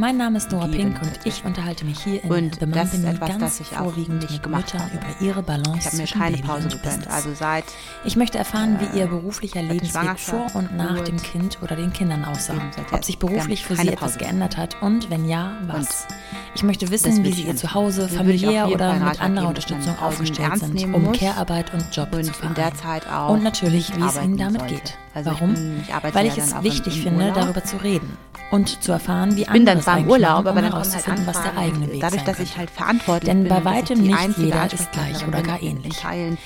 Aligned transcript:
Mein 0.00 0.16
Name 0.16 0.38
ist 0.38 0.52
Nora 0.52 0.68
Pink 0.68 1.02
und 1.02 1.10
ich 1.24 1.44
unterhalte 1.44 1.84
mich 1.84 1.98
hier 2.04 2.22
in 2.22 2.30
Und 2.30 2.54
The 2.60 2.66
das 2.70 2.94
ist 2.94 3.02
Mumpany 3.02 3.16
etwas, 3.16 3.28
ganz 3.30 3.40
das 3.40 3.60
ich 3.60 3.76
auch 3.76 3.82
vorwiegend 3.82 4.20
nicht 4.22 4.30
mit 4.34 4.42
gemacht 4.44 4.72
Müttern 4.72 4.80
habe. 4.92 4.94
über 4.96 5.26
ihre 5.26 5.42
Balance 5.42 5.78
Ich 5.80 5.86
habe 5.86 5.96
mir 5.96 6.02
zwischen 6.04 6.18
keine 6.20 6.36
Baby 6.36 6.46
Pause 6.48 6.68
und. 6.68 6.82
Business. 6.84 7.06
Also 7.08 7.34
seit 7.34 7.64
Ich 8.04 8.14
möchte 8.14 8.38
erfahren, 8.38 8.78
wie 8.78 8.96
ihr 8.96 9.06
beruflicher 9.08 9.60
Lebensweg 9.60 10.16
vor 10.20 10.46
und 10.54 10.76
nach 10.76 11.00
dem 11.00 11.16
Kind 11.20 11.58
oder 11.62 11.74
den 11.74 11.92
Kindern 11.92 12.24
aussah. 12.24 12.54
Ob 12.92 13.04
sich 13.04 13.18
beruflich 13.18 13.64
für 13.64 13.74
sie 13.74 13.88
etwas 13.88 14.18
geändert 14.18 14.56
hat 14.56 14.80
und 14.80 15.10
wenn 15.10 15.28
ja, 15.28 15.54
was. 15.66 16.06
Ich 16.54 16.62
möchte 16.62 16.88
wissen, 16.92 17.24
wie 17.24 17.30
ich 17.30 17.34
sie 17.36 17.42
ihr 17.42 17.54
ich 17.54 17.64
auf 17.74 18.08
familiär 18.12 18.68
oder 18.68 18.94
mit 18.94 19.20
anderer 19.20 19.48
Unterstützung 19.48 19.98
aufgestellt 19.98 20.58
sind, 20.58 20.94
um 20.94 21.10
Care-Arbeit 21.10 21.74
und 21.74 21.84
Job 21.94 22.14
und 22.14 22.22
zu 22.22 22.32
vereinen. 22.32 23.28
Und 23.30 23.42
natürlich, 23.42 23.96
wie 23.96 24.04
es 24.04 24.16
ihnen 24.16 24.36
damit 24.36 24.60
sollte. 24.60 24.74
geht. 24.76 24.96
Also 25.14 25.30
ich 25.32 25.40
Warum? 25.40 25.54
bin- 25.54 25.80
ich 25.82 26.14
Weil 26.14 26.26
ich 26.26 26.38
es 26.38 26.62
wichtig 26.62 27.02
finde, 27.02 27.32
darüber 27.32 27.64
zu 27.64 27.78
reden 27.78 28.16
und 28.50 28.82
zu 28.82 28.92
erfahren, 28.92 29.36
wie 29.36 29.42
Ich 29.42 29.48
andere 29.50 29.76
es 29.88 29.94
zwar 29.94 29.98
im 29.98 30.10
Urlaub, 30.10 30.44
machen, 30.44 30.46
aber 30.48 30.62
dann 30.62 30.64
halt 30.64 30.72
herauszufinden, 30.72 31.26
was 31.26 31.42
der 31.42 31.56
eigene 31.56 31.92
Weg 31.92 32.00
Dadurch, 32.00 32.22
dass 32.24 32.40
ich 32.40 32.56
halt 32.56 32.70
verantwortlich 32.70 33.28
Denn 33.28 33.44
bin, 33.44 33.48
bei 33.52 33.64
weitem 33.64 34.02
nicht 34.02 34.38
jeder 34.38 34.72
ist 34.72 34.92
gleich 34.92 35.26
oder 35.26 35.42
gar 35.42 35.62
ähnlich. 35.62 35.96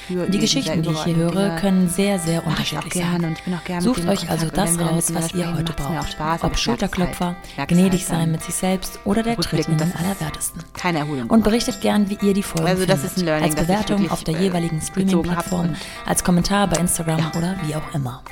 Die 0.08 0.38
Geschichten, 0.38 0.82
die 0.82 0.90
ich 0.90 1.04
hier 1.04 1.16
höre, 1.16 1.56
können 1.56 1.88
sehr, 1.88 2.18
sehr 2.18 2.46
unterschiedlich 2.46 2.94
sein. 2.94 3.36
Sucht 3.80 4.06
euch 4.06 4.30
also 4.30 4.48
das 4.48 4.78
raus, 4.78 5.12
was 5.14 5.34
ihr 5.34 5.54
heute 5.54 5.72
braucht. 5.72 6.16
Ob 6.42 6.56
Schulterklopfer, 6.56 7.36
halt. 7.56 7.68
gnädig 7.68 8.06
sein 8.06 8.18
halt 8.18 8.32
mit 8.32 8.42
sich 8.42 8.54
selbst 8.54 9.00
oder 9.04 9.22
der 9.22 9.36
Tritt 9.36 9.68
in 9.68 9.78
den 9.78 9.92
Allerwertesten. 9.96 10.62
Keine 10.74 11.00
Erholung. 11.00 11.30
Und 11.30 11.44
berichtet 11.44 11.80
gern, 11.80 12.08
wie 12.10 12.18
ihr 12.22 12.34
die 12.34 12.42
Folgen 12.42 12.68
Also 12.68 12.86
findet. 12.86 13.42
als 13.42 13.54
Bewertung 13.54 14.10
auf 14.10 14.24
der 14.24 14.36
äh, 14.36 14.42
jeweiligen 14.42 14.80
Streaming-Plattform, 14.80 15.74
als 16.06 16.24
Kommentar 16.24 16.68
bei 16.68 16.76
Instagram 16.78 17.32
oder 17.36 17.56
wie 17.64 17.74
auch 17.74 17.94
immer. 17.94 18.22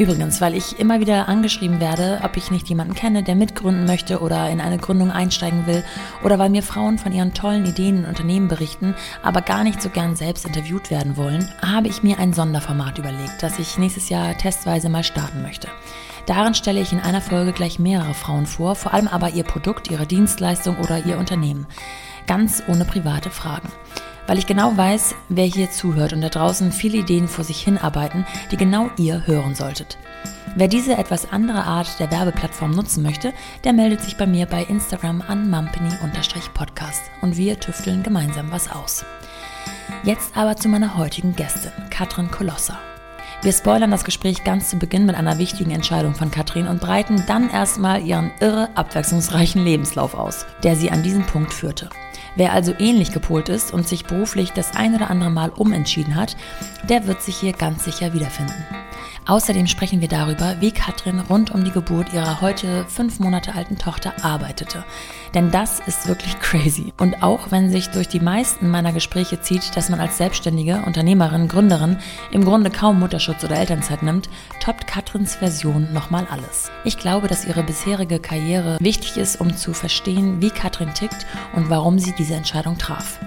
Übrigens, 0.00 0.40
weil 0.40 0.54
ich 0.54 0.78
immer 0.78 1.00
wieder 1.00 1.28
angeschrieben 1.28 1.78
werde, 1.78 2.22
ob 2.24 2.38
ich 2.38 2.50
nicht 2.50 2.66
jemanden 2.70 2.94
kenne, 2.94 3.22
der 3.22 3.34
mitgründen 3.34 3.84
möchte 3.84 4.20
oder 4.20 4.48
in 4.48 4.58
eine 4.58 4.78
Gründung 4.78 5.10
einsteigen 5.10 5.66
will, 5.66 5.84
oder 6.24 6.38
weil 6.38 6.48
mir 6.48 6.62
Frauen 6.62 6.96
von 6.96 7.12
ihren 7.12 7.34
tollen 7.34 7.66
Ideen 7.66 7.98
und 7.98 8.06
Unternehmen 8.06 8.48
berichten, 8.48 8.94
aber 9.22 9.42
gar 9.42 9.62
nicht 9.62 9.82
so 9.82 9.90
gern 9.90 10.16
selbst 10.16 10.46
interviewt 10.46 10.90
werden 10.90 11.18
wollen, 11.18 11.52
habe 11.60 11.88
ich 11.88 12.02
mir 12.02 12.18
ein 12.18 12.32
Sonderformat 12.32 12.96
überlegt, 12.96 13.42
das 13.42 13.58
ich 13.58 13.76
nächstes 13.76 14.08
Jahr 14.08 14.38
testweise 14.38 14.88
mal 14.88 15.04
starten 15.04 15.42
möchte. 15.42 15.68
Darin 16.24 16.54
stelle 16.54 16.80
ich 16.80 16.94
in 16.94 17.00
einer 17.00 17.20
Folge 17.20 17.52
gleich 17.52 17.78
mehrere 17.78 18.14
Frauen 18.14 18.46
vor, 18.46 18.76
vor 18.76 18.94
allem 18.94 19.06
aber 19.06 19.28
ihr 19.34 19.44
Produkt, 19.44 19.90
ihre 19.90 20.06
Dienstleistung 20.06 20.78
oder 20.78 21.04
ihr 21.04 21.18
Unternehmen. 21.18 21.66
Ganz 22.26 22.62
ohne 22.68 22.86
private 22.86 23.28
Fragen 23.28 23.68
weil 24.30 24.38
ich 24.38 24.46
genau 24.46 24.76
weiß, 24.76 25.16
wer 25.28 25.44
hier 25.44 25.72
zuhört 25.72 26.12
und 26.12 26.20
da 26.20 26.28
draußen 26.28 26.70
viele 26.70 26.98
Ideen 26.98 27.26
vor 27.26 27.42
sich 27.42 27.62
hinarbeiten, 27.62 28.24
die 28.52 28.56
genau 28.56 28.88
ihr 28.96 29.26
hören 29.26 29.56
solltet. 29.56 29.98
Wer 30.54 30.68
diese 30.68 30.96
etwas 30.96 31.32
andere 31.32 31.64
Art 31.64 31.98
der 31.98 32.12
Werbeplattform 32.12 32.70
nutzen 32.70 33.02
möchte, 33.02 33.32
der 33.64 33.72
meldet 33.72 34.02
sich 34.02 34.16
bei 34.16 34.28
mir 34.28 34.46
bei 34.46 34.62
Instagram 34.62 35.20
an 35.26 35.50
mumpany-podcast 35.50 37.02
und 37.22 37.36
wir 37.36 37.58
tüfteln 37.58 38.04
gemeinsam 38.04 38.52
was 38.52 38.70
aus. 38.70 39.04
Jetzt 40.04 40.36
aber 40.36 40.54
zu 40.54 40.68
meiner 40.68 40.96
heutigen 40.96 41.34
Gästin, 41.34 41.72
Katrin 41.90 42.30
Kolosser. 42.30 42.78
Wir 43.42 43.52
spoilern 43.52 43.90
das 43.90 44.04
Gespräch 44.04 44.44
ganz 44.44 44.70
zu 44.70 44.76
Beginn 44.76 45.06
mit 45.06 45.16
einer 45.16 45.38
wichtigen 45.38 45.72
Entscheidung 45.72 46.14
von 46.14 46.30
Katrin 46.30 46.68
und 46.68 46.80
breiten 46.80 47.24
dann 47.26 47.50
erstmal 47.50 48.06
ihren 48.06 48.30
irre 48.38 48.68
abwechslungsreichen 48.76 49.64
Lebenslauf 49.64 50.14
aus, 50.14 50.46
der 50.62 50.76
sie 50.76 50.92
an 50.92 51.02
diesen 51.02 51.26
Punkt 51.26 51.52
führte. 51.52 51.90
Wer 52.40 52.54
also 52.54 52.72
ähnlich 52.78 53.12
gepolt 53.12 53.50
ist 53.50 53.70
und 53.70 53.86
sich 53.86 54.06
beruflich 54.06 54.52
das 54.52 54.74
ein 54.74 54.94
oder 54.94 55.10
andere 55.10 55.28
Mal 55.28 55.50
umentschieden 55.50 56.14
hat, 56.14 56.38
der 56.88 57.06
wird 57.06 57.20
sich 57.20 57.36
hier 57.36 57.52
ganz 57.52 57.84
sicher 57.84 58.14
wiederfinden. 58.14 58.64
Außerdem 59.26 59.66
sprechen 59.66 60.00
wir 60.00 60.08
darüber, 60.08 60.56
wie 60.58 60.72
Katrin 60.72 61.20
rund 61.20 61.50
um 61.50 61.64
die 61.64 61.70
Geburt 61.70 62.14
ihrer 62.14 62.40
heute 62.40 62.86
fünf 62.88 63.20
Monate 63.20 63.54
alten 63.54 63.76
Tochter 63.76 64.24
arbeitete. 64.24 64.86
Denn 65.34 65.50
das 65.50 65.80
ist 65.80 66.08
wirklich 66.08 66.38
crazy. 66.40 66.92
Und 66.98 67.22
auch 67.22 67.50
wenn 67.50 67.70
sich 67.70 67.88
durch 67.90 68.08
die 68.08 68.20
meisten 68.20 68.68
meiner 68.68 68.92
Gespräche 68.92 69.40
zieht, 69.40 69.76
dass 69.76 69.88
man 69.88 70.00
als 70.00 70.18
selbstständige 70.18 70.82
Unternehmerin, 70.86 71.48
Gründerin 71.48 71.98
im 72.32 72.44
Grunde 72.44 72.70
kaum 72.70 72.98
Mutterschutz 72.98 73.44
oder 73.44 73.56
Elternzeit 73.56 74.02
nimmt, 74.02 74.28
toppt 74.62 74.86
Katrins 74.86 75.36
Version 75.36 75.92
nochmal 75.92 76.26
alles. 76.30 76.70
Ich 76.84 76.98
glaube, 76.98 77.28
dass 77.28 77.44
ihre 77.44 77.62
bisherige 77.62 78.18
Karriere 78.18 78.78
wichtig 78.80 79.16
ist, 79.16 79.40
um 79.40 79.56
zu 79.56 79.72
verstehen, 79.72 80.40
wie 80.40 80.50
Katrin 80.50 80.94
tickt 80.94 81.26
und 81.54 81.70
warum 81.70 81.98
sie 81.98 82.12
diese 82.12 82.34
Entscheidung 82.34 82.78
traf. 82.78 83.20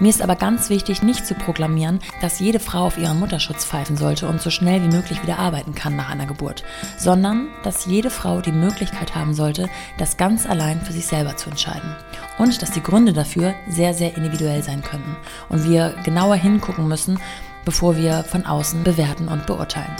Mir 0.00 0.10
ist 0.10 0.22
aber 0.22 0.36
ganz 0.36 0.70
wichtig, 0.70 1.02
nicht 1.02 1.26
zu 1.26 1.34
proklamieren, 1.34 1.98
dass 2.20 2.38
jede 2.38 2.60
Frau 2.60 2.86
auf 2.86 2.98
ihren 2.98 3.18
Mutterschutz 3.18 3.64
pfeifen 3.64 3.96
sollte 3.96 4.28
und 4.28 4.40
so 4.40 4.48
schnell 4.48 4.80
wie 4.82 4.94
möglich 4.94 5.22
wieder 5.22 5.40
arbeiten 5.40 5.74
kann 5.74 5.96
nach 5.96 6.08
einer 6.08 6.26
Geburt, 6.26 6.62
sondern 6.96 7.48
dass 7.64 7.86
jede 7.86 8.10
Frau 8.10 8.40
die 8.40 8.52
Möglichkeit 8.52 9.16
haben 9.16 9.34
sollte, 9.34 9.68
das 9.98 10.16
ganz 10.16 10.46
allein 10.46 10.80
für 10.80 10.92
sich 10.92 11.06
selber 11.06 11.36
zu 11.36 11.50
entscheiden. 11.50 11.96
Und 12.38 12.62
dass 12.62 12.70
die 12.70 12.82
Gründe 12.82 13.12
dafür 13.12 13.54
sehr, 13.68 13.92
sehr 13.92 14.16
individuell 14.16 14.62
sein 14.62 14.82
könnten 14.82 15.16
und 15.48 15.68
wir 15.68 15.94
genauer 16.04 16.36
hingucken 16.36 16.86
müssen, 16.86 17.18
bevor 17.64 17.96
wir 17.96 18.22
von 18.22 18.46
außen 18.46 18.84
bewerten 18.84 19.26
und 19.26 19.46
beurteilen. 19.46 19.96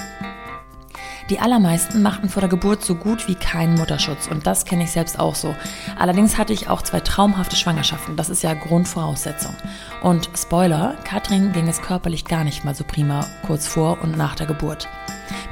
Die 1.31 1.41
allermeisten 1.41 2.01
machten 2.01 2.31
vor 2.31 2.41
der 2.41 2.49
Geburt 2.49 2.83
so 2.83 2.95
gut 2.95 3.29
wie 3.29 3.35
keinen 3.35 3.75
Mutterschutz 3.75 4.29
und 4.29 4.47
das 4.47 4.65
kenne 4.65 4.85
ich 4.85 4.91
selbst 4.91 5.21
auch 5.21 5.35
so. 5.35 5.55
Allerdings 5.99 6.39
hatte 6.39 6.55
ich 6.55 6.71
auch 6.71 6.81
zwei 6.81 7.01
traumhafte 7.01 7.55
Schwangerschaften, 7.55 8.17
das 8.17 8.31
ist 8.31 8.43
ja 8.43 8.55
Grundvoraussetzung. 8.55 9.55
Und 10.03 10.31
Spoiler, 10.35 10.97
Katrin 11.05 11.53
ging 11.53 11.69
es 11.69 11.83
körperlich 11.83 12.25
gar 12.25 12.45
nicht 12.45 12.65
mal 12.65 12.75
so 12.75 12.83
prima 12.83 13.27
kurz 13.47 13.67
vor 13.67 13.99
und 14.03 14.17
nach 14.17 14.37
der 14.37 14.47
Geburt. 14.47 14.89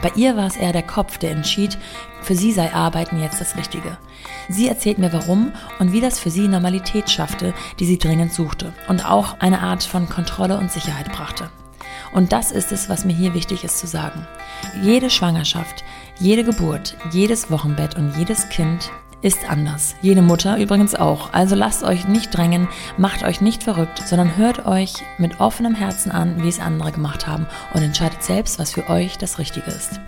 Bei 0.01 0.11
ihr 0.17 0.35
war 0.35 0.47
es 0.47 0.57
eher 0.57 0.73
der 0.73 0.83
Kopf, 0.83 1.19
der 1.19 1.33
entschied, 1.33 1.77
für 2.23 2.35
sie 2.35 2.53
sei 2.53 2.73
Arbeiten 2.73 3.21
jetzt 3.21 3.43
das 3.43 3.57
Richtige. 3.57 3.99
Sie 4.49 4.69
erzählt 4.69 4.97
mir 4.97 5.13
warum 5.13 5.53
und 5.79 5.93
wie 5.93 6.01
das 6.01 6.19
für 6.19 6.31
sie 6.31 6.49
Normalität 6.49 7.11
schaffte, 7.11 7.53
die 7.79 7.85
sie 7.85 7.99
dringend 7.99 8.33
suchte 8.33 8.73
und 8.89 9.05
auch 9.05 9.41
eine 9.41 9.61
Art 9.61 9.85
von 9.85 10.09
Kontrolle 10.09 10.57
und 10.57 10.73
Sicherheit 10.73 11.13
brachte. 11.13 11.51
Und 12.17 12.33
das 12.33 12.51
ist 12.51 12.73
es, 12.73 12.89
was 12.89 13.05
mir 13.05 13.13
hier 13.13 13.35
wichtig 13.35 13.63
ist 13.63 13.79
zu 13.79 13.87
sagen. 13.87 14.27
Jede 14.81 15.11
Schwangerschaft, 15.11 15.85
jede 16.19 16.45
Geburt, 16.45 16.97
jedes 17.13 17.51
Wochenbett 17.51 17.95
und 17.95 18.17
jedes 18.17 18.49
Kind 18.49 18.91
ist 19.21 19.51
anders. 19.51 19.97
Jede 20.01 20.23
Mutter 20.23 20.57
übrigens 20.57 20.95
auch. 20.95 21.35
Also 21.35 21.55
lasst 21.55 21.85
euch 21.85 22.09
nicht 22.09 22.35
drängen, 22.35 22.69
macht 22.97 23.23
euch 23.23 23.43
nicht 23.43 23.65
verrückt, 23.65 24.03
sondern 24.07 24.35
hört 24.39 24.65
euch 24.65 24.95
mit 25.19 25.41
offenem 25.41 25.75
Herzen 25.75 26.11
an, 26.11 26.43
wie 26.43 26.49
es 26.49 26.59
andere 26.59 26.91
gemacht 26.91 27.27
haben 27.27 27.47
und 27.75 27.83
entscheidet 27.83 28.23
selbst, 28.23 28.59
was 28.59 28.73
für 28.73 28.89
euch 28.89 29.19
das 29.19 29.39
Richtige 29.39 29.71
ist. 29.71 30.01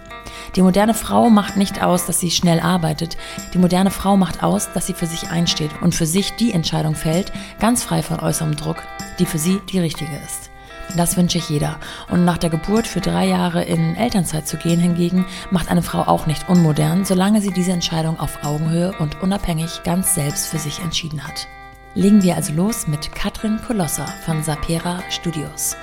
Die 0.56 0.62
moderne 0.62 0.94
Frau 0.94 1.28
macht 1.28 1.58
nicht 1.58 1.82
aus, 1.82 2.06
dass 2.06 2.20
sie 2.20 2.30
schnell 2.30 2.60
arbeitet. 2.60 3.18
Die 3.52 3.58
moderne 3.58 3.90
Frau 3.90 4.16
macht 4.16 4.42
aus, 4.42 4.72
dass 4.72 4.86
sie 4.86 4.94
für 4.94 5.06
sich 5.06 5.28
einsteht 5.28 5.72
und 5.82 5.94
für 5.94 6.06
sich 6.06 6.34
die 6.36 6.52
Entscheidung 6.52 6.94
fällt, 6.94 7.32
ganz 7.60 7.82
frei 7.82 8.02
von 8.02 8.18
äußerem 8.18 8.56
Druck, 8.56 8.82
die 9.18 9.26
für 9.26 9.38
sie 9.38 9.60
die 9.70 9.80
richtige 9.80 10.16
ist. 10.24 10.47
Das 10.96 11.16
wünsche 11.16 11.38
ich 11.38 11.48
jeder. 11.48 11.78
Und 12.10 12.24
nach 12.24 12.38
der 12.38 12.50
Geburt 12.50 12.86
für 12.86 13.00
drei 13.00 13.26
Jahre 13.26 13.62
in 13.62 13.94
Elternzeit 13.96 14.48
zu 14.48 14.56
gehen 14.56 14.80
hingegen, 14.80 15.26
macht 15.50 15.70
eine 15.70 15.82
Frau 15.82 16.00
auch 16.00 16.26
nicht 16.26 16.48
unmodern, 16.48 17.04
solange 17.04 17.40
sie 17.40 17.52
diese 17.52 17.72
Entscheidung 17.72 18.18
auf 18.18 18.42
Augenhöhe 18.42 18.92
und 18.98 19.22
unabhängig 19.22 19.82
ganz 19.84 20.14
selbst 20.14 20.48
für 20.48 20.58
sich 20.58 20.80
entschieden 20.80 21.26
hat. 21.26 21.46
Legen 21.94 22.22
wir 22.22 22.36
also 22.36 22.52
los 22.52 22.86
mit 22.86 23.14
Katrin 23.14 23.58
Kolosser 23.66 24.06
von 24.24 24.42
Sapera 24.42 25.00
Studios. 25.10 25.76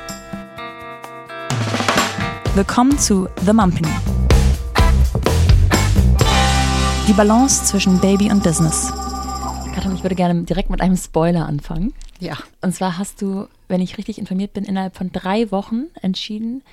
Willkommen 2.56 2.98
zu 2.98 3.28
The 3.46 3.54
Mumpany. 3.54 3.90
Die 7.08 7.14
Balance 7.14 7.66
zwischen 7.66 8.00
Baby 8.00 8.32
und 8.32 8.44
Business. 8.44 8.92
Katrin, 9.76 9.94
ich 9.96 10.04
würde 10.04 10.16
gerne 10.16 10.44
direkt 10.44 10.70
mit 10.70 10.80
einem 10.82 10.96
Spoiler 10.96 11.46
anfangen. 11.46 11.94
Ja. 12.20 12.38
Und 12.62 12.74
zwar 12.74 12.98
hast 12.98 13.22
du, 13.22 13.48
wenn 13.68 13.82
ich 13.82 13.98
richtig 13.98 14.18
informiert 14.18 14.54
bin, 14.54 14.64
innerhalb 14.64 14.96
von 14.96 15.12
drei 15.12 15.52
Wochen 15.52 15.88
entschieden, 16.02 16.64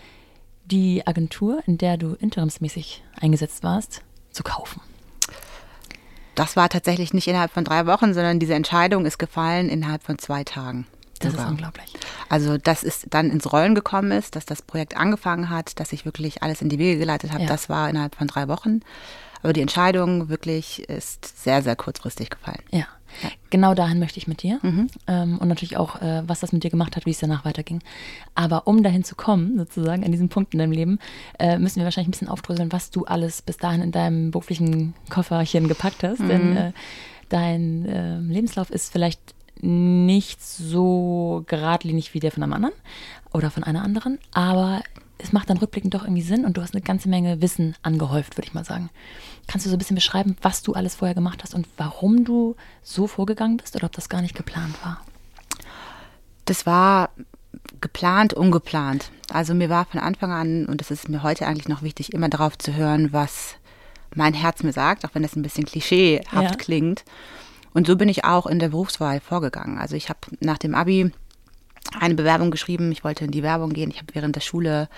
die 0.66 1.04
Agentur, 1.06 1.62
in 1.66 1.78
der 1.78 1.96
du 1.96 2.14
interimsmäßig 2.14 3.02
eingesetzt 3.20 3.64
warst, 3.64 4.02
zu 4.30 4.44
kaufen. 4.44 4.80
Das 6.36 6.54
war 6.56 6.68
tatsächlich 6.68 7.12
nicht 7.12 7.26
innerhalb 7.26 7.50
von 7.50 7.64
drei 7.64 7.86
Wochen, 7.86 8.14
sondern 8.14 8.38
diese 8.38 8.54
Entscheidung 8.54 9.04
ist 9.04 9.18
gefallen 9.18 9.68
innerhalb 9.68 10.02
von 10.04 10.18
zwei 10.18 10.44
Tagen. 10.44 10.86
Das 11.18 11.32
sogar. 11.32 11.46
ist 11.46 11.50
unglaublich. 11.50 11.92
Also, 12.28 12.56
dass 12.56 12.82
es 12.84 13.04
dann 13.10 13.30
ins 13.30 13.52
Rollen 13.52 13.74
gekommen 13.74 14.12
ist, 14.12 14.36
dass 14.36 14.46
das 14.46 14.62
Projekt 14.62 14.96
angefangen 14.96 15.50
hat, 15.50 15.78
dass 15.80 15.92
ich 15.92 16.04
wirklich 16.04 16.42
alles 16.42 16.62
in 16.62 16.68
die 16.68 16.78
Wege 16.78 16.98
geleitet 17.00 17.32
habe, 17.32 17.42
Ja. 17.42 17.48
das 17.48 17.68
war 17.68 17.90
innerhalb 17.90 18.14
von 18.14 18.28
drei 18.28 18.48
Wochen. 18.48 18.80
Aber 19.42 19.52
die 19.52 19.60
Entscheidung 19.60 20.28
wirklich 20.28 20.88
ist 20.88 21.42
sehr, 21.42 21.62
sehr 21.62 21.76
kurzfristig 21.76 22.30
gefallen. 22.30 22.62
Ja. 22.70 22.86
Genau 23.50 23.74
dahin 23.74 23.98
möchte 23.98 24.18
ich 24.18 24.26
mit 24.26 24.42
dir. 24.42 24.58
Ähm, 25.06 25.38
und 25.38 25.48
natürlich 25.48 25.76
auch, 25.76 26.00
äh, 26.00 26.22
was 26.26 26.40
das 26.40 26.52
mit 26.52 26.64
dir 26.64 26.70
gemacht 26.70 26.96
hat, 26.96 27.04
wie 27.04 27.10
es 27.10 27.18
danach 27.18 27.44
weiterging. 27.44 27.80
Aber 28.34 28.66
um 28.66 28.82
dahin 28.82 29.04
zu 29.04 29.14
kommen, 29.14 29.58
sozusagen, 29.58 30.04
an 30.04 30.12
diesem 30.12 30.30
Punkt 30.30 30.54
in 30.54 30.58
deinem 30.58 30.72
Leben, 30.72 30.98
äh, 31.38 31.58
müssen 31.58 31.76
wir 31.76 31.84
wahrscheinlich 31.84 32.08
ein 32.08 32.12
bisschen 32.12 32.28
aufdröseln, 32.28 32.72
was 32.72 32.90
du 32.90 33.04
alles 33.04 33.42
bis 33.42 33.58
dahin 33.58 33.82
in 33.82 33.92
deinem 33.92 34.30
beruflichen 34.30 34.94
Kofferchen 35.10 35.68
gepackt 35.68 36.02
hast. 36.02 36.20
Denn 36.20 36.56
äh, 36.56 36.72
dein 37.28 37.84
äh, 37.84 38.18
Lebenslauf 38.18 38.70
ist 38.70 38.90
vielleicht 38.90 39.34
nicht 39.60 40.42
so 40.42 41.44
geradlinig 41.46 42.14
wie 42.14 42.20
der 42.20 42.32
von 42.32 42.42
einem 42.42 42.54
anderen 42.54 42.74
oder 43.32 43.50
von 43.50 43.62
einer 43.62 43.82
anderen, 43.82 44.18
aber 44.32 44.82
es 45.18 45.32
macht 45.32 45.50
dann 45.50 45.58
rückblickend 45.58 45.94
doch 45.94 46.02
irgendwie 46.02 46.22
Sinn 46.22 46.44
und 46.44 46.56
du 46.56 46.62
hast 46.62 46.74
eine 46.74 46.82
ganze 46.82 47.08
Menge 47.08 47.40
Wissen 47.40 47.76
angehäuft, 47.82 48.36
würde 48.36 48.48
ich 48.48 48.54
mal 48.54 48.64
sagen. 48.64 48.90
Kannst 49.46 49.66
du 49.66 49.70
so 49.70 49.76
ein 49.76 49.78
bisschen 49.78 49.96
beschreiben, 49.96 50.36
was 50.40 50.62
du 50.62 50.72
alles 50.72 50.94
vorher 50.94 51.14
gemacht 51.14 51.42
hast 51.42 51.54
und 51.54 51.66
warum 51.76 52.24
du 52.24 52.56
so 52.82 53.06
vorgegangen 53.06 53.56
bist 53.56 53.76
oder 53.76 53.86
ob 53.86 53.92
das 53.92 54.08
gar 54.08 54.22
nicht 54.22 54.34
geplant 54.34 54.74
war? 54.84 55.00
Das 56.44 56.64
war 56.66 57.10
geplant, 57.80 58.34
ungeplant. 58.34 59.10
Also 59.30 59.54
mir 59.54 59.68
war 59.68 59.84
von 59.84 60.00
Anfang 60.00 60.32
an, 60.32 60.66
und 60.66 60.80
das 60.80 60.90
ist 60.90 61.08
mir 61.08 61.22
heute 61.22 61.46
eigentlich 61.46 61.68
noch 61.68 61.82
wichtig, 61.82 62.12
immer 62.12 62.28
darauf 62.28 62.56
zu 62.56 62.74
hören, 62.74 63.12
was 63.12 63.56
mein 64.14 64.34
Herz 64.34 64.62
mir 64.62 64.72
sagt, 64.72 65.04
auch 65.04 65.14
wenn 65.14 65.22
das 65.22 65.36
ein 65.36 65.42
bisschen 65.42 65.64
klischeehaft 65.64 66.50
ja. 66.50 66.56
klingt. 66.56 67.04
Und 67.74 67.86
so 67.86 67.96
bin 67.96 68.08
ich 68.08 68.24
auch 68.24 68.46
in 68.46 68.58
der 68.58 68.68
Berufswahl 68.68 69.20
vorgegangen. 69.20 69.78
Also 69.78 69.96
ich 69.96 70.08
habe 70.08 70.20
nach 70.40 70.58
dem 70.58 70.74
Abi 70.74 71.10
eine 71.98 72.14
Bewerbung 72.14 72.50
geschrieben. 72.50 72.92
Ich 72.92 73.04
wollte 73.04 73.24
in 73.24 73.30
die 73.30 73.42
Werbung 73.42 73.72
gehen. 73.72 73.90
Ich 73.90 73.98
habe 73.98 74.14
während 74.14 74.36
der 74.36 74.40
Schule 74.40 74.88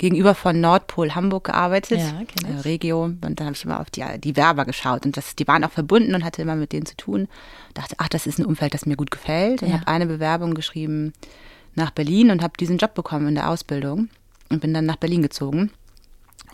gegenüber 0.00 0.34
von 0.34 0.58
Nordpol 0.58 1.14
Hamburg 1.14 1.44
gearbeitet, 1.44 2.00
ja, 2.00 2.48
äh, 2.48 2.60
Regio. 2.60 3.04
Und 3.04 3.20
dann 3.20 3.46
habe 3.46 3.54
ich 3.54 3.64
immer 3.64 3.80
auf 3.80 3.90
die, 3.90 4.02
die 4.18 4.34
Werber 4.34 4.64
geschaut. 4.64 5.04
Und 5.04 5.18
das, 5.18 5.36
die 5.36 5.46
waren 5.46 5.62
auch 5.62 5.70
verbunden 5.70 6.14
und 6.14 6.24
hatte 6.24 6.40
immer 6.40 6.56
mit 6.56 6.72
denen 6.72 6.86
zu 6.86 6.96
tun. 6.96 7.28
Dachte, 7.74 7.96
ach, 7.98 8.08
das 8.08 8.26
ist 8.26 8.38
ein 8.38 8.46
Umfeld, 8.46 8.72
das 8.72 8.86
mir 8.86 8.96
gut 8.96 9.10
gefällt. 9.10 9.62
Und 9.62 9.68
ja. 9.68 9.74
habe 9.74 9.88
eine 9.88 10.06
Bewerbung 10.06 10.54
geschrieben 10.54 11.12
nach 11.74 11.90
Berlin 11.90 12.30
und 12.30 12.42
habe 12.42 12.54
diesen 12.58 12.78
Job 12.78 12.94
bekommen 12.94 13.28
in 13.28 13.34
der 13.34 13.50
Ausbildung. 13.50 14.08
Und 14.48 14.60
bin 14.60 14.72
dann 14.72 14.86
nach 14.86 14.96
Berlin 14.96 15.20
gezogen 15.20 15.70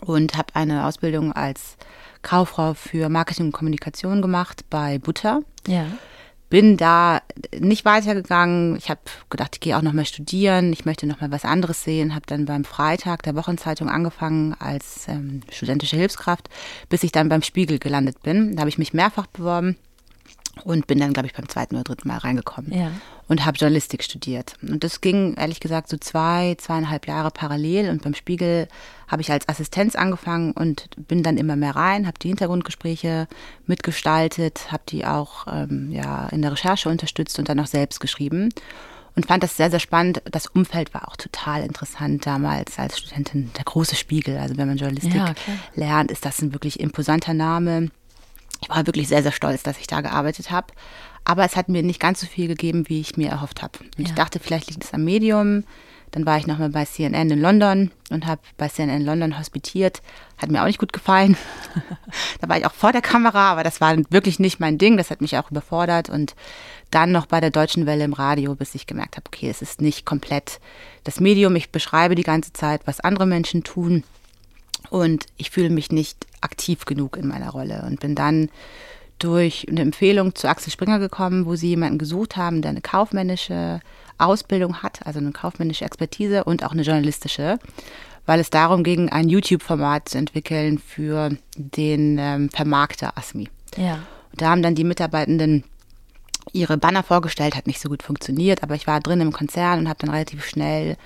und 0.01 0.37
habe 0.37 0.53
eine 0.53 0.85
Ausbildung 0.85 1.31
als 1.31 1.77
Kauffrau 2.21 2.73
für 2.73 3.07
Marketing 3.07 3.47
und 3.47 3.51
Kommunikation 3.53 4.21
gemacht 4.21 4.65
bei 4.69 4.99
Butter. 4.99 5.41
Ja. 5.67 5.87
Bin 6.49 6.77
da 6.77 7.21
nicht 7.59 7.85
weitergegangen. 7.85 8.77
Ich 8.77 8.89
habe 8.89 9.01
gedacht, 9.29 9.55
ich 9.55 9.59
gehe 9.59 9.77
auch 9.77 9.81
noch 9.81 9.93
mal 9.93 10.05
studieren. 10.05 10.71
Ich 10.71 10.85
möchte 10.85 11.07
noch 11.07 11.21
mal 11.21 11.31
was 11.31 11.45
anderes 11.45 11.83
sehen. 11.83 12.15
Habe 12.15 12.25
dann 12.25 12.45
beim 12.45 12.63
Freitag 12.63 13.23
der 13.23 13.35
Wochenzeitung 13.35 13.89
angefangen 13.89 14.55
als 14.59 15.07
ähm, 15.07 15.41
studentische 15.51 15.97
Hilfskraft, 15.97 16.49
bis 16.89 17.03
ich 17.03 17.11
dann 17.11 17.29
beim 17.29 17.41
Spiegel 17.41 17.79
gelandet 17.79 18.21
bin. 18.23 18.55
Da 18.55 18.61
habe 18.61 18.69
ich 18.69 18.77
mich 18.77 18.93
mehrfach 18.93 19.27
beworben 19.27 19.77
und 20.63 20.87
bin 20.87 20.99
dann, 20.99 21.13
glaube 21.13 21.27
ich, 21.27 21.33
beim 21.33 21.47
zweiten 21.49 21.75
oder 21.75 21.83
dritten 21.83 22.07
Mal 22.07 22.17
reingekommen 22.17 22.73
ja. 22.73 22.91
und 23.27 23.45
habe 23.45 23.57
Journalistik 23.57 24.03
studiert. 24.03 24.55
Und 24.61 24.83
das 24.83 25.01
ging, 25.01 25.35
ehrlich 25.35 25.59
gesagt, 25.59 25.89
so 25.89 25.97
zwei, 25.97 26.55
zweieinhalb 26.57 27.07
Jahre 27.07 27.31
parallel. 27.31 27.89
Und 27.89 28.01
beim 28.03 28.13
Spiegel 28.13 28.67
habe 29.07 29.21
ich 29.21 29.31
als 29.31 29.47
Assistenz 29.47 29.95
angefangen 29.95 30.51
und 30.51 30.89
bin 31.07 31.23
dann 31.23 31.37
immer 31.37 31.55
mehr 31.55 31.75
rein, 31.75 32.07
habe 32.07 32.19
die 32.19 32.29
Hintergrundgespräche 32.29 33.27
mitgestaltet, 33.65 34.71
habe 34.71 34.83
die 34.89 35.05
auch 35.05 35.47
ähm, 35.51 35.91
ja, 35.91 36.27
in 36.29 36.41
der 36.41 36.51
Recherche 36.51 36.89
unterstützt 36.89 37.39
und 37.39 37.49
dann 37.49 37.59
auch 37.59 37.67
selbst 37.67 37.99
geschrieben. 37.99 38.49
Und 39.15 39.25
fand 39.25 39.41
das 39.41 39.57
sehr, 39.57 39.71
sehr 39.71 39.79
spannend. 39.79 40.21
Das 40.31 40.45
Umfeld 40.45 40.93
war 40.93 41.07
auch 41.07 41.15
total 41.15 41.63
interessant 41.63 42.27
damals 42.27 42.77
als 42.77 42.99
Studentin. 42.99 43.49
Der 43.57 43.63
große 43.63 43.95
Spiegel. 43.95 44.37
Also 44.37 44.57
wenn 44.57 44.67
man 44.67 44.77
Journalistik 44.77 45.15
ja, 45.15 45.33
lernt, 45.73 46.11
ist 46.11 46.23
das 46.23 46.39
ein 46.43 46.53
wirklich 46.53 46.79
imposanter 46.79 47.33
Name 47.33 47.89
ich 48.61 48.69
war 48.69 48.85
wirklich 48.85 49.07
sehr, 49.07 49.23
sehr 49.23 49.31
stolz, 49.31 49.63
dass 49.63 49.79
ich 49.79 49.87
da 49.87 50.01
gearbeitet 50.01 50.51
habe. 50.51 50.67
Aber 51.25 51.43
es 51.43 51.55
hat 51.55 51.69
mir 51.69 51.83
nicht 51.83 51.99
ganz 51.99 52.21
so 52.21 52.27
viel 52.27 52.47
gegeben, 52.47 52.87
wie 52.87 53.01
ich 53.01 53.17
mir 53.17 53.29
erhofft 53.29 53.61
habe. 53.61 53.79
Ja. 53.97 54.05
Ich 54.05 54.13
dachte, 54.13 54.39
vielleicht 54.39 54.69
liegt 54.69 54.83
es 54.83 54.93
am 54.93 55.03
Medium. 55.03 55.63
Dann 56.11 56.25
war 56.25 56.37
ich 56.37 56.47
nochmal 56.47 56.69
bei 56.69 56.85
CNN 56.85 57.29
in 57.29 57.41
London 57.41 57.91
und 58.09 58.25
habe 58.25 58.41
bei 58.55 58.69
CNN 58.69 59.01
in 59.01 59.05
London 59.05 59.37
hospitiert. 59.37 60.01
Hat 60.37 60.49
mir 60.49 60.61
auch 60.61 60.67
nicht 60.67 60.79
gut 60.79 60.93
gefallen. 60.93 61.35
da 62.39 62.47
war 62.47 62.57
ich 62.57 62.65
auch 62.65 62.73
vor 62.73 62.93
der 62.93 63.01
Kamera, 63.01 63.51
aber 63.51 63.63
das 63.63 63.81
war 63.81 63.95
wirklich 64.09 64.39
nicht 64.39 64.61
mein 64.61 64.77
Ding. 64.77 64.95
Das 64.95 65.11
hat 65.11 65.19
mich 65.19 65.37
auch 65.37 65.51
überfordert. 65.51 66.09
Und 66.09 66.33
dann 66.91 67.11
noch 67.11 67.25
bei 67.25 67.41
der 67.41 67.51
Deutschen 67.51 67.85
Welle 67.85 68.05
im 68.05 68.13
Radio, 68.13 68.55
bis 68.55 68.73
ich 68.73 68.87
gemerkt 68.87 69.17
habe, 69.17 69.25
okay, 69.27 69.49
es 69.49 69.61
ist 69.61 69.81
nicht 69.81 70.05
komplett 70.05 70.61
das 71.03 71.19
Medium. 71.19 71.57
Ich 71.57 71.71
beschreibe 71.71 72.15
die 72.15 72.23
ganze 72.23 72.53
Zeit, 72.53 72.81
was 72.85 73.01
andere 73.01 73.25
Menschen 73.25 73.65
tun. 73.65 74.05
Und 74.89 75.25
ich 75.37 75.49
fühle 75.49 75.69
mich 75.69 75.91
nicht 75.91 76.25
aktiv 76.41 76.85
genug 76.85 77.17
in 77.17 77.27
meiner 77.27 77.49
Rolle 77.49 77.83
und 77.85 77.99
bin 77.99 78.15
dann 78.15 78.49
durch 79.19 79.65
eine 79.69 79.81
Empfehlung 79.81 80.35
zu 80.35 80.47
Axel 80.47 80.71
Springer 80.71 80.99
gekommen, 80.99 81.45
wo 81.45 81.55
sie 81.55 81.69
jemanden 81.69 81.97
gesucht 81.97 82.37
haben, 82.37 82.61
der 82.61 82.71
eine 82.71 82.81
kaufmännische 82.81 83.79
Ausbildung 84.17 84.83
hat, 84.83 85.05
also 85.05 85.19
eine 85.19 85.31
kaufmännische 85.31 85.85
Expertise 85.85 86.43
und 86.43 86.63
auch 86.63 86.71
eine 86.71 86.83
journalistische, 86.83 87.59
weil 88.25 88.39
es 88.39 88.49
darum 88.49 88.83
ging, 88.83 89.09
ein 89.09 89.29
YouTube-Format 89.29 90.09
zu 90.09 90.17
entwickeln 90.17 90.77
für 90.77 91.31
den 91.55 92.17
ähm, 92.19 92.49
Vermarkter 92.49 93.17
ASMI. 93.17 93.49
Ja. 93.75 93.99
Und 94.31 94.41
da 94.41 94.49
haben 94.51 94.61
dann 94.61 94.75
die 94.75 94.83
Mitarbeitenden 94.83 95.63
ihre 96.53 96.77
Banner 96.77 97.03
vorgestellt, 97.03 97.55
hat 97.55 97.67
nicht 97.67 97.81
so 97.81 97.89
gut 97.89 98.03
funktioniert, 98.03 98.63
aber 98.63 98.75
ich 98.75 98.87
war 98.87 98.99
drin 98.99 99.21
im 99.21 99.33
Konzern 99.33 99.79
und 99.79 99.89
habe 99.89 99.99
dann 99.99 100.11
relativ 100.11 100.45
schnell 100.45 100.97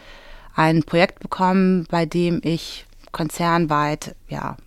ein 0.56 0.84
Projekt 0.84 1.20
bekommen, 1.20 1.86
bei 1.90 2.06
dem 2.06 2.42
ich 2.44 2.86
konzernweit 3.12 4.16
ja, 4.28 4.58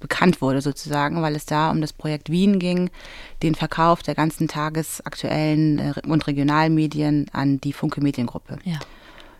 bekannt 0.00 0.40
wurde 0.40 0.60
sozusagen, 0.60 1.22
weil 1.22 1.34
es 1.34 1.46
da 1.46 1.70
um 1.70 1.80
das 1.80 1.92
Projekt 1.92 2.30
Wien 2.30 2.58
ging, 2.58 2.90
den 3.42 3.54
Verkauf 3.54 4.02
der 4.02 4.14
ganzen 4.14 4.48
tagesaktuellen 4.48 5.78
äh, 5.78 5.92
und 6.06 6.26
Regionalmedien 6.26 7.26
an 7.32 7.60
die 7.60 7.72
Funke 7.72 8.00
Mediengruppe. 8.00 8.58
Ja. 8.64 8.78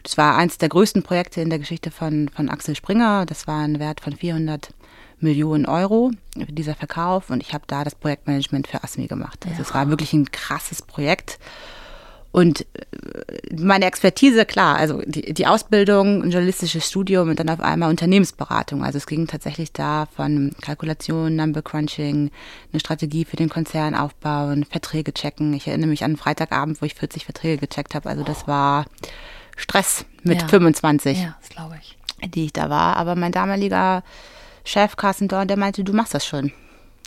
Das 0.02 0.19
war 0.19 0.37
eines 0.37 0.58
der 0.58 0.69
größten 0.69 1.02
Projekte 1.02 1.40
in 1.40 1.49
der 1.49 1.58
Geschichte 1.58 1.90
von, 1.90 2.28
von 2.28 2.50
Axel 2.50 2.76
Springer. 2.76 3.25
Das 3.25 3.46
war 3.46 3.61
ein 3.61 3.78
Wert 3.78 4.00
von 4.00 4.14
400 4.14 4.75
Millionen 5.19 5.64
Euro, 5.64 6.10
dieser 6.37 6.75
Verkauf. 6.75 7.31
Und 7.31 7.43
ich 7.43 7.55
habe 7.55 7.64
da 7.67 7.84
das 7.84 7.94
Projektmanagement 7.94 8.67
für 8.67 8.84
ASMI 8.84 9.06
gemacht. 9.06 9.40
Also 9.44 9.56
ja. 9.56 9.62
es 9.62 9.75
war 9.75 9.88
wirklich 9.88 10.12
ein 10.12 10.31
krasses 10.31 10.82
Projekt. 10.82 11.38
Und 12.34 12.62
äh, 12.75 13.54
meine 13.54 13.84
Expertise, 13.84 14.44
klar, 14.44 14.75
also 14.76 15.00
die, 15.06 15.32
die 15.32 15.46
Ausbildung, 15.46 16.20
ein 16.20 16.32
journalistisches 16.32 16.84
Studium 16.84 17.28
und 17.28 17.38
dann 17.38 17.48
auf 17.48 17.60
einmal 17.60 17.90
Unternehmensberatung. 17.90 18.82
Also 18.82 18.98
es 18.98 19.06
ging 19.06 19.28
tatsächlich 19.28 19.72
da 19.72 20.08
von 20.16 20.50
Kalkulation, 20.60 21.36
Number 21.36 21.62
Crunching, 21.62 22.32
eine 22.72 22.81
Strategie 22.81 23.25
für 23.25 23.36
den 23.36 23.50
Konzern 23.50 23.94
aufbauen, 23.94 24.64
Verträge 24.64 25.14
checken. 25.14 25.54
Ich 25.54 25.69
erinnere 25.69 25.90
mich 25.90 26.02
an 26.02 26.10
einen 26.10 26.16
Freitagabend, 26.16 26.82
wo 26.82 26.86
ich 26.86 26.96
40 26.96 27.25
Verträge 27.25 27.69
gecheckt 27.69 27.94
habe. 27.94 28.08
Also 28.08 28.25
das 28.25 28.48
war 28.48 28.86
Stress 29.56 30.04
mit 30.25 30.42
ja. 30.42 30.48
25. 30.48 31.16
Ja, 31.16 31.36
das 31.40 31.50
glaube 31.50 31.78
ich. 31.81 31.96
Die 32.34 32.46
ich 32.46 32.52
da 32.52 32.69
war. 32.69 32.96
Aber 32.96 33.14
mein 33.14 33.31
damaliger 33.31 34.02
Chef, 34.64 34.96
Carsten 34.96 35.28
Dorn, 35.28 35.46
der 35.46 35.56
meinte, 35.56 35.84
du 35.84 35.92
machst 35.92 36.14
das 36.14 36.26
schon. 36.26 36.50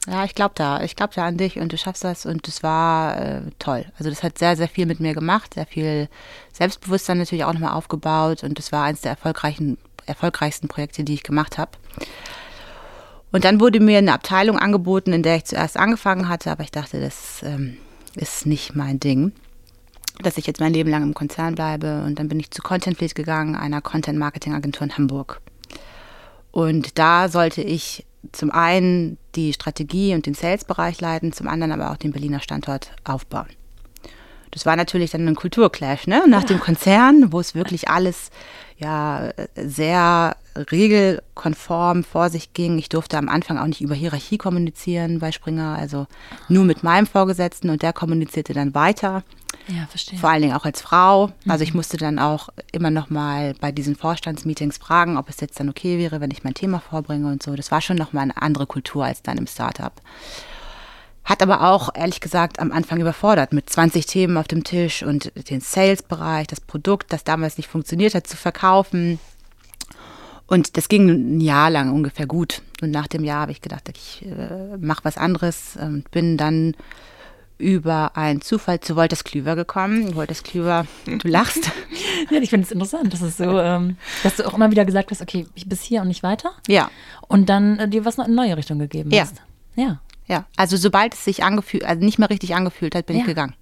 Ja, 0.10 0.24
ich 0.24 0.36
glaube 0.36 0.54
da. 0.56 0.82
Ich 0.84 0.96
glaube 0.96 1.14
da 1.14 1.26
an 1.26 1.36
dich 1.36 1.60
und 1.60 1.74
du 1.74 1.78
schaffst 1.78 2.04
das 2.06 2.26
und 2.26 2.48
das 2.48 2.64
war 2.64 3.18
äh, 3.20 3.42
toll. 3.60 3.86
Also 3.98 4.10
das 4.10 4.24
hat 4.24 4.38
sehr, 4.38 4.56
sehr 4.56 4.70
viel 4.70 4.86
mit 4.86 5.02
mir 5.02 5.14
gemacht, 5.14 5.56
sehr 5.56 5.66
viel 5.66 6.08
Selbstbewusstsein 6.54 7.18
natürlich 7.18 7.44
auch 7.44 7.52
nochmal 7.52 7.74
aufgebaut 7.74 8.44
und 8.44 8.58
das 8.58 8.72
war 8.72 8.86
eines 8.86 9.02
der 9.02 9.12
erfolgreichen, 9.12 9.78
erfolgreichsten 10.06 10.70
Projekte, 10.70 11.04
die 11.04 11.16
ich 11.16 11.24
gemacht 11.24 11.58
habe. 11.58 11.72
Und 13.34 13.44
dann 13.44 13.60
wurde 13.60 13.82
mir 13.82 13.98
eine 13.98 14.14
Abteilung 14.14 14.58
angeboten, 14.58 15.12
in 15.12 15.24
der 15.24 15.36
ich 15.36 15.44
zuerst 15.44 15.76
angefangen 15.76 16.30
hatte, 16.30 16.52
aber 16.52 16.64
ich 16.64 16.72
dachte, 16.72 17.02
das 17.02 17.44
ähm, 17.44 17.78
ist 18.16 18.46
nicht 18.46 18.76
mein 18.76 19.02
Ding, 19.02 19.34
dass 20.24 20.38
ich 20.38 20.48
jetzt 20.48 20.62
mein 20.62 20.74
Leben 20.74 20.90
lang 20.90 21.04
im 21.04 21.14
Konzern 21.14 21.56
bleibe. 21.56 22.04
Und 22.06 22.18
dann 22.18 22.30
bin 22.30 22.40
ich 22.40 22.50
zu 22.52 22.62
Content 22.62 22.98
Fleet 22.98 23.14
gegangen, 23.14 23.58
einer 23.58 23.82
Content-Marketing-Agentur 23.82 24.84
in 24.84 24.98
Hamburg. 24.98 25.42
Und 26.52 26.98
da 26.98 27.28
sollte 27.28 27.62
ich 27.62 28.06
zum 28.32 28.50
einen 28.50 29.18
die 29.38 29.54
Strategie 29.54 30.14
und 30.14 30.26
den 30.26 30.34
Sales-Bereich 30.34 31.00
leiten, 31.00 31.32
zum 31.32 31.48
anderen 31.48 31.72
aber 31.72 31.92
auch 31.92 31.98
den 31.98 32.12
Berliner 32.12 32.42
Standort 32.42 32.92
aufbauen. 33.06 33.48
Das 34.52 34.66
war 34.66 34.76
natürlich 34.76 35.12
dann 35.12 35.28
ein 35.28 35.36
Kulturclash, 35.36 36.08
ne? 36.08 36.24
Nach 36.28 36.44
dem 36.44 36.60
Konzern, 36.60 37.32
wo 37.32 37.40
es 37.40 37.54
wirklich 37.54 37.90
alles 37.90 38.32
ja 38.78 39.30
sehr 39.56 40.36
regelkonform 40.72 42.04
vor 42.04 42.30
sich 42.30 42.54
ging. 42.54 42.78
Ich 42.78 42.90
durfte 42.90 43.18
am 43.18 43.30
Anfang 43.30 43.58
auch 43.58 43.68
nicht 43.68 43.82
über 43.82 43.96
Hierarchie 43.96 44.38
kommunizieren 44.38 45.20
bei 45.20 45.32
Springer, 45.32 45.78
also 45.78 46.08
nur 46.48 46.64
mit 46.64 46.84
meinem 46.84 47.08
Vorgesetzten 47.08 47.70
und 47.70 47.82
der 47.82 47.94
kommunizierte 47.94 48.54
dann 48.54 48.74
weiter. 48.74 49.24
Ja, 49.68 49.86
verstehe. 49.88 50.18
Vor 50.18 50.30
allen 50.30 50.42
Dingen 50.42 50.56
auch 50.56 50.66
als 50.66 50.82
Frau. 50.82 51.32
Also 51.48 51.64
ich 51.64 51.74
mhm. 51.74 51.78
musste 51.78 51.98
dann 51.98 52.20
auch 52.20 52.50
immer 52.72 52.90
noch 52.90 53.10
mal 53.10 53.54
bei 53.60 53.72
diesen 53.72 53.96
Vorstandsmeetings 53.96 54.78
fragen, 54.78 55.18
ob 55.18 55.30
es 55.30 55.40
jetzt 55.40 55.60
dann 55.60 55.70
okay 55.70 55.98
wäre, 55.98 56.22
wenn 56.22 56.32
ich 56.32 56.44
mein 56.44 56.54
Thema 56.54 56.80
vorbringe 56.80 57.28
und 57.28 57.44
so. 57.44 57.56
Das 57.56 57.72
war 57.72 57.82
schon 57.82 57.98
noch 57.98 58.14
mal 58.14 58.22
eine 58.22 58.42
andere 58.42 58.66
Kultur 58.66 59.06
als 59.06 59.22
dann 59.22 59.38
im 59.38 59.48
Startup. 59.48 59.94
Hat 61.26 61.44
aber 61.44 61.70
auch, 61.70 61.90
ehrlich 61.94 62.22
gesagt, 62.22 62.60
am 62.60 62.72
Anfang 62.72 63.02
überfordert, 63.02 63.52
mit 63.52 63.70
20 63.70 64.06
Themen 64.06 64.38
auf 64.38 64.48
dem 64.48 64.64
Tisch 64.64 65.04
und 65.04 65.34
den 65.50 65.60
Sales-Bereich, 65.60 66.48
das 66.48 66.62
Produkt, 66.62 67.12
das 67.12 67.26
damals 67.26 67.58
nicht 67.58 67.68
funktioniert 67.68 68.16
hat, 68.16 68.28
zu 68.28 68.38
verkaufen. 68.38 69.20
Und 70.46 70.78
das 70.78 70.88
ging 70.88 71.10
ein 71.10 71.42
Jahr 71.42 71.70
lang 71.70 71.92
ungefähr 71.92 72.28
gut. 72.28 72.62
Und 72.82 72.92
nach 72.92 73.08
dem 73.08 73.26
Jahr 73.26 73.42
habe 73.42 73.52
ich 73.52 73.62
gedacht, 73.62 73.90
ich 73.90 74.26
äh, 74.26 74.78
mache 74.78 75.04
was 75.04 75.18
anderes 75.18 75.78
und 75.78 76.10
bin 76.12 76.38
dann 76.38 76.76
über 77.58 78.16
einen 78.16 78.42
Zufall 78.42 78.80
zu 78.80 78.96
Wolters 78.96 79.24
Klüver 79.24 79.56
gekommen. 79.56 80.16
Wolters 80.16 80.44
Klüver, 80.44 80.86
du 81.06 81.28
lachst. 81.28 81.72
ja, 82.30 82.40
ich 82.40 82.50
finde 82.50 82.66
es 82.66 82.72
interessant, 82.72 83.14
dass 83.14 83.22
es 83.22 83.38
so, 83.38 83.60
ähm, 83.60 83.98
dass 84.24 84.36
du 84.38 84.48
auch 84.48 84.54
immer 84.54 84.72
wieder 84.72 84.86
gesagt 84.86 85.12
hast, 85.12 85.22
okay, 85.22 85.48
ich 85.56 85.68
bis 85.68 85.82
hier 85.82 86.02
und 86.02 86.08
nicht 86.08 86.24
weiter. 86.24 86.52
Ja. 86.68 86.90
Und 87.28 87.50
dann 87.50 87.80
äh, 87.80 87.88
dir 87.90 88.06
was 88.06 88.18
noch 88.18 88.28
in 88.28 88.36
neue 88.36 88.56
Richtung 88.58 88.80
gegeben 88.80 89.12
ja. 89.12 89.24
hast. 89.24 89.42
Ja. 89.76 90.00
Ja. 90.28 90.46
Also 90.56 90.78
sobald 90.78 91.14
es 91.14 91.24
sich 91.24 91.44
angefühlt, 91.44 91.86
also 91.86 92.04
nicht 92.04 92.20
mehr 92.20 92.30
richtig 92.30 92.54
angefühlt 92.54 92.96
hat, 92.96 93.06
bin 93.06 93.16
ja. 93.16 93.22
ich 93.22 93.28
gegangen. 93.28 93.56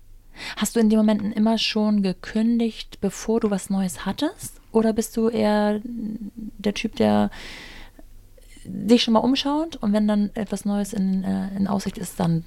Hast 0.57 0.75
du 0.75 0.79
in 0.79 0.89
den 0.89 0.97
Momenten 0.97 1.31
immer 1.31 1.57
schon 1.57 2.01
gekündigt, 2.01 2.99
bevor 2.99 3.39
du 3.39 3.51
was 3.51 3.69
Neues 3.69 4.05
hattest? 4.05 4.59
Oder 4.71 4.91
bist 4.91 5.15
du 5.15 5.29
eher 5.29 5.79
der 5.83 6.73
Typ, 6.73 6.95
der 6.97 7.29
sich 8.87 9.03
schon 9.03 9.13
mal 9.13 9.19
umschaut 9.19 9.75
und 9.77 9.93
wenn 9.93 10.07
dann 10.07 10.31
etwas 10.33 10.65
Neues 10.65 10.91
in, 10.91 11.23
äh, 11.23 11.55
in 11.55 11.67
Aussicht 11.67 11.97
ist, 11.97 12.19
dann 12.19 12.43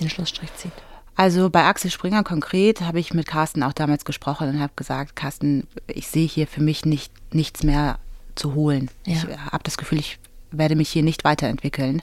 den 0.00 0.10
Schlussstrich 0.10 0.54
zieht? 0.56 0.72
Also 1.16 1.48
bei 1.48 1.64
Axel 1.64 1.90
Springer 1.90 2.22
konkret 2.22 2.82
habe 2.82 3.00
ich 3.00 3.14
mit 3.14 3.26
Carsten 3.26 3.62
auch 3.62 3.72
damals 3.72 4.04
gesprochen 4.04 4.50
und 4.50 4.60
habe 4.60 4.72
gesagt, 4.76 5.16
Carsten, 5.16 5.66
ich 5.86 6.08
sehe 6.08 6.26
hier 6.26 6.46
für 6.46 6.62
mich 6.62 6.84
nicht, 6.84 7.10
nichts 7.32 7.62
mehr 7.62 7.98
zu 8.34 8.54
holen. 8.54 8.90
Ja. 9.06 9.14
Ich 9.14 9.24
habe 9.24 9.64
das 9.64 9.78
Gefühl, 9.78 9.98
ich 9.98 10.18
werde 10.50 10.76
mich 10.76 10.90
hier 10.90 11.02
nicht 11.02 11.24
weiterentwickeln. 11.24 12.02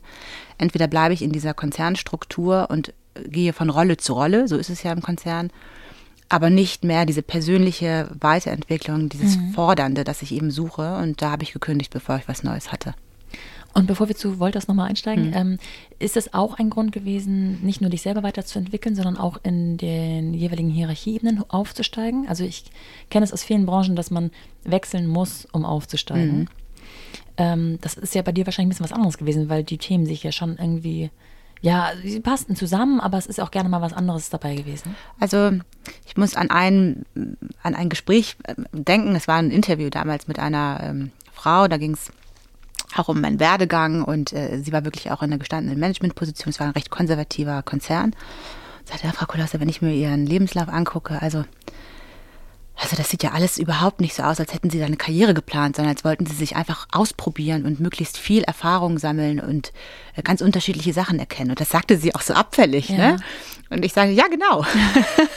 Entweder 0.57 0.88
bleibe 0.88 1.13
ich 1.13 1.21
in 1.21 1.31
dieser 1.31 1.53
Konzernstruktur 1.53 2.67
und 2.69 2.93
gehe 3.27 3.53
von 3.53 3.69
Rolle 3.69 3.97
zu 3.97 4.13
Rolle, 4.13 4.47
so 4.47 4.57
ist 4.57 4.71
es 4.71 4.81
ja 4.81 4.91
im 4.91 5.01
Konzern, 5.01 5.51
aber 6.29 6.50
nicht 6.50 6.83
mehr 6.83 7.05
diese 7.05 7.21
persönliche 7.21 8.09
Weiterentwicklung, 8.19 9.09
dieses 9.09 9.38
mhm. 9.38 9.53
Fordernde, 9.53 10.03
das 10.03 10.23
ich 10.23 10.31
eben 10.31 10.50
suche. 10.50 10.95
Und 10.95 11.21
da 11.21 11.29
habe 11.29 11.43
ich 11.43 11.53
gekündigt, 11.53 11.93
bevor 11.93 12.17
ich 12.17 12.27
was 12.27 12.41
Neues 12.41 12.71
hatte. 12.71 12.95
Und 13.74 13.88
bevor 13.88 14.08
wir 14.08 14.15
zu 14.15 14.39
Wolters 14.39 14.68
nochmal 14.68 14.89
einsteigen, 14.89 15.27
mhm. 15.27 15.34
ähm, 15.34 15.58
ist 15.98 16.15
es 16.15 16.34
auch 16.34 16.60
ein 16.60 16.70
Grund 16.70 16.92
gewesen, 16.92 17.60
nicht 17.63 17.82
nur 17.82 17.89
dich 17.89 18.03
selber 18.03 18.22
weiterzuentwickeln, 18.22 18.96
sondern 18.96 19.18
auch 19.18 19.38
in 19.44 19.77
den 19.77 20.34
jeweiligen 20.34 20.70
Hierarchieebenen 20.70 21.44
aufzusteigen? 21.50 22.27
Also 22.27 22.44
ich 22.44 22.65
kenne 23.10 23.24
es 23.24 23.34
aus 23.34 23.44
vielen 23.44 23.65
Branchen, 23.65 23.96
dass 23.96 24.12
man 24.12 24.32
wechseln 24.63 25.08
muss, 25.08 25.48
um 25.51 25.65
aufzusteigen. 25.65 26.39
Mhm. 26.42 26.48
Ähm, 27.38 27.77
das 27.82 27.96
ist 27.96 28.13
ja 28.13 28.22
bei 28.22 28.32
dir 28.32 28.46
wahrscheinlich 28.46 28.68
ein 28.68 28.70
bisschen 28.77 28.92
was 28.92 28.96
anderes 28.96 29.18
gewesen, 29.18 29.50
weil 29.50 29.63
die 29.63 29.80
Themen 29.80 30.06
sich 30.06 30.22
ja 30.22 30.32
schon 30.32 30.58
irgendwie, 30.58 31.10
ja, 31.62 31.94
sie 32.03 32.20
passten 32.20 32.56
zusammen, 32.56 33.00
aber 33.00 33.18
es 33.18 33.25
ist 33.25 33.39
auch 33.39 33.50
gerne 33.50 33.70
mal 33.70 33.82
was 33.82 33.94
anderes 33.94 34.30
dabei 34.30 34.53
gewesen. 34.53 34.96
Also 35.20 35.51
ich 36.06 36.15
muss 36.15 36.36
an 36.36 36.51
ein, 36.51 37.06
an 37.63 37.74
ein 37.74 37.89
Gespräch 37.89 38.36
äh, 38.44 38.53
denken, 38.72 39.15
es 39.15 39.27
war 39.27 39.38
ein 39.38 39.50
Interview 39.50 39.89
damals 39.89 40.27
mit 40.27 40.38
einer 40.38 40.80
ähm, 40.84 41.12
Frau, 41.32 41.68
da 41.68 41.77
ging 41.77 41.94
es 41.94 42.12
auch 42.97 43.07
um 43.07 43.21
meinen 43.21 43.39
Werdegang 43.39 44.03
und 44.03 44.33
äh, 44.33 44.59
sie 44.63 44.71
war 44.71 44.85
wirklich 44.85 45.12
auch 45.12 45.21
in 45.21 45.31
einer 45.31 45.39
gestandenen 45.39 45.79
Managementposition. 45.79 46.51
Es 46.51 46.59
war 46.59 46.67
ein 46.67 46.73
recht 46.73 46.89
konservativer 46.89 47.63
Konzern. 47.63 48.15
Sagte, 48.85 49.07
ja, 49.07 49.13
Frau 49.13 49.25
Kolosse, 49.25 49.59
wenn 49.59 49.69
ich 49.69 49.81
mir 49.81 49.93
Ihren 49.93 50.25
Lebenslauf 50.25 50.67
angucke, 50.67 51.21
also, 51.21 51.45
also 52.75 52.95
das 52.97 53.09
sieht 53.09 53.23
ja 53.23 53.31
alles 53.31 53.57
überhaupt 53.57 54.01
nicht 54.01 54.13
so 54.13 54.23
aus, 54.23 54.39
als 54.39 54.53
hätten 54.53 54.69
Sie 54.69 54.79
da 54.79 54.85
eine 54.85 54.97
Karriere 54.97 55.33
geplant, 55.33 55.75
sondern 55.75 55.93
als 55.93 56.03
wollten 56.03 56.25
Sie 56.25 56.35
sich 56.35 56.55
einfach 56.55 56.88
ausprobieren 56.91 57.65
und 57.65 57.79
möglichst 57.79 58.17
viel 58.17 58.43
Erfahrung 58.43 59.00
sammeln 59.00 59.39
und 59.39 59.71
äh, 60.15 60.21
ganz 60.21 60.41
unterschiedliche 60.41 60.91
Sachen 60.91 61.17
erkennen. 61.17 61.51
Und 61.51 61.62
das 61.62 61.69
sagte 61.69 61.97
sie 61.97 62.13
auch 62.13 62.21
so 62.21 62.33
abfällig. 62.33 62.89
Ja. 62.89 62.97
Ne? 62.97 63.15
Und 63.69 63.85
ich 63.85 63.93
sage, 63.93 64.12
ja, 64.12 64.27
genau. 64.27 64.65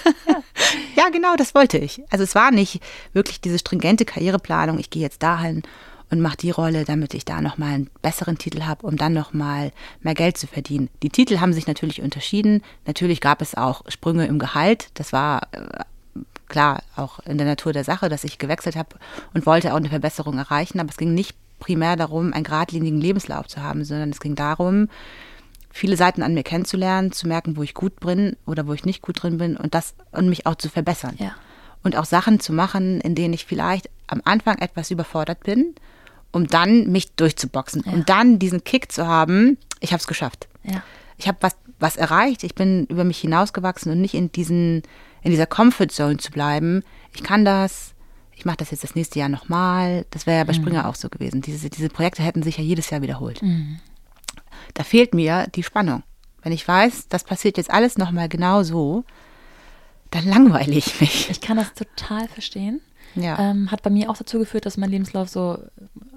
ja, 0.96 1.08
genau, 1.10 1.36
das 1.36 1.54
wollte 1.54 1.78
ich. 1.78 2.02
Also 2.10 2.24
es 2.24 2.34
war 2.34 2.50
nicht 2.50 2.82
wirklich 3.12 3.40
diese 3.40 3.58
stringente 3.58 4.04
Karriereplanung, 4.04 4.78
ich 4.78 4.90
gehe 4.90 5.02
jetzt 5.02 5.22
dahin 5.22 5.62
und 6.10 6.20
mache 6.20 6.36
die 6.36 6.50
Rolle, 6.50 6.84
damit 6.84 7.14
ich 7.14 7.24
da 7.24 7.40
nochmal 7.40 7.74
einen 7.74 7.90
besseren 8.02 8.38
Titel 8.38 8.62
habe, 8.62 8.86
um 8.86 8.96
dann 8.96 9.12
nochmal 9.12 9.72
mehr 10.00 10.14
Geld 10.14 10.38
zu 10.38 10.46
verdienen. 10.46 10.88
Die 11.02 11.10
Titel 11.10 11.40
haben 11.40 11.52
sich 11.52 11.66
natürlich 11.66 12.00
unterschieden. 12.00 12.62
Natürlich 12.86 13.20
gab 13.20 13.42
es 13.42 13.56
auch 13.56 13.82
Sprünge 13.88 14.26
im 14.26 14.38
Gehalt. 14.38 14.88
Das 14.94 15.12
war 15.12 15.48
äh, 15.52 15.84
klar 16.48 16.82
auch 16.94 17.18
in 17.20 17.38
der 17.38 17.46
Natur 17.46 17.72
der 17.72 17.84
Sache, 17.84 18.08
dass 18.08 18.24
ich 18.24 18.38
gewechselt 18.38 18.76
habe 18.76 18.96
und 19.34 19.46
wollte 19.46 19.72
auch 19.72 19.78
eine 19.78 19.88
Verbesserung 19.88 20.38
erreichen. 20.38 20.78
Aber 20.78 20.90
es 20.90 20.96
ging 20.96 21.12
nicht 21.12 21.34
primär 21.58 21.96
darum, 21.96 22.32
einen 22.32 22.44
geradlinigen 22.44 23.00
Lebenslauf 23.00 23.48
zu 23.48 23.62
haben, 23.62 23.84
sondern 23.84 24.10
es 24.10 24.20
ging 24.20 24.36
darum, 24.36 24.88
viele 25.70 25.96
Seiten 25.96 26.22
an 26.22 26.34
mir 26.34 26.44
kennenzulernen, 26.44 27.10
zu 27.12 27.26
merken, 27.26 27.56
wo 27.56 27.62
ich 27.62 27.74
gut 27.74 27.98
bin 27.98 28.36
oder 28.46 28.66
wo 28.68 28.74
ich 28.74 28.84
nicht 28.84 29.02
gut 29.02 29.22
drin 29.22 29.38
bin 29.38 29.56
und 29.56 29.74
das 29.74 29.94
und 30.12 30.28
mich 30.28 30.46
auch 30.46 30.54
zu 30.54 30.68
verbessern. 30.68 31.16
Ja. 31.18 31.32
Und 31.82 31.96
auch 31.96 32.04
Sachen 32.04 32.40
zu 32.40 32.52
machen, 32.52 33.00
in 33.00 33.14
denen 33.14 33.34
ich 33.34 33.44
vielleicht 33.44 33.90
am 34.06 34.20
Anfang 34.24 34.58
etwas 34.58 34.90
überfordert 34.90 35.42
bin 35.42 35.74
um 36.32 36.46
dann 36.46 36.90
mich 36.90 37.12
durchzuboxen, 37.12 37.82
ja. 37.86 37.92
um 37.92 38.04
dann 38.04 38.38
diesen 38.38 38.64
Kick 38.64 38.92
zu 38.92 39.06
haben, 39.06 39.58
ich 39.80 39.92
habe 39.92 40.00
es 40.00 40.06
geschafft. 40.06 40.48
Ja. 40.62 40.82
Ich 41.18 41.28
habe 41.28 41.38
was, 41.40 41.56
was 41.78 41.96
erreicht, 41.96 42.44
ich 42.44 42.54
bin 42.54 42.86
über 42.86 43.04
mich 43.04 43.18
hinausgewachsen 43.18 43.90
und 43.90 44.00
nicht 44.00 44.14
in, 44.14 44.30
diesen, 44.32 44.82
in 45.22 45.30
dieser 45.30 45.46
Comfortzone 45.46 46.18
zu 46.18 46.30
bleiben. 46.30 46.82
Ich 47.14 47.22
kann 47.22 47.44
das, 47.44 47.94
ich 48.34 48.44
mache 48.44 48.58
das 48.58 48.70
jetzt 48.70 48.84
das 48.84 48.94
nächste 48.94 49.18
Jahr 49.18 49.28
nochmal. 49.28 50.04
Das 50.10 50.26
wäre 50.26 50.38
ja 50.38 50.44
bei 50.44 50.52
mhm. 50.52 50.62
Springer 50.62 50.88
auch 50.88 50.94
so 50.94 51.08
gewesen. 51.08 51.40
Diese, 51.40 51.70
diese 51.70 51.88
Projekte 51.88 52.22
hätten 52.22 52.42
sich 52.42 52.58
ja 52.58 52.64
jedes 52.64 52.90
Jahr 52.90 53.02
wiederholt. 53.02 53.42
Mhm. 53.42 53.80
Da 54.74 54.84
fehlt 54.84 55.14
mir 55.14 55.46
die 55.54 55.62
Spannung. 55.62 56.02
Wenn 56.42 56.52
ich 56.52 56.66
weiß, 56.66 57.08
das 57.08 57.24
passiert 57.24 57.56
jetzt 57.56 57.70
alles 57.70 57.98
nochmal 57.98 58.28
genau 58.28 58.62
so, 58.62 59.04
dann 60.10 60.26
langweile 60.26 60.74
ich 60.74 61.00
mich. 61.00 61.30
Ich 61.30 61.40
kann 61.40 61.56
das 61.56 61.74
total 61.74 62.28
verstehen. 62.28 62.80
Ja. 63.16 63.38
Ähm, 63.38 63.70
hat 63.70 63.82
bei 63.82 63.90
mir 63.90 64.10
auch 64.10 64.16
dazu 64.16 64.38
geführt, 64.38 64.66
dass 64.66 64.76
mein 64.76 64.90
Lebenslauf 64.90 65.28
so, 65.28 65.58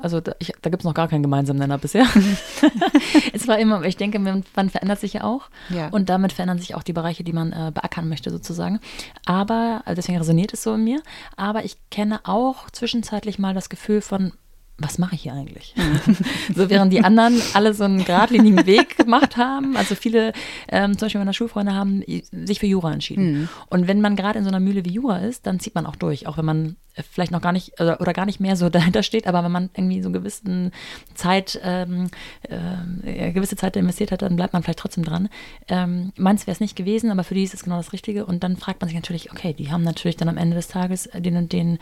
also 0.02 0.22
da, 0.22 0.34
da 0.62 0.70
gibt 0.70 0.82
es 0.82 0.86
noch 0.86 0.94
gar 0.94 1.08
keinen 1.08 1.24
gemeinsamen 1.24 1.60
Nenner 1.60 1.78
bisher. 1.78 2.06
es 3.34 3.48
war 3.48 3.58
immer, 3.58 3.84
ich 3.84 3.98
denke, 3.98 4.20
man, 4.20 4.44
man 4.56 4.70
verändert 4.70 5.00
sich 5.00 5.14
ja 5.14 5.24
auch 5.24 5.50
ja. 5.70 5.88
und 5.90 6.10
damit 6.10 6.34
verändern 6.34 6.60
sich 6.60 6.76
auch 6.76 6.84
die 6.84 6.94
Bereiche, 6.94 7.24
die 7.24 7.34
man 7.34 7.52
äh, 7.52 7.72
beackern 7.74 8.10
möchte 8.10 8.30
sozusagen. 8.30 8.80
Aber, 9.26 9.82
also 9.86 9.96
deswegen 9.96 10.18
resoniert 10.18 10.54
es 10.54 10.64
so 10.64 10.74
in 10.76 10.84
mir, 10.84 11.02
aber 11.38 11.64
ich 11.64 11.78
kenne 11.90 12.20
auch 12.24 12.70
zwischenzeitlich 12.70 13.40
mal 13.40 13.54
das 13.54 13.70
Gefühl 13.70 14.02
von, 14.02 14.34
was 14.80 14.98
mache 14.98 15.16
ich 15.16 15.22
hier 15.24 15.34
eigentlich? 15.34 15.76
so 16.56 16.70
während 16.70 16.92
die 16.94 17.04
anderen 17.04 17.42
alle 17.54 17.74
so 17.74 17.84
einen 17.84 18.06
geradlinigen 18.06 18.66
Weg 18.66 18.98
gemacht 18.98 19.38
haben. 19.38 19.76
Also 19.78 19.96
viele, 19.96 20.34
ähm, 20.70 20.98
zum 20.98 21.06
Beispiel 21.06 21.20
meine 21.20 21.34
Schulfreunde 21.34 21.74
haben 21.74 22.04
sich 22.32 22.60
für 22.60 22.68
Jura 22.68 22.94
entschieden. 22.94 23.42
Mhm. 23.42 23.50
Und 23.70 23.88
wenn 23.88 24.02
man 24.02 24.16
gerade 24.16 24.40
in 24.40 24.46
so 24.46 24.50
einer 24.50 24.60
Mühle 24.60 24.86
wie 24.86 24.92
Jura 24.92 25.20
ist, 25.20 25.46
dann 25.46 25.60
zieht 25.60 25.76
man 25.76 25.86
auch 25.86 25.96
durch, 25.96 26.28
auch 26.28 26.38
wenn 26.38 26.46
man 26.46 26.76
vielleicht 27.12 27.32
noch 27.32 27.42
gar 27.42 27.52
nicht 27.52 27.80
oder, 27.80 28.02
oder, 28.02 28.14
gar 28.14 28.26
nicht 28.26 28.40
mehr 28.40 28.56
so 28.56 28.70
dahinter 28.70 29.04
steht, 29.04 29.28
aber 29.28 29.44
wenn 29.44 29.52
man 29.52 29.70
irgendwie 29.76 30.02
so 30.02 30.12
gewissen 30.12 30.72
Zeit, 31.14 31.60
ähm, 31.64 32.10
äh, 32.44 33.32
gewisse 33.32 33.56
Zeit 33.56 33.76
investiert 33.76 34.12
hat, 34.12 34.22
dann 34.22 34.36
bleibt 34.36 34.54
man 34.54 34.64
vielleicht 34.64 34.80
trotzdem 34.80 35.04
dran. 35.04 35.30
Ähm, 35.68 36.12
meins 36.18 36.48
wäre 36.48 36.54
es 36.54 36.60
nicht 36.60 36.76
gewesen, 36.76 37.12
aber 37.12 37.24
für 37.24 37.36
die 37.36 37.44
ist 37.44 37.54
es 37.54 37.64
genau 37.64 37.78
das 37.78 37.94
Richtige. 37.94 38.26
Und 38.26 38.44
dann 38.44 38.58
fragt 38.58 38.82
man 38.82 38.90
sich 38.90 38.96
natürlich, 38.96 39.32
okay, 39.32 39.54
die 39.54 39.72
haben 39.72 39.84
natürlich 39.84 40.18
dann 40.18 40.30
am 40.30 40.38
Ende 40.38 40.56
des 40.56 40.68
Tages 40.68 41.10
den 41.14 41.38
und 41.38 41.54
den 41.54 41.80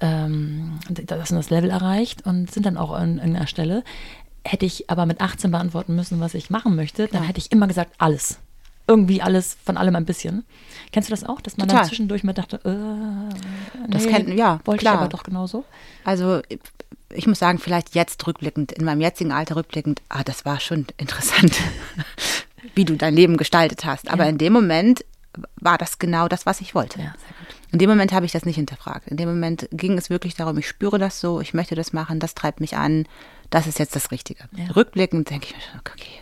ähm, 0.00 0.78
das, 0.88 1.28
das 1.28 1.50
Level 1.50 1.70
erreicht 1.70 2.26
und 2.26 2.37
sind 2.46 2.66
dann 2.66 2.76
auch 2.76 2.92
an 2.92 3.18
irgendeiner 3.18 3.46
Stelle. 3.46 3.84
Hätte 4.44 4.66
ich 4.66 4.88
aber 4.88 5.04
mit 5.06 5.20
18 5.20 5.50
beantworten 5.50 5.94
müssen, 5.94 6.20
was 6.20 6.34
ich 6.34 6.50
machen 6.50 6.76
möchte, 6.76 7.08
dann 7.08 7.22
ja. 7.22 7.28
hätte 7.28 7.38
ich 7.38 7.52
immer 7.52 7.66
gesagt, 7.66 7.92
alles 7.98 8.38
irgendwie 8.88 9.20
alles 9.20 9.56
von 9.62 9.76
allem 9.76 9.94
ein 9.94 10.06
bisschen. 10.06 10.44
Kennst 10.92 11.10
du 11.10 11.12
das 11.12 11.22
auch, 11.22 11.40
dass 11.42 11.58
man 11.58 11.68
Total. 11.68 11.82
dann 11.82 11.88
zwischendurch 11.88 12.24
mal 12.24 12.32
dachte, 12.32 12.58
äh, 12.64 12.70
nee, 12.70 13.86
das 13.88 14.06
kennt, 14.06 14.30
ja, 14.30 14.60
wollte 14.64 14.80
klar. 14.80 14.94
ich 14.94 15.00
aber 15.00 15.08
doch 15.08 15.22
genauso? 15.22 15.64
Also 16.04 16.40
ich 17.12 17.26
muss 17.26 17.38
sagen, 17.38 17.58
vielleicht 17.58 17.94
jetzt 17.94 18.26
rückblickend, 18.26 18.72
in 18.72 18.84
meinem 18.84 19.02
jetzigen 19.02 19.30
Alter 19.30 19.56
rückblickend, 19.56 20.02
ah, 20.08 20.24
das 20.24 20.44
war 20.44 20.58
schon 20.58 20.86
interessant, 20.96 21.60
wie 22.74 22.86
du 22.86 22.96
dein 22.96 23.14
Leben 23.14 23.36
gestaltet 23.36 23.84
hast. 23.84 24.10
Aber 24.10 24.24
ja. 24.24 24.30
in 24.30 24.38
dem 24.38 24.54
Moment 24.54 25.04
war 25.56 25.78
das 25.78 25.98
genau 25.98 26.26
das, 26.26 26.46
was 26.46 26.60
ich 26.62 26.74
wollte. 26.74 27.00
Ja, 27.00 27.14
in 27.70 27.78
dem 27.78 27.90
Moment 27.90 28.12
habe 28.12 28.26
ich 28.26 28.32
das 28.32 28.44
nicht 28.44 28.56
hinterfragt. 28.56 29.08
In 29.08 29.16
dem 29.16 29.28
Moment 29.28 29.68
ging 29.72 29.98
es 29.98 30.10
wirklich 30.10 30.34
darum, 30.34 30.56
ich 30.58 30.68
spüre 30.68 30.98
das 30.98 31.20
so, 31.20 31.40
ich 31.40 31.54
möchte 31.54 31.74
das 31.74 31.92
machen, 31.92 32.20
das 32.20 32.34
treibt 32.34 32.60
mich 32.60 32.76
an, 32.76 33.06
das 33.50 33.66
ist 33.66 33.78
jetzt 33.78 33.94
das 33.94 34.10
Richtige. 34.10 34.44
Ja. 34.56 34.72
Rückblickend 34.74 35.30
denke 35.30 35.48
ich 35.48 35.54
mir, 35.54 35.78
okay, 35.78 36.20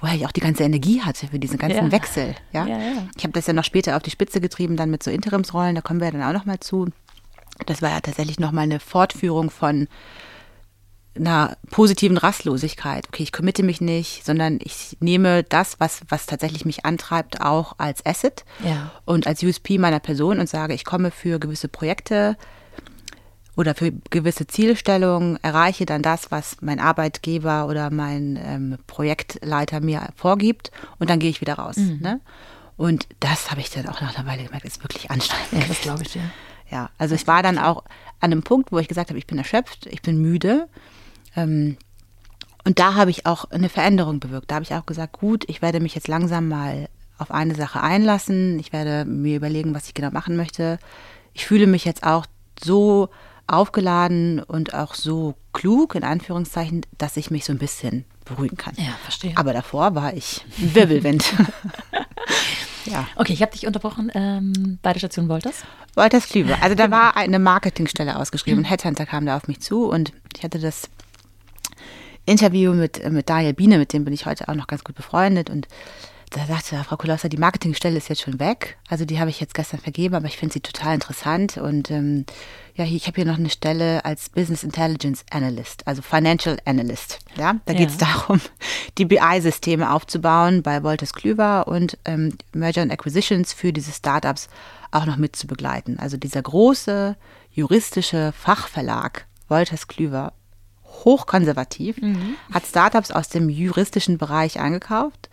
woher 0.00 0.14
ich 0.14 0.26
auch 0.26 0.32
die 0.32 0.40
ganze 0.40 0.64
Energie 0.64 1.02
hatte 1.02 1.28
für 1.28 1.38
diesen 1.38 1.58
ganzen 1.58 1.86
ja. 1.86 1.92
Wechsel. 1.92 2.34
Ja? 2.52 2.66
ja, 2.66 2.78
ja. 2.78 3.08
Ich 3.16 3.24
habe 3.24 3.32
das 3.32 3.46
ja 3.46 3.52
noch 3.52 3.64
später 3.64 3.96
auf 3.96 4.02
die 4.02 4.10
Spitze 4.10 4.40
getrieben, 4.40 4.76
dann 4.76 4.90
mit 4.90 5.02
so 5.02 5.10
Interimsrollen, 5.10 5.74
da 5.74 5.80
kommen 5.80 6.00
wir 6.00 6.10
dann 6.10 6.22
auch 6.22 6.32
noch 6.32 6.46
mal 6.46 6.60
zu. 6.60 6.88
Das 7.66 7.82
war 7.82 7.90
ja 7.90 8.00
tatsächlich 8.00 8.38
noch 8.38 8.52
mal 8.52 8.62
eine 8.62 8.78
Fortführung 8.78 9.50
von 9.50 9.88
einer 11.18 11.56
positiven 11.70 12.16
Rastlosigkeit. 12.18 13.06
Okay, 13.08 13.22
ich 13.22 13.32
committe 13.32 13.62
mich 13.62 13.80
nicht, 13.80 14.24
sondern 14.24 14.58
ich 14.62 14.96
nehme 15.00 15.42
das, 15.42 15.80
was, 15.80 16.00
was 16.08 16.26
tatsächlich 16.26 16.64
mich 16.64 16.84
antreibt, 16.84 17.40
auch 17.40 17.74
als 17.78 18.04
Asset 18.04 18.44
ja. 18.64 18.90
und 19.04 19.26
als 19.26 19.42
USP 19.42 19.78
meiner 19.78 20.00
Person 20.00 20.38
und 20.40 20.48
sage, 20.48 20.74
ich 20.74 20.84
komme 20.84 21.10
für 21.10 21.38
gewisse 21.38 21.68
Projekte 21.68 22.36
oder 23.56 23.74
für 23.74 23.92
gewisse 24.10 24.46
Zielstellungen 24.46 25.38
erreiche 25.42 25.84
dann 25.84 26.02
das, 26.02 26.30
was 26.30 26.58
mein 26.60 26.78
Arbeitgeber 26.78 27.66
oder 27.66 27.90
mein 27.90 28.38
ähm, 28.40 28.78
Projektleiter 28.86 29.80
mir 29.80 30.08
vorgibt 30.14 30.70
und 30.98 31.10
dann 31.10 31.18
gehe 31.18 31.30
ich 31.30 31.40
wieder 31.40 31.54
raus. 31.54 31.76
Mhm. 31.76 31.98
Ne? 32.00 32.20
Und 32.76 33.08
das 33.18 33.50
habe 33.50 33.60
ich 33.60 33.70
dann 33.70 33.88
auch 33.88 34.00
nach 34.00 34.16
einer 34.16 34.28
Weile 34.28 34.44
gemerkt, 34.44 34.64
ist 34.64 34.84
wirklich 34.84 35.10
anstrengend. 35.10 35.52
Ja, 35.52 35.64
das 35.66 35.80
glaube 35.80 36.04
ich, 36.04 36.14
ja. 36.14 36.22
Ja, 36.70 36.90
also 36.98 37.14
ich 37.14 37.26
war 37.26 37.42
dann 37.42 37.58
auch 37.58 37.84
an 38.20 38.32
einem 38.32 38.42
Punkt, 38.42 38.72
wo 38.72 38.78
ich 38.78 38.88
gesagt 38.88 39.10
habe, 39.10 39.18
ich 39.18 39.26
bin 39.26 39.38
erschöpft, 39.38 39.86
ich 39.86 40.02
bin 40.02 40.20
müde. 40.20 40.68
Ähm, 41.42 41.76
und 42.64 42.78
da 42.78 42.94
habe 42.94 43.10
ich 43.10 43.26
auch 43.26 43.46
eine 43.50 43.68
Veränderung 43.68 44.20
bewirkt. 44.20 44.50
Da 44.50 44.56
habe 44.56 44.64
ich 44.64 44.74
auch 44.74 44.86
gesagt, 44.86 45.18
gut, 45.18 45.44
ich 45.48 45.62
werde 45.62 45.80
mich 45.80 45.94
jetzt 45.94 46.08
langsam 46.08 46.48
mal 46.48 46.88
auf 47.16 47.30
eine 47.30 47.54
Sache 47.54 47.80
einlassen. 47.80 48.58
Ich 48.58 48.72
werde 48.72 49.04
mir 49.04 49.36
überlegen, 49.36 49.74
was 49.74 49.86
ich 49.86 49.94
genau 49.94 50.10
machen 50.10 50.36
möchte. 50.36 50.78
Ich 51.32 51.46
fühle 51.46 51.66
mich 51.66 51.84
jetzt 51.84 52.04
auch 52.04 52.26
so 52.62 53.08
aufgeladen 53.46 54.42
und 54.42 54.74
auch 54.74 54.94
so 54.94 55.34
klug, 55.52 55.94
in 55.94 56.04
Anführungszeichen, 56.04 56.82
dass 56.98 57.16
ich 57.16 57.30
mich 57.30 57.44
so 57.44 57.52
ein 57.52 57.58
bisschen 57.58 58.04
beruhigen 58.24 58.56
kann. 58.56 58.74
Ja, 58.76 58.92
verstehe. 59.02 59.32
Aber 59.36 59.52
davor 59.52 59.94
war 59.94 60.14
ich 60.14 60.44
Wirbelwind. 60.58 61.24
ja. 62.84 63.06
Okay, 63.16 63.32
ich 63.32 63.40
habe 63.40 63.52
dich 63.52 63.66
unterbrochen 63.66 64.12
ähm, 64.14 64.78
bei 64.82 64.92
der 64.92 65.00
Station 65.00 65.28
Wolters. 65.28 65.62
Wolters 65.94 66.28
Klüver. 66.28 66.58
Also 66.60 66.74
da 66.74 66.90
war 66.90 67.16
eine 67.16 67.38
Marketingstelle 67.38 68.16
ausgeschrieben. 68.16 68.60
Ein 68.60 68.68
Headhunter 68.68 69.06
kam 69.06 69.24
da 69.24 69.36
auf 69.36 69.48
mich 69.48 69.60
zu 69.60 69.88
und 69.88 70.12
ich 70.36 70.44
hatte 70.44 70.58
das 70.58 70.90
Interview 72.28 72.72
mit, 72.74 73.10
mit 73.10 73.28
Daniel 73.28 73.54
Biene, 73.54 73.78
mit 73.78 73.92
dem 73.92 74.04
bin 74.04 74.14
ich 74.14 74.26
heute 74.26 74.48
auch 74.48 74.54
noch 74.54 74.66
ganz 74.66 74.84
gut 74.84 74.94
befreundet 74.94 75.50
und 75.50 75.66
da 76.30 76.44
sagte 76.44 76.76
Frau 76.84 76.96
Kolosser, 76.96 77.28
die 77.28 77.38
Marketingstelle 77.38 77.96
ist 77.96 78.08
jetzt 78.08 78.20
schon 78.20 78.38
weg. 78.38 78.76
Also 78.88 79.04
die 79.04 79.18
habe 79.18 79.30
ich 79.30 79.40
jetzt 79.40 79.54
gestern 79.54 79.80
vergeben, 79.80 80.14
aber 80.14 80.26
ich 80.26 80.36
finde 80.36 80.52
sie 80.52 80.60
total 80.60 80.94
interessant. 80.94 81.56
Und 81.56 81.90
ähm, 81.90 82.26
ja, 82.74 82.84
ich 82.84 83.06
habe 83.06 83.16
hier 83.16 83.24
noch 83.24 83.38
eine 83.38 83.48
Stelle 83.48 84.04
als 84.04 84.28
Business 84.28 84.62
Intelligence 84.62 85.24
Analyst, 85.30 85.86
also 85.86 86.02
Financial 86.02 86.58
Analyst. 86.64 87.20
Ja, 87.36 87.56
da 87.64 87.72
geht 87.72 87.88
es 87.88 87.98
darum, 87.98 88.40
die 88.98 89.06
BI-Systeme 89.06 89.90
aufzubauen 89.90 90.62
bei 90.62 90.82
Wolters 90.82 91.14
Klüver 91.14 91.66
und 91.66 91.96
ähm, 92.04 92.36
Merger 92.52 92.82
and 92.82 92.92
Acquisitions 92.92 93.52
für 93.52 93.72
diese 93.72 93.92
Startups 93.92 94.48
auch 94.90 95.06
noch 95.06 95.16
mit 95.16 95.34
zu 95.34 95.46
begleiten. 95.46 95.98
Also 95.98 96.16
dieser 96.16 96.42
große 96.42 97.16
juristische 97.52 98.32
Fachverlag 98.36 99.26
Wolters 99.48 99.88
Klüver 99.88 100.32
hochkonservativ, 101.04 102.00
mhm. 102.00 102.34
hat 102.52 102.66
Startups 102.66 103.10
aus 103.10 103.28
dem 103.28 103.48
juristischen 103.48 104.18
Bereich 104.18 104.58
eingekauft 104.58 105.28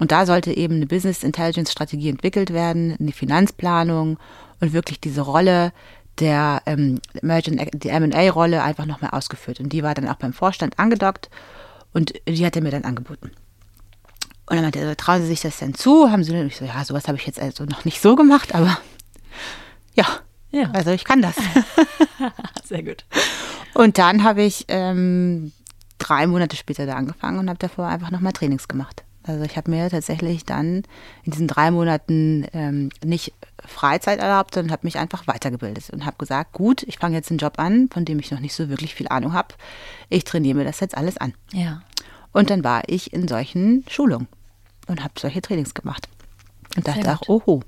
und 0.00 0.10
da 0.10 0.26
sollte 0.26 0.56
eben 0.56 0.76
eine 0.76 0.86
Business 0.86 1.22
Intelligence 1.22 1.70
Strategie 1.70 2.08
entwickelt 2.08 2.52
werden, 2.52 2.96
eine 2.98 3.12
Finanzplanung 3.12 4.18
und 4.60 4.72
wirklich 4.72 5.00
diese 5.00 5.20
Rolle 5.20 5.72
der 6.18 6.62
ähm, 6.66 7.00
die 7.22 7.88
M&A-Rolle 7.88 8.62
einfach 8.62 8.84
nochmal 8.84 9.10
ausgeführt. 9.12 9.60
Und 9.60 9.72
die 9.72 9.82
war 9.82 9.94
dann 9.94 10.08
auch 10.08 10.16
beim 10.16 10.32
Vorstand 10.32 10.78
angedockt 10.78 11.30
und 11.92 12.14
die 12.28 12.44
hat 12.44 12.56
er 12.56 12.62
mir 12.62 12.70
dann 12.70 12.84
angeboten. 12.84 13.30
Und 14.46 14.56
dann 14.56 14.62
meinte 14.62 14.80
er, 14.80 14.96
trauen 14.96 15.22
Sie 15.22 15.28
sich 15.28 15.40
das 15.40 15.58
denn 15.58 15.74
zu? 15.74 16.10
Haben 16.10 16.24
Sie, 16.24 16.34
ich 16.34 16.56
so, 16.56 16.64
ja, 16.64 16.84
sowas 16.84 17.08
habe 17.08 17.16
ich 17.16 17.26
jetzt 17.26 17.40
also 17.40 17.64
noch 17.64 17.84
nicht 17.84 18.02
so 18.02 18.16
gemacht, 18.16 18.54
aber 18.54 18.76
ja, 19.94 20.04
ja. 20.52 20.70
also 20.72 20.90
ich 20.90 21.04
kann 21.04 21.22
das. 21.22 21.34
Sehr 22.64 22.82
gut. 22.82 23.04
Und 23.74 23.98
dann 23.98 24.22
habe 24.22 24.42
ich 24.42 24.66
ähm, 24.68 25.52
drei 25.98 26.26
Monate 26.26 26.56
später 26.56 26.86
da 26.86 26.94
angefangen 26.94 27.38
und 27.38 27.48
habe 27.48 27.58
davor 27.58 27.86
einfach 27.86 28.10
nochmal 28.10 28.32
Trainings 28.32 28.68
gemacht. 28.68 29.04
Also 29.24 29.44
ich 29.44 29.56
habe 29.56 29.70
mir 29.70 29.88
tatsächlich 29.88 30.44
dann 30.44 30.82
in 31.22 31.32
diesen 31.32 31.46
drei 31.46 31.70
Monaten 31.70 32.46
ähm, 32.52 32.90
nicht 33.04 33.32
Freizeit 33.64 34.18
erlaubt, 34.18 34.54
sondern 34.54 34.72
habe 34.72 34.86
mich 34.86 34.98
einfach 34.98 35.26
weitergebildet 35.28 35.90
und 35.90 36.04
habe 36.04 36.16
gesagt, 36.18 36.52
gut, 36.52 36.82
ich 36.82 36.98
fange 36.98 37.16
jetzt 37.16 37.30
einen 37.30 37.38
Job 37.38 37.58
an, 37.58 37.88
von 37.92 38.04
dem 38.04 38.18
ich 38.18 38.32
noch 38.32 38.40
nicht 38.40 38.54
so 38.54 38.68
wirklich 38.68 38.94
viel 38.94 39.08
Ahnung 39.08 39.32
habe. 39.32 39.54
Ich 40.08 40.24
trainiere 40.24 40.58
mir 40.58 40.64
das 40.64 40.80
jetzt 40.80 40.96
alles 40.96 41.18
an. 41.18 41.34
Ja. 41.52 41.82
Und 42.32 42.50
dann 42.50 42.64
war 42.64 42.82
ich 42.88 43.12
in 43.12 43.28
solchen 43.28 43.84
Schulungen 43.88 44.26
und 44.88 45.04
habe 45.04 45.14
solche 45.18 45.40
Trainings 45.40 45.74
gemacht. 45.74 46.08
Und 46.76 46.88
dachte 46.88 47.12
auch, 47.12 47.28
oho. 47.28 47.62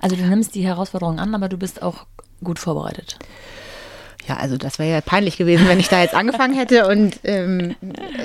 Also 0.00 0.16
du 0.16 0.22
nimmst 0.22 0.54
die 0.54 0.64
Herausforderung 0.64 1.18
an, 1.18 1.34
aber 1.34 1.48
du 1.48 1.56
bist 1.56 1.82
auch 1.82 2.06
gut 2.42 2.58
vorbereitet. 2.58 3.18
Ja, 4.26 4.36
also 4.36 4.58
das 4.58 4.78
wäre 4.78 4.90
ja 4.90 5.00
peinlich 5.00 5.38
gewesen, 5.38 5.66
wenn 5.68 5.80
ich 5.80 5.88
da 5.88 6.02
jetzt 6.02 6.14
angefangen 6.14 6.54
hätte 6.54 6.86
und 6.86 7.18
ähm, 7.24 7.76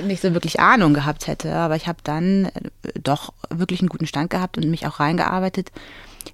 nicht 0.04 0.20
so 0.20 0.34
wirklich 0.34 0.60
Ahnung 0.60 0.92
gehabt 0.92 1.26
hätte. 1.26 1.54
Aber 1.54 1.76
ich 1.76 1.86
habe 1.86 1.98
dann 2.04 2.46
äh, 2.46 2.50
doch 3.02 3.32
wirklich 3.48 3.80
einen 3.80 3.88
guten 3.88 4.06
Stand 4.06 4.28
gehabt 4.28 4.58
und 4.58 4.68
mich 4.68 4.86
auch 4.86 5.00
reingearbeitet. 5.00 5.72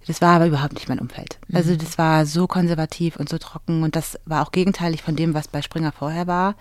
Das 0.07 0.21
war 0.21 0.37
aber 0.37 0.47
überhaupt 0.47 0.75
nicht 0.75 0.89
mein 0.89 0.99
Umfeld. 0.99 1.39
Also 1.53 1.73
mhm. 1.73 1.79
das 1.79 1.99
war 1.99 2.27
so 2.27 2.49
konservativ 2.49 3.17
und 3.17 3.29
so 3.29 3.39
trocken 3.39 3.85
und 3.85 3.95
das 3.95 4.19
war 4.25 4.45
auch 4.45 4.51
gegenteilig 4.51 5.03
von 5.03 5.15
dem, 5.15 5.35
was 5.35 5.47
bei 5.47 5.63
Springer 5.63 5.93
vorher 5.93 6.27
war. 6.27 6.57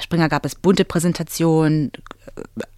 Springer 0.00 0.28
gab 0.28 0.44
es 0.44 0.54
bunte 0.54 0.84
Präsentationen, 0.84 1.92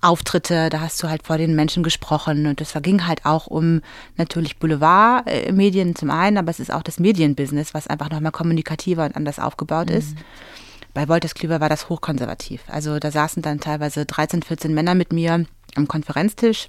Auftritte, 0.00 0.70
da 0.70 0.80
hast 0.80 1.02
du 1.02 1.08
halt 1.08 1.26
vor 1.26 1.36
den 1.36 1.54
Menschen 1.54 1.82
gesprochen 1.82 2.46
und 2.46 2.60
das 2.60 2.74
ging 2.82 3.06
halt 3.06 3.26
auch 3.26 3.46
um 3.46 3.82
natürlich 4.16 4.58
Boulevardmedien 4.58 5.94
zum 5.96 6.10
einen, 6.10 6.38
aber 6.38 6.50
es 6.50 6.60
ist 6.60 6.72
auch 6.72 6.82
das 6.82 6.98
Medienbusiness, 6.98 7.74
was 7.74 7.86
einfach 7.86 8.10
nochmal 8.10 8.32
kommunikativer 8.32 9.04
und 9.04 9.16
anders 9.16 9.38
aufgebaut 9.38 9.90
mhm. 9.90 9.96
ist. 9.96 10.16
Bei 10.94 11.08
Wolters 11.08 11.34
Klüver 11.34 11.60
war 11.60 11.68
das 11.68 11.88
hochkonservativ. 11.88 12.62
Also 12.68 12.98
da 12.98 13.10
saßen 13.10 13.42
dann 13.42 13.60
teilweise 13.60 14.06
13, 14.06 14.42
14 14.42 14.74
Männer 14.74 14.94
mit 14.94 15.12
mir 15.12 15.44
am 15.76 15.86
Konferenztisch 15.86 16.68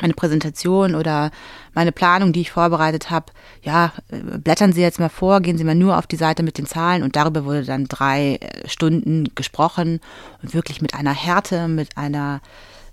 meine 0.00 0.14
Präsentation 0.14 0.94
oder 0.94 1.30
meine 1.72 1.92
Planung, 1.92 2.32
die 2.32 2.42
ich 2.42 2.50
vorbereitet 2.50 3.10
habe, 3.10 3.32
ja, 3.62 3.92
blättern 4.08 4.72
Sie 4.72 4.80
jetzt 4.80 5.00
mal 5.00 5.08
vor, 5.08 5.40
gehen 5.40 5.58
Sie 5.58 5.64
mal 5.64 5.74
nur 5.74 5.98
auf 5.98 6.06
die 6.06 6.16
Seite 6.16 6.42
mit 6.42 6.58
den 6.58 6.66
Zahlen 6.66 7.02
und 7.02 7.16
darüber 7.16 7.44
wurde 7.44 7.64
dann 7.64 7.86
drei 7.86 8.36
äh, 8.36 8.68
Stunden 8.68 9.34
gesprochen 9.34 10.00
und 10.42 10.54
wirklich 10.54 10.82
mit 10.82 10.94
einer 10.94 11.14
Härte, 11.14 11.68
mit 11.68 11.96
einer 11.96 12.40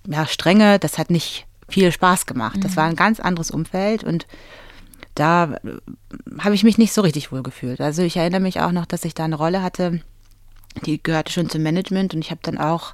ja, 0.08 0.26
Strenge. 0.26 0.80
Das 0.80 0.98
hat 0.98 1.10
nicht 1.10 1.46
viel 1.70 1.92
Spaß 1.92 2.26
gemacht. 2.26 2.58
Mhm. 2.58 2.62
Das 2.62 2.76
war 2.76 2.86
ein 2.86 2.96
ganz 2.96 3.20
anderes 3.20 3.52
Umfeld 3.52 4.04
und 4.04 4.28
da 5.16 5.56
äh, 5.64 6.40
habe 6.40 6.56
ich 6.56 6.64
mich 6.64 6.78
nicht 6.78 6.94
so 6.94 7.02
richtig 7.02 7.32
wohl 7.32 7.44
gefühlt. 7.44 7.82
Also 7.82 8.02
ich 8.04 8.18
erinnere 8.18 8.42
mich 8.42 8.60
auch 8.60 8.72
noch, 8.72 8.86
dass 8.86 9.06
ich 9.06 9.14
da 9.14 9.26
eine 9.26 9.36
Rolle 9.36 9.62
hatte, 9.62 10.02
die 10.86 11.02
gehörte 11.02 11.32
schon 11.32 11.50
zum 11.50 11.64
Management 11.64 12.14
und 12.14 12.22
ich 12.22 12.32
habe 12.32 12.42
dann 12.44 12.58
auch 12.58 12.94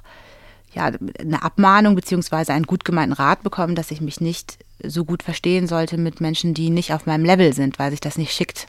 ja, 0.72 0.90
eine 1.18 1.42
Abmahnung 1.42 1.94
beziehungsweise 1.94 2.52
einen 2.52 2.66
gut 2.66 2.84
gemeinten 2.84 3.14
Rat 3.14 3.42
bekommen, 3.42 3.74
dass 3.74 3.90
ich 3.90 4.00
mich 4.00 4.20
nicht 4.20 4.58
so 4.82 5.04
gut 5.04 5.22
verstehen 5.22 5.66
sollte 5.66 5.98
mit 5.98 6.20
Menschen, 6.20 6.54
die 6.54 6.70
nicht 6.70 6.92
auf 6.92 7.06
meinem 7.06 7.24
Level 7.24 7.52
sind, 7.52 7.78
weil 7.78 7.90
sich 7.90 8.00
das 8.00 8.18
nicht 8.18 8.32
schickt. 8.32 8.66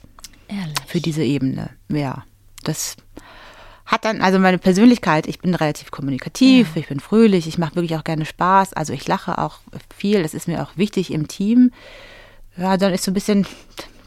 Ehrlich? 0.47 0.75
Für 0.87 0.99
diese 0.99 1.23
Ebene. 1.23 1.69
Ja, 1.89 2.23
das 2.63 2.95
hat 3.85 4.05
dann, 4.05 4.21
also 4.21 4.39
meine 4.39 4.59
Persönlichkeit, 4.59 5.27
ich 5.27 5.39
bin 5.39 5.55
relativ 5.55 5.91
kommunikativ, 5.91 6.75
ja. 6.75 6.81
ich 6.81 6.87
bin 6.87 6.99
fröhlich, 6.99 7.47
ich 7.47 7.57
mache 7.57 7.75
wirklich 7.75 7.95
auch 7.97 8.03
gerne 8.03 8.25
Spaß, 8.25 8.73
also 8.73 8.93
ich 8.93 9.07
lache 9.07 9.37
auch 9.39 9.59
viel, 9.95 10.21
das 10.21 10.33
ist 10.33 10.47
mir 10.47 10.61
auch 10.61 10.77
wichtig 10.77 11.11
im 11.11 11.27
Team. 11.27 11.71
Ja, 12.55 12.77
dann 12.77 12.93
ist 12.93 13.03
so 13.03 13.11
ein 13.11 13.15
bisschen 13.15 13.47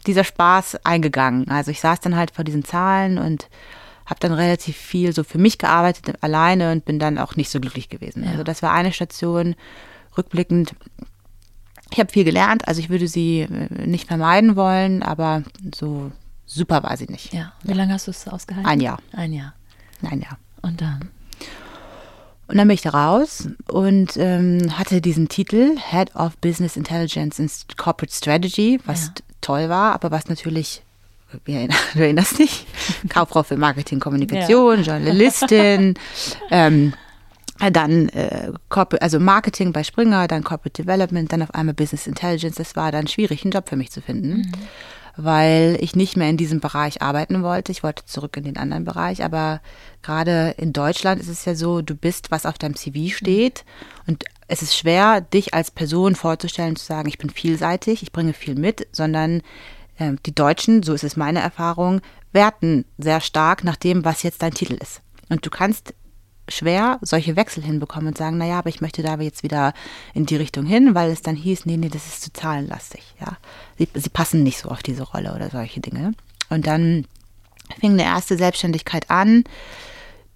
dieser 0.07 0.23
Spaß 0.23 0.85
eingegangen. 0.85 1.49
Also 1.49 1.71
ich 1.71 1.81
saß 1.81 1.99
dann 1.99 2.15
halt 2.15 2.31
vor 2.31 2.43
diesen 2.43 2.63
Zahlen 2.63 3.17
und 3.17 3.49
habe 4.05 4.19
dann 4.19 4.33
relativ 4.33 4.75
viel 4.75 5.13
so 5.13 5.23
für 5.23 5.37
mich 5.37 5.57
gearbeitet, 5.57 6.15
alleine 6.21 6.71
und 6.71 6.85
bin 6.85 6.99
dann 6.99 7.17
auch 7.17 7.35
nicht 7.35 7.49
so 7.49 7.59
glücklich 7.59 7.89
gewesen. 7.89 8.23
Ja. 8.23 8.31
Also 8.31 8.43
das 8.43 8.61
war 8.61 8.71
eine 8.71 8.91
Station, 8.91 9.55
rückblickend. 10.17 10.75
Ich 11.91 11.99
habe 11.99 12.11
viel 12.11 12.23
gelernt, 12.23 12.67
also 12.67 12.79
ich 12.79 12.89
würde 12.89 13.07
sie 13.07 13.41
äh, 13.41 13.85
nicht 13.85 14.07
vermeiden 14.07 14.55
wollen, 14.55 15.03
aber 15.03 15.43
so 15.75 16.11
super 16.45 16.83
war 16.83 16.97
sie 16.97 17.05
nicht. 17.05 17.33
Ja. 17.33 17.53
Wie 17.63 17.73
lange 17.73 17.93
hast 17.93 18.07
du 18.07 18.11
es 18.11 18.27
ausgehalten? 18.27 18.69
Ein 18.69 18.79
Jahr. 18.79 18.99
Ein 19.11 19.33
Jahr. 19.33 19.53
Ein 20.01 20.21
Jahr. 20.21 20.37
Und 20.61 20.81
dann? 20.81 21.09
Und 22.47 22.57
dann 22.57 22.67
bin 22.67 22.75
ich 22.75 22.81
da 22.81 22.89
raus 22.89 23.47
und 23.69 24.17
ähm, 24.17 24.77
hatte 24.77 25.01
diesen 25.01 25.29
Titel 25.29 25.77
Head 25.77 26.15
of 26.15 26.37
Business 26.37 26.75
Intelligence 26.75 27.39
and 27.39 27.77
Corporate 27.77 28.13
Strategy, 28.13 28.79
was 28.85 29.05
ja. 29.05 29.13
toll 29.41 29.69
war, 29.69 29.93
aber 29.93 30.11
was 30.11 30.27
natürlich 30.27 30.83
du 31.93 31.99
erinnerst 31.99 32.39
dich? 32.39 32.65
Kauffrau 33.09 33.43
für 33.43 33.57
Marketing, 33.57 33.99
Kommunikation, 33.99 34.83
ja. 34.83 34.97
Journalistin, 34.97 35.95
ähm, 36.51 36.93
dann 37.71 38.09
äh, 38.09 38.51
also 38.99 39.19
Marketing 39.19 39.71
bei 39.71 39.83
Springer, 39.83 40.27
dann 40.27 40.43
Corporate 40.43 40.81
Development, 40.81 41.31
dann 41.31 41.41
auf 41.41 41.53
einmal 41.53 41.73
Business 41.73 42.07
Intelligence. 42.07 42.55
Das 42.57 42.75
war 42.75 42.91
dann 42.91 43.07
schwierig, 43.07 43.43
einen 43.43 43.51
Job 43.51 43.69
für 43.69 43.75
mich 43.75 43.91
zu 43.91 44.01
finden, 44.01 44.37
mhm. 44.37 44.51
weil 45.15 45.77
ich 45.79 45.95
nicht 45.95 46.17
mehr 46.17 46.29
in 46.29 46.37
diesem 46.37 46.59
Bereich 46.59 47.01
arbeiten 47.01 47.43
wollte. 47.43 47.71
Ich 47.71 47.83
wollte 47.83 48.05
zurück 48.05 48.35
in 48.37 48.43
den 48.43 48.57
anderen 48.57 48.83
Bereich, 48.83 49.23
aber 49.23 49.61
gerade 50.01 50.55
in 50.57 50.73
Deutschland 50.73 51.21
ist 51.21 51.29
es 51.29 51.45
ja 51.45 51.55
so, 51.55 51.81
du 51.81 51.95
bist, 51.95 52.31
was 52.31 52.45
auf 52.45 52.57
deinem 52.57 52.75
CV 52.75 53.15
steht 53.15 53.63
und 54.07 54.25
es 54.47 54.61
ist 54.61 54.75
schwer, 54.75 55.21
dich 55.21 55.53
als 55.53 55.71
Person 55.71 56.15
vorzustellen, 56.15 56.75
zu 56.75 56.85
sagen, 56.85 57.07
ich 57.07 57.17
bin 57.17 57.29
vielseitig, 57.29 58.03
ich 58.03 58.11
bringe 58.11 58.33
viel 58.33 58.55
mit, 58.55 58.87
sondern 58.91 59.41
die 60.25 60.35
Deutschen, 60.35 60.83
so 60.83 60.93
ist 60.93 61.03
es 61.03 61.17
meine 61.17 61.39
Erfahrung, 61.39 62.01
werten 62.31 62.85
sehr 62.97 63.21
stark 63.21 63.63
nach 63.63 63.75
dem, 63.75 64.05
was 64.05 64.23
jetzt 64.23 64.41
dein 64.41 64.53
Titel 64.53 64.73
ist. 64.73 65.01
Und 65.29 65.45
du 65.45 65.49
kannst 65.49 65.93
schwer 66.49 66.99
solche 67.01 67.35
Wechsel 67.35 67.63
hinbekommen 67.63 68.07
und 68.07 68.17
sagen, 68.17 68.37
naja, 68.37 68.59
aber 68.59 68.69
ich 68.69 68.81
möchte 68.81 69.01
da 69.01 69.15
jetzt 69.15 69.43
wieder 69.43 69.73
in 70.13 70.25
die 70.25 70.35
Richtung 70.35 70.65
hin, 70.65 70.93
weil 70.93 71.09
es 71.11 71.21
dann 71.21 71.35
hieß, 71.35 71.65
nee, 71.65 71.77
nee, 71.77 71.89
das 71.89 72.05
ist 72.05 72.21
zu 72.21 72.33
zahlenlastig, 72.33 73.15
ja. 73.21 73.37
Sie, 73.77 73.87
sie 73.93 74.09
passen 74.09 74.43
nicht 74.43 74.59
so 74.59 74.69
auf 74.69 74.83
diese 74.83 75.03
Rolle 75.03 75.33
oder 75.33 75.49
solche 75.49 75.79
Dinge. 75.79 76.13
Und 76.49 76.67
dann 76.67 77.05
fing 77.79 77.93
eine 77.93 78.03
erste 78.03 78.37
Selbstständigkeit 78.37 79.09
an, 79.09 79.45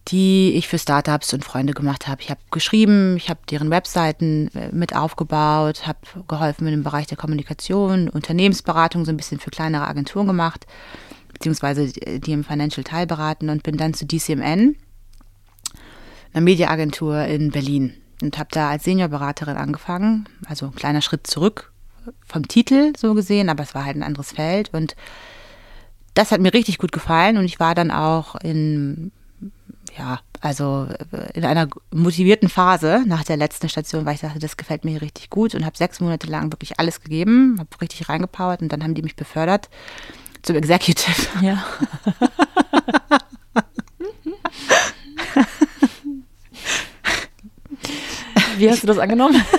die 0.08 0.54
ich 0.54 0.68
für 0.68 0.80
Startups 0.80 1.34
und 1.34 1.44
Freunde 1.44 1.74
gemacht 1.74 2.08
habe. 2.08 2.22
Ich 2.22 2.30
habe 2.30 2.40
geschrieben, 2.52 3.18
ich 3.18 3.30
habe 3.30 3.42
deren 3.50 3.70
Webseiten 3.70 4.50
äh, 4.56 4.70
mit 4.72 4.96
aufgebaut, 4.96 5.86
habe 5.86 6.00
geholfen 6.28 6.64
mit 6.64 6.74
dem 6.74 6.84
Bereich 6.84 7.08
der 7.08 7.18
Kommunikation, 7.18 8.10
Unternehmensberatung 8.10 9.06
so 9.06 9.12
ein 9.12 9.18
bisschen 9.18 9.40
für 9.40 9.52
kleinere 9.52 9.88
Agenturen 9.88 10.28
gemacht, 10.28 10.66
beziehungsweise 11.34 11.92
die 11.92 12.32
im 12.32 12.44
Financial 12.44 12.84
Teil 12.84 13.06
beraten 13.06 13.50
und 13.50 13.64
bin 13.64 13.78
dann 13.78 13.94
zu 13.94 14.06
DCMN, 14.06 14.78
einer 16.34 16.44
Mediaagentur 16.44 17.24
in 17.26 17.52
Berlin 17.52 17.94
und 18.22 18.38
habe 18.38 18.50
da 18.52 18.70
als 18.70 18.86
Seniorberaterin 18.86 19.58
angefangen. 19.58 20.28
Also 20.48 20.68
ein 20.68 20.76
kleiner 20.76 21.02
Schritt 21.02 21.28
zurück 21.28 21.72
vom 22.26 22.48
Titel 22.48 22.94
so 22.96 23.14
gesehen, 23.14 23.50
aber 23.50 23.64
es 23.64 23.76
war 23.76 23.84
halt 23.84 23.98
ein 23.98 24.04
anderes 24.04 24.32
Feld 24.32 24.74
und 24.74 24.96
das 26.14 26.32
hat 26.32 26.42
mir 26.42 26.54
richtig 26.54 26.78
gut 26.78 26.92
gefallen 26.92 27.38
und 27.38 27.46
ich 27.46 27.60
war 27.60 27.76
dann 27.76 27.92
auch 27.92 28.36
in 28.36 29.12
ja, 29.98 30.20
also 30.42 30.88
äh, 31.12 31.38
in 31.38 31.46
einer 31.46 31.68
motivierten 31.92 32.50
Phase 32.50 33.04
nach 33.06 33.24
der 33.24 33.38
letzten 33.38 33.70
Station, 33.70 34.06
weil 34.06 34.16
ich 34.16 34.22
dachte, 34.22 34.40
das 34.40 34.58
gefällt 34.58 34.86
mir 34.86 34.92
hier 34.92 35.02
richtig 35.02 35.30
gut 35.30 35.56
und 35.56 35.66
habe 35.66 35.78
sechs 35.78 36.00
Monate 36.00 36.28
lang 36.28 36.52
wirklich 36.52 36.80
alles 36.80 37.02
gegeben, 37.02 37.58
habe 37.60 37.70
richtig 37.82 38.08
reingepowert 38.10 38.62
und 38.62 38.72
dann 38.72 38.84
haben 38.84 38.94
die 38.94 39.02
mich 39.02 39.16
befördert 39.16 39.70
zum 40.42 40.56
Executive. 40.56 41.28
Ja. 41.42 41.64
Wie 48.58 48.70
hast 48.70 48.82
du 48.82 48.88
das 48.88 48.98
angenommen? 48.98 49.42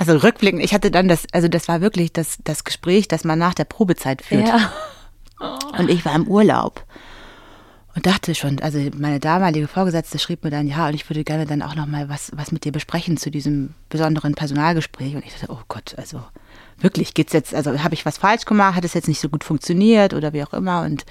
Also 0.00 0.16
rückblickend, 0.16 0.62
ich 0.62 0.72
hatte 0.72 0.92
dann 0.92 1.08
das, 1.08 1.24
also 1.32 1.48
das 1.48 1.66
war 1.66 1.80
wirklich 1.80 2.12
das, 2.12 2.38
das 2.44 2.62
Gespräch, 2.62 3.08
das 3.08 3.24
man 3.24 3.38
nach 3.38 3.52
der 3.52 3.64
Probezeit 3.64 4.22
führt. 4.22 4.46
Ja. 4.48 4.72
Und 5.76 5.90
ich 5.90 6.04
war 6.04 6.14
im 6.14 6.28
Urlaub 6.28 6.84
und 7.94 8.06
dachte 8.06 8.34
schon, 8.34 8.60
also 8.60 8.78
meine 8.96 9.18
damalige 9.18 9.66
Vorgesetzte 9.66 10.18
schrieb 10.18 10.44
mir 10.44 10.50
dann, 10.50 10.68
ja, 10.68 10.88
und 10.88 10.94
ich 10.94 11.08
würde 11.08 11.24
gerne 11.24 11.46
dann 11.46 11.62
auch 11.62 11.74
nochmal 11.74 12.08
was, 12.08 12.30
was 12.34 12.52
mit 12.52 12.64
dir 12.64 12.72
besprechen 12.72 13.16
zu 13.16 13.30
diesem 13.30 13.74
besonderen 13.88 14.34
Personalgespräch. 14.34 15.16
Und 15.16 15.24
ich 15.24 15.32
dachte, 15.32 15.50
oh 15.50 15.62
Gott, 15.68 15.94
also 15.96 16.22
wirklich, 16.78 17.14
geht's 17.14 17.32
jetzt, 17.32 17.54
also 17.54 17.82
habe 17.82 17.94
ich 17.94 18.06
was 18.06 18.18
falsch 18.18 18.44
gemacht, 18.44 18.76
hat 18.76 18.84
es 18.84 18.94
jetzt 18.94 19.08
nicht 19.08 19.20
so 19.20 19.28
gut 19.28 19.42
funktioniert 19.42 20.14
oder 20.14 20.32
wie 20.32 20.44
auch 20.44 20.52
immer. 20.52 20.82
Und 20.82 21.06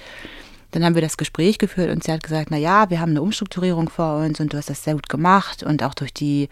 dann 0.70 0.84
haben 0.84 0.94
wir 0.94 1.02
das 1.02 1.16
Gespräch 1.16 1.58
geführt 1.58 1.90
und 1.90 2.04
sie 2.04 2.12
hat 2.12 2.22
gesagt, 2.22 2.50
na 2.50 2.56
ja, 2.56 2.90
wir 2.90 3.00
haben 3.00 3.10
eine 3.10 3.22
Umstrukturierung 3.22 3.88
vor 3.88 4.18
uns 4.18 4.38
und 4.40 4.52
du 4.52 4.56
hast 4.56 4.70
das 4.70 4.84
sehr 4.84 4.94
gut 4.94 5.08
gemacht 5.08 5.62
und 5.62 5.82
auch 5.82 5.94
durch 5.94 6.12
die 6.12 6.48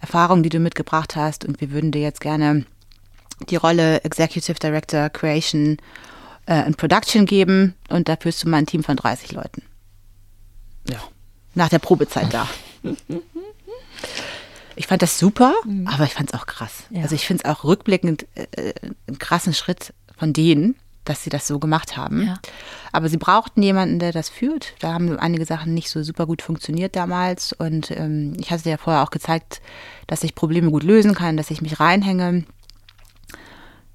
Erfahrung, 0.00 0.42
die 0.42 0.48
du 0.48 0.58
mitgebracht 0.58 1.14
hast 1.14 1.44
und 1.44 1.60
wir 1.60 1.70
würden 1.70 1.92
dir 1.92 2.02
jetzt 2.02 2.20
gerne 2.20 2.66
die 3.48 3.56
Rolle 3.56 4.02
Executive 4.04 4.58
Director 4.58 5.10
Creation 5.10 5.78
äh, 6.46 6.66
in 6.66 6.74
Production 6.74 7.26
geben 7.26 7.74
und 7.88 8.08
da 8.08 8.16
führst 8.16 8.42
du 8.42 8.48
mal 8.48 8.58
ein 8.58 8.66
Team 8.66 8.82
von 8.82 8.96
30 8.96 9.32
Leuten. 9.32 9.62
Ja. 10.88 10.98
Nach 11.54 11.68
der 11.68 11.78
Probezeit 11.78 12.32
da. 12.32 12.48
Ich 14.74 14.86
fand 14.86 15.02
das 15.02 15.18
super, 15.18 15.54
aber 15.84 16.04
ich 16.04 16.14
fand 16.14 16.32
es 16.32 16.40
auch 16.40 16.46
krass. 16.46 16.84
Ja. 16.90 17.02
Also 17.02 17.14
ich 17.14 17.26
finde 17.26 17.44
es 17.44 17.50
auch 17.50 17.64
rückblickend 17.64 18.26
äh, 18.34 18.72
einen 19.06 19.18
krassen 19.18 19.52
Schritt 19.52 19.92
von 20.16 20.32
denen, 20.32 20.76
dass 21.04 21.24
sie 21.24 21.30
das 21.30 21.46
so 21.46 21.58
gemacht 21.58 21.96
haben. 21.96 22.26
Ja. 22.26 22.38
Aber 22.92 23.08
sie 23.08 23.16
brauchten 23.16 23.62
jemanden, 23.62 23.98
der 23.98 24.12
das 24.12 24.28
führt. 24.28 24.74
Da 24.80 24.94
haben 24.94 25.18
einige 25.18 25.44
Sachen 25.44 25.74
nicht 25.74 25.90
so 25.90 26.02
super 26.02 26.26
gut 26.26 26.42
funktioniert 26.42 26.96
damals. 26.96 27.52
Und 27.52 27.90
ähm, 27.90 28.34
ich 28.38 28.50
hatte 28.50 28.70
ja 28.70 28.76
vorher 28.76 29.02
auch 29.02 29.10
gezeigt, 29.10 29.60
dass 30.06 30.24
ich 30.24 30.34
Probleme 30.34 30.70
gut 30.70 30.84
lösen 30.84 31.14
kann, 31.14 31.36
dass 31.36 31.50
ich 31.50 31.60
mich 31.60 31.80
reinhänge. 31.80 32.44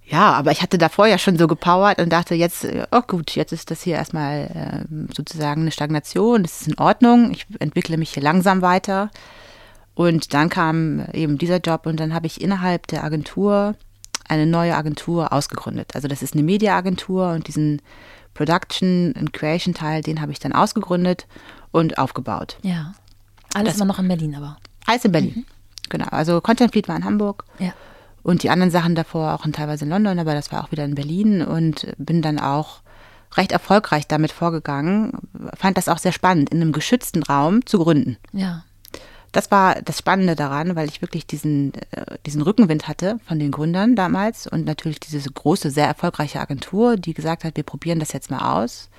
Ja, 0.10 0.32
aber 0.34 0.52
ich 0.52 0.62
hatte 0.62 0.78
davor 0.78 1.08
ja 1.08 1.18
schon 1.18 1.38
so 1.38 1.48
gepowert 1.48 2.00
und 2.00 2.12
dachte 2.14 2.34
jetzt, 2.34 2.66
oh 2.92 3.02
gut, 3.02 3.32
jetzt 3.36 3.52
ist 3.52 3.70
das 3.72 3.82
hier 3.82 3.96
erstmal 3.96 4.86
äh, 4.90 5.14
sozusagen 5.14 5.62
eine 5.62 5.72
Stagnation, 5.72 6.44
das 6.44 6.62
ist 6.62 6.68
in 6.70 6.78
Ordnung, 6.80 7.32
ich 7.32 7.46
entwickle 7.60 7.98
mich 7.98 8.12
hier 8.12 8.24
langsam 8.24 8.62
weiter. 8.62 9.10
Und 9.96 10.34
dann 10.34 10.50
kam 10.50 11.06
eben 11.12 11.38
dieser 11.38 11.58
Job 11.60 11.86
und 11.88 12.00
dann 12.00 12.14
habe 12.14 12.28
ich 12.28 12.40
innerhalb 12.40 12.88
der 12.88 13.04
Agentur 13.04 13.76
eine 14.30 14.46
neue 14.46 14.76
Agentur 14.76 15.34
ausgegründet. 15.34 15.96
Also 15.96 16.08
das 16.08 16.22
ist 16.22 16.34
eine 16.36 16.44
Mediaagentur 16.44 17.32
und 17.32 17.48
diesen 17.48 17.82
Production 18.34 19.14
und 19.20 19.34
Creation 19.34 19.74
Teil, 19.74 20.02
den 20.04 20.22
habe 20.22 20.32
ich 20.32 20.40
dann 20.40 20.54
ausgegründet 20.54 21.28
und 21.72 21.98
aufgebaut. 21.98 22.58
Ja. 22.62 22.94
Alles 23.54 23.74
Das- 23.74 23.78
immer 23.78 23.86
noch 23.86 24.00
in 24.00 24.08
Berlin, 24.08 24.36
aber. 24.36 24.58
Alles 24.86 25.04
in 25.04 25.12
Berlin. 25.12 25.46
Genau. 25.90 26.06
Also 26.12 26.40
Content 26.42 26.72
Fleet 26.72 26.88
war 26.88 26.96
in 26.96 27.04
Hamburg 27.04 27.44
Ja. 27.60 27.74
Und 28.28 28.44
die 28.44 28.50
anderen 28.50 28.72
Sachen 28.72 28.94
davor 28.94 29.34
auch 29.34 29.46
in, 29.46 29.54
teilweise 29.54 29.86
in 29.86 29.90
London, 29.90 30.20
aber 30.20 30.34
das 30.34 30.52
war 30.52 30.62
auch 30.62 30.72
wieder 30.72 30.84
in 30.84 30.96
Berlin 30.96 31.42
und 31.42 31.88
bin 31.98 32.22
dann 32.22 32.40
auch 32.40 32.82
recht 33.38 33.54
erfolgreich 33.54 34.06
damit 34.06 34.34
vorgegangen. 34.34 35.14
Fand 35.56 35.78
das 35.78 35.88
auch 35.88 35.98
sehr 35.98 36.12
spannend, 36.12 36.50
in 36.50 36.62
einem 36.62 36.74
geschützten 36.74 37.24
Raum 37.24 37.66
zu 37.66 37.80
gründen. 37.80 38.18
Ja. 38.34 38.66
Das 39.32 39.50
war 39.50 39.82
das 39.82 40.00
Spannende 40.00 40.36
daran, 40.36 40.76
weil 40.76 40.90
ich 40.90 41.02
wirklich 41.02 41.26
diesen, 41.26 41.74
äh, 41.92 42.18
diesen 42.26 42.42
Rückenwind 42.42 42.90
hatte 42.90 43.18
von 43.26 43.40
den 43.40 43.52
Gründern 43.52 43.96
damals 43.96 44.46
und 44.46 44.66
natürlich 44.66 45.00
diese 45.00 45.32
große, 45.32 45.72
sehr 45.72 45.88
erfolgreiche 45.88 46.42
Agentur, 46.42 46.98
die 46.98 47.14
gesagt 47.14 47.46
hat, 47.46 47.56
wir 47.56 47.64
probieren 47.64 48.00
das 48.00 48.12
jetzt 48.12 48.30
mal 48.30 48.62
aus. 48.62 48.90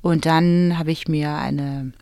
Und 0.00 0.26
dann 0.26 0.78
habe 0.78 0.92
ich 0.92 1.08
mir 1.08 1.34
eine 1.34 1.92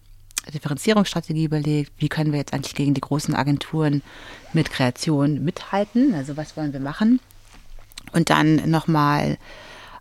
Differenzierungsstrategie 0.53 1.45
überlegt, 1.45 1.93
wie 1.99 2.09
können 2.09 2.33
wir 2.33 2.39
jetzt 2.39 2.55
eigentlich 2.55 2.75
gegen 2.75 2.95
die 2.95 3.01
großen 3.01 3.35
Agenturen 3.35 4.03
mit 4.53 4.71
Kreation 4.71 5.45
mithalten, 5.45 6.15
also 6.15 6.37
was 6.37 6.57
wollen 6.57 6.73
wir 6.73 6.81
machen. 6.81 7.21
Und 8.13 8.31
dann 8.31 8.71
nochmal 8.71 9.39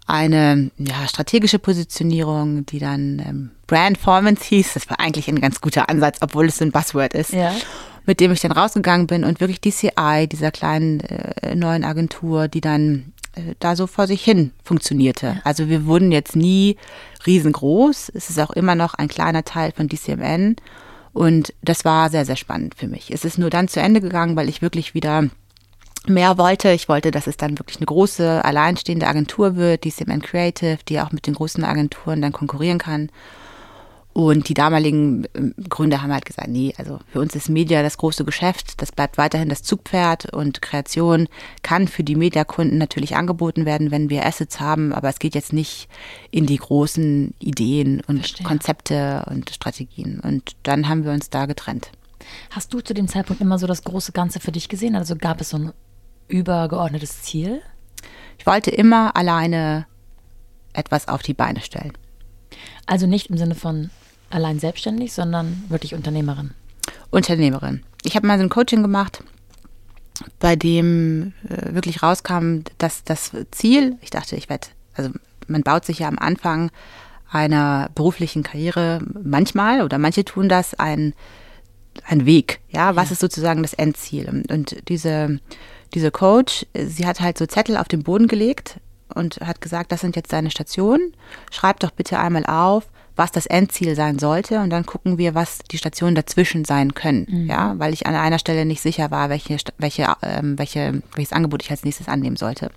eine 0.08 0.69
ja, 0.77 1.08
strategische 1.08 1.60
Positionierung, 1.60 2.65
die 2.65 2.79
dann 2.79 3.19
ähm, 3.25 3.51
Brandformance 3.67 4.43
hieß. 4.45 4.73
Das 4.75 4.89
war 4.89 4.99
eigentlich 4.99 5.27
ein 5.27 5.41
ganz 5.41 5.62
guter 5.62 5.89
Ansatz, 5.89 6.19
obwohl 6.21 6.45
es 6.45 6.58
so 6.58 6.65
ein 6.65 6.71
Buzzword 6.71 7.13
ist. 7.13 7.34
Ja. 7.34 7.53
Mit 8.05 8.19
dem 8.19 8.31
ich 8.31 8.39
dann 8.39 8.51
rausgegangen 8.51 9.08
bin 9.08 9.23
und 9.23 9.39
wirklich 9.39 9.62
DCI, 9.62 10.27
dieser 10.31 10.51
kleinen 10.51 10.99
äh, 10.99 11.55
neuen 11.55 11.84
Agentur, 11.84 12.47
die 12.47 12.62
dann 12.62 13.13
da 13.60 13.76
so 13.76 13.88
vor 13.88 14.08
sich 14.08 14.24
hin 14.24 14.52
funktionierte. 14.63 15.41
Also 15.43 15.67
wir 15.69 15.86
wurden 15.86 16.12
jetzt 16.12 16.36
nie 16.36 16.78
riesengroß. 17.26 18.12
Es 18.13 18.30
ist 18.30 18.39
auch 18.39 18.52
immer 18.52 18.76
noch 18.76 18.93
ein 18.93 19.08
kleiner 19.08 19.43
Teil 19.43 19.71
von 19.71 19.88
DCMN. 19.88 20.56
Und 21.13 21.54
das 21.62 21.86
war 21.86 22.10
sehr, 22.10 22.26
sehr 22.26 22.36
spannend 22.36 22.76
für 22.76 22.88
mich. 22.88 23.12
Es 23.12 23.24
ist 23.24 23.38
nur 23.38 23.50
dann 23.50 23.67
zu 23.67 23.80
Ende 23.80 24.02
gegangen, 24.02 24.36
weil 24.36 24.50
ich 24.50 24.62
wirklich 24.62 24.93
wieder 24.93 25.30
mehr 26.08 26.38
wollte. 26.38 26.71
Ich 26.71 26.89
wollte, 26.89 27.12
dass 27.12 27.28
es 27.28 27.38
dann 27.38 27.58
wirklich 27.58 27.78
eine 27.78 27.86
große, 27.86 28.43
alleinstehende 28.43 29.08
Agentur 29.08 29.56
wird, 29.56 29.84
die 29.84 29.91
CMN 29.91 30.21
Creative, 30.21 30.78
die 30.88 31.00
auch 31.00 31.12
mit 31.12 31.28
den 31.28 31.36
großen 31.36 31.63
Agenturen 31.63 32.21
dann 32.21 32.32
konkurrieren 32.32 32.80
kann. 32.80 33.10
Und 34.15 34.47
die 34.47 34.54
damaligen 34.54 35.28
ähm, 35.34 35.54
Gründer 35.67 36.01
haben 36.01 36.13
halt 36.13 36.23
gesagt, 36.23 36.47
nee, 36.47 36.73
also 36.78 36.99
für 37.12 37.19
uns 37.19 37.36
ist 37.36 37.49
Media 37.49 37.84
das 37.84 37.97
große 37.97 38.23
Geschäft, 38.23 38.82
das 38.82 38.93
bleibt 38.93 39.17
weiterhin 39.17 39.49
das 39.49 39.62
Zugpferd 39.62 40.34
und 40.34 40.62
Kreation 40.62 41.28
kann 41.63 41.89
für 41.89 42.06
die 42.06 42.15
Mediakunden 42.15 42.78
natürlich 42.78 43.17
angeboten 43.17 43.65
werden, 43.65 43.91
wenn 43.91 44.10
wir 44.10 44.25
Assets 44.25 44.62
haben, 44.62 44.93
aber 44.93 45.10
es 45.10 45.19
geht 45.19 45.36
jetzt 45.36 45.51
nicht 45.51 45.89
in 46.32 46.45
die 46.45 46.56
großen 46.56 47.34
Ideen 47.39 48.01
und 48.08 48.19
Verstehe. 48.19 48.47
Konzepte 48.47 49.25
und 49.30 49.49
Strategien. 49.49 50.21
Und 50.21 50.56
dann 50.63 50.88
haben 50.88 51.04
wir 51.04 51.12
uns 51.12 51.30
da 51.30 51.45
getrennt. 51.45 51.91
Hast 52.51 52.73
du 52.73 52.80
zu 52.80 52.93
dem 52.93 53.10
Zeitpunkt 53.10 53.41
immer 53.41 53.60
so 53.60 53.67
das 53.67 53.84
große 53.84 54.13
Ganze 54.13 54.39
für 54.39 54.54
dich 54.54 54.69
gesehen? 54.69 54.95
Also 54.95 55.17
gab 55.17 55.41
es 55.41 55.49
so 55.49 55.58
ein 55.58 55.73
übergeordnetes 56.30 57.23
Ziel? 57.23 57.62
Ich 58.39 58.45
wollte 58.45 58.71
immer 58.71 59.17
alleine 59.17 59.88
etwas 60.71 61.10
auf 61.10 61.21
die 61.21 61.34
Beine 61.34 61.60
stellen. 61.60 61.91
Also 62.86 63.08
nicht 63.08 63.30
im 63.30 63.36
Sinne 63.38 63.56
von 63.56 63.89
allein 64.36 64.60
selbstständig, 64.60 65.13
sondern 65.13 65.63
wirklich 65.69 65.95
Unternehmerin. 65.95 66.52
Unternehmerin. 67.10 67.84
Ich 68.04 68.15
habe 68.15 68.28
mal 68.28 68.38
so 68.38 68.43
ein 68.43 68.50
Coaching 68.50 68.82
gemacht, 68.82 69.24
bei 70.39 70.56
dem 70.56 71.34
äh, 71.48 71.74
wirklich 71.74 72.04
rauskam, 72.04 72.60
dass 72.78 73.04
das 73.04 73.32
Ziel, 73.52 73.98
ich 74.02 74.10
dachte, 74.10 74.36
ich 74.36 74.50
werde, 74.50 74.67
also 74.93 75.10
man 75.48 75.63
baut 75.63 75.86
sich 75.86 76.00
ja 76.00 76.08
am 76.08 76.19
Anfang 76.19 76.69
einer 77.30 77.89
beruflichen 77.95 78.43
Karriere 78.43 79.00
manchmal 79.24 79.82
oder 79.82 79.98
manche 79.98 80.26
tun 80.26 80.50
das 80.50 80.74
ein, 80.76 81.13
ein 82.06 82.26
Weg. 82.26 82.60
Ja, 82.69 82.95
was 82.95 83.12
ist 83.12 83.19
sozusagen 83.19 83.62
das 83.62 83.74
Endziel? 83.74 84.43
Und 84.50 84.89
diese, 84.89 85.39
diese 85.93 86.12
Coach, 86.12 86.65
sie 86.74 87.06
hat 87.08 87.21
halt 87.21 87.38
so 87.38 87.45
Zettel 87.45 87.78
auf 87.78 87.88
den 87.88 88.04
Boden 88.04 88.28
gelegt 88.28 88.80
und 89.13 89.38
hat 89.38 89.62
gesagt, 89.62 89.91
das 89.91 90.02
sind 90.02 90.15
jetzt 90.15 90.34
deine 90.34 90.52
Stationen. 90.52 91.13
Schreib 91.52 91.80
doch 91.80 91.91
bitte 91.91 92.19
einmal 92.19 92.45
auf, 92.45 92.89
was 93.15 93.32
das 93.32 93.45
Endziel 93.45 93.95
sein 93.95 94.19
sollte 94.19 94.60
und 94.60 94.69
dann 94.69 94.86
gucken 94.86 95.17
wir, 95.17 95.36
was 95.36 95.60
die 95.71 95.78
Stationen 95.78 96.15
dazwischen 96.15 96.65
sein 96.65 96.93
können. 96.93 97.47
Ja, 97.47 97.75
weil 97.78 97.93
ich 97.93 98.06
an 98.08 98.15
einer 98.15 98.39
Stelle 98.39 98.65
nicht 98.65 98.82
sicher 98.82 99.12
war, 99.12 99.30
welche, 99.30 99.58
welche, 99.78 100.13
ähm, 100.21 100.58
welche, 100.60 101.01
welches 101.15 101.32
Angebot 101.34 101.63
ich 101.63 101.71
als 101.71 101.84
nächstes 101.84 102.08
annehmen 102.08 102.36
sollte. 102.36 102.71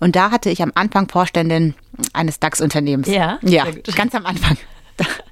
Und 0.00 0.16
da 0.16 0.30
hatte 0.30 0.50
ich 0.50 0.62
am 0.62 0.72
Anfang 0.74 1.08
Vorständin 1.08 1.74
eines 2.12 2.40
DAX-Unternehmens. 2.40 3.06
Ja, 3.08 3.38
ja, 3.42 3.66
ganz 3.94 4.14
am 4.14 4.26
Anfang. 4.26 4.56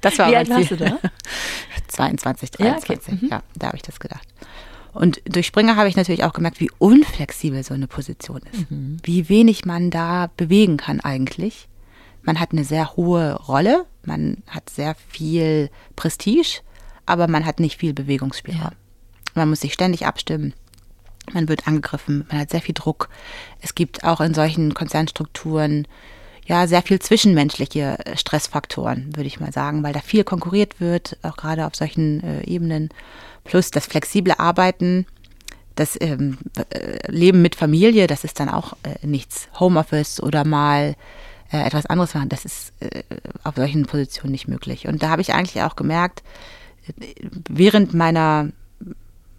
Das 0.01 0.17
war 0.17 0.31
Wie 0.31 0.35
alt 0.35 0.49
warst 0.49 0.71
du 0.71 0.77
da? 0.77 0.97
22, 1.87 2.51
Ja, 2.59 2.77
okay. 2.77 2.97
23. 2.99 3.29
Ja, 3.29 3.43
da 3.55 3.67
habe 3.67 3.77
ich 3.77 3.83
das 3.83 3.99
gedacht. 3.99 4.27
Und 4.93 5.21
durch 5.25 5.47
Springer 5.47 5.75
habe 5.75 5.87
ich 5.87 5.95
natürlich 5.95 6.23
auch 6.23 6.33
gemerkt, 6.33 6.59
wie 6.59 6.69
unflexibel 6.77 7.63
so 7.63 7.73
eine 7.73 7.87
Position 7.87 8.41
ist. 8.51 8.65
Wie 9.03 9.29
wenig 9.29 9.65
man 9.65 9.89
da 9.89 10.29
bewegen 10.35 10.77
kann 10.77 10.99
eigentlich. 10.99 11.67
Man 12.23 12.39
hat 12.39 12.51
eine 12.51 12.63
sehr 12.63 12.95
hohe 12.95 13.35
Rolle, 13.35 13.85
man 14.03 14.43
hat 14.47 14.69
sehr 14.69 14.95
viel 15.09 15.69
Prestige, 15.95 16.61
aber 17.05 17.27
man 17.27 17.45
hat 17.45 17.59
nicht 17.59 17.79
viel 17.79 17.93
Bewegungsspielraum. 17.93 18.73
Man 19.33 19.49
muss 19.49 19.61
sich 19.61 19.73
ständig 19.73 20.05
abstimmen. 20.05 20.53
Man 21.33 21.47
wird 21.47 21.67
angegriffen, 21.67 22.25
man 22.29 22.39
hat 22.39 22.49
sehr 22.49 22.61
viel 22.61 22.73
Druck. 22.73 23.09
Es 23.61 23.75
gibt 23.75 24.03
auch 24.03 24.21
in 24.21 24.33
solchen 24.33 24.73
Konzernstrukturen 24.73 25.87
ja 26.45 26.67
sehr 26.67 26.81
viel 26.81 26.99
zwischenmenschliche 26.99 27.97
äh, 28.05 28.17
Stressfaktoren, 28.17 29.15
würde 29.15 29.27
ich 29.27 29.39
mal 29.39 29.51
sagen, 29.51 29.83
weil 29.83 29.93
da 29.93 29.99
viel 29.99 30.23
konkurriert 30.23 30.79
wird, 30.79 31.17
auch 31.21 31.37
gerade 31.37 31.65
auf 31.65 31.75
solchen 31.75 32.23
äh, 32.23 32.43
Ebenen. 32.43 32.89
Plus 33.43 33.71
das 33.71 33.85
flexible 33.85 34.33
Arbeiten, 34.37 35.05
das 35.75 35.97
ähm, 36.01 36.37
äh, 36.69 37.11
Leben 37.11 37.41
mit 37.41 37.55
Familie, 37.55 38.07
das 38.07 38.23
ist 38.23 38.39
dann 38.39 38.49
auch 38.49 38.73
äh, 38.83 39.05
nichts. 39.05 39.47
Homeoffice 39.59 40.21
oder 40.21 40.45
mal 40.45 40.95
äh, 41.51 41.61
etwas 41.63 41.85
anderes 41.85 42.13
machen. 42.13 42.29
Das 42.29 42.45
ist 42.45 42.73
äh, 42.79 43.03
auf 43.43 43.55
solchen 43.55 43.85
Positionen 43.85 44.31
nicht 44.31 44.47
möglich. 44.47 44.87
Und 44.87 45.03
da 45.03 45.09
habe 45.09 45.21
ich 45.21 45.33
eigentlich 45.33 45.61
auch 45.63 45.75
gemerkt, 45.75 46.23
während 47.49 47.93
meiner 47.93 48.49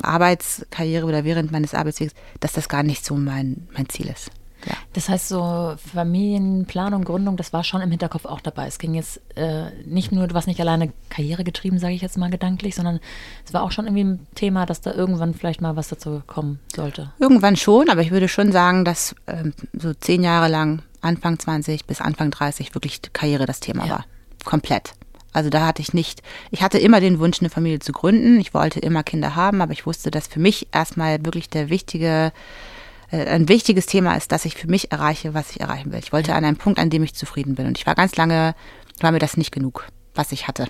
Arbeitskarriere 0.00 1.06
oder 1.06 1.24
während 1.24 1.52
meines 1.52 1.74
Arbeitswegs, 1.74 2.14
dass 2.40 2.52
das 2.52 2.68
gar 2.68 2.82
nicht 2.82 3.04
so 3.04 3.14
mein, 3.14 3.68
mein 3.74 3.88
Ziel 3.88 4.08
ist. 4.08 4.30
Ja. 4.66 4.74
Das 4.92 5.08
heißt, 5.08 5.28
so 5.28 5.74
Familienplanung, 5.92 7.04
Gründung, 7.04 7.36
das 7.36 7.52
war 7.52 7.64
schon 7.64 7.80
im 7.80 7.90
Hinterkopf 7.90 8.26
auch 8.26 8.40
dabei. 8.40 8.66
Es 8.68 8.78
ging 8.78 8.94
jetzt 8.94 9.20
äh, 9.36 9.70
nicht 9.84 10.12
nur, 10.12 10.28
du 10.28 10.34
warst 10.34 10.46
nicht 10.46 10.60
alleine 10.60 10.92
karrieregetrieben, 11.08 11.78
sage 11.78 11.94
ich 11.94 12.02
jetzt 12.02 12.16
mal 12.16 12.30
gedanklich, 12.30 12.76
sondern 12.76 13.00
es 13.44 13.52
war 13.52 13.62
auch 13.62 13.72
schon 13.72 13.86
irgendwie 13.86 14.04
ein 14.04 14.26
Thema, 14.34 14.64
dass 14.64 14.80
da 14.80 14.92
irgendwann 14.92 15.34
vielleicht 15.34 15.60
mal 15.60 15.74
was 15.74 15.88
dazu 15.88 16.22
kommen 16.26 16.60
sollte. 16.74 17.12
Irgendwann 17.18 17.56
schon, 17.56 17.88
aber 17.88 18.02
ich 18.02 18.12
würde 18.12 18.28
schon 18.28 18.52
sagen, 18.52 18.84
dass 18.84 19.16
ähm, 19.26 19.52
so 19.72 19.94
zehn 19.94 20.22
Jahre 20.22 20.48
lang, 20.48 20.82
Anfang 21.02 21.38
20 21.38 21.86
bis 21.86 22.00
Anfang 22.00 22.30
30, 22.30 22.74
wirklich 22.74 23.00
Karriere 23.12 23.46
das 23.46 23.60
Thema 23.60 23.84
ja. 23.84 23.90
war. 23.90 24.04
Komplett. 24.44 24.94
Also 25.32 25.50
da 25.50 25.66
hatte 25.66 25.80
ich 25.80 25.94
nicht, 25.94 26.22
ich 26.50 26.62
hatte 26.62 26.78
immer 26.78 27.00
den 27.00 27.18
Wunsch, 27.18 27.40
eine 27.40 27.50
Familie 27.50 27.78
zu 27.78 27.92
gründen. 27.92 28.38
Ich 28.40 28.54
wollte 28.54 28.80
immer 28.80 29.02
Kinder 29.02 29.34
haben, 29.34 29.62
aber 29.62 29.72
ich 29.72 29.86
wusste, 29.86 30.10
dass 30.10 30.26
für 30.26 30.40
mich 30.40 30.68
erstmal 30.72 31.24
wirklich 31.24 31.48
der 31.48 31.70
wichtige, 31.70 32.32
äh, 33.10 33.26
ein 33.26 33.48
wichtiges 33.48 33.86
Thema 33.86 34.14
ist, 34.14 34.32
dass 34.32 34.44
ich 34.44 34.54
für 34.54 34.68
mich 34.68 34.92
erreiche, 34.92 35.32
was 35.32 35.50
ich 35.50 35.60
erreichen 35.60 35.90
will. 35.90 36.00
Ich 36.00 36.12
wollte 36.12 36.34
an 36.34 36.44
einem 36.44 36.58
Punkt, 36.58 36.78
an 36.78 36.90
dem 36.90 37.02
ich 37.02 37.14
zufrieden 37.14 37.54
bin. 37.54 37.66
Und 37.66 37.78
ich 37.78 37.86
war 37.86 37.94
ganz 37.94 38.16
lange, 38.16 38.54
war 39.00 39.10
mir 39.10 39.18
das 39.18 39.36
nicht 39.36 39.52
genug, 39.52 39.86
was 40.14 40.32
ich 40.32 40.48
hatte. 40.48 40.66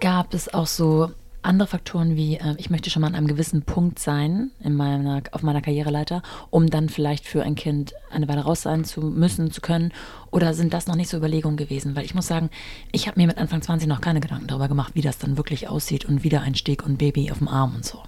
Gab 0.00 0.34
es 0.34 0.52
auch 0.52 0.66
so 0.66 1.12
andere 1.42 1.68
Faktoren 1.68 2.16
wie, 2.16 2.36
äh, 2.36 2.54
ich 2.58 2.70
möchte 2.70 2.90
schon 2.90 3.02
mal 3.02 3.08
an 3.08 3.14
einem 3.14 3.26
gewissen 3.26 3.62
Punkt 3.62 3.98
sein 3.98 4.50
in 4.62 4.74
meiner, 4.74 5.22
auf 5.32 5.42
meiner 5.42 5.60
Karriereleiter, 5.60 6.22
um 6.50 6.68
dann 6.68 6.88
vielleicht 6.88 7.26
für 7.26 7.42
ein 7.42 7.54
Kind 7.54 7.94
eine 8.10 8.28
Weile 8.28 8.42
raus 8.42 8.62
sein 8.62 8.84
zu 8.84 9.00
müssen, 9.00 9.50
zu 9.50 9.60
können? 9.60 9.92
Oder 10.30 10.54
sind 10.54 10.72
das 10.72 10.86
noch 10.86 10.96
nicht 10.96 11.08
so 11.08 11.16
Überlegungen 11.16 11.56
gewesen? 11.56 11.96
Weil 11.96 12.04
ich 12.04 12.14
muss 12.14 12.26
sagen, 12.26 12.50
ich 12.92 13.06
habe 13.06 13.20
mir 13.20 13.26
mit 13.26 13.38
Anfang 13.38 13.62
20 13.62 13.88
noch 13.88 14.00
keine 14.00 14.20
Gedanken 14.20 14.46
darüber 14.46 14.68
gemacht, 14.68 14.94
wie 14.94 15.02
das 15.02 15.18
dann 15.18 15.36
wirklich 15.36 15.68
aussieht 15.68 16.04
und 16.04 16.24
Wiedereinstieg 16.24 16.84
und 16.84 16.98
Baby 16.98 17.30
auf 17.30 17.38
dem 17.38 17.48
Arm 17.48 17.74
und 17.74 17.84
so. 17.84 17.98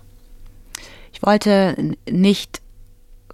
Ich 1.12 1.22
wollte 1.22 1.94
nicht 2.10 2.60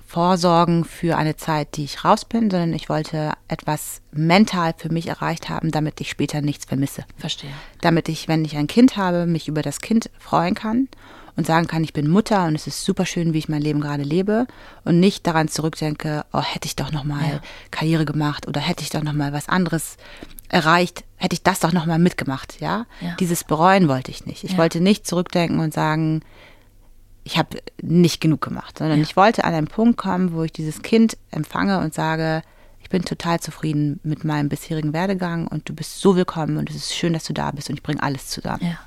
vorsorgen 0.09 0.87
für 0.87 1.19
eine 1.19 1.37
Zeit, 1.37 1.77
die 1.77 1.85
ich 1.85 2.03
raus 2.03 2.25
bin, 2.25 2.51
sondern 2.51 2.73
ich 2.73 2.89
wollte 2.89 3.33
etwas 3.47 4.01
mental 4.11 4.75
für 4.75 4.91
mich 4.91 5.07
erreicht 5.07 5.51
haben, 5.51 5.71
damit 5.71 6.01
ich 6.01 6.09
später 6.09 6.41
nichts 6.41 6.65
vermisse. 6.65 7.05
Verstehe. 7.19 7.51
Damit 7.83 8.09
ich, 8.09 8.27
wenn 8.27 8.43
ich 8.43 8.57
ein 8.57 8.69
Kind 8.69 8.97
habe, 8.97 9.27
mich 9.27 9.49
über 9.49 9.61
das 9.61 9.83
Kind 9.83 10.09
freuen 10.19 10.55
kann 10.55 10.89
und 11.37 11.47
sagen 11.47 11.67
kann, 11.67 11.85
ich 11.85 11.93
bin 11.93 12.09
Mutter 12.09 12.47
und 12.47 12.55
es 12.55 12.67
ist 12.67 12.87
super 12.87 13.05
schön, 13.05 13.35
wie 13.35 13.39
ich 13.39 13.51
mein 13.51 13.61
Leben 13.61 13.83
gerade 13.83 14.03
lebe 14.03 14.47
und 14.87 14.99
nicht 14.99 15.27
daran 15.27 15.49
zurückdenke, 15.49 16.25
oh, 16.33 16.41
hätte 16.41 16.65
ich 16.65 16.75
doch 16.75 16.91
noch 16.91 17.05
mal 17.05 17.29
ja. 17.29 17.41
Karriere 17.71 18.07
gemacht 18.07 18.49
oder 18.49 18.63
hätte 18.63 18.83
ich 18.83 18.89
doch 18.89 19.03
noch 19.03 19.13
mal 19.13 19.35
was 19.35 19.51
anderes 19.51 19.99
erreicht, 20.49 21.05
hätte 21.17 21.35
ich 21.35 21.43
das 21.43 21.61
doch 21.61 21.73
noch 21.73 21.85
mal 21.85 21.99
mitgemacht, 21.99 22.63
ja? 22.63 22.87
ja. 23.03 23.15
Dieses 23.21 23.45
bereuen 23.45 23.89
wollte 23.89 24.11
ich 24.11 24.25
nicht. 24.25 24.43
Ich 24.43 24.53
ja. 24.53 24.59
wollte 24.59 24.81
nicht 24.81 25.07
zurückdenken 25.07 25.61
und 25.61 25.75
sagen, 25.75 26.23
ich 27.29 27.37
habe 27.37 27.59
nicht 27.83 28.23
genug 28.23 28.41
gemacht, 28.41 28.79
sondern 28.79 28.99
ja. 28.99 29.05
ich 29.05 29.15
wollte 29.15 29.45
an 29.45 29.53
einen 29.53 29.67
Punkt 29.67 29.99
kommen, 29.99 30.33
wo 30.33 30.45
ich 30.45 30.53
dieses 30.53 30.81
Kind 30.81 31.19
empfange 31.31 31.79
und 31.81 31.93
sage, 31.93 32.41
ich 32.81 32.89
bin 32.89 33.05
total 33.05 33.39
zufrieden 33.39 34.01
mit 34.03 34.25
meinem 34.25 34.49
bisherigen 34.49 34.95
Werdegang 34.95 35.47
und 35.47 35.69
du 35.69 35.75
bist 35.75 36.01
so 36.01 36.17
willkommen 36.17 36.57
und 36.57 36.71
es 36.71 36.77
ist 36.77 36.95
schön, 36.95 37.13
dass 37.13 37.25
du 37.25 37.35
da 37.35 37.51
bist 37.51 37.69
und 37.69 37.77
ich 37.77 37.83
bringe 37.83 38.03
alles 38.03 38.29
zusammen. 38.29 38.65
Ja. 38.65 38.79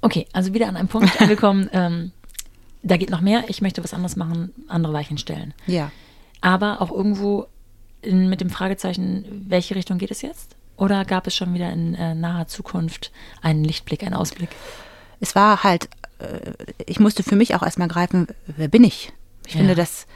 Okay, 0.00 0.26
also 0.32 0.54
wieder 0.54 0.66
an 0.66 0.76
einem 0.76 0.88
Punkt 0.88 1.20
angekommen, 1.20 1.68
ähm, 1.74 2.12
da 2.82 2.96
geht 2.96 3.10
noch 3.10 3.20
mehr, 3.20 3.44
ich 3.48 3.60
möchte 3.60 3.84
was 3.84 3.92
anderes 3.92 4.16
machen, 4.16 4.54
andere 4.66 4.94
Weichen 4.94 5.18
stellen. 5.18 5.52
Ja. 5.66 5.92
Aber 6.40 6.80
auch 6.80 6.90
irgendwo 6.90 7.48
in, 8.00 8.30
mit 8.30 8.40
dem 8.40 8.48
Fragezeichen, 8.48 9.44
welche 9.46 9.74
Richtung 9.74 9.98
geht 9.98 10.10
es 10.10 10.22
jetzt? 10.22 10.56
Oder 10.78 11.04
gab 11.04 11.26
es 11.26 11.36
schon 11.36 11.52
wieder 11.52 11.70
in 11.70 11.94
äh, 11.96 12.14
naher 12.14 12.46
Zukunft 12.46 13.12
einen 13.42 13.62
Lichtblick, 13.62 14.04
einen 14.04 14.14
Ausblick? 14.14 14.48
Es 15.20 15.34
war 15.34 15.64
halt 15.64 15.90
ich 16.86 17.00
musste 17.00 17.22
für 17.22 17.36
mich 17.36 17.54
auch 17.54 17.62
erstmal 17.62 17.88
greifen, 17.88 18.26
wer 18.46 18.68
bin 18.68 18.84
ich? 18.84 19.12
Ich 19.46 19.54
ja. 19.54 19.58
finde, 19.58 19.74
das 19.74 20.06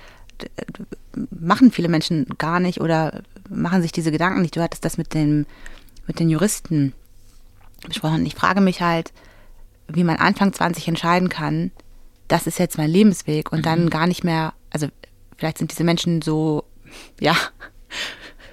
machen 1.30 1.70
viele 1.70 1.88
Menschen 1.88 2.26
gar 2.38 2.60
nicht 2.60 2.80
oder 2.80 3.22
machen 3.48 3.82
sich 3.82 3.92
diese 3.92 4.10
Gedanken 4.10 4.42
nicht. 4.42 4.56
Du 4.56 4.62
hattest 4.62 4.84
das 4.84 4.98
mit, 4.98 5.14
dem, 5.14 5.46
mit 6.06 6.18
den 6.18 6.28
Juristen 6.28 6.92
besprochen. 7.86 8.26
Ich 8.26 8.34
frage 8.34 8.60
mich 8.60 8.80
halt, 8.80 9.12
wie 9.88 10.04
man 10.04 10.16
Anfang 10.16 10.52
20 10.52 10.88
entscheiden 10.88 11.28
kann, 11.28 11.70
das 12.28 12.46
ist 12.46 12.58
jetzt 12.58 12.78
mein 12.78 12.90
Lebensweg 12.90 13.52
und 13.52 13.60
mhm. 13.60 13.64
dann 13.64 13.90
gar 13.90 14.06
nicht 14.06 14.24
mehr, 14.24 14.54
also 14.70 14.88
vielleicht 15.36 15.58
sind 15.58 15.70
diese 15.70 15.84
Menschen 15.84 16.22
so, 16.22 16.64
ja, 17.20 17.36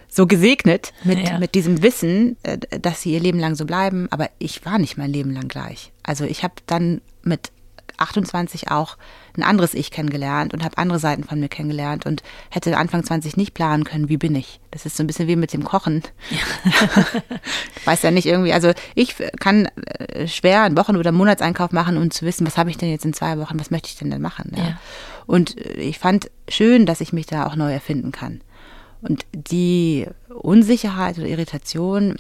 so 0.10 0.28
gesegnet 0.28 0.92
mit, 1.04 1.20
ja. 1.20 1.38
mit 1.38 1.56
diesem 1.56 1.82
Wissen, 1.82 2.36
äh, 2.44 2.58
dass 2.58 3.02
sie 3.02 3.14
ihr 3.14 3.20
Leben 3.20 3.40
lang 3.40 3.56
so 3.56 3.66
bleiben, 3.66 4.08
aber 4.12 4.30
ich 4.40 4.66
war 4.66 4.80
nicht 4.80 4.98
mein 4.98 5.14
Leben 5.14 5.32
lang 5.32 5.48
gleich. 5.48 5.94
Also 6.10 6.26
ich 6.26 6.44
habe 6.44 6.56
dann 6.66 7.02
mit 7.22 7.52
28 7.98 8.72
auch 8.72 8.98
ein 9.38 9.44
anderes 9.44 9.76
Ich 9.76 9.92
kennengelernt 9.92 10.56
und 10.56 10.64
habe 10.64 10.80
andere 10.80 10.98
Seiten 10.98 11.24
von 11.24 11.40
mir 11.40 11.50
kennengelernt 11.50 12.08
und 12.08 12.24
hätte 12.50 12.76
Anfang 12.78 13.04
20 13.04 13.38
nicht 13.38 13.54
planen 13.54 13.84
können, 13.84 14.10
wie 14.10 14.18
bin 14.18 14.34
ich. 14.34 14.60
Das 14.72 14.88
ist 14.88 14.98
so 14.98 15.04
ein 15.04 15.08
bisschen 15.08 15.28
wie 15.28 15.36
mit 15.36 15.54
dem 15.54 15.64
Kochen. 15.64 16.02
Ja. 16.32 17.06
weiß 17.86 18.02
ja 18.02 18.10
nicht 18.10 18.26
irgendwie, 18.26 18.54
also 18.54 18.72
ich 18.96 19.18
kann 19.40 19.66
äh, 19.66 20.28
schwer 20.28 20.64
einen 20.64 20.78
Wochen- 20.78 20.98
oder 20.98 21.12
Monatseinkauf 21.12 21.74
machen 21.74 21.96
und 21.96 22.04
um 22.04 22.12
zu 22.12 22.26
wissen, 22.26 22.48
was 22.48 22.58
habe 22.58 22.72
ich 22.72 22.78
denn 22.78 22.90
jetzt 22.90 23.06
in 23.06 23.14
zwei 23.14 23.38
Wochen, 23.38 23.60
was 23.60 23.70
möchte 23.70 23.90
ich 23.90 23.98
denn 23.98 24.10
denn 24.10 24.20
machen. 24.20 24.52
Ja. 24.56 24.64
Ja. 24.64 24.80
Und 25.28 25.64
äh, 25.64 25.74
ich 25.74 26.00
fand 26.00 26.32
schön, 26.48 26.88
dass 26.88 27.02
ich 27.02 27.14
mich 27.14 27.28
da 27.28 27.46
auch 27.46 27.56
neu 27.56 27.72
erfinden 27.72 28.12
kann. 28.12 28.42
Und 29.04 29.28
die 29.32 30.08
Unsicherheit 30.30 31.20
oder 31.20 31.28
Irritation 31.28 32.16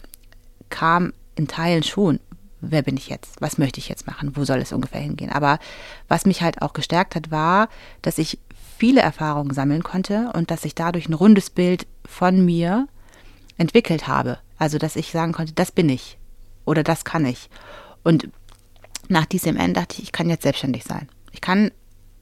kam 0.70 1.12
in 1.34 1.48
Teilen 1.48 1.82
schon 1.82 2.20
wer 2.62 2.82
bin 2.82 2.98
ich 2.98 3.08
jetzt? 3.08 3.42
Was 3.42 3.58
möchte 3.58 3.80
ich 3.80 3.90
jetzt 3.90 4.08
machen? 4.08 4.36
Wo 4.36 4.44
soll 4.44 4.60
es 4.60 4.74
ungefähr 4.74 5.02
hingehen? 5.02 5.32
Aber 5.32 5.60
was 6.08 6.26
mich 6.26 6.42
halt 6.42 6.62
auch 6.62 6.74
gestärkt 6.74 7.16
hat, 7.16 7.32
war, 7.32 7.70
dass 8.02 8.18
ich 8.18 8.40
viele 8.78 9.02
Erfahrungen 9.02 9.54
sammeln 9.54 9.84
konnte 9.84 10.32
und 10.34 10.52
dass 10.52 10.66
ich 10.66 10.76
dadurch 10.76 11.10
ein 11.10 11.14
rundes 11.14 11.50
Bild 11.50 11.88
von 12.06 12.44
mir 12.44 12.88
entwickelt 13.58 14.08
habe. 14.08 14.40
Also, 14.58 14.78
dass 14.78 14.96
ich 14.96 15.12
sagen 15.12 15.34
konnte, 15.34 15.54
das 15.54 15.72
bin 15.72 15.90
ich 15.90 16.18
oder 16.66 16.84
das 16.84 17.04
kann 17.06 17.26
ich. 17.26 17.50
Und 18.04 18.30
nach 19.10 19.26
diesem 19.26 19.58
Ende 19.58 19.80
dachte 19.80 19.96
ich, 19.98 20.04
ich 20.04 20.12
kann 20.12 20.30
jetzt 20.30 20.44
selbstständig 20.44 20.84
sein. 20.84 21.10
Ich 21.32 21.42
kann, 21.42 21.72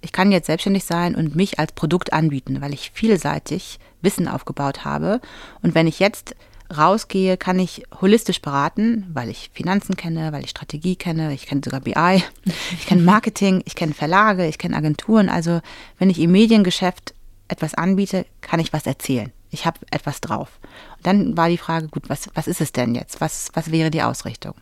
ich 0.01 0.11
kann 0.11 0.31
jetzt 0.31 0.47
selbstständig 0.47 0.83
sein 0.83 1.15
und 1.15 1.35
mich 1.35 1.59
als 1.59 1.73
Produkt 1.73 2.13
anbieten, 2.13 2.61
weil 2.61 2.73
ich 2.73 2.91
vielseitig 2.91 3.79
Wissen 4.01 4.27
aufgebaut 4.27 4.85
habe. 4.85 5.21
Und 5.61 5.75
wenn 5.75 5.87
ich 5.87 5.99
jetzt 5.99 6.35
rausgehe, 6.75 7.37
kann 7.37 7.59
ich 7.59 7.83
holistisch 8.01 8.41
beraten, 8.41 9.07
weil 9.13 9.29
ich 9.29 9.49
Finanzen 9.53 9.95
kenne, 9.95 10.31
weil 10.31 10.43
ich 10.43 10.49
Strategie 10.49 10.95
kenne, 10.95 11.33
ich 11.33 11.45
kenne 11.45 11.61
sogar 11.63 11.81
BI, 11.81 12.23
ich 12.71 12.85
kenne 12.85 13.01
Marketing, 13.03 13.61
ich 13.65 13.75
kenne 13.75 13.93
Verlage, 13.93 14.47
ich 14.47 14.57
kenne 14.57 14.75
Agenturen. 14.75 15.29
Also 15.29 15.61
wenn 15.97 16.09
ich 16.09 16.19
im 16.19 16.31
Mediengeschäft 16.31 17.13
etwas 17.47 17.73
anbiete, 17.73 18.25
kann 18.41 18.59
ich 18.59 18.73
was 18.73 18.85
erzählen. 18.85 19.31
Ich 19.49 19.65
habe 19.65 19.79
etwas 19.91 20.19
drauf. 20.19 20.59
Und 20.97 21.07
dann 21.07 21.37
war 21.37 21.47
die 21.47 21.57
Frage, 21.57 21.87
gut, 21.87 22.09
was, 22.09 22.29
was 22.33 22.47
ist 22.47 22.61
es 22.61 22.73
denn 22.73 22.95
jetzt? 22.95 23.21
Was, 23.21 23.49
was 23.53 23.71
wäre 23.71 23.91
die 23.91 24.01
Ausrichtung? 24.01 24.53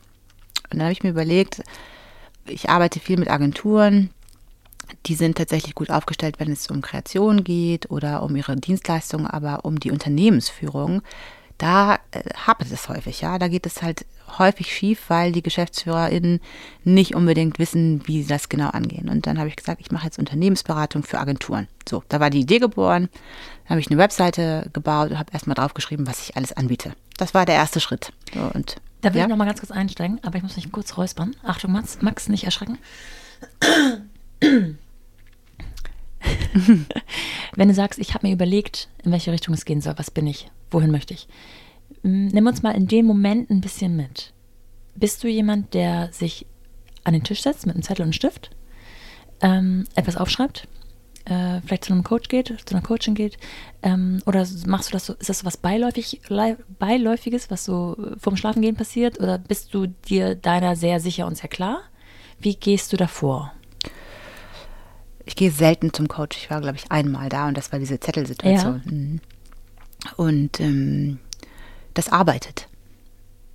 Und 0.70 0.78
dann 0.78 0.82
habe 0.82 0.92
ich 0.92 1.02
mir 1.02 1.10
überlegt, 1.10 1.62
ich 2.46 2.70
arbeite 2.70 3.00
viel 3.00 3.18
mit 3.18 3.28
Agenturen, 3.28 4.10
die 5.06 5.14
sind 5.14 5.38
tatsächlich 5.38 5.74
gut 5.74 5.90
aufgestellt, 5.90 6.38
wenn 6.38 6.52
es 6.52 6.68
um 6.68 6.80
Kreation 6.80 7.42
geht 7.42 7.90
oder 7.90 8.22
um 8.22 8.36
ihre 8.36 8.56
Dienstleistungen, 8.56 9.26
aber 9.26 9.64
um 9.64 9.80
die 9.80 9.90
Unternehmensführung 9.90 11.02
da 11.58 11.98
äh, 12.10 12.22
hapert 12.46 12.70
es 12.70 12.88
häufig, 12.88 13.20
ja. 13.20 13.38
Da 13.38 13.48
geht 13.48 13.66
es 13.66 13.82
halt 13.82 14.04
häufig 14.38 14.72
schief, 14.74 15.04
weil 15.08 15.32
die 15.32 15.42
GeschäftsführerInnen 15.42 16.40
nicht 16.84 17.14
unbedingt 17.14 17.58
wissen, 17.58 18.06
wie 18.06 18.22
sie 18.22 18.28
das 18.28 18.48
genau 18.48 18.68
angehen. 18.68 19.08
Und 19.08 19.26
dann 19.26 19.38
habe 19.38 19.48
ich 19.48 19.56
gesagt, 19.56 19.80
ich 19.80 19.90
mache 19.90 20.04
jetzt 20.06 20.18
Unternehmensberatung 20.18 21.02
für 21.02 21.18
Agenturen. 21.18 21.68
So, 21.88 22.02
da 22.08 22.20
war 22.20 22.30
die 22.30 22.40
Idee 22.40 22.58
geboren. 22.58 23.08
Dann 23.64 23.70
habe 23.70 23.80
ich 23.80 23.90
eine 23.90 23.98
Webseite 23.98 24.68
gebaut 24.72 25.10
und 25.10 25.18
habe 25.18 25.32
erstmal 25.32 25.54
draufgeschrieben, 25.54 26.06
was 26.06 26.28
ich 26.28 26.36
alles 26.36 26.52
anbiete. 26.52 26.92
Das 27.16 27.34
war 27.34 27.46
der 27.46 27.54
erste 27.54 27.80
Schritt. 27.80 28.12
So, 28.34 28.40
und, 28.52 28.76
da 29.00 29.12
will 29.12 29.18
ja? 29.18 29.24
ich 29.24 29.30
noch 29.30 29.36
mal 29.36 29.46
ganz 29.46 29.60
kurz 29.60 29.70
einsteigen, 29.72 30.20
aber 30.22 30.36
ich 30.36 30.42
muss 30.42 30.56
mich 30.56 30.70
kurz 30.72 30.96
räuspern. 30.96 31.34
Achtung, 31.44 31.72
Max, 31.72 32.02
Max 32.02 32.28
nicht 32.28 32.44
erschrecken. 32.44 32.78
Wenn 37.56 37.68
du 37.68 37.74
sagst, 37.74 37.98
ich 37.98 38.14
habe 38.14 38.26
mir 38.26 38.32
überlegt, 38.32 38.88
in 39.04 39.12
welche 39.12 39.32
Richtung 39.32 39.54
es 39.54 39.64
gehen 39.64 39.80
soll, 39.80 39.94
was 39.96 40.10
bin 40.10 40.26
ich? 40.26 40.48
wohin 40.70 40.90
möchte 40.90 41.14
ich? 41.14 41.28
Hm, 42.02 42.28
nimm 42.28 42.46
uns 42.46 42.62
mal 42.62 42.72
in 42.72 42.88
dem 42.88 43.06
Moment 43.06 43.50
ein 43.50 43.60
bisschen 43.60 43.96
mit. 43.96 44.32
Bist 44.94 45.22
du 45.22 45.28
jemand, 45.28 45.74
der 45.74 46.12
sich 46.12 46.46
an 47.04 47.12
den 47.12 47.24
Tisch 47.24 47.42
setzt 47.42 47.66
mit 47.66 47.76
einem 47.76 47.82
Zettel 47.82 48.02
und 48.02 48.06
einem 48.06 48.12
Stift, 48.12 48.50
ähm, 49.40 49.84
etwas 49.94 50.16
aufschreibt, 50.16 50.66
äh, 51.26 51.60
vielleicht 51.60 51.84
zu 51.84 51.92
einem 51.92 52.02
Coach 52.02 52.28
geht, 52.28 52.48
zu 52.64 52.74
einer 52.74 52.82
Coaching 52.82 53.14
geht, 53.14 53.36
ähm, 53.82 54.22
oder 54.26 54.46
machst 54.66 54.88
du 54.88 54.92
das 54.92 55.06
so, 55.06 55.12
ist 55.14 55.28
das 55.28 55.40
so 55.40 55.46
was 55.46 55.56
Beiläufig, 55.56 56.22
Beiläufiges, 56.78 57.50
was 57.50 57.64
so 57.64 57.96
vorm 58.18 58.36
Schlafengehen 58.36 58.76
passiert, 58.76 59.20
oder 59.20 59.38
bist 59.38 59.74
du 59.74 59.86
dir 59.86 60.34
deiner 60.34 60.74
sehr 60.76 60.98
sicher 61.00 61.26
und 61.26 61.36
sehr 61.36 61.50
klar? 61.50 61.80
Wie 62.38 62.56
gehst 62.56 62.92
du 62.92 62.96
davor? 62.96 63.52
Ich 65.26 65.36
gehe 65.36 65.50
selten 65.50 65.92
zum 65.92 66.08
Coach. 66.08 66.38
Ich 66.38 66.50
war, 66.50 66.60
glaube 66.60 66.76
ich, 66.76 66.90
einmal 66.90 67.28
da 67.28 67.48
und 67.48 67.56
das 67.56 67.72
war 67.72 67.78
diese 67.78 68.00
Zettelsituation. 68.00 68.82
Ja. 68.84 68.90
Mhm. 68.90 69.20
Und 70.16 70.60
ähm, 70.60 71.18
das 71.94 72.08
arbeitet. 72.10 72.68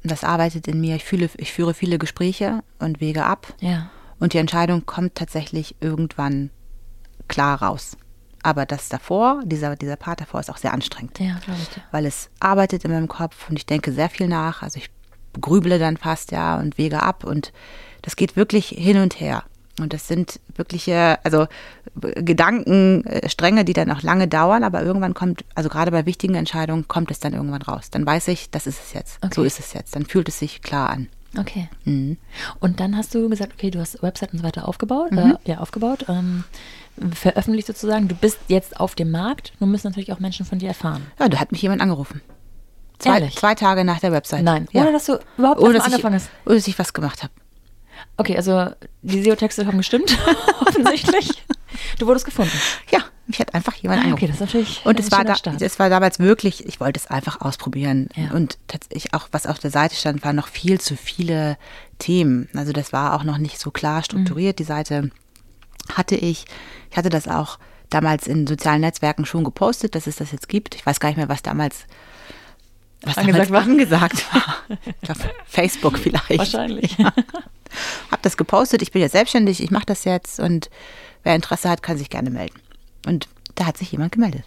Das 0.03 0.23
arbeitet 0.23 0.67
in 0.67 0.81
mir. 0.81 0.95
Ich, 0.95 1.05
fühle, 1.05 1.29
ich 1.37 1.53
führe 1.53 1.73
viele 1.73 1.97
Gespräche 1.97 2.61
und 2.79 2.99
wege 2.99 3.23
ab. 3.25 3.53
Ja. 3.59 3.89
Und 4.19 4.33
die 4.33 4.37
Entscheidung 4.37 4.85
kommt 4.85 5.15
tatsächlich 5.15 5.75
irgendwann 5.79 6.49
klar 7.27 7.61
raus. 7.61 7.97
Aber 8.43 8.65
das 8.65 8.89
davor, 8.89 9.41
dieser, 9.45 9.75
dieser 9.75 9.95
Part 9.95 10.21
davor 10.21 10.39
ist 10.39 10.49
auch 10.49 10.57
sehr 10.57 10.73
anstrengend. 10.73 11.19
Ja, 11.19 11.39
glaube 11.43 11.59
ich. 11.61 11.81
Weil 11.91 12.05
es 12.05 12.29
arbeitet 12.39 12.83
in 12.83 12.91
meinem 12.91 13.07
Kopf 13.07 13.49
und 13.49 13.57
ich 13.57 13.65
denke 13.65 13.93
sehr 13.93 14.09
viel 14.09 14.27
nach. 14.27 14.63
Also 14.63 14.77
ich 14.77 14.89
grüble 15.39 15.79
dann 15.79 15.97
fast, 15.97 16.31
ja, 16.31 16.57
und 16.59 16.77
wege 16.77 17.01
ab. 17.01 17.23
Und 17.23 17.53
das 18.01 18.15
geht 18.15 18.35
wirklich 18.35 18.69
hin 18.69 18.97
und 18.97 19.19
her. 19.19 19.43
Und 19.81 19.93
das 19.93 20.07
sind 20.07 20.39
wirkliche, 20.55 21.19
also 21.23 21.47
Gedankenstränge, 21.95 23.65
die 23.65 23.73
dann 23.73 23.91
auch 23.91 24.01
lange 24.01 24.27
dauern, 24.27 24.63
aber 24.63 24.83
irgendwann 24.83 25.13
kommt, 25.13 25.45
also 25.55 25.69
gerade 25.69 25.91
bei 25.91 26.05
wichtigen 26.05 26.35
Entscheidungen, 26.35 26.87
kommt 26.87 27.11
es 27.11 27.19
dann 27.19 27.33
irgendwann 27.33 27.61
raus. 27.61 27.89
Dann 27.89 28.05
weiß 28.05 28.27
ich, 28.29 28.49
das 28.51 28.67
ist 28.67 28.79
es 28.83 28.93
jetzt. 28.93 29.17
Okay. 29.21 29.33
So 29.35 29.43
ist 29.43 29.59
es 29.59 29.73
jetzt. 29.73 29.95
Dann 29.95 30.05
fühlt 30.05 30.29
es 30.29 30.39
sich 30.39 30.61
klar 30.61 30.89
an. 30.89 31.07
Okay. 31.37 31.69
Mhm. 31.85 32.17
Und 32.59 32.79
dann 32.79 32.97
hast 32.97 33.15
du 33.15 33.29
gesagt, 33.29 33.53
okay, 33.53 33.71
du 33.71 33.79
hast 33.79 34.01
Website 34.03 34.33
und 34.33 34.39
so 34.39 34.43
weiter 34.43 34.67
aufgebaut, 34.67 35.11
äh, 35.13 35.35
ja, 35.45 35.59
aufgebaut, 35.59 36.05
ähm, 36.09 36.43
veröffentlicht 37.13 37.67
sozusagen. 37.67 38.07
Du 38.07 38.15
bist 38.15 38.37
jetzt 38.47 38.79
auf 38.79 38.95
dem 38.95 39.11
Markt. 39.11 39.53
Nun 39.59 39.71
müssen 39.71 39.87
natürlich 39.87 40.11
auch 40.11 40.19
Menschen 40.19 40.45
von 40.45 40.59
dir 40.59 40.67
erfahren. 40.67 41.05
Ja, 41.19 41.29
da 41.29 41.39
hat 41.39 41.51
mich 41.51 41.61
jemand 41.61 41.81
angerufen. 41.81 42.21
Zwei, 42.99 43.15
Ehrlich? 43.15 43.35
zwei 43.35 43.55
Tage 43.55 43.83
nach 43.83 43.99
der 43.99 44.11
Website. 44.11 44.43
Nein, 44.43 44.67
ja. 44.71 44.81
ohne 44.81 44.91
dass 44.91 45.05
du 45.05 45.17
überhaupt 45.37 45.59
ohne 45.59 45.73
dass 45.73 45.83
mal 45.83 45.87
ich, 45.87 45.93
angefangen 45.95 46.15
hast. 46.15 46.29
ohne 46.45 46.55
dass 46.55 46.67
ich 46.67 46.77
was 46.77 46.93
gemacht 46.93 47.23
habe. 47.23 47.33
Okay, 48.17 48.35
also 48.37 48.69
die 49.01 49.21
SEO-Texte 49.23 49.65
haben 49.65 49.77
gestimmt, 49.77 50.17
offensichtlich. 50.61 51.29
Du 51.99 52.05
wurdest 52.07 52.25
gefunden. 52.25 52.51
Ja, 52.91 52.99
mich 53.27 53.39
hat 53.39 53.53
einfach 53.53 53.73
jemand 53.75 54.01
Ah, 54.01 54.03
angerufen. 54.05 54.23
okay, 54.23 54.27
das 54.27 54.35
ist 54.35 54.41
natürlich 54.53 54.81
Und 54.85 54.97
ein 54.99 55.03
es 55.05 55.11
war, 55.11 55.23
da, 55.23 55.35
es 55.65 55.79
war 55.79 55.89
damals 55.89 56.19
wirklich, 56.19 56.65
ich 56.65 56.79
wollte 56.79 56.99
es 56.99 57.07
einfach 57.07 57.41
ausprobieren. 57.41 58.09
Ja. 58.15 58.31
Und 58.31 58.57
tatsächlich 58.67 59.13
auch, 59.13 59.27
was 59.31 59.45
auf 59.47 59.59
der 59.59 59.71
Seite 59.71 59.95
stand, 59.95 60.23
waren 60.23 60.35
noch 60.35 60.47
viel 60.47 60.79
zu 60.81 60.95
viele 60.97 61.57
Themen. 61.99 62.49
Also 62.55 62.73
das 62.73 62.91
war 62.93 63.13
auch 63.15 63.23
noch 63.23 63.37
nicht 63.37 63.59
so 63.59 63.71
klar 63.71 64.03
strukturiert. 64.03 64.59
Die 64.59 64.63
Seite 64.65 65.11
hatte 65.95 66.15
ich, 66.15 66.45
ich 66.89 66.97
hatte 66.97 67.09
das 67.09 67.27
auch 67.27 67.57
damals 67.89 68.27
in 68.27 68.47
sozialen 68.47 68.81
Netzwerken 68.81 69.25
schon 69.25 69.43
gepostet, 69.43 69.95
dass 69.95 70.07
es 70.07 70.17
das 70.17 70.31
jetzt 70.31 70.47
gibt. 70.49 70.75
Ich 70.75 70.85
weiß 70.85 70.99
gar 70.99 71.09
nicht 71.09 71.17
mehr, 71.17 71.29
was 71.29 71.41
damals, 71.41 71.85
was 73.01 73.17
Angesagt 73.17 73.49
damals 73.49 73.51
war. 73.51 73.61
angesagt 73.71 74.33
war. 74.33 74.55
Ich 74.85 75.01
glaube, 75.01 75.21
Facebook 75.45 75.97
vielleicht. 75.97 76.37
Wahrscheinlich. 76.37 76.97
Ja. 76.97 77.13
Hab 78.11 78.21
das 78.21 78.37
gepostet, 78.37 78.81
ich 78.81 78.91
bin 78.91 79.01
jetzt 79.01 79.13
selbstständig, 79.13 79.61
ich 79.61 79.71
mache 79.71 79.85
das 79.85 80.03
jetzt 80.03 80.39
und 80.39 80.69
wer 81.23 81.35
Interesse 81.35 81.69
hat, 81.69 81.83
kann 81.83 81.97
sich 81.97 82.09
gerne 82.09 82.29
melden. 82.29 82.59
Und 83.05 83.27
da 83.55 83.65
hat 83.65 83.77
sich 83.77 83.91
jemand 83.91 84.11
gemeldet. 84.11 84.43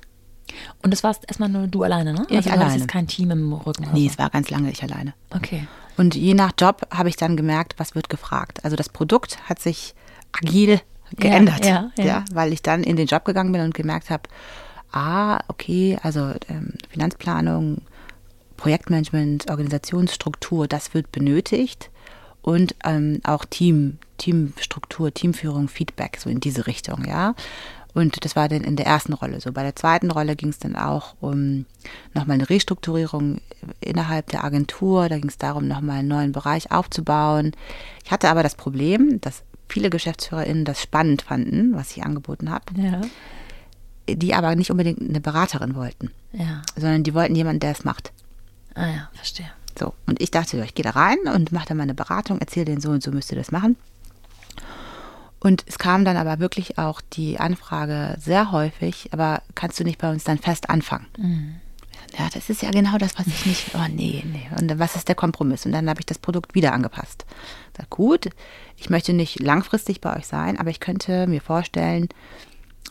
Und 0.83 0.93
das 0.93 1.03
warst 1.03 1.25
erstmal 1.27 1.49
nur 1.49 1.67
du 1.67 1.83
alleine, 1.83 2.13
ne? 2.13 2.27
Ja, 2.29 2.37
also 2.37 2.39
ich 2.39 2.45
du 2.45 2.53
alleine. 2.53 2.79
jetzt 2.79 2.89
kein 2.89 3.07
Team 3.07 3.31
im 3.31 3.53
Rücken. 3.53 3.89
Nee, 3.93 4.07
es 4.07 4.19
war 4.19 4.31
ganz 4.31 4.51
lange 4.51 4.71
ich 4.71 4.83
alleine. 4.83 5.15
Okay. 5.31 5.67
Und 5.97 6.15
je 6.15 6.35
nach 6.35 6.53
Job 6.59 6.83
habe 6.93 7.09
ich 7.09 7.17
dann 7.17 7.37
gemerkt, 7.37 7.75
was 7.79 7.95
wird 7.95 8.09
gefragt. 8.09 8.65
Also 8.65 8.77
das 8.77 8.89
Produkt 8.89 9.39
hat 9.49 9.61
sich 9.61 9.95
agil 10.33 10.81
geändert, 11.17 11.65
ja, 11.65 11.91
ja. 11.97 12.25
weil 12.33 12.53
ich 12.53 12.63
dann 12.63 12.83
in 12.83 12.97
den 12.97 13.07
Job 13.07 13.25
gegangen 13.25 13.53
bin 13.53 13.61
und 13.61 13.75
gemerkt 13.75 14.11
habe, 14.11 14.25
ah, 14.93 15.41
okay, 15.49 15.99
also 16.03 16.33
ähm, 16.49 16.75
Finanzplanung, 16.89 17.83
Projektmanagement, 18.57 19.51
Organisationsstruktur, 19.51 20.67
das 20.67 20.95
wird 20.95 21.13
benötigt 21.13 21.91
und 22.45 22.75
ähm, 22.85 23.21
auch 23.25 23.47
Team, 23.47 23.97
Teamstruktur, 24.19 25.13
Teamführung, 25.13 25.69
Feedback, 25.69 26.19
so 26.21 26.29
in 26.29 26.41
diese 26.41 26.67
Richtung, 26.67 27.05
ja. 27.07 27.35
Und 27.95 28.25
das 28.25 28.37
war 28.37 28.49
dann 28.49 28.63
in 28.65 28.77
der 28.77 28.87
ersten 28.87 29.13
Rolle 29.15 29.41
so. 29.41 29.51
Bei 29.53 29.63
der 29.63 29.77
zweiten 29.77 30.11
Rolle 30.11 30.35
ging 30.37 30.49
es 30.51 30.59
dann 30.59 30.77
auch 30.77 31.15
um 31.21 31.65
nochmal 32.13 32.35
eine 32.35 32.51
Restrukturierung 32.51 33.41
innerhalb 33.81 34.31
der 34.31 34.43
Agentur. 34.45 35.09
Da 35.09 35.17
ging 35.17 35.29
es 35.29 35.39
darum, 35.39 35.69
nochmal 35.69 36.01
einen 36.01 36.09
neuen 36.09 36.33
Bereich 36.33 36.71
aufzubauen. 36.73 37.53
Ich 38.05 38.11
hatte 38.11 38.29
aber 38.29 38.43
das 38.43 38.57
Problem, 38.57 39.21
dass 39.21 39.43
viele 39.69 39.91
GeschäftsführerInnen 39.91 40.65
das 40.65 40.83
spannend 40.83 41.23
fanden, 41.23 41.75
was 41.75 41.93
ich 41.97 42.03
angeboten 42.05 42.51
habe, 42.51 42.65
Ja. 42.77 43.01
die 44.09 44.35
aber 44.35 44.55
nicht 44.57 44.71
unbedingt 44.73 45.01
eine 45.01 45.21
Beraterin 45.21 45.75
wollten, 45.77 46.11
Ja. 46.33 46.63
sondern 46.77 47.05
die 47.05 47.15
wollten 47.15 47.37
jemanden, 47.37 47.61
der 47.61 47.71
es 47.73 47.85
macht. 47.85 48.13
Ah 48.75 48.89
ja, 48.89 49.09
verstehe. 49.15 49.51
So, 49.79 49.95
und 50.07 50.21
ich 50.21 50.31
dachte, 50.31 50.63
ich 50.65 50.75
gehe 50.75 50.85
da 50.85 50.91
rein 50.91 51.19
und 51.33 51.53
mache 51.53 51.67
da 51.69 51.75
meine 51.75 51.95
Beratung, 51.95 52.39
erzähle 52.39 52.67
denen 52.67 52.81
so 52.81 52.91
und 52.91 53.03
so 53.03 53.11
müsst 53.11 53.31
ihr 53.33 53.39
das 53.39 53.51
machen. 53.51 53.77
Und 55.41 55.65
es 55.67 55.79
kam 55.79 56.05
dann 56.05 56.17
aber 56.17 56.39
wirklich 56.39 56.79
auch 56.79 57.01
die 57.01 57.39
Anfrage 57.39 58.17
sehr 58.19 58.51
häufig, 58.51 59.11
aber 59.13 59.43
kannst 59.55 59.79
du 59.79 59.85
nicht 59.85 59.99
bei 59.99 60.11
uns 60.11 60.25
dann 60.25 60.39
fest 60.39 60.71
anfangen? 60.71 61.61
Ja, 62.19 62.29
das 62.33 62.49
ist 62.49 62.63
ja 62.63 62.71
genau 62.71 62.97
das, 62.97 63.19
was 63.19 63.27
ich 63.27 63.45
nicht. 63.45 63.75
Oh 63.75 63.87
nee, 63.91 64.25
nee. 64.25 64.49
Und 64.59 64.79
was 64.79 64.97
ist 64.97 65.09
der 65.09 65.17
Kompromiss? 65.17 65.67
Und 65.67 65.73
dann 65.73 65.89
habe 65.91 66.01
ich 66.01 66.07
das 66.07 66.19
Produkt 66.19 66.55
wieder 66.55 66.73
angepasst. 66.73 67.27
Sag, 67.77 67.91
gut, 67.91 68.31
ich 68.77 68.89
möchte 68.89 69.13
nicht 69.13 69.41
langfristig 69.41 70.01
bei 70.01 70.17
euch 70.17 70.27
sein, 70.27 70.59
aber 70.59 70.71
ich 70.71 70.81
könnte 70.81 71.27
mir 71.27 71.41
vorstellen, 71.41 72.09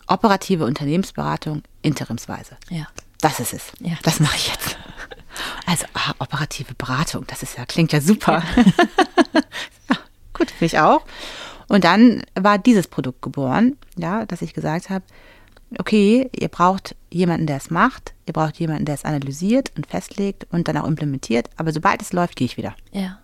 operative 0.07 0.65
Unternehmensberatung 0.65 1.63
interimsweise. 1.81 2.57
Ja. 2.69 2.87
Das 3.21 3.39
ist 3.39 3.53
es. 3.53 3.71
Ja. 3.79 3.95
Das 4.03 4.19
mache 4.19 4.35
ich 4.35 4.49
jetzt. 4.49 4.77
Also, 5.65 5.85
ah, 5.93 6.13
operative 6.19 6.73
Beratung, 6.75 7.25
das 7.27 7.43
ist 7.43 7.57
ja, 7.57 7.65
klingt 7.65 7.91
ja 7.93 8.01
super. 8.01 8.43
Ja, 9.89 9.97
gut, 10.33 10.51
finde 10.51 10.65
ich 10.65 10.79
auch. 10.79 11.05
Und 11.67 11.83
dann 11.83 12.23
war 12.35 12.57
dieses 12.57 12.87
Produkt 12.87 13.21
geboren, 13.21 13.77
ja, 13.97 14.25
dass 14.25 14.41
ich 14.41 14.53
gesagt 14.53 14.89
habe, 14.89 15.03
okay, 15.79 16.29
ihr 16.35 16.47
braucht 16.47 16.95
jemanden, 17.09 17.47
der 17.47 17.57
es 17.57 17.69
macht, 17.69 18.13
ihr 18.27 18.33
braucht 18.33 18.59
jemanden, 18.59 18.85
der 18.85 18.95
es 18.95 19.05
analysiert 19.05 19.71
und 19.75 19.87
festlegt 19.87 20.45
und 20.51 20.67
dann 20.67 20.77
auch 20.77 20.87
implementiert, 20.87 21.49
aber 21.57 21.71
sobald 21.71 22.01
es 22.01 22.13
läuft, 22.13 22.35
gehe 22.35 22.45
ich 22.45 22.57
wieder. 22.57 22.75
Ja. 22.91 23.19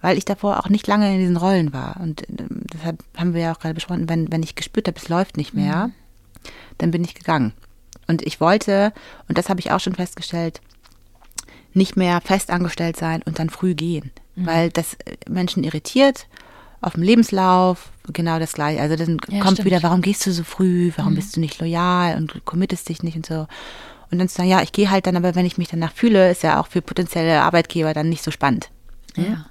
Weil 0.00 0.18
ich 0.18 0.24
davor 0.24 0.60
auch 0.60 0.68
nicht 0.68 0.86
lange 0.86 1.12
in 1.12 1.20
diesen 1.20 1.36
Rollen 1.36 1.72
war. 1.72 2.00
Und 2.00 2.28
ähm, 2.28 2.62
deshalb 2.72 3.02
haben 3.16 3.34
wir 3.34 3.42
ja 3.42 3.52
auch 3.52 3.58
gerade 3.58 3.74
besprochen, 3.74 4.08
wenn, 4.08 4.30
wenn 4.30 4.42
ich 4.42 4.54
gespürt 4.54 4.86
habe, 4.86 4.98
es 4.98 5.08
läuft 5.08 5.36
nicht 5.36 5.54
mehr, 5.54 5.90
dann 6.78 6.90
bin 6.90 7.04
ich 7.04 7.14
gegangen. 7.14 7.52
Und 8.06 8.22
ich 8.22 8.40
wollte, 8.40 8.92
und 9.28 9.38
das 9.38 9.48
habe 9.48 9.60
ich 9.60 9.70
auch 9.70 9.80
schon 9.80 9.94
festgestellt, 9.94 10.60
nicht 11.74 11.96
mehr 11.96 12.20
festangestellt 12.20 12.96
sein 12.96 13.22
und 13.24 13.38
dann 13.38 13.50
früh 13.50 13.74
gehen. 13.74 14.10
Weil 14.36 14.70
das 14.70 14.94
äh, 14.94 15.16
Menschen 15.28 15.64
irritiert 15.64 16.26
auf 16.80 16.92
dem 16.94 17.02
Lebenslauf, 17.02 17.90
genau 18.12 18.38
das 18.38 18.52
gleiche. 18.52 18.80
Also 18.80 18.94
dann 18.94 19.18
Ja, 19.28 19.40
kommt 19.40 19.54
stimmt. 19.58 19.66
wieder, 19.66 19.82
warum 19.82 20.00
gehst 20.00 20.24
du 20.26 20.30
so 20.32 20.44
früh, 20.44 20.92
warum 20.96 21.16
bist 21.16 21.34
du 21.36 21.40
nicht 21.40 21.60
loyal 21.60 22.16
und 22.16 22.44
committest 22.44 22.88
dich 22.88 23.02
nicht 23.02 23.16
und 23.16 23.26
so. 23.26 23.48
Und 24.10 24.18
dann 24.18 24.28
zu 24.28 24.36
sagen, 24.36 24.48
ja, 24.48 24.62
ich 24.62 24.70
gehe 24.72 24.88
halt 24.90 25.06
dann, 25.06 25.16
aber 25.16 25.34
wenn 25.34 25.44
ich 25.44 25.58
mich 25.58 25.68
danach 25.68 25.92
fühle, 25.92 26.30
ist 26.30 26.42
ja 26.44 26.60
auch 26.60 26.68
für 26.68 26.80
potenzielle 26.80 27.42
Arbeitgeber 27.42 27.92
dann 27.94 28.08
nicht 28.08 28.22
so 28.22 28.30
spannend. 28.30 28.70
Ja. 29.16 29.44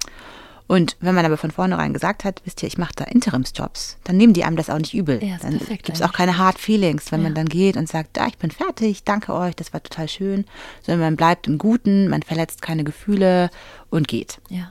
Und 0.68 0.96
wenn 1.00 1.14
man 1.14 1.24
aber 1.24 1.38
von 1.38 1.50
vornherein 1.50 1.92
gesagt 1.94 2.24
hat, 2.24 2.42
wisst 2.44 2.62
ihr, 2.62 2.68
ich 2.68 2.76
mache 2.78 2.92
da 2.94 3.04
Interimsjobs, 3.04 3.96
dann 4.04 4.16
nehmen 4.18 4.34
die 4.34 4.44
einem 4.44 4.56
das 4.56 4.68
auch 4.70 4.78
nicht 4.78 4.92
übel. 4.94 5.22
Ja, 5.24 5.36
ist 5.36 5.44
dann 5.44 5.58
gibt 5.58 5.88
es 5.88 6.02
auch 6.02 6.12
keine 6.12 6.36
Hard 6.38 6.58
Feelings, 6.58 7.10
wenn 7.10 7.22
man 7.22 7.32
Ja. 7.32 7.36
dann 7.36 7.48
geht 7.48 7.76
und 7.78 7.88
sagt, 7.88 8.18
ah, 8.20 8.26
ich 8.28 8.36
bin 8.38 8.50
fertig, 8.50 9.02
danke 9.02 9.32
euch, 9.34 9.56
das 9.56 9.72
war 9.72 9.82
total 9.82 10.08
schön. 10.08 10.44
Sondern 10.82 11.00
man 11.00 11.16
bleibt 11.16 11.46
im 11.46 11.56
Guten, 11.58 12.08
man 12.08 12.22
verletzt 12.22 12.60
keine 12.62 12.84
Gefühle 12.84 13.48
und 13.90 14.08
geht. 14.08 14.40
Ja. 14.50 14.70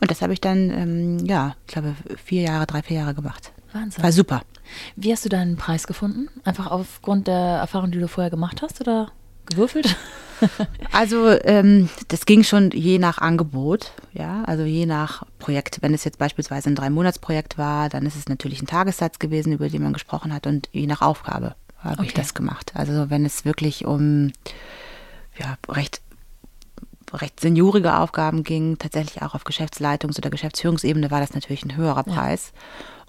Und 0.00 0.10
das 0.10 0.20
habe 0.22 0.32
ich 0.34 0.40
dann, 0.40 0.70
ähm, 0.70 1.18
ja, 1.26 1.56
ich 1.66 1.72
glaube, 1.72 1.94
vier 2.22 2.42
Jahre, 2.42 2.66
drei, 2.66 2.82
vier 2.82 2.98
Jahre 2.98 3.14
gemacht. 3.14 3.50
Wahnsinn. 3.72 4.04
War 4.04 4.12
super. 4.12 4.42
Wie 4.94 5.10
hast 5.10 5.24
du 5.24 5.30
deinen 5.30 5.56
Preis 5.56 5.86
gefunden? 5.86 6.28
Einfach 6.44 6.66
aufgrund 6.70 7.26
der 7.26 7.34
Erfahrung, 7.34 7.90
die 7.90 7.98
du 7.98 8.08
vorher 8.08 8.30
gemacht 8.30 8.60
hast 8.62 8.80
oder 8.82 9.10
gewürfelt? 9.46 9.96
Also 10.92 11.28
ähm, 11.44 11.88
das 12.08 12.26
ging 12.26 12.42
schon 12.42 12.70
je 12.70 12.98
nach 12.98 13.18
Angebot, 13.18 13.92
ja, 14.12 14.42
also 14.44 14.64
je 14.64 14.86
nach 14.86 15.22
Projekt. 15.38 15.78
Wenn 15.80 15.94
es 15.94 16.04
jetzt 16.04 16.18
beispielsweise 16.18 16.70
ein 16.70 16.74
Drei-Monats-Projekt 16.74 17.58
war, 17.58 17.88
dann 17.88 18.06
ist 18.06 18.16
es 18.16 18.28
natürlich 18.28 18.62
ein 18.62 18.66
Tagessatz 18.66 19.18
gewesen, 19.18 19.52
über 19.52 19.68
den 19.68 19.82
man 19.82 19.92
gesprochen 19.92 20.32
hat 20.32 20.46
und 20.46 20.68
je 20.72 20.86
nach 20.86 21.02
Aufgabe 21.02 21.54
habe 21.78 22.04
ich 22.04 22.10
Okay. 22.10 22.20
das 22.20 22.34
gemacht. 22.34 22.72
Also 22.74 23.10
wenn 23.10 23.24
es 23.24 23.44
wirklich 23.44 23.84
um 23.86 24.32
ja, 25.38 25.56
recht 25.68 26.00
recht 27.12 27.40
seniorige 27.40 27.96
Aufgaben 27.96 28.44
ging, 28.44 28.76
tatsächlich 28.78 29.22
auch 29.22 29.34
auf 29.34 29.44
Geschäftsleitungs- 29.44 30.18
oder 30.18 30.30
Geschäftsführungsebene 30.30 31.10
war 31.10 31.20
das 31.20 31.32
natürlich 31.32 31.64
ein 31.64 31.76
höherer 31.76 32.02
Preis. 32.04 32.52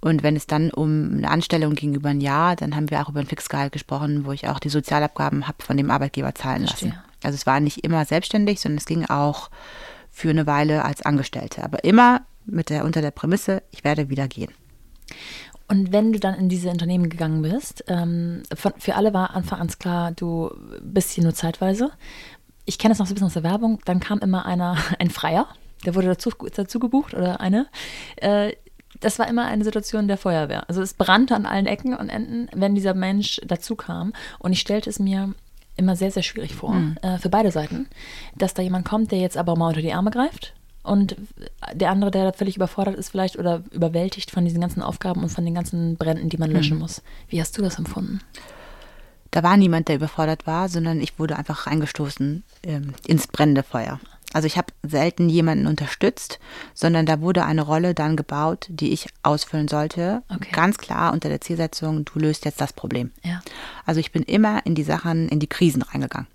Und 0.02 0.24
wenn 0.24 0.38
es 0.38 0.48
dann 0.48 0.72
um 0.72 1.18
eine 1.18 1.30
Anstellung 1.30 1.76
ging 1.76 1.94
über 1.94 2.10
ein 2.10 2.22
Jahr, 2.22 2.56
dann 2.56 2.76
haben 2.76 2.90
wir 2.90 3.02
auch 3.02 3.10
über 3.10 3.20
ein 3.20 3.26
Fixgehalt 3.28 3.74
gesprochen, 3.74 4.26
wo 4.26 4.32
ich 4.32 4.48
auch 4.48 4.60
die 4.60 4.70
Sozialabgaben 4.70 5.48
habe 5.48 5.62
von 5.64 5.76
dem 5.76 5.92
Arbeitgeber 5.92 6.34
zahlen 6.34 6.62
lassen. 6.62 6.92
Verstehe. 6.92 7.04
Also 7.24 7.36
es 7.36 7.46
war 7.46 7.60
nicht 7.60 7.84
immer 7.84 8.06
selbstständig, 8.06 8.60
sondern 8.60 8.78
es 8.78 8.86
ging 8.86 9.06
auch 9.06 9.50
für 10.12 10.30
eine 10.30 10.48
Weile 10.48 10.86
als 10.86 11.02
Angestellte. 11.02 11.64
Aber 11.64 11.84
immer 11.84 12.22
mit 12.46 12.70
der, 12.70 12.86
unter 12.86 13.02
der 13.02 13.12
Prämisse, 13.12 13.64
ich 13.72 13.84
werde 13.84 14.10
wieder 14.10 14.28
gehen. 14.28 14.52
Und 15.68 15.92
wenn 15.92 16.12
du 16.12 16.20
dann 16.20 16.34
in 16.34 16.50
diese 16.50 16.70
Unternehmen 16.70 17.10
gegangen 17.10 17.44
bist, 17.44 17.84
ähm, 17.88 18.42
von, 18.56 18.74
für 18.78 18.96
alle 18.96 19.14
war 19.14 19.36
Anfang 19.36 19.60
an 19.60 19.68
klar, 19.68 20.12
du 20.12 20.52
bist 20.82 21.12
hier 21.12 21.24
nur 21.24 21.36
zeitweise. 21.36 21.92
Ich 22.66 22.80
kenne 22.80 22.92
das 22.92 23.00
noch 23.00 23.06
so 23.06 23.12
ein 23.12 23.16
bisschen 23.16 23.28
aus 23.28 23.34
der 23.34 23.44
Werbung. 23.44 23.80
Dann 23.86 24.00
kam 24.00 24.20
immer 24.20 24.46
einer, 24.46 24.78
ein 25.00 25.12
Freier, 25.12 25.48
der 25.86 25.96
wurde 25.96 26.08
dazu, 26.08 26.32
dazu 26.56 26.80
gebucht 26.80 27.14
oder 27.14 27.40
eine. 27.40 27.68
Äh, 28.16 28.54
das 29.00 29.20
war 29.20 29.28
immer 29.28 29.46
eine 29.46 29.64
Situation 29.64 30.08
der 30.08 30.18
Feuerwehr. 30.18 30.68
Also 30.68 30.82
es 30.82 30.94
brannte 30.94 31.36
an 31.36 31.46
allen 31.46 31.68
Ecken 31.68 31.96
und 31.96 32.10
Enden, 32.10 32.50
wenn 32.54 32.76
dieser 32.76 32.96
Mensch 32.96 33.40
dazu 33.46 33.76
kam. 33.76 34.14
Und 34.40 34.52
ich 34.52 34.60
stellte 34.60 34.90
es 34.90 35.00
mir 35.00 35.34
immer 35.80 35.96
sehr, 35.96 36.12
sehr 36.12 36.24
schwierig 36.24 36.54
vor, 36.54 36.76
äh, 37.02 37.18
für 37.18 37.30
beide 37.30 37.52
Seiten, 37.52 37.88
dass 38.36 38.54
da 38.54 38.62
jemand 38.62 38.86
kommt, 38.86 39.12
der 39.12 39.20
jetzt 39.20 39.38
aber 39.38 39.56
mal 39.56 39.70
unter 39.70 39.82
die 39.82 39.94
Arme 39.94 40.12
greift 40.12 40.54
und 40.84 41.16
der 41.74 41.90
andere, 41.90 42.12
der 42.12 42.26
da 42.26 42.32
völlig 42.32 42.56
überfordert 42.56 42.96
ist 42.96 43.10
vielleicht 43.10 43.38
oder 43.38 43.64
überwältigt 43.72 44.32
von 44.32 44.46
diesen 44.46 44.62
ganzen 44.62 44.82
Aufgaben 44.82 45.22
und 45.24 45.30
von 45.30 45.46
den 45.46 45.54
ganzen 45.54 45.98
Bränden, 45.98 46.30
die 46.30 46.38
man 46.38 46.52
löschen 46.52 46.80
muss. 46.80 47.02
Wie 47.28 47.40
hast 47.42 47.58
du 47.58 47.62
das 47.62 47.78
empfunden? 47.78 48.22
Da 49.32 49.44
war 49.44 49.58
niemand, 49.58 49.88
der 49.88 49.96
überfordert 49.96 50.48
war, 50.48 50.70
sondern 50.70 51.02
ich 51.02 51.20
wurde 51.20 51.38
einfach 51.38 51.68
reingestoßen 51.68 52.44
ähm, 52.64 52.94
ins 53.06 53.28
brennende 53.28 53.64
Feuer. 53.64 54.00
Also 54.32 54.46
ich 54.46 54.58
habe 54.58 54.68
selten 54.84 55.28
jemanden 55.28 55.66
unterstützt, 55.66 56.40
sondern 56.76 57.08
da 57.08 57.20
wurde 57.20 57.46
eine 57.46 57.64
Rolle 57.64 57.96
dann 57.96 58.16
gebaut, 58.16 58.68
die 58.70 58.92
ich 58.92 59.08
ausfüllen 59.24 59.68
sollte. 59.68 60.22
Okay. 60.30 60.50
Ganz 60.52 60.78
klar 60.78 61.14
unter 61.14 61.30
der 61.30 61.42
Zielsetzung, 61.42 62.06
du 62.06 62.20
löst 62.20 62.46
jetzt 62.46 62.62
das 62.62 62.74
Problem. 62.74 63.12
Ja. 63.24 63.42
Also 63.86 64.00
ich 64.00 64.12
bin 64.12 64.22
immer 64.24 64.66
in 64.66 64.76
die 64.76 64.84
Sachen, 64.84 65.30
in 65.30 65.40
die 65.40 65.48
Krisen 65.48 65.82
reingegangen. 65.82 66.28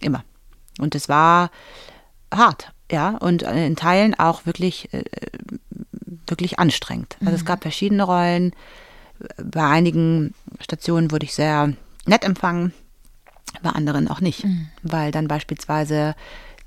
Immer. 0.00 0.24
Und 0.80 0.94
es 0.96 1.08
war 1.08 1.50
hart, 2.34 2.72
ja, 2.90 3.10
und 3.18 3.42
in 3.42 3.76
Teilen 3.76 4.18
auch 4.18 4.46
wirklich, 4.46 4.92
äh, 4.92 5.04
wirklich 6.26 6.58
anstrengend. 6.58 7.16
Also 7.20 7.34
es 7.34 7.44
gab 7.44 7.62
verschiedene 7.62 8.02
Rollen. 8.02 8.52
Bei 9.36 9.68
einigen 9.68 10.34
Stationen 10.60 11.10
wurde 11.12 11.26
ich 11.26 11.34
sehr 11.34 11.74
nett 12.06 12.24
empfangen, 12.24 12.72
bei 13.62 13.70
anderen 13.70 14.08
auch 14.08 14.20
nicht, 14.20 14.44
weil 14.82 15.10
dann 15.10 15.28
beispielsweise 15.28 16.14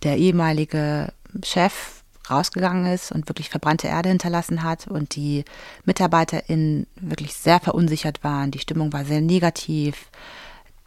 der 0.03 0.17
ehemalige 0.17 1.13
Chef 1.43 2.03
rausgegangen 2.29 2.85
ist 2.91 3.11
und 3.11 3.27
wirklich 3.27 3.49
verbrannte 3.49 3.87
Erde 3.87 4.09
hinterlassen 4.09 4.63
hat 4.63 4.87
und 4.87 5.15
die 5.15 5.43
MitarbeiterInnen 5.85 6.87
wirklich 6.95 7.33
sehr 7.33 7.59
verunsichert 7.59 8.23
waren. 8.23 8.51
Die 8.51 8.59
Stimmung 8.59 8.93
war 8.93 9.05
sehr 9.05 9.21
negativ. 9.21 10.09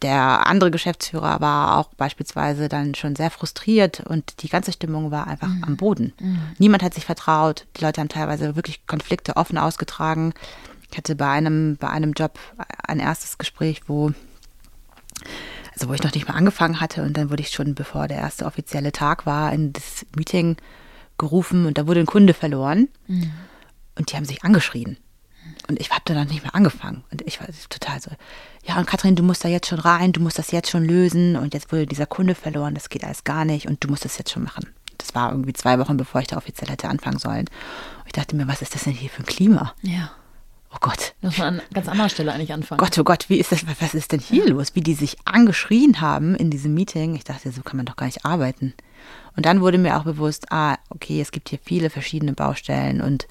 Der 0.03 0.47
andere 0.47 0.69
Geschäftsführer 0.69 1.41
war 1.41 1.77
auch 1.77 1.89
beispielsweise 1.95 2.69
dann 2.69 2.93
schon 2.93 3.15
sehr 3.15 3.31
frustriert 3.31 4.01
und 4.01 4.43
die 4.43 4.49
ganze 4.49 4.71
Stimmung 4.71 5.09
war 5.09 5.27
einfach 5.27 5.49
am 5.61 5.75
Boden. 5.77 6.13
Niemand 6.59 6.83
hat 6.83 6.93
sich 6.93 7.05
vertraut. 7.05 7.65
Die 7.77 7.83
Leute 7.83 8.01
haben 8.01 8.09
teilweise 8.09 8.55
wirklich 8.55 8.85
Konflikte 8.85 9.37
offen 9.37 9.57
ausgetragen. 9.57 10.33
Ich 10.91 10.97
hatte 10.97 11.15
bei 11.15 11.29
einem, 11.29 11.77
bei 11.77 11.89
einem 11.89 12.13
Job 12.13 12.39
ein 12.87 12.99
erstes 12.99 13.37
Gespräch, 13.37 13.81
wo 13.87 14.11
also 15.73 15.89
wo 15.89 15.93
ich 15.93 16.03
noch 16.03 16.13
nicht 16.13 16.27
mal 16.27 16.35
angefangen 16.35 16.79
hatte 16.81 17.03
und 17.03 17.15
dann 17.17 17.29
wurde 17.29 17.43
ich 17.43 17.49
schon, 17.49 17.75
bevor 17.75 18.07
der 18.07 18.17
erste 18.17 18.45
offizielle 18.45 18.91
Tag 18.91 19.25
war, 19.25 19.53
in 19.53 19.73
das 19.73 20.05
Meeting 20.15 20.57
gerufen 21.17 21.65
und 21.65 21.77
da 21.77 21.87
wurde 21.87 21.99
ein 21.99 22.05
Kunde 22.05 22.33
verloren 22.33 22.89
und 23.95 24.11
die 24.11 24.15
haben 24.15 24.25
sich 24.25 24.43
angeschrien. 24.43 24.97
Und 25.69 25.79
ich 25.79 25.89
habe 25.91 26.01
da 26.05 26.13
noch 26.13 26.25
nicht 26.29 26.43
mehr 26.43 26.55
angefangen. 26.55 27.03
Und 27.11 27.21
ich 27.23 27.39
war 27.41 27.47
total 27.69 27.99
so, 28.01 28.11
ja, 28.65 28.77
und 28.77 28.87
Katrin, 28.87 29.15
du 29.15 29.23
musst 29.23 29.43
da 29.43 29.49
jetzt 29.49 29.67
schon 29.67 29.79
rein, 29.79 30.13
du 30.13 30.21
musst 30.21 30.39
das 30.39 30.51
jetzt 30.51 30.69
schon 30.69 30.85
lösen 30.85 31.35
und 31.35 31.53
jetzt 31.53 31.71
wurde 31.71 31.85
dieser 31.85 32.05
Kunde 32.05 32.35
verloren, 32.35 32.73
das 32.73 32.89
geht 32.89 33.03
alles 33.03 33.23
gar 33.23 33.43
nicht 33.43 33.67
und 33.67 33.83
du 33.83 33.89
musst 33.89 34.05
das 34.05 34.17
jetzt 34.17 34.31
schon 34.31 34.43
machen. 34.43 34.67
Das 34.97 35.13
war 35.13 35.31
irgendwie 35.31 35.53
zwei 35.53 35.77
Wochen, 35.79 35.97
bevor 35.97 36.21
ich 36.21 36.27
da 36.27 36.37
offiziell 36.37 36.69
hätte 36.69 36.89
anfangen 36.89 37.19
sollen. 37.19 37.45
Und 37.99 38.07
ich 38.07 38.13
dachte 38.13 38.35
mir, 38.35 38.47
was 38.47 38.61
ist 38.61 38.75
das 38.75 38.83
denn 38.83 38.93
hier 38.93 39.09
für 39.09 39.23
ein 39.23 39.25
Klima? 39.25 39.73
Ja. 39.81 40.11
Oh 40.73 40.77
Gott. 40.81 41.13
Muss 41.21 41.37
man 41.37 41.59
an 41.59 41.61
ganz 41.73 41.87
anderer 41.87 42.09
Stelle 42.09 42.33
eigentlich 42.33 42.53
anfangen. 42.53 42.79
Gott, 42.79 42.97
oh 42.97 43.03
Gott, 43.03 43.29
wie 43.29 43.37
ist 43.37 43.51
das, 43.51 43.65
was 43.79 43.93
ist 43.93 44.11
denn 44.11 44.19
hier 44.19 44.47
los? 44.47 44.75
Wie 44.75 44.81
die 44.81 44.93
sich 44.93 45.17
angeschrien 45.25 46.01
haben 46.01 46.35
in 46.35 46.49
diesem 46.49 46.73
Meeting. 46.73 47.15
Ich 47.15 47.23
dachte, 47.23 47.51
so 47.51 47.61
kann 47.61 47.77
man 47.77 47.85
doch 47.85 47.95
gar 47.95 48.05
nicht 48.05 48.25
arbeiten. 48.25 48.73
Und 49.35 49.45
dann 49.45 49.61
wurde 49.61 49.77
mir 49.77 49.97
auch 49.97 50.03
bewusst, 50.03 50.51
ah, 50.51 50.77
okay, 50.89 51.21
es 51.21 51.31
gibt 51.31 51.49
hier 51.49 51.59
viele 51.63 51.89
verschiedene 51.89 52.33
Baustellen 52.33 53.01
und 53.01 53.27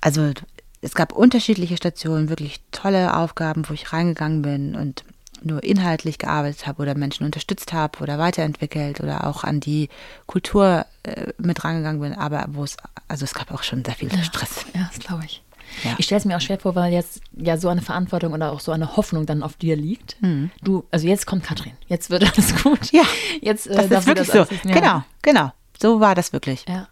also 0.00 0.32
es 0.80 0.94
gab 0.94 1.12
unterschiedliche 1.12 1.76
Stationen, 1.76 2.28
wirklich 2.28 2.60
tolle 2.72 3.16
Aufgaben, 3.16 3.68
wo 3.68 3.72
ich 3.72 3.92
reingegangen 3.92 4.42
bin 4.42 4.74
und 4.74 5.04
nur 5.44 5.62
inhaltlich 5.62 6.18
gearbeitet 6.18 6.66
habe 6.66 6.82
oder 6.82 6.96
Menschen 6.96 7.24
unterstützt 7.24 7.72
habe 7.72 8.00
oder 8.00 8.18
weiterentwickelt 8.18 9.00
oder 9.00 9.26
auch 9.26 9.44
an 9.44 9.60
die 9.60 9.88
Kultur 10.26 10.86
äh, 11.04 11.32
mit 11.38 11.64
rangegangen 11.64 12.00
bin, 12.00 12.14
aber 12.14 12.46
wo 12.48 12.64
es, 12.64 12.76
also 13.08 13.24
es 13.24 13.34
gab 13.34 13.50
auch 13.52 13.62
schon 13.62 13.84
sehr 13.84 13.94
viel 13.94 14.10
Stress. 14.22 14.66
Ja, 14.74 14.90
das 14.92 15.00
glaube 15.00 15.24
ich. 15.24 15.42
Ja. 15.84 15.94
Ich 15.98 16.06
stelle 16.06 16.18
es 16.18 16.24
mir 16.24 16.36
auch 16.36 16.40
schwer 16.40 16.58
vor, 16.58 16.74
weil 16.74 16.92
jetzt 16.92 17.20
ja 17.36 17.56
so 17.56 17.68
eine 17.68 17.82
Verantwortung 17.82 18.32
oder 18.32 18.52
auch 18.52 18.60
so 18.60 18.72
eine 18.72 18.96
Hoffnung 18.96 19.26
dann 19.26 19.42
auf 19.42 19.56
dir 19.56 19.76
liegt. 19.76 20.16
Du, 20.62 20.84
also 20.90 21.06
jetzt 21.06 21.26
kommt 21.26 21.44
Katrin, 21.44 21.72
jetzt 21.88 22.10
wird 22.10 22.22
alles 22.32 22.62
gut. 22.62 22.92
Mhm. 22.92 22.98
Ja, 22.98 23.04
jetzt 23.40 23.66
äh, 23.66 23.88
Das 23.88 24.00
ist 24.00 24.06
wirklich 24.06 24.32
alles 24.34 24.48
so. 24.48 24.68
Ja. 24.68 24.74
Genau, 24.74 25.02
genau. 25.22 25.52
So 25.80 26.00
war 26.00 26.14
das 26.14 26.32
wirklich. 26.32 26.64
Ja. 26.68 26.88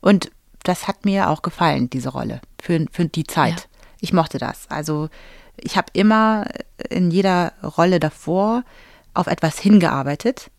Und 0.00 0.30
das 0.62 0.88
hat 0.88 1.04
mir 1.04 1.30
auch 1.30 1.42
gefallen, 1.42 1.88
diese 1.90 2.10
Rolle, 2.10 2.40
für, 2.60 2.86
für 2.90 3.06
die 3.06 3.24
Zeit. 3.24 3.68
Ich 4.00 4.12
mochte 4.12 4.38
das. 4.38 4.68
Also 4.68 5.08
ich 5.56 5.76
habe 5.76 5.86
immer 5.92 6.46
in 6.90 7.10
jeder 7.10 7.52
Rolle 7.62 8.00
davor 8.00 8.64
auf 9.14 9.26
etwas 9.26 9.58
hingearbeitet 9.58 10.50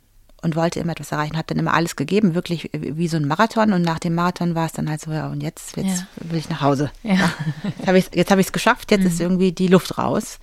und 0.47 0.55
wollte 0.55 0.79
immer 0.79 0.93
etwas 0.93 1.11
erreichen, 1.11 1.35
habe 1.35 1.47
dann 1.47 1.59
immer 1.59 1.73
alles 1.73 1.95
gegeben, 1.97 2.33
wirklich 2.33 2.69
wie 2.73 3.07
so 3.09 3.17
ein 3.17 3.27
Marathon. 3.27 3.73
Und 3.73 3.81
nach 3.81 3.99
dem 3.99 4.15
Marathon 4.15 4.55
war 4.55 4.65
es 4.65 4.71
dann 4.71 4.89
halt 4.89 5.01
so, 5.01 5.11
ja, 5.11 5.27
und 5.27 5.43
jetzt, 5.43 5.75
jetzt 5.75 5.99
Ja. 5.99 6.07
will 6.31 6.39
ich 6.39 6.49
nach 6.49 6.61
Hause. 6.61 6.89
Ja. 7.03 7.29
Jetzt 7.75 7.87
habe 7.87 7.99
ich 7.99 8.07
es 8.13 8.47
hab 8.47 8.53
geschafft, 8.53 8.91
jetzt 8.91 9.03
ist 9.05 9.19
irgendwie 9.19 9.51
die 9.51 9.67
Luft 9.67 9.97
raus. 9.97 10.39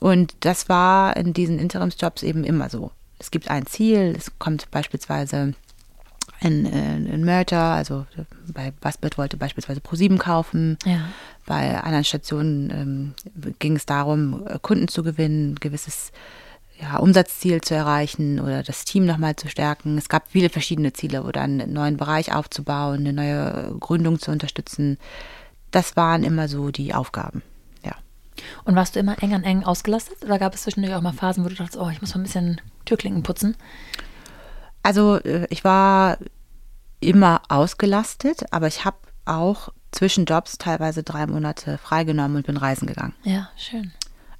Und 0.00 0.34
das 0.40 0.68
war 0.70 1.16
in 1.16 1.32
diesen 1.34 1.58
Interimsjobs 1.58 2.22
eben 2.22 2.42
immer 2.42 2.70
so. 2.70 2.90
Es 3.18 3.30
gibt 3.30 3.50
ein 3.50 3.66
Ziel, 3.66 4.14
es 4.16 4.32
kommt 4.38 4.70
beispielsweise 4.70 5.54
ein, 6.40 6.66
äh, 6.66 7.12
ein 7.14 7.24
Merger, 7.24 7.60
also 7.60 8.06
bei 8.52 8.72
Buzzbird 8.80 9.18
wollte 9.18 9.36
beispielsweise 9.36 9.80
ProSieben 9.80 10.18
kaufen. 10.18 10.76
Ja. 10.84 11.02
Bei 11.46 11.80
anderen 11.80 12.04
Stationen 12.04 12.70
ähm, 12.70 13.54
ging 13.58 13.76
es 13.76 13.86
darum, 13.86 14.44
äh, 14.48 14.58
Kunden 14.60 14.88
zu 14.88 15.02
gewinnen, 15.02 15.56
gewisses 15.56 16.10
ja, 16.82 16.96
Umsatzziel 16.96 17.60
zu 17.60 17.74
erreichen 17.74 18.40
oder 18.40 18.62
das 18.62 18.84
Team 18.84 19.06
nochmal 19.06 19.36
zu 19.36 19.48
stärken. 19.48 19.96
Es 19.96 20.08
gab 20.08 20.28
viele 20.28 20.50
verschiedene 20.50 20.92
Ziele 20.92 21.22
oder 21.22 21.42
einen 21.42 21.72
neuen 21.72 21.96
Bereich 21.96 22.34
aufzubauen, 22.34 23.00
eine 23.00 23.12
neue 23.12 23.76
Gründung 23.78 24.18
zu 24.18 24.32
unterstützen. 24.32 24.98
Das 25.70 25.96
waren 25.96 26.24
immer 26.24 26.48
so 26.48 26.70
die 26.70 26.92
Aufgaben. 26.92 27.42
Ja. 27.84 27.92
Und 28.64 28.74
warst 28.74 28.96
du 28.96 29.00
immer 29.00 29.22
eng 29.22 29.32
an 29.32 29.44
eng 29.44 29.62
ausgelastet 29.62 30.24
oder 30.24 30.38
gab 30.38 30.54
es 30.54 30.62
zwischendurch 30.62 30.94
auch 30.94 31.02
mal 31.02 31.12
Phasen, 31.12 31.44
wo 31.44 31.48
du 31.48 31.54
dachtest, 31.54 31.78
oh, 31.78 31.88
ich 31.88 32.00
muss 32.00 32.14
mal 32.14 32.20
ein 32.20 32.24
bisschen 32.24 32.60
Türklinken 32.84 33.22
putzen? 33.22 33.56
Also 34.82 35.16
äh, 35.20 35.46
ich 35.50 35.62
war 35.62 36.18
immer 36.98 37.42
ausgelastet, 37.48 38.44
aber 38.50 38.66
ich 38.66 38.84
habe 38.84 38.96
auch 39.24 39.68
zwischen 39.92 40.24
Jobs 40.24 40.58
teilweise 40.58 41.04
drei 41.04 41.26
Monate 41.26 41.78
freigenommen 41.78 42.38
und 42.38 42.46
bin 42.46 42.56
reisen 42.56 42.88
gegangen. 42.88 43.14
Ja, 43.22 43.50
schön. 43.56 43.92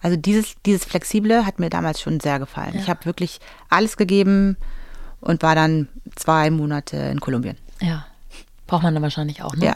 Also 0.02 0.16
dieses, 0.16 0.54
dieses 0.66 0.84
Flexible 0.84 1.46
hat 1.46 1.60
mir 1.60 1.70
damals 1.70 2.00
schon 2.00 2.20
sehr 2.20 2.38
gefallen. 2.38 2.74
Ja. 2.74 2.80
Ich 2.80 2.90
habe 2.90 3.04
wirklich 3.04 3.38
alles 3.70 3.96
gegeben 3.96 4.56
und 5.20 5.42
war 5.42 5.54
dann 5.54 5.88
zwei 6.16 6.50
Monate 6.50 6.96
in 6.96 7.20
Kolumbien. 7.20 7.56
Ja. 7.80 8.06
Braucht 8.66 8.82
man 8.82 8.94
dann 8.94 9.02
wahrscheinlich 9.02 9.42
auch, 9.42 9.54
ne? 9.54 9.66
Ja. 9.66 9.74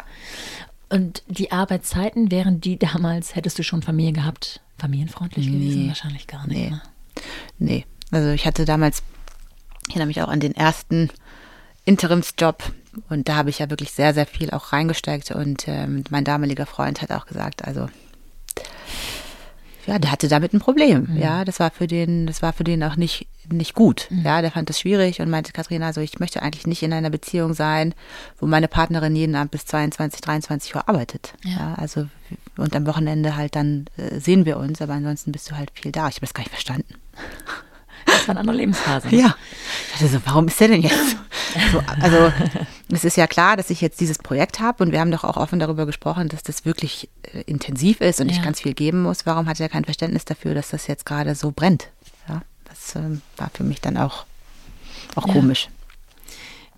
Und 0.89 1.23
die 1.29 1.53
Arbeitszeiten, 1.53 2.31
wären 2.31 2.61
die 2.61 2.79
damals, 2.79 3.35
hättest 3.35 3.59
du 3.59 3.63
schon 3.63 3.83
Familie 3.83 4.13
gehabt, 4.13 4.61
familienfreundlich 4.79 5.47
gewesen? 5.47 5.83
Nee. 5.83 5.89
Wahrscheinlich 5.89 6.27
gar 6.27 6.47
nicht. 6.47 6.59
Nee. 6.59 6.71
Ne? 6.71 6.83
Nee, 7.59 7.87
also 8.11 8.31
ich 8.31 8.47
hatte 8.47 8.65
damals, 8.65 9.03
ich 9.89 9.91
erinnere 9.91 10.09
mich 10.09 10.23
auch 10.23 10.29
an 10.29 10.41
den 10.41 10.55
ersten 10.55 11.11
Interimsjob 11.85 12.63
und 13.09 13.29
da 13.29 13.37
habe 13.37 13.51
ich 13.51 13.59
ja 13.59 13.71
wirklich 13.71 13.93
sehr, 13.93 14.15
sehr 14.15 14.27
viel 14.27 14.51
auch 14.51 14.73
reingesteckt 14.73 15.31
und 15.31 15.67
ähm, 15.69 16.05
mein 16.11 16.25
damaliger 16.25 16.67
Freund 16.67 17.03
hat 17.03 17.11
auch 17.13 17.27
gesagt, 17.27 17.65
also 17.65 17.89
ja, 19.87 19.99
der 19.99 20.13
hatte 20.13 20.29
damit 20.29 20.53
ein 20.53 20.61
Problem. 20.61 21.17
Ja, 21.17 21.45
das 21.45 21.61
war 21.61 21.71
für 21.71 21.87
den, 21.87 22.27
das 22.27 22.43
war 22.43 22.53
für 22.53 22.65
den 22.65 22.83
auch 22.83 22.97
nicht, 22.97 23.27
nicht 23.51 23.75
gut. 23.75 24.09
Ja, 24.25 24.41
der 24.43 24.51
fand 24.51 24.69
das 24.69 24.81
schwierig 24.81 25.21
und 25.21 25.31
meinte, 25.31 25.53
Katharina, 25.53 25.87
also 25.87 26.01
ich 26.01 26.19
möchte 26.19 26.43
eigentlich 26.43 26.67
nicht 26.67 26.83
in 26.83 26.93
einer 26.93 27.11
Beziehung 27.11 27.55
sein, 27.55 27.95
wo 28.39 28.47
meine 28.47 28.69
Partnerin 28.69 29.17
jeden 29.17 29.35
Abend 29.35 29.51
bis 29.51 29.65
22, 29.67 30.21
23 30.21 30.75
Uhr 30.75 30.89
arbeitet. 30.89 31.35
Ja. 31.45 31.57
Ja, 31.57 31.75
also 31.75 32.07
und 32.57 32.75
am 32.75 32.87
Wochenende 32.87 33.37
halt 33.37 33.57
dann 33.57 33.87
äh, 33.97 34.19
sehen 34.21 34.45
wir 34.45 34.57
uns, 34.59 34.81
aber 34.83 34.95
ansonsten 34.95 35.33
bist 35.33 35.51
du 35.51 35.57
halt 35.57 35.71
viel 35.75 35.93
da. 35.93 36.09
Ich 36.09 36.17
habe 36.17 36.27
das 36.27 36.35
gar 36.35 36.43
nicht 36.43 36.51
verstanden. 36.51 36.95
Das 38.07 38.29
war 38.29 38.31
eine 38.31 38.41
andere 38.41 38.57
Lebensphase. 38.57 39.09
ne? 39.09 39.17
Ja. 39.21 39.37
Ich 39.87 39.93
dachte 40.01 40.09
so, 40.09 40.21
warum 40.25 40.49
ist 40.49 40.59
der 40.61 40.69
denn 40.69 40.81
jetzt? 40.83 41.17
So, 41.73 41.83
also 42.01 42.33
es 42.93 43.05
ist 43.05 43.17
ja 43.17 43.27
klar, 43.27 43.57
dass 43.57 43.71
ich 43.71 43.81
jetzt 43.81 44.01
dieses 44.01 44.19
Projekt 44.19 44.61
habe 44.61 44.83
und 44.85 44.93
wir 44.93 45.01
haben 45.01 45.11
doch 45.11 45.25
auch 45.25 45.37
offen 45.37 45.59
darüber 45.59 45.87
gesprochen, 45.87 46.29
dass 46.29 46.43
das 46.43 46.65
wirklich 46.65 47.09
äh, 47.33 47.41
intensiv 47.43 48.01
ist 48.01 48.21
und 48.21 48.29
ich 48.31 48.37
Ja. 48.39 48.43
ganz 48.45 48.61
viel 48.61 48.75
geben 48.75 49.03
muss. 49.03 49.27
Warum 49.27 49.47
hat 49.49 49.59
er 49.61 49.69
kein 49.69 49.85
Verständnis 49.85 50.25
dafür, 50.25 50.55
dass 50.55 50.69
das 50.71 50.87
jetzt 50.87 51.05
gerade 51.07 51.35
so 51.35 51.51
brennt? 51.51 51.89
Ja, 52.29 52.43
das 52.65 52.95
ähm, 52.97 53.23
war 53.37 53.51
für 53.53 53.65
mich 53.65 53.81
dann 53.81 53.97
auch, 53.97 54.25
auch 55.15 55.27
Ja. 55.27 55.33
komisch. 55.33 55.69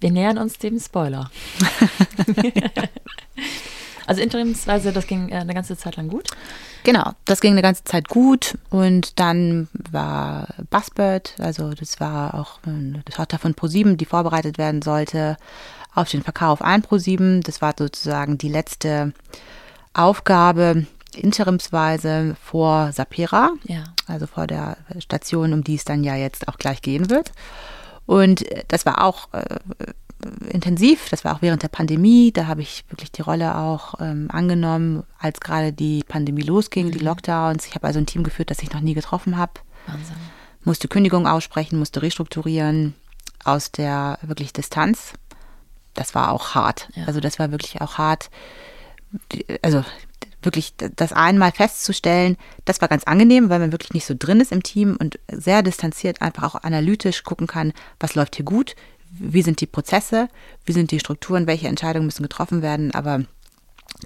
Wir 0.00 0.10
nähern 0.12 0.38
uns 0.38 0.58
dem 0.58 0.78
Spoiler. 0.78 1.30
also 4.08 4.22
interimsweise, 4.22 4.92
das 4.92 5.06
ging 5.06 5.28
äh, 5.28 5.34
eine 5.36 5.54
ganze 5.54 5.76
Zeit 5.76 5.96
lang 5.96 6.08
gut. 6.08 6.28
Genau, 6.84 7.12
das 7.26 7.40
ging 7.40 7.52
eine 7.52 7.62
ganze 7.62 7.84
Zeit 7.84 8.08
gut 8.08 8.56
und 8.70 9.18
dann 9.20 9.68
war 9.90 10.48
Buzzbird, 10.70 11.34
also 11.38 11.74
das 11.74 12.00
war 12.00 12.34
auch 12.34 12.58
eine 12.64 13.04
Tochter 13.04 13.38
von 13.38 13.54
ProSieben, 13.54 13.96
die 13.96 14.06
vorbereitet 14.06 14.58
werden 14.58 14.80
sollte 14.82 15.36
auf 15.94 16.08
den 16.08 16.22
Verkauf 16.22 16.62
an 16.62 16.82
ProSieben. 16.82 17.42
Das 17.42 17.60
war 17.60 17.74
sozusagen 17.78 18.38
die 18.38 18.48
letzte 18.48 19.12
Aufgabe 19.92 20.86
interimsweise 21.14 22.36
vor 22.42 22.92
Sapera, 22.92 23.50
Ja. 23.64 23.84
also 24.06 24.26
vor 24.26 24.46
der 24.46 24.76
Station, 24.98 25.52
um 25.52 25.64
die 25.64 25.74
es 25.74 25.84
dann 25.84 26.04
ja 26.04 26.14
jetzt 26.14 26.48
auch 26.48 26.56
gleich 26.58 26.80
gehen 26.82 27.10
wird. 27.10 27.32
Und 28.06 28.50
äh, 28.50 28.64
das 28.68 28.86
war 28.86 29.04
auch 29.04 29.32
äh, 29.34 29.58
intensiv, 30.50 31.08
das 31.10 31.24
war 31.24 31.36
auch 31.36 31.42
während 31.42 31.62
der 31.62 31.68
Pandemie. 31.68 32.32
Da 32.32 32.46
habe 32.46 32.62
ich 32.62 32.84
wirklich 32.88 33.12
die 33.12 33.22
Rolle 33.22 33.56
auch 33.56 33.94
ähm, 34.00 34.28
angenommen, 34.30 35.04
als 35.18 35.40
gerade 35.40 35.72
die 35.72 36.04
Pandemie 36.06 36.42
losging, 36.42 36.90
die 36.90 36.98
Lockdowns. 36.98 37.66
Ich 37.66 37.74
habe 37.74 37.86
also 37.86 37.98
ein 37.98 38.06
Team 38.06 38.22
geführt, 38.22 38.50
das 38.50 38.62
ich 38.62 38.72
noch 38.72 38.80
nie 38.80 38.94
getroffen 38.94 39.36
habe 39.36 39.52
Wahnsinn. 39.86 40.16
musste 40.64 40.88
Kündigung 40.88 41.26
aussprechen, 41.26 41.78
musste 41.78 42.02
restrukturieren 42.02 42.94
aus 43.44 43.72
der 43.72 44.18
wirklich 44.22 44.52
Distanz. 44.52 45.14
Das 45.94 46.14
war 46.14 46.30
auch 46.32 46.54
hart. 46.54 46.88
Ja. 46.94 47.04
Also 47.06 47.20
das 47.20 47.38
war 47.38 47.50
wirklich 47.50 47.80
auch 47.80 47.98
hart. 47.98 48.30
Also 49.62 49.84
wirklich 50.42 50.74
das 50.76 51.12
einmal 51.12 51.52
festzustellen, 51.52 52.36
das 52.64 52.80
war 52.80 52.88
ganz 52.88 53.04
angenehm, 53.04 53.50
weil 53.50 53.58
man 53.58 53.72
wirklich 53.72 53.92
nicht 53.92 54.06
so 54.06 54.14
drin 54.16 54.40
ist 54.40 54.52
im 54.52 54.62
Team 54.62 54.96
und 54.98 55.18
sehr 55.30 55.62
distanziert 55.62 56.22
einfach 56.22 56.42
auch 56.44 56.62
analytisch 56.62 57.24
gucken 57.24 57.46
kann, 57.46 57.72
was 57.98 58.14
läuft 58.14 58.36
hier 58.36 58.44
gut, 58.44 58.76
wie 59.10 59.42
sind 59.42 59.60
die 59.60 59.66
Prozesse, 59.66 60.28
wie 60.64 60.72
sind 60.72 60.90
die 60.90 61.00
Strukturen, 61.00 61.46
welche 61.46 61.68
Entscheidungen 61.68 62.06
müssen 62.06 62.22
getroffen 62.22 62.62
werden, 62.62 62.94
aber 62.94 63.24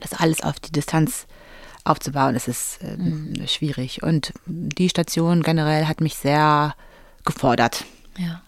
das 0.01 0.15
alles 0.15 0.43
auf 0.43 0.61
die 0.61 0.73
Distanz 0.73 1.27
aufzubauen, 1.85 2.35
das 2.35 2.49
ist 2.49 2.79
ähm, 2.83 3.35
schwierig. 3.47 4.03
Und 4.03 4.33
die 4.47 4.89
Station 4.89 5.43
generell 5.43 5.87
hat 5.87 6.01
mich 6.01 6.15
sehr 6.17 6.75
gefordert. 7.25 7.85
Ja. 8.17 8.43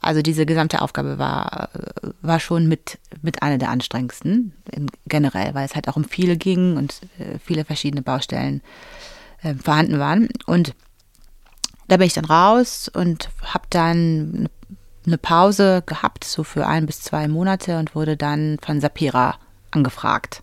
Also 0.00 0.22
diese 0.22 0.46
gesamte 0.46 0.82
Aufgabe 0.82 1.18
war, 1.18 1.70
äh, 1.74 2.10
war 2.22 2.38
schon 2.38 2.68
mit, 2.68 2.98
mit 3.22 3.42
einer 3.42 3.58
der 3.58 3.70
anstrengendsten 3.70 4.52
in, 4.70 4.86
generell, 5.06 5.54
weil 5.54 5.66
es 5.66 5.74
halt 5.74 5.88
auch 5.88 5.96
um 5.96 6.04
viele 6.04 6.36
ging 6.36 6.76
und 6.76 7.00
äh, 7.18 7.38
viele 7.44 7.64
verschiedene 7.64 8.02
Baustellen 8.02 8.62
äh, 9.42 9.54
vorhanden 9.54 9.98
waren. 9.98 10.28
Und 10.46 10.74
da 11.88 11.96
bin 11.96 12.06
ich 12.06 12.14
dann 12.14 12.24
raus 12.24 12.88
und 12.92 13.30
habe 13.42 13.66
dann 13.70 14.48
eine 15.06 15.18
Pause 15.18 15.82
gehabt, 15.86 16.24
so 16.24 16.44
für 16.44 16.66
ein 16.66 16.86
bis 16.86 17.00
zwei 17.00 17.28
Monate 17.28 17.78
und 17.78 17.94
wurde 17.94 18.16
dann 18.16 18.58
von 18.60 18.80
Sapira 18.80 19.36
angefragt 19.70 20.40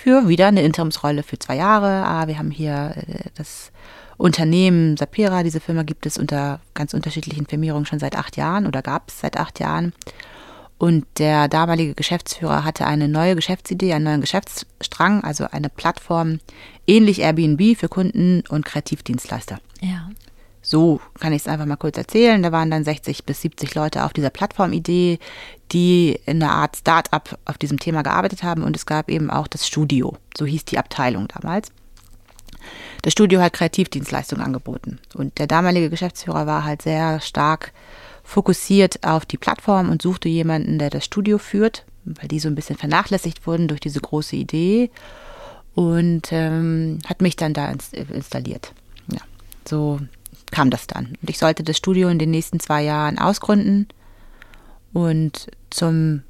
für 0.00 0.28
wieder 0.28 0.46
eine 0.46 0.62
Interimsrolle 0.62 1.22
für 1.22 1.38
zwei 1.38 1.56
Jahre. 1.56 2.06
Ah, 2.06 2.26
wir 2.26 2.38
haben 2.38 2.50
hier 2.50 2.94
äh, 2.96 3.28
das 3.34 3.70
Unternehmen 4.16 4.96
Sapira, 4.96 5.42
diese 5.42 5.60
Firma 5.60 5.82
gibt 5.82 6.06
es 6.06 6.16
unter 6.16 6.60
ganz 6.74 6.94
unterschiedlichen 6.94 7.46
Firmierungen 7.46 7.84
schon 7.84 7.98
seit 7.98 8.16
acht 8.16 8.36
Jahren 8.36 8.66
oder 8.66 8.80
gab 8.80 9.08
es 9.08 9.20
seit 9.20 9.36
acht 9.36 9.60
Jahren. 9.60 9.92
Und 10.78 11.04
der 11.18 11.48
damalige 11.48 11.94
Geschäftsführer 11.94 12.64
hatte 12.64 12.86
eine 12.86 13.08
neue 13.08 13.34
Geschäftsidee, 13.34 13.92
einen 13.92 14.06
neuen 14.06 14.20
Geschäftsstrang, 14.22 15.22
also 15.22 15.44
eine 15.50 15.68
Plattform 15.68 16.40
ähnlich 16.86 17.20
Airbnb 17.20 17.76
für 17.78 17.88
Kunden 17.88 18.42
und 18.48 18.64
Kreativdienstleister. 18.64 19.58
Ja. 19.82 20.08
So 20.62 21.00
kann 21.18 21.32
ich 21.32 21.42
es 21.42 21.48
einfach 21.48 21.66
mal 21.66 21.76
kurz 21.76 21.96
erzählen. 21.96 22.42
Da 22.42 22.52
waren 22.52 22.70
dann 22.70 22.84
60 22.84 23.24
bis 23.24 23.40
70 23.40 23.74
Leute 23.74 24.04
auf 24.04 24.12
dieser 24.12 24.30
Plattformidee, 24.30 25.18
die 25.72 26.18
in 26.26 26.42
einer 26.42 26.52
Art 26.52 26.76
Start-up 26.76 27.38
auf 27.44 27.58
diesem 27.58 27.78
Thema 27.78 28.02
gearbeitet 28.02 28.42
haben. 28.42 28.62
Und 28.62 28.76
es 28.76 28.86
gab 28.86 29.10
eben 29.10 29.30
auch 29.30 29.46
das 29.46 29.66
Studio. 29.66 30.16
So 30.36 30.44
hieß 30.44 30.64
die 30.66 30.78
Abteilung 30.78 31.28
damals. 31.28 31.72
Das 33.02 33.12
Studio 33.12 33.40
hat 33.40 33.54
Kreativdienstleistungen 33.54 34.44
angeboten. 34.44 34.98
Und 35.14 35.38
der 35.38 35.46
damalige 35.46 35.88
Geschäftsführer 35.88 36.46
war 36.46 36.64
halt 36.64 36.82
sehr 36.82 37.20
stark 37.20 37.72
fokussiert 38.22 39.02
auf 39.02 39.24
die 39.24 39.38
Plattform 39.38 39.88
und 39.90 40.02
suchte 40.02 40.28
jemanden, 40.28 40.78
der 40.78 40.90
das 40.90 41.04
Studio 41.04 41.38
führt, 41.38 41.84
weil 42.04 42.28
die 42.28 42.38
so 42.38 42.48
ein 42.48 42.54
bisschen 42.54 42.76
vernachlässigt 42.76 43.46
wurden 43.46 43.66
durch 43.66 43.80
diese 43.80 44.00
große 44.00 44.36
Idee. 44.36 44.90
Und 45.74 46.32
ähm, 46.32 46.98
hat 47.06 47.22
mich 47.22 47.36
dann 47.36 47.54
da 47.54 47.70
ins, 47.70 47.92
installiert. 47.92 48.72
Ja, 49.10 49.20
so 49.66 50.00
kam 50.50 50.70
das 50.70 50.86
dann. 50.86 51.16
Und 51.20 51.30
ich 51.30 51.38
sollte 51.38 51.62
das 51.62 51.76
Studio 51.76 52.08
in 52.08 52.18
den 52.18 52.30
nächsten 52.30 52.60
zwei 52.60 52.82
Jahren 52.82 53.18
ausgründen 53.18 53.88
und 54.92 55.48
zum 55.70 56.22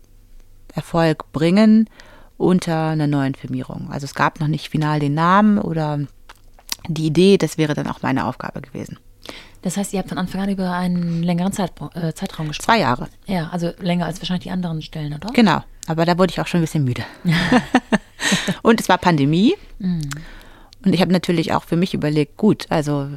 Erfolg 0.74 1.32
bringen 1.32 1.88
unter 2.36 2.88
einer 2.88 3.06
neuen 3.06 3.34
Firmierung. 3.34 3.88
Also 3.90 4.04
es 4.04 4.14
gab 4.14 4.40
noch 4.40 4.48
nicht 4.48 4.68
final 4.70 5.00
den 5.00 5.14
Namen 5.14 5.58
oder 5.58 6.00
die 6.88 7.06
Idee, 7.06 7.36
das 7.38 7.58
wäre 7.58 7.74
dann 7.74 7.86
auch 7.86 8.02
meine 8.02 8.24
Aufgabe 8.26 8.60
gewesen. 8.60 8.98
Das 9.62 9.76
heißt, 9.76 9.92
ihr 9.92 9.98
habt 9.98 10.08
von 10.08 10.16
Anfang 10.16 10.40
an 10.40 10.48
über 10.48 10.72
einen 10.72 11.22
längeren 11.22 11.52
Zeit, 11.52 11.72
äh, 11.94 12.14
Zeitraum 12.14 12.48
gesprochen. 12.48 12.64
Zwei 12.66 12.80
Jahre, 12.80 13.08
Ja, 13.26 13.48
also 13.50 13.72
länger 13.80 14.06
als 14.06 14.18
wahrscheinlich 14.20 14.44
die 14.44 14.50
anderen 14.50 14.80
Stellen, 14.80 15.12
oder? 15.12 15.28
genau. 15.34 15.62
Aber 15.86 16.06
da 16.06 16.16
wurde 16.16 16.30
ich 16.30 16.40
auch 16.40 16.46
schon 16.46 16.60
ein 16.60 16.64
bisschen 16.64 16.84
müde. 16.84 17.02
und 18.62 18.80
es 18.80 18.88
war 18.88 18.96
Pandemie. 18.96 19.54
Und 20.84 20.94
ich 20.94 21.02
habe 21.02 21.12
natürlich 21.12 21.52
auch 21.52 21.64
für 21.64 21.76
mich 21.76 21.92
überlegt, 21.92 22.38
gut, 22.38 22.66
also 22.70 23.08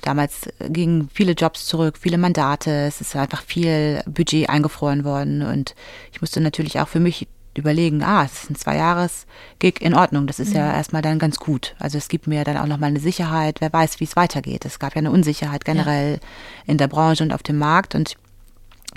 damals 0.00 0.48
gingen 0.68 1.10
viele 1.12 1.32
Jobs 1.32 1.66
zurück, 1.66 1.98
viele 2.00 2.16
Mandate, 2.16 2.70
es 2.86 3.00
ist 3.00 3.14
einfach 3.14 3.42
viel 3.42 4.02
Budget 4.06 4.48
eingefroren 4.48 5.04
worden 5.04 5.42
und 5.42 5.74
ich 6.12 6.22
musste 6.22 6.40
natürlich 6.40 6.80
auch 6.80 6.88
für 6.88 7.00
mich 7.00 7.28
überlegen, 7.56 8.02
ah, 8.02 8.24
es 8.24 8.44
ist 8.44 8.50
ein 8.50 8.56
Zwei-Jahres-Gig 8.56 9.80
in 9.80 9.94
Ordnung, 9.94 10.26
das 10.26 10.40
ist 10.40 10.54
ja 10.54 10.72
erstmal 10.72 11.02
dann 11.02 11.18
ganz 11.18 11.36
gut. 11.36 11.76
Also 11.78 11.98
es 11.98 12.08
gibt 12.08 12.26
mir 12.26 12.42
dann 12.42 12.56
auch 12.56 12.66
nochmal 12.66 12.88
eine 12.88 13.00
Sicherheit, 13.00 13.60
wer 13.60 13.72
weiß, 13.72 14.00
wie 14.00 14.04
es 14.04 14.16
weitergeht. 14.16 14.64
Es 14.64 14.78
gab 14.78 14.94
ja 14.94 14.98
eine 14.98 15.10
Unsicherheit 15.10 15.64
generell 15.64 16.20
in 16.66 16.78
der 16.78 16.88
Branche 16.88 17.22
und 17.22 17.32
auf 17.32 17.42
dem 17.42 17.58
Markt 17.58 17.94
und 17.94 18.16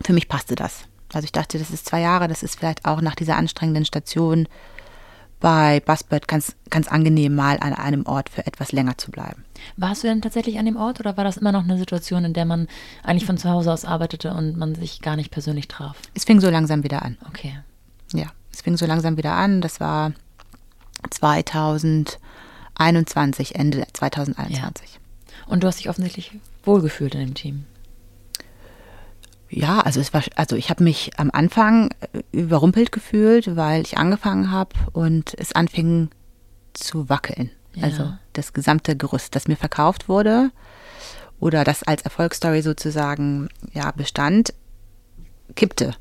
für 0.04 0.14
mich 0.14 0.28
passte 0.28 0.56
das. 0.56 0.86
Also 1.14 1.26
ich 1.26 1.32
dachte, 1.32 1.60
das 1.60 1.72
ist 1.72 1.86
zwei 1.86 2.02
Jahre, 2.02 2.28
das 2.28 2.42
ist 2.42 2.58
vielleicht 2.58 2.86
auch 2.86 3.02
nach 3.02 3.16
dieser 3.16 3.36
anstrengenden 3.36 3.86
Station 3.86 4.48
bei 5.40 5.80
Buzzbird 5.82 6.28
ganz, 6.28 6.56
ganz 6.70 6.88
angenehm, 6.88 7.36
mal 7.36 7.58
an 7.60 7.74
einem 7.74 8.06
Ort 8.06 8.30
für 8.30 8.46
etwas 8.48 8.72
länger 8.72 8.98
zu 8.98 9.12
bleiben. 9.12 9.44
Warst 9.76 10.04
du 10.04 10.08
denn 10.08 10.22
tatsächlich 10.22 10.58
an 10.60 10.66
dem 10.66 10.78
Ort 10.78 11.00
oder 11.00 11.18
war 11.18 11.24
das 11.24 11.38
immer 11.38 11.52
noch 11.52 11.64
eine 11.64 11.78
Situation, 11.78 12.26
in 12.26 12.34
der 12.34 12.46
man 12.46 12.68
eigentlich 13.04 13.26
von 13.26 13.38
zu 13.38 13.50
Hause 13.50 13.72
aus 13.72 13.86
arbeitete 13.86 14.34
und 14.34 14.58
man 14.58 14.74
sich 14.76 15.02
gar 15.02 15.16
nicht 15.16 15.32
persönlich 15.32 15.68
traf? 15.68 15.98
Es 16.14 16.24
fing 16.24 16.40
so 16.40 16.50
langsam 16.50 16.84
wieder 16.84 17.04
an. 17.04 17.18
Okay. 17.28 17.60
Ja, 18.14 18.28
es 18.52 18.62
fing 18.62 18.78
so 18.78 18.86
langsam 18.86 19.18
wieder 19.18 19.34
an. 19.34 19.62
Das 19.62 19.80
war 19.80 20.14
2021, 21.10 23.56
Ende 23.56 23.86
2021. 23.94 25.00
Und 25.48 25.64
du 25.64 25.68
hast 25.68 25.80
dich 25.80 25.90
offensichtlich 25.90 26.32
wohlgefühlt 26.64 27.16
in 27.16 27.22
dem 27.22 27.34
Team. 27.34 27.66
Ja, 29.50 29.80
also 29.80 30.00
es 30.00 30.14
war, 30.14 30.24
also 30.36 30.56
ich 30.56 30.70
habe 30.70 30.84
mich 30.84 31.12
am 31.18 31.32
Anfang 31.32 31.92
äh, 32.12 32.22
überrumpelt 32.32 32.92
gefühlt, 32.92 33.56
weil 33.56 33.82
ich 33.82 33.98
angefangen 33.98 34.52
habe 34.52 34.76
und 34.92 35.34
es 35.38 35.54
anfing 35.54 36.10
zu 36.74 37.10
wackeln. 37.10 37.52
Ja. 37.76 37.84
Also 37.84 38.14
das 38.34 38.54
gesamte 38.54 38.96
Gerüst, 38.96 39.36
das 39.36 39.48
mir 39.48 39.56
verkauft 39.56 40.10
wurde 40.10 40.52
oder 41.40 41.64
das 41.64 41.84
als 41.84 42.02
Erfolgsstory 42.02 42.62
sozusagen 42.62 43.50
ja 43.74 43.92
bestand, 43.92 44.54
kippte. 45.56 45.94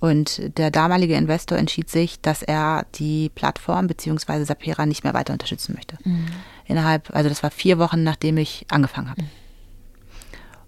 Und 0.00 0.56
der 0.56 0.70
damalige 0.70 1.14
Investor 1.14 1.58
entschied 1.58 1.90
sich, 1.90 2.20
dass 2.22 2.42
er 2.42 2.86
die 2.94 3.28
Plattform 3.28 3.86
bzw. 3.86 4.44
Sapera 4.44 4.86
nicht 4.86 5.04
mehr 5.04 5.12
weiter 5.12 5.34
unterstützen 5.34 5.74
möchte. 5.74 5.98
Innerhalb, 6.64 7.14
also 7.14 7.28
das 7.28 7.42
war 7.42 7.50
vier 7.50 7.78
Wochen, 7.78 8.02
nachdem 8.02 8.38
ich 8.38 8.64
angefangen 8.70 9.10
habe. 9.10 9.24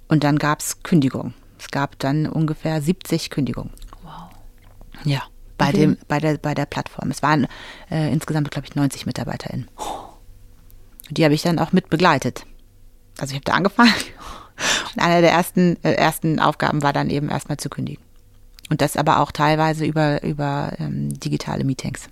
Und 0.08 0.22
dann 0.24 0.38
gab 0.38 0.60
es 0.60 0.82
Kündigung. 0.82 1.32
Es 1.62 1.70
gab 1.70 1.96
dann 2.00 2.26
ungefähr 2.26 2.82
70 2.82 3.30
Kündigungen. 3.30 3.72
Wow. 4.02 4.30
Ja, 5.04 5.22
bei, 5.56 5.70
dem, 5.70 5.96
bei, 6.08 6.18
der, 6.18 6.36
bei 6.38 6.54
der 6.54 6.66
Plattform. 6.66 7.10
Es 7.12 7.22
waren 7.22 7.46
äh, 7.88 8.12
insgesamt, 8.12 8.50
glaube 8.50 8.66
ich, 8.66 8.74
90 8.74 9.06
MitarbeiterInnen. 9.06 9.68
Und 9.76 11.18
die 11.18 11.24
habe 11.24 11.34
ich 11.34 11.42
dann 11.42 11.60
auch 11.60 11.70
mit 11.70 11.88
begleitet. 11.88 12.46
Also 13.18 13.32
ich 13.32 13.36
habe 13.36 13.44
da 13.44 13.52
angefangen. 13.52 13.94
Und 14.94 15.02
eine 15.02 15.20
der 15.20 15.30
ersten, 15.30 15.76
äh, 15.84 15.92
ersten 15.92 16.40
Aufgaben 16.40 16.82
war 16.82 16.92
dann 16.92 17.10
eben 17.10 17.28
erstmal 17.28 17.58
zu 17.58 17.68
kündigen. 17.68 18.02
Und 18.68 18.80
das 18.80 18.96
aber 18.96 19.20
auch 19.20 19.30
teilweise 19.30 19.84
über, 19.84 20.22
über 20.24 20.72
ähm, 20.78 21.18
digitale 21.20 21.62
Meetings. 21.62 22.08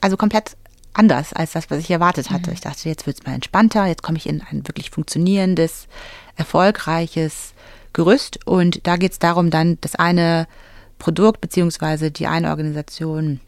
Also 0.00 0.16
komplett 0.16 0.56
anders 0.92 1.32
als 1.32 1.52
das, 1.52 1.70
was 1.70 1.80
ich 1.80 1.90
erwartet 1.90 2.30
hatte. 2.30 2.52
Ich 2.52 2.60
dachte, 2.60 2.88
jetzt 2.88 3.06
wird 3.06 3.18
es 3.18 3.26
mal 3.26 3.34
entspannter, 3.34 3.86
jetzt 3.86 4.02
komme 4.02 4.18
ich 4.18 4.28
in 4.28 4.42
ein 4.42 4.66
wirklich 4.68 4.90
funktionierendes, 4.90 5.88
erfolgreiches 6.36 7.54
Gerüst. 7.92 8.46
Und 8.46 8.86
da 8.86 8.96
geht 8.96 9.12
es 9.12 9.18
darum, 9.18 9.50
dann 9.50 9.78
das 9.80 9.94
eine 9.94 10.46
Produkt 10.98 11.40
beziehungsweise 11.40 12.10
die 12.10 12.26
eine 12.26 12.50
Organisation 12.50 13.40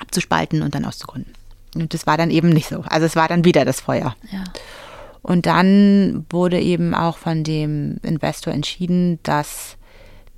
abzuspalten 0.00 0.62
und 0.62 0.74
dann 0.74 0.84
auszugründen. 0.84 1.32
Und 1.74 1.94
das 1.94 2.06
war 2.06 2.16
dann 2.16 2.30
eben 2.30 2.48
nicht 2.50 2.68
so. 2.68 2.80
Also 2.82 3.06
es 3.06 3.16
war 3.16 3.28
dann 3.28 3.44
wieder 3.44 3.64
das 3.64 3.80
Feuer. 3.80 4.16
Ja. 4.30 4.44
Und 5.22 5.46
dann 5.46 6.24
wurde 6.30 6.60
eben 6.60 6.94
auch 6.94 7.18
von 7.18 7.44
dem 7.44 7.98
Investor 8.02 8.52
entschieden, 8.52 9.18
dass 9.22 9.76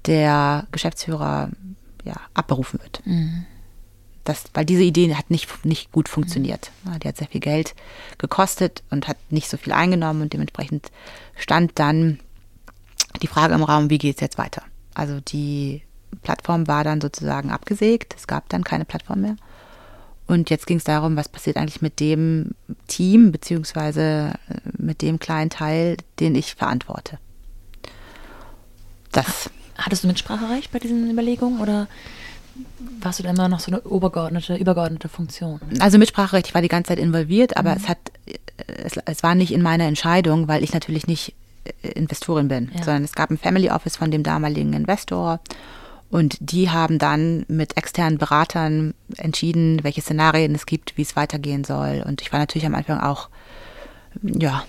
der 0.06 0.66
Geschäftsführer 0.72 1.50
ja, 2.04 2.14
abberufen 2.34 2.80
wird. 2.80 3.02
Das, 4.24 4.44
weil 4.54 4.64
diese 4.64 4.82
Idee 4.82 5.14
hat 5.14 5.30
nicht, 5.30 5.64
nicht 5.64 5.92
gut 5.92 6.08
funktioniert. 6.08 6.70
Ja, 6.84 6.98
Die 6.98 7.08
hat 7.08 7.16
sehr 7.16 7.28
viel 7.28 7.40
Geld 7.40 7.74
gekostet 8.18 8.82
und 8.90 9.08
hat 9.08 9.18
nicht 9.30 9.48
so 9.48 9.56
viel 9.56 9.72
eingenommen 9.72 10.22
und 10.22 10.32
dementsprechend 10.32 10.90
stand 11.36 11.78
dann 11.78 12.18
die 13.22 13.26
Frage 13.26 13.54
im 13.54 13.62
Raum, 13.62 13.90
wie 13.90 13.98
geht 13.98 14.16
es 14.16 14.20
jetzt 14.20 14.38
weiter? 14.38 14.62
Also 14.94 15.20
die 15.20 15.82
Plattform 16.22 16.66
war 16.66 16.84
dann 16.84 17.00
sozusagen 17.00 17.50
abgesägt, 17.50 18.14
es 18.16 18.26
gab 18.26 18.48
dann 18.48 18.64
keine 18.64 18.84
Plattform 18.84 19.20
mehr. 19.20 19.36
Und 20.26 20.50
jetzt 20.50 20.66
ging 20.66 20.76
es 20.76 20.84
darum, 20.84 21.16
was 21.16 21.28
passiert 21.28 21.56
eigentlich 21.56 21.80
mit 21.80 22.00
dem 22.00 22.50
Team 22.86 23.32
beziehungsweise 23.32 24.34
äh, 24.50 24.54
mit 24.76 25.00
dem 25.00 25.18
kleinen 25.18 25.48
Teil, 25.48 25.96
den 26.20 26.34
ich 26.34 26.54
verantworte. 26.54 27.18
Das. 29.10 29.50
Hattest 29.78 30.04
du 30.04 30.08
Mitspracherecht 30.08 30.70
bei 30.70 30.80
diesen 30.80 31.10
Überlegungen 31.10 31.60
oder 31.60 31.88
warst 33.00 33.20
du 33.20 33.22
da 33.22 33.30
immer 33.30 33.48
noch 33.48 33.60
so 33.60 33.70
eine 33.70 33.80
obergeordnete, 33.82 34.56
übergeordnete 34.56 35.08
Funktion? 35.08 35.60
Also 35.80 35.98
Mitspracherecht, 35.98 36.48
ich 36.48 36.54
war 36.54 36.62
die 36.62 36.68
ganze 36.68 36.88
Zeit 36.88 36.98
involviert, 36.98 37.56
aber 37.56 37.70
mhm. 37.70 37.76
es 37.76 37.88
hat, 37.88 37.98
es, 38.66 38.98
es, 39.04 39.22
war 39.22 39.34
nicht 39.34 39.52
in 39.52 39.62
meiner 39.62 39.84
Entscheidung, 39.84 40.48
weil 40.48 40.62
ich 40.62 40.74
natürlich 40.74 41.06
nicht 41.06 41.30
äh, 41.30 41.32
Investorin 41.82 42.48
bin, 42.48 42.70
ja. 42.74 42.82
sondern 42.82 43.04
es 43.04 43.14
gab 43.14 43.30
ein 43.30 43.38
Family 43.38 43.70
Office 43.70 43.96
von 43.96 44.10
dem 44.10 44.22
damaligen 44.22 44.72
Investor 44.72 45.40
und 46.10 46.38
die 46.40 46.70
haben 46.70 46.98
dann 46.98 47.44
mit 47.48 47.76
externen 47.76 48.18
Beratern 48.18 48.94
entschieden, 49.16 49.80
welche 49.82 50.00
Szenarien 50.00 50.54
es 50.54 50.64
gibt, 50.64 50.96
wie 50.96 51.02
es 51.02 51.16
weitergehen 51.16 51.64
soll. 51.64 52.02
Und 52.06 52.22
ich 52.22 52.32
war 52.32 52.40
natürlich 52.40 52.66
am 52.66 52.74
Anfang 52.74 53.00
auch, 53.00 53.28
ja, 54.22 54.64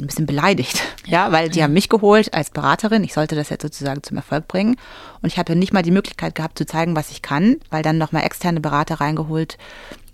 ein 0.00 0.06
bisschen 0.06 0.26
beleidigt, 0.26 0.82
ja, 1.06 1.30
weil 1.30 1.48
die 1.48 1.62
haben 1.62 1.72
mich 1.72 1.88
geholt 1.88 2.34
als 2.34 2.50
Beraterin. 2.50 3.04
Ich 3.04 3.14
sollte 3.14 3.36
das 3.36 3.48
jetzt 3.48 3.62
sozusagen 3.62 4.02
zum 4.02 4.16
Erfolg 4.16 4.48
bringen. 4.48 4.76
Und 5.22 5.28
ich 5.28 5.38
hatte 5.38 5.54
nicht 5.54 5.72
mal 5.72 5.82
die 5.82 5.92
Möglichkeit 5.92 6.34
gehabt 6.34 6.58
zu 6.58 6.66
zeigen, 6.66 6.96
was 6.96 7.10
ich 7.10 7.22
kann, 7.22 7.56
weil 7.70 7.82
dann 7.82 7.98
nochmal 7.98 8.24
externe 8.24 8.60
Berater 8.60 8.96
reingeholt 8.96 9.56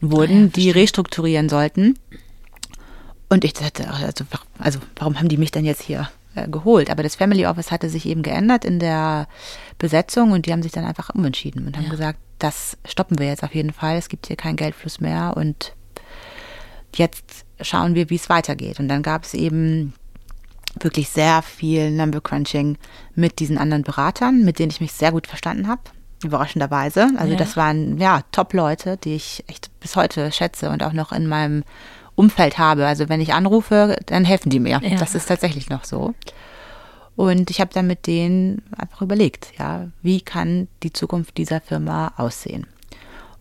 wurden, 0.01 0.45
ja, 0.45 0.49
die 0.49 0.71
restrukturieren 0.71 1.49
sollten. 1.49 1.99
Und 3.29 3.45
ich 3.45 3.53
dachte, 3.53 3.89
also, 3.89 4.25
also 4.59 4.81
warum 4.97 5.19
haben 5.19 5.29
die 5.29 5.39
mich 5.39 5.51
denn 5.51 5.65
jetzt 5.65 5.83
hier 5.83 6.11
äh, 6.35 6.49
geholt? 6.49 6.91
Aber 6.91 7.03
das 7.03 7.17
Family 7.17 7.47
Office 7.47 7.71
hatte 7.71 7.89
sich 7.89 8.07
eben 8.07 8.23
geändert 8.23 8.65
in 8.65 8.79
der 8.79 9.29
Besetzung 9.79 10.33
und 10.33 10.47
die 10.47 10.53
haben 10.53 10.63
sich 10.63 10.73
dann 10.73 10.85
einfach 10.85 11.15
umentschieden 11.15 11.67
und 11.67 11.77
haben 11.77 11.85
ja. 11.85 11.91
gesagt, 11.91 12.19
das 12.39 12.77
stoppen 12.85 13.19
wir 13.19 13.27
jetzt 13.27 13.43
auf 13.43 13.55
jeden 13.55 13.73
Fall. 13.73 13.97
Es 13.97 14.09
gibt 14.09 14.27
hier 14.27 14.37
keinen 14.37 14.57
Geldfluss 14.57 15.01
mehr 15.01 15.35
und 15.37 15.75
jetzt 16.97 17.45
schauen 17.61 17.95
wir, 17.95 18.11
wie 18.11 18.17
es 18.17 18.29
weitergeht. 18.29 18.81
Und 18.81 18.89
dann 18.89 19.03
gab 19.03 19.25
es 19.25 19.35
eben 19.35 19.95
wirklich 20.79 21.09
sehr 21.09 21.43
viel 21.43 21.91
Number 21.91 22.21
Crunching 22.21 22.79
mit 23.15 23.39
diesen 23.39 23.59
anderen 23.59 23.83
Beratern, 23.83 24.45
mit 24.45 24.59
denen 24.59 24.71
ich 24.71 24.81
mich 24.81 24.93
sehr 24.93 25.13
gut 25.13 25.27
verstanden 25.27 25.69
habe. 25.69 25.83
Überraschenderweise. 26.23 27.09
Also 27.17 27.33
ja. 27.33 27.39
das 27.39 27.57
waren 27.57 27.99
ja 27.99 28.23
Top-Leute, 28.31 28.97
die 28.99 29.15
ich 29.15 29.45
echt 29.47 29.71
bis 29.81 29.97
heute 29.97 30.31
schätze 30.33 30.71
und 30.71 30.83
auch 30.83 30.93
noch 30.93 31.13
in 31.13 31.27
meinem 31.27 31.65
Umfeld 32.21 32.59
habe. 32.59 32.87
Also 32.87 33.09
wenn 33.09 33.21
ich 33.21 33.33
anrufe, 33.33 33.97
dann 34.07 34.25
helfen 34.25 34.51
die 34.51 34.61
mir. 34.61 34.81
Ja. 34.83 34.97
Das 34.99 35.15
ist 35.15 35.27
tatsächlich 35.27 35.71
noch 35.71 35.85
so. 35.85 36.15
Und 37.17 37.51
ich 37.51 37.61
habe 37.61 37.73
dann 37.75 37.87
mit 37.87 38.07
denen 38.07 38.63
einfach 38.77 39.03
überlegt, 39.03 39.53
ja, 39.59 39.89
wie 40.03 40.21
kann 40.21 40.69
die 40.83 40.93
Zukunft 40.93 41.37
dieser 41.37 41.61
Firma 41.61 42.13
aussehen? 42.17 42.67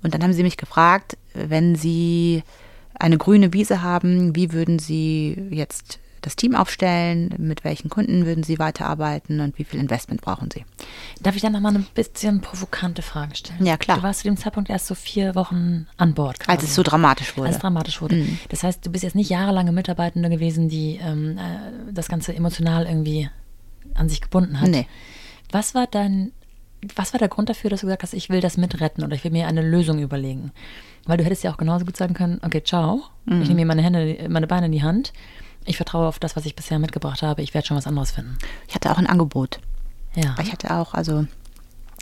Und 0.01 0.13
dann 0.13 0.23
haben 0.23 0.33
sie 0.33 0.43
mich 0.43 0.57
gefragt, 0.57 1.17
wenn 1.33 1.75
sie 1.75 2.43
eine 2.99 3.17
grüne 3.17 3.53
Wiese 3.53 3.81
haben, 3.81 4.35
wie 4.35 4.51
würden 4.51 4.77
Sie 4.77 5.37
jetzt 5.51 5.99
das 6.21 6.35
Team 6.35 6.55
aufstellen, 6.55 7.33
mit 7.37 7.63
welchen 7.63 7.89
Kunden 7.89 8.25
würden 8.25 8.43
Sie 8.43 8.59
weiterarbeiten 8.59 9.39
und 9.39 9.57
wie 9.57 9.63
viel 9.63 9.79
Investment 9.79 10.21
brauchen 10.21 10.49
Sie? 10.51 10.65
Darf 11.21 11.35
ich 11.35 11.41
dann 11.41 11.53
nochmal 11.53 11.75
eine 11.75 11.85
bisschen 11.93 12.41
provokante 12.41 13.01
Frage 13.01 13.35
stellen? 13.35 13.65
Ja, 13.65 13.77
klar. 13.77 13.97
Du 13.97 14.03
warst 14.03 14.21
zu 14.21 14.27
dem 14.27 14.37
Zeitpunkt 14.37 14.69
erst 14.69 14.87
so 14.87 14.95
vier 14.95 15.35
Wochen 15.35 15.87
an 15.97 16.13
Bord. 16.13 16.39
Quasi. 16.39 16.51
Als 16.51 16.63
es 16.63 16.75
so 16.75 16.83
dramatisch 16.83 17.37
wurde. 17.37 17.47
Als 17.47 17.57
es 17.57 17.61
dramatisch 17.61 18.01
wurde. 18.01 18.15
Mhm. 18.15 18.39
Das 18.49 18.63
heißt, 18.63 18.85
du 18.85 18.91
bist 18.91 19.03
jetzt 19.03 19.15
nicht 19.15 19.29
jahrelange 19.29 19.71
Mitarbeitende 19.71 20.29
gewesen, 20.29 20.69
die 20.69 20.99
ähm, 21.01 21.37
äh, 21.37 21.93
das 21.93 22.07
Ganze 22.07 22.35
emotional 22.35 22.85
irgendwie 22.85 23.29
an 23.95 24.09
sich 24.09 24.21
gebunden 24.21 24.59
hat. 24.59 24.69
Nee. 24.69 24.87
Was 25.51 25.73
war 25.75 25.87
dein, 25.87 26.31
was 26.95 27.13
war 27.13 27.19
der 27.19 27.27
Grund 27.27 27.49
dafür, 27.49 27.69
dass 27.69 27.81
du 27.81 27.87
gesagt 27.87 28.03
hast, 28.03 28.13
ich 28.13 28.29
will 28.29 28.41
das 28.41 28.57
mitretten 28.57 29.03
oder 29.03 29.15
ich 29.15 29.23
will 29.23 29.31
mir 29.31 29.47
eine 29.47 29.61
Lösung 29.61 29.99
überlegen? 29.99 30.51
Weil 31.05 31.17
du 31.17 31.23
hättest 31.23 31.43
ja 31.43 31.51
auch 31.51 31.57
genauso 31.57 31.85
gut 31.85 31.97
sagen 31.97 32.13
können, 32.13 32.39
okay, 32.43 32.63
ciao, 32.63 33.03
mhm. 33.25 33.41
ich 33.41 33.47
nehme 33.47 33.61
mir 33.61 33.65
meine 33.65 33.81
Hände, 33.81 34.27
meine 34.29 34.47
Beine 34.47 34.67
in 34.67 34.71
die 34.71 34.83
Hand. 34.83 35.13
Ich 35.65 35.77
vertraue 35.77 36.07
auf 36.07 36.19
das, 36.19 36.35
was 36.35 36.45
ich 36.45 36.55
bisher 36.55 36.79
mitgebracht 36.79 37.21
habe. 37.21 37.41
Ich 37.41 37.53
werde 37.53 37.67
schon 37.67 37.77
was 37.77 37.87
anderes 37.87 38.11
finden. 38.11 38.37
Ich 38.67 38.75
hatte 38.75 38.91
auch 38.91 38.97
ein 38.97 39.07
Angebot. 39.07 39.59
Ja. 40.15 40.35
Ich 40.41 40.51
hatte 40.51 40.71
auch, 40.73 40.93
also, 40.93 41.25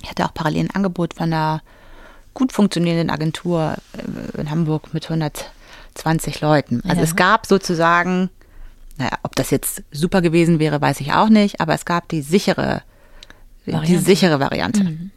ich 0.01 0.09
hatte 0.09 0.25
auch 0.25 0.33
parallel 0.33 0.65
ein 0.65 0.75
Angebot 0.75 1.13
von 1.13 1.33
einer 1.33 1.61
gut 2.33 2.51
funktionierenden 2.51 3.09
Agentur 3.09 3.75
äh, 3.93 4.39
in 4.39 4.51
Hamburg 4.51 4.93
mit 4.93 5.05
120 5.09 6.39
Leuten. 6.39 6.81
Also 6.83 6.97
ja. 6.97 7.03
es 7.03 7.15
gab 7.15 7.47
sozusagen, 7.47 8.29
naja, 8.97 9.17
ob 9.23 9.35
das 9.35 9.49
jetzt 9.49 9.83
super 9.91 10.21
gewesen 10.21 10.59
wäre, 10.59 10.79
weiß 10.79 11.01
ich 11.01 11.13
auch 11.13 11.29
nicht, 11.29 11.59
aber 11.59 11.73
es 11.73 11.85
gab 11.85 12.07
die 12.09 12.21
sichere, 12.21 12.83
Variante. 13.65 13.91
die 13.91 13.97
sichere 13.97 14.39
Variante. 14.39 14.83
Mhm. 14.83 15.11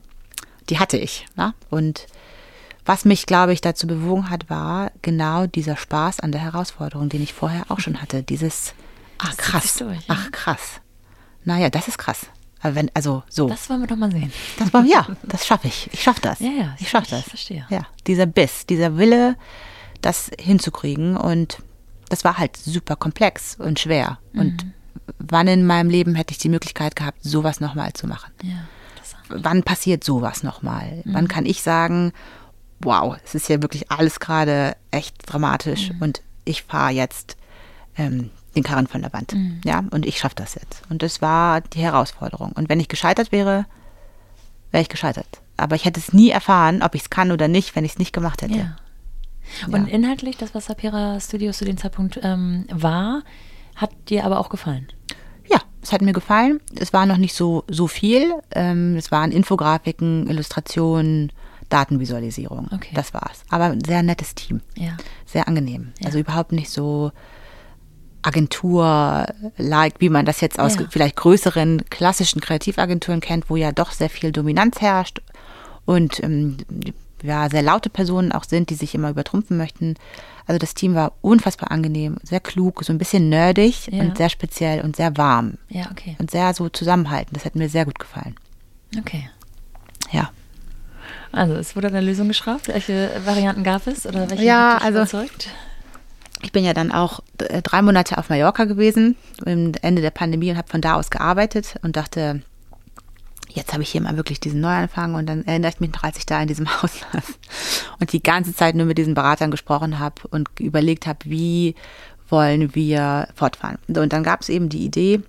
Die 0.71 0.79
hatte 0.79 0.97
ich. 0.97 1.27
Ne? 1.37 1.53
Und 1.69 2.07
was 2.91 3.05
mich, 3.05 3.27
glaube 3.27 3.53
ich, 3.53 3.61
dazu 3.61 3.87
bewogen 3.87 4.31
hat, 4.31 4.51
war 4.51 4.91
genau 5.01 5.47
dieser 5.47 5.77
Spaß 5.77 6.19
an 6.19 6.33
der 6.33 6.41
Herausforderung, 6.41 7.09
den 7.09 7.23
ich 7.23 7.33
vorher 7.33 7.63
auch 7.69 7.79
schon 7.79 8.03
hatte. 8.03 8.25
Dieses, 8.25 8.75
ach 9.19 9.37
krass, 9.37 9.77
durch, 9.77 10.09
ja? 10.09 10.17
ach 10.19 10.33
krass. 10.33 10.81
Naja, 11.45 11.71
das 11.71 11.87
ist 11.87 11.99
krass. 11.99 12.27
Aber 12.61 12.75
wenn, 12.75 12.91
also 12.93 13.23
so. 13.29 13.49
Das 13.49 13.71
wollen 13.71 13.83
wir 13.83 13.87
doch 13.87 13.95
mal 13.95 14.11
sehen. 14.11 14.33
Das 14.59 14.75
war, 14.75 14.85
ja, 14.85 15.07
das 15.23 15.47
schaffe 15.47 15.69
ich. 15.69 15.89
Ich 15.93 16.03
schaffe 16.03 16.21
das. 16.21 16.41
Ja, 16.41 16.51
ja, 16.51 16.77
ich 16.81 16.89
schaffe 16.89 17.11
das. 17.11 17.23
Verstehe. 17.29 17.65
Ja, 17.71 17.87
dieser 18.09 18.27
Biss, 18.27 18.67
dieser 18.67 18.99
Wille, 18.99 19.37
das 20.01 20.33
hinzukriegen. 20.41 21.17
Und 21.17 21.59
das 22.09 22.25
war 22.25 22.39
halt 22.39 22.57
super 22.57 22.97
komplex 22.97 23.55
und 23.55 23.79
schwer. 23.79 24.19
Mhm. 24.33 24.41
Und 24.41 24.67
wann 25.21 25.47
in 25.47 25.65
meinem 25.65 25.91
Leben 25.91 26.17
hätte 26.17 26.33
ich 26.33 26.39
die 26.39 26.49
Möglichkeit 26.49 26.97
gehabt, 26.97 27.23
sowas 27.23 27.61
nochmal 27.61 27.93
zu 27.93 28.09
machen? 28.09 28.33
Ja, 28.43 28.65
wann 29.29 29.63
passiert 29.63 30.03
sowas 30.03 30.43
nochmal? 30.43 31.03
Mhm. 31.05 31.15
Wann 31.15 31.29
kann 31.29 31.47
ich 31.47 31.63
sagen, 31.63 32.13
wow, 32.81 33.17
es 33.25 33.35
ist 33.35 33.49
ja 33.49 33.63
wirklich 33.63 33.91
alles 33.91 34.21
gerade 34.21 34.77
echt 34.91 35.15
dramatisch 35.27 35.91
mhm. 35.93 36.03
und 36.03 36.23
ich 36.45 36.63
fahre 36.63 36.93
jetzt 36.93 37.37
ähm, 37.97 38.31
den 38.57 38.63
Karren 38.63 38.87
von 38.87 39.03
der 39.03 39.13
Wand. 39.13 39.35
Mhm. 39.35 39.61
Ja, 39.65 39.85
und 39.91 40.07
ich 40.07 40.19
schaffe 40.19 40.35
das 40.35 40.55
jetzt. 40.55 40.83
Und 40.89 41.03
das 41.03 41.23
war 41.23 41.61
die 41.61 41.81
Herausforderung. 41.81 42.53
Und 42.53 42.69
wenn 42.69 42.81
ich 42.81 42.89
gescheitert 42.89 43.33
wäre, 43.33 43.67
wäre 44.71 44.83
ich 44.83 44.89
gescheitert. 44.89 45.41
Aber 45.57 45.77
ich 45.77 45.85
hätte 45.85 46.01
es 46.01 46.13
nie 46.13 46.31
erfahren, 46.31 46.83
ob 46.83 46.95
ich 46.95 47.03
es 47.03 47.11
kann 47.11 47.33
oder 47.33 47.49
nicht, 47.49 47.77
wenn 47.77 47.85
ich 47.85 47.93
es 47.93 47.99
nicht 47.99 48.13
gemacht 48.13 48.43
hätte. 48.43 48.55
Ja. 48.55 48.77
Und 49.67 49.89
ja. 49.89 49.95
inhaltlich, 49.95 50.37
das, 50.37 50.55
was 50.55 50.67
Sapira 50.67 51.21
Studios 51.21 51.59
zu 51.59 51.65
dem 51.65 51.77
Zeitpunkt 51.77 52.19
ähm, 52.23 52.67
war, 52.71 53.23
hat 53.77 53.91
dir 54.09 54.25
aber 54.25 54.39
auch 54.39 54.49
gefallen? 54.49 54.89
Ja, 55.51 55.59
es 55.83 55.93
hat 55.93 56.03
mir 56.03 56.13
gefallen. 56.13 56.61
Es 56.77 56.93
war 56.93 57.07
noch 57.07 57.17
nicht 57.17 57.35
so, 57.35 57.65
so 57.69 57.89
viel. 57.89 58.33
Ähm, 58.53 58.97
es 58.97 59.11
waren 59.11 59.33
Infografiken, 59.33 60.29
Illustrationen, 60.29 61.33
Datenvisualisierung. 61.71 62.69
Okay. 62.73 62.93
Das 62.95 63.15
war's. 63.15 63.43
Aber 63.49 63.65
ein 63.65 63.83
sehr 63.85 64.03
nettes 64.03 64.35
Team. 64.35 64.61
Ja. 64.77 64.97
Sehr 65.25 65.49
angenehm. 65.49 65.93
Ja. 66.01 66.07
Also 66.07 66.19
überhaupt 66.19 66.53
nicht 66.53 66.71
so 66.71 67.13
Agentur-like, 68.23 69.95
wie 69.99 70.11
man 70.11 70.27
das 70.27 70.41
jetzt 70.41 70.61
aus 70.61 70.77
ja. 70.77 70.83
vielleicht 70.91 71.17
größeren 71.17 71.85
klassischen 71.89 72.41
Kreativagenturen 72.41 73.21
kennt, 73.21 73.49
wo 73.49 73.57
ja 73.57 73.73
doch 73.73 73.93
sehr 73.93 74.11
viel 74.11 74.33
Dominanz 74.33 74.81
herrscht 74.81 75.23
und 75.87 76.23
ähm, 76.23 76.59
ja, 77.23 77.49
sehr 77.49 77.63
laute 77.63 77.91
Personen 77.91 78.33
auch 78.33 78.45
sind, 78.45 78.71
die 78.71 78.75
sich 78.75 78.95
immer 78.95 79.11
übertrumpfen 79.11 79.57
möchten. 79.57 79.95
Also 80.47 80.59
das 80.59 80.75
Team 80.75 80.95
war 80.95 81.13
unfassbar 81.21 81.71
angenehm, 81.71 82.17
sehr 82.23 82.41
klug, 82.41 82.85
so 82.85 82.93
ein 82.93 82.99
bisschen 82.99 83.29
nerdig 83.29 83.89
ja. 83.91 84.03
und 84.03 84.17
sehr 84.17 84.31
speziell 84.31 84.83
und 84.83 84.97
sehr 84.97 85.17
warm. 85.17 85.55
Ja, 85.69 85.91
okay. 85.91 86.17
Und 86.19 86.31
sehr 86.31 86.53
so 86.55 86.69
zusammenhaltend. 86.69 87.37
Das 87.37 87.45
hat 87.45 87.57
mir 87.57 87.69
sehr 87.69 87.85
gut 87.85 87.99
gefallen. 87.99 88.35
Okay. 88.99 89.29
Ja. 90.11 90.31
Also 91.33 91.55
es 91.55 91.77
wurde 91.77 91.89
eine 91.89 92.01
Lösung 92.01 92.29
geschafft. 92.29 92.69
Welche 92.69 93.11
Varianten 93.25 93.63
gab 93.63 93.87
es 93.87 94.07
oder 94.07 94.29
welche 94.31 94.45
ja, 94.45 94.79
also 94.79 94.99
überzeugt? 94.99 95.49
Ich 96.43 96.53
bin 96.53 96.65
ja 96.65 96.73
dann 96.73 96.91
auch 96.91 97.21
äh, 97.39 97.63
drei 97.63 97.83
Monate 97.83 98.19
auf 98.19 98.31
Mallorca 98.31 98.65
gewesen, 98.65 99.17
Ende 99.45 100.03
der 100.03 100.11
Pandemie 100.11 100.51
und 100.51 100.57
habe 100.57 100.69
von 100.69 100.81
da 100.81 100.95
aus 100.95 101.11
gearbeitet 101.11 101.75
und 101.83 101.97
dachte, 101.97 102.43
jetzt 103.49 103.73
habe 103.73 103.83
ich 103.83 103.91
hier 103.91 104.01
mal 104.01 104.17
wirklich 104.17 104.41
diesen 104.41 104.61
Neuanfang 104.61 105.15
und 105.15 105.27
dann 105.27 105.45
erinnere 105.45 105.73
ich 105.73 105.81
mich 105.81 105.93
noch, 105.93 106.03
als 106.03 106.17
ich 106.17 106.27
da 106.27 106.41
in 106.41 106.49
diesem 106.49 106.69
Haus 106.83 107.01
saß 107.13 107.25
und 108.01 108.13
die 108.13 108.23
ganze 108.23 108.55
Zeit 108.55 108.75
nur 108.75 108.87
mit 108.87 108.99
diesen 108.99 109.15
Beratern 109.15 109.51
gesprochen 109.51 109.99
habe 109.99 110.23
und 110.31 110.49
überlegt 110.59 111.07
habe, 111.07 111.19
wie 111.25 111.75
wollen 112.29 112.75
wir 112.75 113.29
fortfahren. 113.35 113.79
Und 113.89 114.13
dann 114.13 114.23
gab 114.23 114.41
es 114.41 114.49
eben 114.49 114.69
die 114.69 114.85
Idee, 114.85 115.21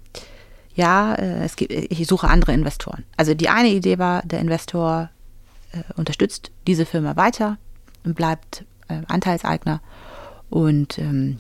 ja, 0.75 1.15
äh, 1.15 1.43
es 1.43 1.55
gibt, 1.55 1.71
ich 1.71 2.07
suche 2.07 2.27
andere 2.27 2.53
Investoren. 2.53 3.03
Also 3.17 3.33
die 3.33 3.49
eine 3.49 3.69
Idee 3.69 3.99
war, 3.99 4.21
der 4.23 4.39
Investor 4.39 5.09
unterstützt 5.95 6.51
diese 6.67 6.85
Firma 6.85 7.15
weiter 7.15 7.57
und 8.03 8.15
bleibt 8.15 8.65
äh, 8.87 9.01
Anteilseigner. 9.07 9.81
Und 10.49 10.97
ähm, 10.97 11.39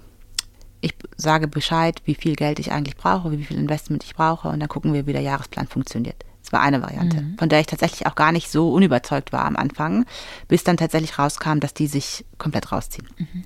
ich 0.81 0.95
sage 1.15 1.47
Bescheid, 1.47 2.01
wie 2.05 2.15
viel 2.15 2.35
Geld 2.35 2.59
ich 2.59 2.71
eigentlich 2.71 2.97
brauche, 2.97 3.31
wie 3.31 3.43
viel 3.43 3.57
Investment 3.57 4.03
ich 4.03 4.15
brauche 4.15 4.49
und 4.49 4.59
dann 4.59 4.69
gucken 4.69 4.93
wir, 4.93 5.05
wie 5.05 5.13
der 5.13 5.21
Jahresplan 5.21 5.67
funktioniert. 5.67 6.25
Das 6.43 6.51
war 6.51 6.61
eine 6.61 6.81
Variante, 6.81 7.21
mhm. 7.21 7.37
von 7.37 7.49
der 7.49 7.59
ich 7.59 7.67
tatsächlich 7.67 8.07
auch 8.07 8.15
gar 8.15 8.31
nicht 8.31 8.49
so 8.49 8.73
unüberzeugt 8.73 9.31
war 9.31 9.45
am 9.45 9.55
Anfang, 9.55 10.05
bis 10.47 10.63
dann 10.63 10.77
tatsächlich 10.77 11.19
rauskam, 11.19 11.59
dass 11.59 11.73
die 11.73 11.87
sich 11.87 12.25
komplett 12.37 12.71
rausziehen. 12.71 13.07
Mhm. 13.17 13.43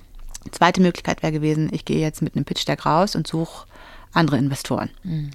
Zweite 0.50 0.80
Möglichkeit 0.80 1.22
wäre 1.22 1.32
gewesen, 1.32 1.68
ich 1.72 1.84
gehe 1.84 2.00
jetzt 2.00 2.22
mit 2.22 2.36
einem 2.36 2.44
Pitch-Deck 2.44 2.86
raus 2.86 3.16
und 3.16 3.26
suche 3.26 3.66
andere 4.12 4.38
Investoren. 4.38 4.90
Mhm. 5.02 5.30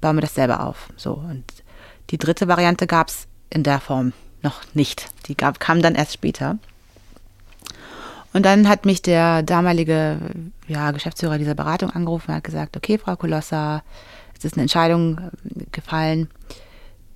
Baue 0.00 0.14
mir 0.14 0.20
das 0.22 0.34
selber 0.34 0.66
auf. 0.66 0.88
So. 0.96 1.14
Und 1.14 1.44
die 2.10 2.18
dritte 2.18 2.48
Variante 2.48 2.86
gab 2.86 3.08
es 3.08 3.28
in 3.50 3.62
der 3.62 3.80
Form 3.80 4.12
noch 4.42 4.62
nicht. 4.74 5.10
Die 5.26 5.36
gab, 5.36 5.60
kam 5.60 5.82
dann 5.82 5.94
erst 5.94 6.14
später. 6.14 6.58
Und 8.32 8.44
dann 8.44 8.68
hat 8.68 8.84
mich 8.84 9.02
der 9.02 9.42
damalige 9.42 10.18
ja, 10.66 10.90
Geschäftsführer 10.90 11.38
dieser 11.38 11.54
Beratung 11.54 11.90
angerufen 11.90 12.30
und 12.30 12.36
hat 12.36 12.44
gesagt, 12.44 12.76
okay, 12.76 12.98
Frau 12.98 13.16
Kolossa, 13.16 13.82
es 14.36 14.44
ist 14.44 14.54
eine 14.54 14.62
Entscheidung 14.62 15.18
äh, 15.18 15.64
gefallen, 15.72 16.28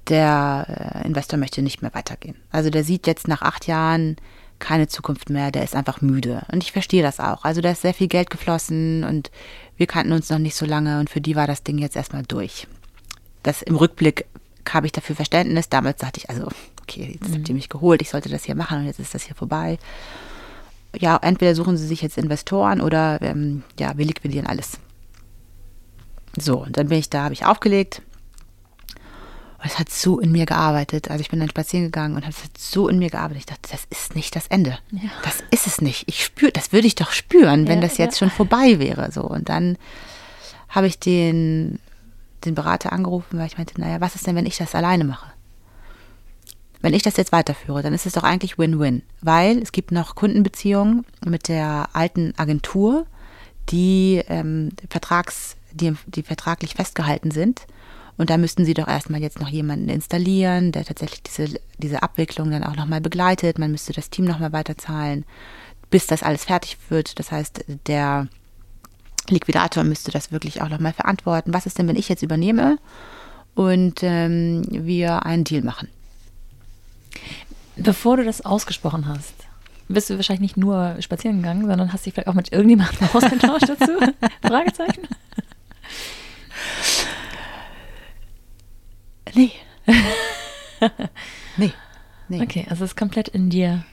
der 0.09 1.03
äh, 1.03 1.07
Investor 1.07 1.39
möchte 1.39 1.63
nicht 1.63 1.83
mehr 1.83 1.95
weitergehen. 1.95 2.37
Also 2.51 2.71
der 2.71 2.83
sieht 2.83 3.07
jetzt 3.07 3.29
nach 3.29 3.43
acht 3.43 3.67
Jahren 3.67 4.17
keine 4.59 4.89
Zukunft 4.89 5.29
mehr, 5.29 5.51
der 5.51 5.65
ist 5.65 5.75
einfach 5.75 6.01
müde. 6.01 6.43
Und 6.51 6.63
ich 6.63 6.73
verstehe 6.73 7.03
das 7.03 7.21
auch. 7.21 7.45
Also 7.45 7.61
da 7.61 7.73
ist 7.73 7.83
sehr 7.83 7.95
viel 7.95 8.09
Geld 8.09 8.31
geflossen 8.31 9.05
und 9.05 9.31
wir 9.77 9.87
kannten 9.87 10.13
uns 10.13 10.31
noch 10.31 10.39
nicht 10.39 10.55
so 10.55 10.65
lange 10.65 11.01
und 11.01 11.11
für 11.11 11.21
die 11.21 11.37
war 11.37 11.47
das 11.47 11.63
Ding 11.63 11.79
jetzt 11.79 11.97
erstmal 11.97 12.23
durch. 12.23 12.67
Das 13.43 13.63
im 13.63 13.77
Rückblick 13.77 14.27
habe 14.71 14.87
ich 14.87 14.93
dafür 14.93 15.17
Verständnis. 15.17 15.69
Damals 15.69 15.99
dachte 15.99 16.19
ich, 16.19 16.31
also, 16.31 16.49
okay, 16.83 17.19
jetzt 17.19 17.31
mhm. 17.31 17.35
habt 17.35 17.49
ihr 17.49 17.55
mich 17.55 17.69
geholt, 17.69 18.03
ich 18.03 18.11
sollte 18.11 18.29
das 18.29 18.45
hier 18.45 18.55
machen 18.55 18.79
und 18.79 18.87
jetzt 18.87 19.01
ist 19.01 19.15
das 19.15 19.23
hier 19.23 19.35
vorbei. 19.35 19.79
Ja, 20.99 21.19
entweder 21.23 21.55
suchen 21.55 21.77
sie 21.77 21.87
sich 21.87 22.03
jetzt 22.03 22.19
Investoren 22.19 22.81
oder 22.81 23.21
ähm, 23.23 23.63
ja, 23.79 23.97
wir 23.97 24.05
liquidieren 24.05 24.47
alles. 24.47 24.79
So, 26.39 26.63
und 26.63 26.77
dann 26.77 26.89
bin 26.89 26.99
ich 26.99 27.11
da, 27.11 27.25
habe 27.25 27.35
ich 27.35 27.47
aufgelegt, 27.47 28.03
und 29.63 29.71
es 29.71 29.79
hat 29.79 29.91
so 29.91 30.19
in 30.19 30.33
mir 30.33 30.45
gearbeitet. 30.45 31.11
Also 31.11 31.21
ich 31.21 31.31
bin 31.31 31.39
dann 31.39 31.49
spazieren 31.49 31.85
gegangen 31.85 32.17
und 32.17 32.27
es 32.29 32.43
hat 32.43 32.59
so 32.59 32.89
in 32.89 32.99
mir 32.99 33.11
gearbeitet. 33.11 33.39
Ich 33.39 33.47
dachte, 33.47 33.71
das 33.71 33.85
ist 33.91 34.17
nicht 34.17 34.35
das 34.35 34.49
Ende. 34.49 34.79
Ja. 34.91 35.11
Das 35.23 35.39
ist 35.53 35.69
es 35.69 35.81
nicht. 35.81 36.09
Ich 36.09 36.25
spüre, 36.25 36.51
das 36.51 36.73
würde 36.73 36.89
ich 36.89 36.97
doch 36.97 37.13
spüren, 37.13 37.69
wenn 37.69 37.81
ja, 37.81 37.87
das 37.87 37.97
jetzt 37.97 38.15
ja. 38.15 38.19
schon 38.19 38.31
vorbei 38.31 38.81
wäre. 38.81 39.13
So. 39.13 39.23
Und 39.23 39.49
dann 39.49 39.79
habe 40.69 40.89
ich 40.89 40.99
den, 40.99 41.79
den 42.45 42.57
Berater 42.57 42.93
angerufen, 42.93 43.39
weil 43.39 43.47
ich 43.47 43.57
meinte, 43.57 43.81
naja, 43.81 44.01
was 44.01 44.17
ist 44.17 44.27
denn, 44.27 44.35
wenn 44.35 44.47
ich 44.47 44.57
das 44.57 44.75
alleine 44.75 45.05
mache? 45.05 45.32
Wenn 46.83 46.95
ich 46.95 47.03
das 47.03 47.17
jetzt 47.17 47.33
weiterführe, 47.33 47.83
dann 47.83 47.95
ist 47.95 48.07
es 48.07 48.13
doch 48.15 48.25
eigentlich 48.25 48.59
Win-Win. 48.59 49.03
Weil 49.21 49.59
es 49.63 49.71
gibt 49.71 49.93
noch 49.93 50.17
Kundenbeziehungen 50.17 51.07
mit 51.25 51.49
der 51.49 51.89
alten 51.93 52.35
Agentur, 52.37 53.07
die 53.71 54.21
ähm, 54.29 54.71
Vertrags, 54.91 55.57
die, 55.73 55.95
die 56.07 56.25
vertraglich 56.25 56.75
festgehalten 56.75 57.31
sind. 57.31 57.67
Und 58.19 58.31
da 58.31 58.37
müssten 58.37 58.65
sie 58.65 58.75
doch 58.75 58.89
erstmal 58.89 59.23
jetzt 59.23 59.41
noch 59.41 59.49
jemanden 59.49 59.89
installieren, 59.89 60.73
der 60.73 60.85
tatsächlich 60.85 61.23
diese, 61.23 61.59
diese 61.79 62.03
Abwicklung 62.03 62.51
dann 62.51 62.65
auch 62.65 62.77
nochmal 62.77 63.01
begleitet. 63.01 63.59
Man 63.59 63.71
müsste 63.71 63.93
das 63.93 64.11
Team 64.11 64.25
nochmal 64.25 64.53
weiterzahlen, 64.53 65.25
bis 65.89 66.09
das 66.09 66.25
alles 66.25 66.45
fertig 66.45 66.77
wird. 66.89 67.19
Das 67.21 67.31
heißt, 67.31 67.65
der 67.87 68.27
Liquidator 69.29 69.85
müsste 69.85 70.11
das 70.11 70.33
wirklich 70.33 70.63
auch 70.63 70.69
nochmal 70.69 70.93
verantworten. 70.93 71.55
Was 71.55 71.67
ist 71.67 71.79
denn, 71.79 71.87
wenn 71.87 71.97
ich 71.97 72.09
jetzt 72.09 72.23
übernehme 72.23 72.79
und 73.55 74.01
ähm, 74.03 74.63
wir 74.69 75.25
einen 75.25 75.45
Deal 75.45 75.63
machen? 75.63 75.89
Bevor 77.77 78.17
du 78.17 78.25
das 78.25 78.45
ausgesprochen 78.45 79.07
hast, 79.09 79.35
bist 79.89 80.11
du 80.11 80.17
wahrscheinlich 80.17 80.41
nicht 80.41 80.57
nur 80.57 80.97
spazieren 81.01 81.39
gegangen, 81.39 81.67
sondern 81.67 81.93
hast 81.93 82.07
dich 82.07 82.15
vielleicht 82.15 82.29
auch 82.29 82.35
mit 82.35 82.53
irgendjemandem 82.53 83.09
ausgetauscht 83.13 83.69
dazu? 83.69 83.93
Fragezeichen? 84.43 85.09
Nee. 89.35 89.53
nee. 91.57 91.73
Nee. 92.29 92.43
Okay, 92.43 92.67
also 92.69 92.85
es 92.85 92.93
ist 92.93 92.97
komplett 92.97 93.29
in 93.29 93.51
dir. 93.51 93.85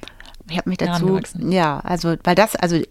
Ich 0.50 0.58
habe 0.58 0.70
mich 0.70 0.78
dazu, 0.78 1.20
ja, 1.38 1.80
also 1.82 2.16
weil 2.24 2.36
das, 2.36 2.56
also 2.56 2.82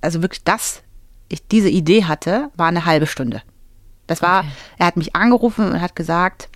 also 0.00 0.22
wirklich 0.22 0.44
das, 0.44 0.82
ich 1.28 1.46
diese 1.46 1.68
Idee 1.68 2.04
hatte, 2.04 2.50
war 2.56 2.68
eine 2.68 2.84
halbe 2.84 3.06
Stunde. 3.06 3.42
Das 4.06 4.22
war, 4.22 4.40
okay. 4.40 4.50
er 4.78 4.86
hat 4.86 4.96
mich 4.96 5.14
angerufen 5.14 5.70
und 5.70 5.80
hat 5.80 5.94
gesagt, 5.94 6.48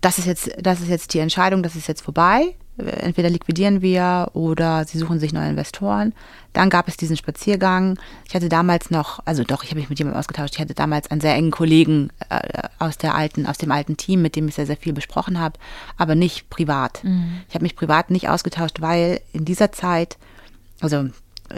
das 0.00 0.18
ist 0.18 0.26
jetzt, 0.26 0.50
das 0.60 0.80
ist 0.80 0.88
jetzt 0.88 1.14
die 1.14 1.18
Entscheidung, 1.18 1.62
das 1.62 1.76
ist 1.76 1.88
jetzt 1.88 2.02
vorbei 2.02 2.54
entweder 2.78 3.30
liquidieren 3.30 3.82
wir 3.82 4.30
oder 4.34 4.84
sie 4.84 4.98
suchen 4.98 5.18
sich 5.18 5.32
neue 5.32 5.50
Investoren. 5.50 6.14
Dann 6.52 6.70
gab 6.70 6.88
es 6.88 6.96
diesen 6.96 7.16
Spaziergang. 7.16 7.98
Ich 8.26 8.34
hatte 8.34 8.48
damals 8.48 8.90
noch, 8.90 9.20
also 9.24 9.44
doch, 9.44 9.64
ich 9.64 9.70
habe 9.70 9.80
mich 9.80 9.90
mit 9.90 9.98
jemandem 9.98 10.18
ausgetauscht. 10.18 10.54
Ich 10.54 10.60
hatte 10.60 10.74
damals 10.74 11.10
einen 11.10 11.20
sehr 11.20 11.34
engen 11.34 11.50
Kollegen 11.50 12.10
äh, 12.28 12.62
aus 12.78 12.98
der 12.98 13.14
alten, 13.14 13.46
aus 13.46 13.58
dem 13.58 13.72
alten 13.72 13.96
Team, 13.96 14.22
mit 14.22 14.36
dem 14.36 14.48
ich 14.48 14.54
sehr, 14.54 14.66
sehr 14.66 14.76
viel 14.76 14.92
besprochen 14.92 15.38
habe, 15.38 15.58
aber 15.96 16.14
nicht 16.14 16.50
privat. 16.50 17.02
Mhm. 17.02 17.40
Ich 17.48 17.54
habe 17.54 17.64
mich 17.64 17.76
privat 17.76 18.10
nicht 18.10 18.28
ausgetauscht, 18.28 18.80
weil 18.80 19.20
in 19.32 19.44
dieser 19.44 19.72
Zeit, 19.72 20.16
also 20.80 21.08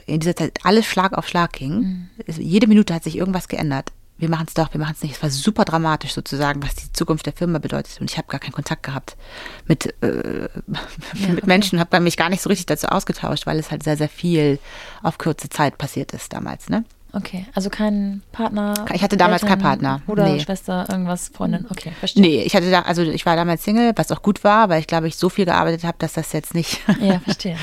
in 0.07 0.21
dieser 0.21 0.37
Zeit 0.37 0.59
alles 0.63 0.87
Schlag 0.87 1.13
auf 1.17 1.29
Schlag 1.29 1.53
ging. 1.53 1.81
Mhm. 1.81 2.09
Jede 2.39 2.67
Minute 2.67 2.95
hat 2.95 3.05
sich 3.05 3.17
irgendwas 3.17 3.49
geändert 3.49 3.93
wir 4.21 4.29
machen 4.29 4.47
es 4.49 4.55
doch, 4.55 4.73
wir 4.73 4.81
machen 4.81 4.95
es 4.97 5.03
nicht. 5.03 5.17
Es 5.17 5.23
war 5.23 5.31
super 5.31 5.65
dramatisch 5.65 6.13
sozusagen, 6.13 6.63
was 6.63 6.75
die 6.75 6.93
Zukunft 6.93 7.27
der 7.27 7.33
Firma 7.33 7.59
bedeutet. 7.59 8.01
Und 8.01 8.11
ich 8.11 8.19
habe 8.19 8.29
gar 8.29 8.41
keinen 8.41 8.53
Kontakt 8.53 8.83
gehabt 8.83 9.17
mit, 9.67 9.95
äh, 10.03 10.43
ja, 11.15 11.29
mit 11.29 11.47
Menschen, 11.47 11.81
habe 11.81 12.01
mich 12.01 12.17
gar 12.17 12.29
nicht 12.29 12.43
so 12.43 12.49
richtig 12.49 12.67
dazu 12.67 12.89
ausgetauscht, 12.89 13.47
weil 13.47 13.59
es 13.59 13.71
halt 13.71 13.83
sehr, 13.83 13.97
sehr 13.97 14.09
viel 14.09 14.59
auf 15.03 15.19
kurze 15.19 15.49
Zeit 15.49 15.79
passiert 15.79 16.13
ist 16.13 16.33
damals. 16.33 16.69
Ne? 16.69 16.85
Okay, 17.13 17.47
also 17.55 17.71
kein 17.71 18.23
Partner. 18.31 18.85
Ich 18.95 19.03
hatte 19.03 19.17
damals 19.17 19.43
Eltern, 19.43 19.59
keinen 19.59 19.67
Partner. 19.67 20.03
Bruder, 20.07 20.29
nee. 20.29 20.41
Schwester, 20.41 20.87
irgendwas, 20.89 21.29
Freundin. 21.35 21.67
Okay, 21.69 21.93
verstehe. 21.99 22.23
Nee, 22.23 22.43
ich 22.43 22.55
hatte 22.55 22.71
da, 22.71 22.83
also 22.83 23.03
ich 23.03 23.27
war 23.27 23.35
damals 23.35 23.65
Single, 23.65 23.93
was 23.97 24.13
auch 24.13 24.23
gut 24.23 24.45
war, 24.45 24.69
weil 24.69 24.81
ich 24.81 24.87
glaube, 24.87 25.09
ich 25.09 25.17
so 25.17 25.29
viel 25.29 25.45
gearbeitet 25.45 25.85
habe, 25.85 25.97
dass 25.99 26.13
das 26.13 26.33
jetzt 26.33 26.55
nicht, 26.55 26.81
ja, 27.01 27.19
verstehe. 27.25 27.57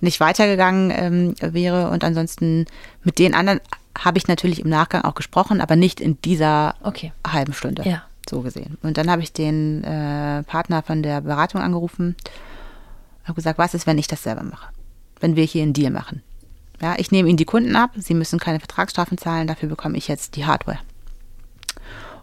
nicht 0.00 0.20
weitergegangen 0.20 0.92
ähm, 0.94 1.34
wäre. 1.40 1.90
Und 1.90 2.04
ansonsten 2.04 2.66
mit 3.02 3.18
den 3.18 3.34
anderen 3.34 3.60
habe 3.98 4.18
ich 4.18 4.28
natürlich 4.28 4.60
im 4.60 4.68
Nachgang 4.68 5.02
auch 5.02 5.14
gesprochen, 5.14 5.60
aber 5.60 5.76
nicht 5.76 6.00
in 6.00 6.20
dieser 6.22 6.74
okay. 6.82 7.12
halben 7.26 7.52
Stunde. 7.52 7.82
Ja. 7.88 8.02
So 8.28 8.40
gesehen. 8.40 8.78
Und 8.82 8.98
dann 8.98 9.10
habe 9.10 9.22
ich 9.22 9.32
den 9.32 9.82
äh, 9.82 10.44
Partner 10.44 10.82
von 10.82 11.02
der 11.02 11.20
Beratung 11.22 11.60
angerufen 11.60 12.14
und 12.16 13.28
habe 13.28 13.34
gesagt, 13.34 13.58
was 13.58 13.74
ist, 13.74 13.86
wenn 13.86 13.98
ich 13.98 14.06
das 14.06 14.22
selber 14.22 14.44
mache? 14.44 14.68
Wenn 15.20 15.34
wir 15.34 15.44
hier 15.44 15.62
einen 15.62 15.72
Deal 15.72 15.90
machen. 15.90 16.22
Ja, 16.80 16.94
ich 16.98 17.10
nehme 17.10 17.28
Ihnen 17.28 17.36
die 17.36 17.44
Kunden 17.44 17.74
ab, 17.76 17.90
Sie 17.96 18.14
müssen 18.14 18.38
keine 18.38 18.60
Vertragsstrafen 18.60 19.18
zahlen, 19.18 19.46
dafür 19.46 19.68
bekomme 19.68 19.96
ich 19.96 20.08
jetzt 20.08 20.36
die 20.36 20.46
Hardware. 20.46 20.78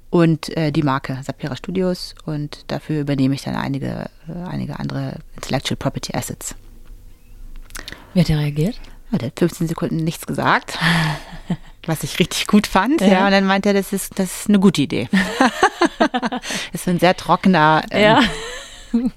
Und 0.09 0.55
äh, 0.57 0.71
die 0.71 0.83
Marke 0.83 1.19
Sapira 1.23 1.55
Studios 1.55 2.15
und 2.25 2.63
dafür 2.67 3.01
übernehme 3.01 3.35
ich 3.35 3.43
dann 3.43 3.55
einige, 3.55 4.09
äh, 4.27 4.47
einige 4.47 4.79
andere 4.79 5.19
Intellectual 5.35 5.77
Property 5.77 6.15
Assets. 6.15 6.55
Wie 8.13 8.21
hat 8.21 8.29
er 8.29 8.39
reagiert? 8.39 8.79
Der 9.11 9.27
hat 9.27 9.39
15 9.39 9.67
Sekunden 9.67 9.97
nichts 9.97 10.27
gesagt, 10.27 10.77
was 11.85 12.03
ich 12.03 12.19
richtig 12.19 12.47
gut 12.47 12.67
fand. 12.67 13.01
Ja, 13.01 13.07
ja 13.07 13.25
und 13.25 13.31
dann 13.31 13.45
meinte 13.45 13.69
er, 13.69 13.73
das 13.73 13.91
ist, 13.91 14.19
das 14.19 14.41
ist 14.41 14.49
eine 14.49 14.59
gute 14.59 14.81
Idee. 14.81 15.09
das 16.71 16.81
ist 16.81 16.87
ein 16.87 16.99
sehr 16.99 17.17
trockener, 17.17 17.83
ähm, 17.89 18.01
ja. 18.03 18.21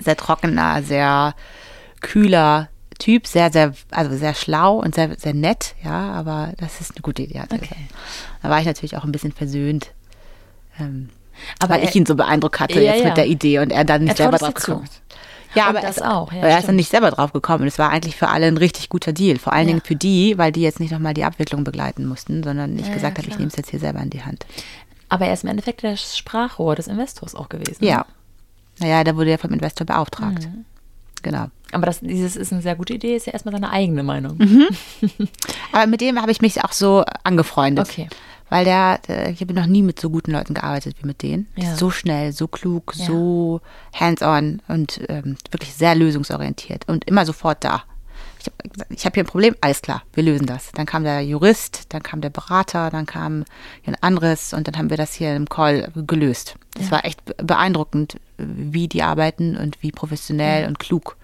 sehr 0.00 0.16
trockener, 0.16 0.82
sehr 0.82 1.34
kühler 2.00 2.68
Typ, 2.98 3.26
sehr, 3.26 3.52
sehr, 3.52 3.74
also 3.90 4.16
sehr 4.16 4.34
schlau 4.34 4.78
und 4.78 4.94
sehr, 4.94 5.16
sehr 5.18 5.34
nett, 5.34 5.74
ja, 5.84 6.12
aber 6.12 6.54
das 6.56 6.80
ist 6.80 6.92
eine 6.92 7.02
gute 7.02 7.22
Idee. 7.22 7.42
Okay. 7.42 7.76
Da 8.42 8.48
war 8.48 8.58
ich 8.58 8.66
natürlich 8.66 8.96
auch 8.96 9.04
ein 9.04 9.12
bisschen 9.12 9.32
versöhnt. 9.32 9.92
Ähm, 10.80 11.10
aber 11.58 11.74
weil 11.74 11.82
er, 11.82 11.88
ich 11.88 11.94
ihn 11.94 12.06
so 12.06 12.14
beeindruckt 12.14 12.58
hatte 12.58 12.80
ja, 12.80 12.94
jetzt 12.94 13.04
mit 13.04 13.16
der 13.18 13.26
Idee 13.26 13.58
und 13.58 13.70
er 13.70 13.84
dann 13.84 14.04
nicht 14.04 14.16
selber 14.16 14.38
drauf 14.38 14.54
gekommen 14.54 14.84
ist. 14.84 15.02
Ja, 15.54 15.66
aber 15.66 15.80
das 15.80 16.00
auch. 16.00 16.32
Ja, 16.32 16.40
er 16.40 16.58
ist 16.58 16.68
dann 16.68 16.76
nicht 16.76 16.90
selber 16.90 17.10
drauf 17.10 17.32
gekommen. 17.32 17.66
Es 17.66 17.78
war 17.78 17.90
eigentlich 17.90 18.16
für 18.16 18.28
alle 18.28 18.46
ein 18.46 18.56
richtig 18.56 18.88
guter 18.88 19.12
Deal. 19.12 19.38
Vor 19.38 19.52
allen 19.52 19.68
ja. 19.68 19.74
Dingen 19.74 19.82
für 19.84 19.96
die, 19.96 20.36
weil 20.38 20.52
die 20.52 20.62
jetzt 20.62 20.80
nicht 20.80 20.92
nochmal 20.92 21.14
die 21.14 21.24
Abwicklung 21.24 21.64
begleiten 21.64 22.06
mussten, 22.06 22.42
sondern 22.42 22.78
ich 22.78 22.86
ja, 22.86 22.94
gesagt 22.94 23.18
habe, 23.18 23.28
ich 23.28 23.38
nehme 23.38 23.48
es 23.48 23.56
jetzt 23.56 23.70
hier 23.70 23.80
selber 23.80 24.00
in 24.00 24.10
die 24.10 24.22
Hand. 24.22 24.46
Aber 25.08 25.26
er 25.26 25.32
ist 25.32 25.44
im 25.44 25.50
Endeffekt 25.50 25.82
der 25.82 25.96
Sprachrohr 25.96 26.74
des 26.74 26.88
Investors 26.88 27.34
auch 27.34 27.48
gewesen. 27.48 27.84
Ja. 27.84 28.06
Naja, 28.78 29.04
da 29.04 29.16
wurde 29.16 29.30
er 29.30 29.38
vom 29.38 29.52
Investor 29.52 29.86
beauftragt. 29.86 30.44
Mhm. 30.44 30.64
Genau. 31.22 31.46
Aber 31.72 31.86
das, 31.86 32.00
dieses 32.00 32.36
ist 32.36 32.52
eine 32.52 32.62
sehr 32.62 32.76
gute 32.76 32.94
Idee, 32.94 33.16
ist 33.16 33.26
ja 33.26 33.32
erstmal 33.32 33.52
seine 33.52 33.70
eigene 33.70 34.02
Meinung. 34.02 34.36
Mhm. 34.38 34.68
Aber 35.72 35.86
mit 35.86 36.00
dem 36.00 36.20
habe 36.20 36.30
ich 36.30 36.40
mich 36.40 36.62
auch 36.64 36.72
so 36.72 37.04
angefreundet. 37.24 37.88
Okay 37.88 38.08
weil 38.48 38.64
der, 38.64 38.98
der 39.06 39.30
ich 39.30 39.40
habe 39.40 39.54
noch 39.54 39.66
nie 39.66 39.82
mit 39.82 40.00
so 40.00 40.10
guten 40.10 40.32
Leuten 40.32 40.54
gearbeitet 40.54 40.96
wie 41.00 41.06
mit 41.06 41.22
denen. 41.22 41.48
Ja. 41.56 41.74
So 41.74 41.90
schnell, 41.90 42.32
so 42.32 42.48
klug, 42.48 42.94
ja. 42.96 43.06
so 43.06 43.60
hands-on 43.92 44.62
und 44.68 45.00
ähm, 45.08 45.36
wirklich 45.50 45.74
sehr 45.74 45.94
lösungsorientiert 45.94 46.88
und 46.88 47.04
immer 47.06 47.26
sofort 47.26 47.64
da. 47.64 47.84
Ich 48.38 48.46
habe 48.46 48.86
ich 48.90 49.06
hab 49.06 49.14
hier 49.14 49.24
ein 49.24 49.28
Problem, 49.28 49.56
alles 49.60 49.82
klar, 49.82 50.02
wir 50.14 50.22
lösen 50.22 50.46
das. 50.46 50.70
Dann 50.72 50.86
kam 50.86 51.02
der 51.02 51.20
Jurist, 51.22 51.86
dann 51.88 52.02
kam 52.02 52.20
der 52.20 52.30
Berater, 52.30 52.90
dann 52.90 53.04
kam 53.04 53.44
ein 53.84 53.96
anderes 54.00 54.52
und 54.52 54.68
dann 54.68 54.78
haben 54.78 54.90
wir 54.90 54.96
das 54.96 55.14
hier 55.14 55.34
im 55.34 55.48
Call 55.48 55.90
gelöst. 56.06 56.54
Das 56.74 56.86
ja. 56.86 56.92
war 56.92 57.04
echt 57.04 57.20
beeindruckend, 57.44 58.18
wie 58.38 58.86
die 58.86 59.02
arbeiten 59.02 59.56
und 59.56 59.82
wie 59.82 59.90
professionell 59.90 60.68
und 60.68 60.78
klug 60.78 61.16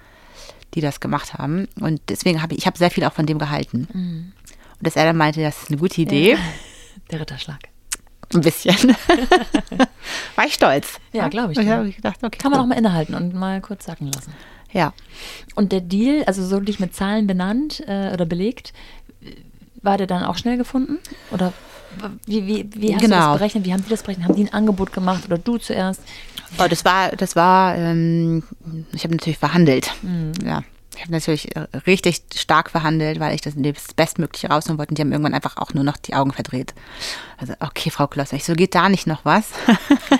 die 0.74 0.80
das 0.80 1.00
gemacht 1.00 1.34
haben. 1.34 1.68
Und 1.80 2.00
deswegen 2.08 2.42
habe 2.42 2.54
ich, 2.54 2.60
ich 2.60 2.66
habe 2.66 2.78
sehr 2.78 2.90
viel 2.90 3.04
auch 3.04 3.12
von 3.12 3.26
dem 3.26 3.38
gehalten. 3.38 3.88
Mhm. 3.92 4.32
Und 4.78 4.86
dass 4.86 4.96
er 4.96 5.04
dann 5.04 5.16
meinte, 5.16 5.42
das 5.42 5.64
ist 5.64 5.70
eine 5.70 5.78
gute 5.78 6.00
Idee. 6.00 6.38
Der 7.10 7.20
Ritterschlag. 7.20 7.60
Ein 8.34 8.40
bisschen. 8.40 8.74
War 10.36 10.46
ich 10.46 10.54
stolz. 10.54 10.98
Ja, 11.12 11.28
glaube 11.28 11.52
ich. 11.52 11.58
ich 11.58 11.96
gedacht, 11.96 12.18
okay, 12.22 12.38
Kann 12.38 12.50
man 12.50 12.60
auch 12.60 12.66
mal 12.66 12.78
innehalten 12.78 13.14
und 13.14 13.34
mal 13.34 13.60
kurz 13.60 13.84
sacken 13.84 14.10
lassen. 14.10 14.32
Ja. 14.72 14.94
Und 15.54 15.72
der 15.72 15.82
Deal, 15.82 16.24
also 16.24 16.44
so 16.44 16.60
dich 16.60 16.80
mit 16.80 16.94
Zahlen 16.94 17.26
benannt 17.26 17.82
äh, 17.86 18.10
oder 18.12 18.24
belegt, 18.24 18.72
war 19.82 19.98
der 19.98 20.06
dann 20.06 20.24
auch 20.24 20.36
schnell 20.36 20.56
gefunden? 20.56 20.98
Oder 21.30 21.52
wie, 22.26 22.46
wie, 22.46 22.68
wie 22.74 22.94
hast 22.94 23.02
genau. 23.02 23.16
du 23.16 23.22
das 23.22 23.38
berechnet? 23.38 23.64
Wie 23.66 23.72
haben 23.72 23.84
die 23.84 23.90
das 23.90 24.02
berechnet? 24.02 24.28
Haben 24.28 24.36
die 24.36 24.44
ein 24.44 24.52
Angebot 24.54 24.92
gemacht 24.92 25.26
oder 25.26 25.38
du 25.38 25.58
zuerst? 25.58 26.00
Oh, 26.58 26.66
das 26.68 26.84
war, 26.84 27.10
das 27.10 27.36
war, 27.36 27.76
ähm, 27.76 28.44
ich 28.92 29.04
habe 29.04 29.14
natürlich 29.14 29.38
verhandelt. 29.38 29.92
Mhm. 30.02 30.32
Ja. 30.44 30.62
Ich 30.94 31.02
habe 31.02 31.12
natürlich 31.12 31.56
äh, 31.56 31.66
richtig 31.86 32.22
stark 32.34 32.70
verhandelt, 32.70 33.18
weil 33.18 33.34
ich 33.34 33.40
das, 33.40 33.54
Bestmögliche 33.96 34.48
rausholen 34.48 34.78
wollte. 34.78 34.90
Und 34.90 34.98
die 34.98 35.02
haben 35.02 35.12
irgendwann 35.12 35.34
einfach 35.34 35.56
auch 35.56 35.74
nur 35.74 35.84
noch 35.84 35.96
die 35.96 36.14
Augen 36.14 36.32
verdreht. 36.32 36.74
Also, 37.38 37.54
okay, 37.60 37.90
Frau 37.90 38.06
Klosser, 38.06 38.36
ich 38.36 38.44
so, 38.44 38.54
geht 38.54 38.74
da 38.74 38.88
nicht 38.88 39.06
noch 39.06 39.24
was? 39.24 39.50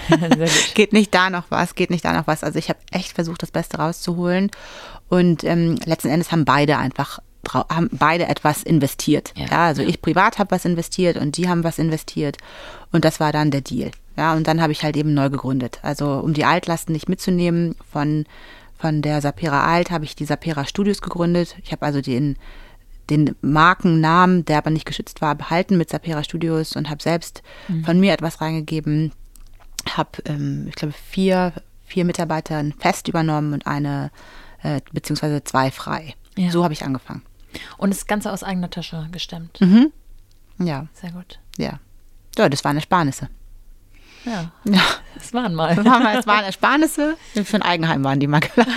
geht 0.75 0.93
nicht 0.93 1.15
da 1.15 1.31
noch 1.31 1.51
was? 1.51 1.75
Geht 1.75 1.91
nicht 1.91 2.05
da 2.05 2.13
noch 2.13 2.27
was? 2.27 2.43
Also 2.43 2.59
ich 2.59 2.69
habe 2.69 2.79
echt 2.91 3.13
versucht, 3.13 3.43
das 3.43 3.51
Beste 3.51 3.79
rauszuholen. 3.79 4.51
Und 5.09 5.45
ähm, 5.45 5.79
letzten 5.85 6.09
Endes 6.09 6.33
haben 6.33 6.45
beide 6.45 6.79
einfach 6.79 7.21
haben 7.51 7.91
beide 7.91 8.29
etwas 8.29 8.63
investiert. 8.63 9.33
Ja, 9.37 9.47
ja 9.47 9.67
also 9.67 9.83
ich 9.83 10.01
privat 10.01 10.39
habe 10.39 10.53
was 10.53 10.65
investiert 10.65 11.17
und 11.17 11.37
die 11.37 11.49
haben 11.49 11.65
was 11.65 11.79
investiert. 11.79 12.39
Und 12.93 13.05
das 13.05 13.19
war 13.19 13.33
dann 13.33 13.51
der 13.51 13.63
Deal. 13.63 13.91
Ja, 14.17 14.35
und 14.35 14.47
dann 14.47 14.61
habe 14.61 14.73
ich 14.73 14.83
halt 14.83 14.97
eben 14.97 15.15
neu 15.15 15.31
gegründet. 15.31 15.81
Also 15.83 16.21
um 16.21 16.35
die 16.35 16.45
Altlasten 16.45 16.93
nicht 16.93 17.09
mitzunehmen 17.09 17.75
von 17.91 18.27
von 18.83 19.01
der 19.01 19.21
Sapera 19.21 19.65
Alt 19.65 19.93
habe 19.93 20.05
ich 20.05 20.17
die 20.17 20.25
Sapera 20.25 20.67
Studios 20.67 21.01
gegründet. 21.03 21.55
Ich 21.63 21.71
habe 21.71 21.87
also 21.87 22.01
den, 22.01 22.37
den 23.11 23.37
Markennamen, 23.41 24.45
der 24.45 24.59
aber 24.59 24.71
nicht 24.71 24.87
geschützt 24.87 25.21
war, 25.21 25.37
behalten 25.37 25.79
mit 25.79 25.89
Sapera 25.89 26.25
Studios 26.25 26.75
und 26.75 26.91
habe 26.91 27.01
selbst 27.01 27.45
mhm. 27.69 27.85
von 27.85 28.01
mir 28.01 28.13
etwas 28.13 28.41
reingegeben. 28.41 29.13
Habe, 29.89 30.11
ähm, 30.25 30.67
ich 30.69 30.75
glaube, 30.75 30.95
vier, 30.95 31.53
vier 31.85 32.05
Mitarbeiter 32.05 32.65
fest 32.81 33.07
übernommen 33.07 33.53
und 33.53 33.69
eine, 33.69 34.11
äh, 34.65 34.81
beziehungsweise 34.93 35.45
zwei 35.45 35.71
frei. 35.71 36.15
Ja. 36.37 36.51
So 36.51 36.65
habe 36.65 36.75
ich 36.75 36.85
angefangen. 36.85 37.23
Und 37.79 37.91
das 37.91 38.09
Ganze 38.09 38.33
aus 38.33 38.43
eigener 38.43 38.71
Tasche 38.71 39.07
gestemmt. 39.13 39.61
Mhm. 39.61 39.93
Ja. 40.59 40.89
Sehr 40.93 41.13
gut. 41.13 41.39
Ja. 41.57 41.79
Ja, 42.37 42.49
das 42.49 42.65
waren 42.65 42.75
Ersparnisse. 42.75 43.29
Ja. 44.25 44.53
ja. 44.65 44.81
Es 45.17 45.33
waren 45.33 45.55
mal. 45.55 45.73
Es 45.73 45.85
waren, 45.85 46.03
mal, 46.03 46.19
es 46.19 46.27
waren 46.27 46.45
Ersparnisse. 46.45 47.17
Für 47.45 47.57
ein 47.57 47.63
Eigenheim 47.63 48.05
waren 48.05 48.21
die 48.21 48.27
mal 48.27 48.41
klar. 48.41 48.67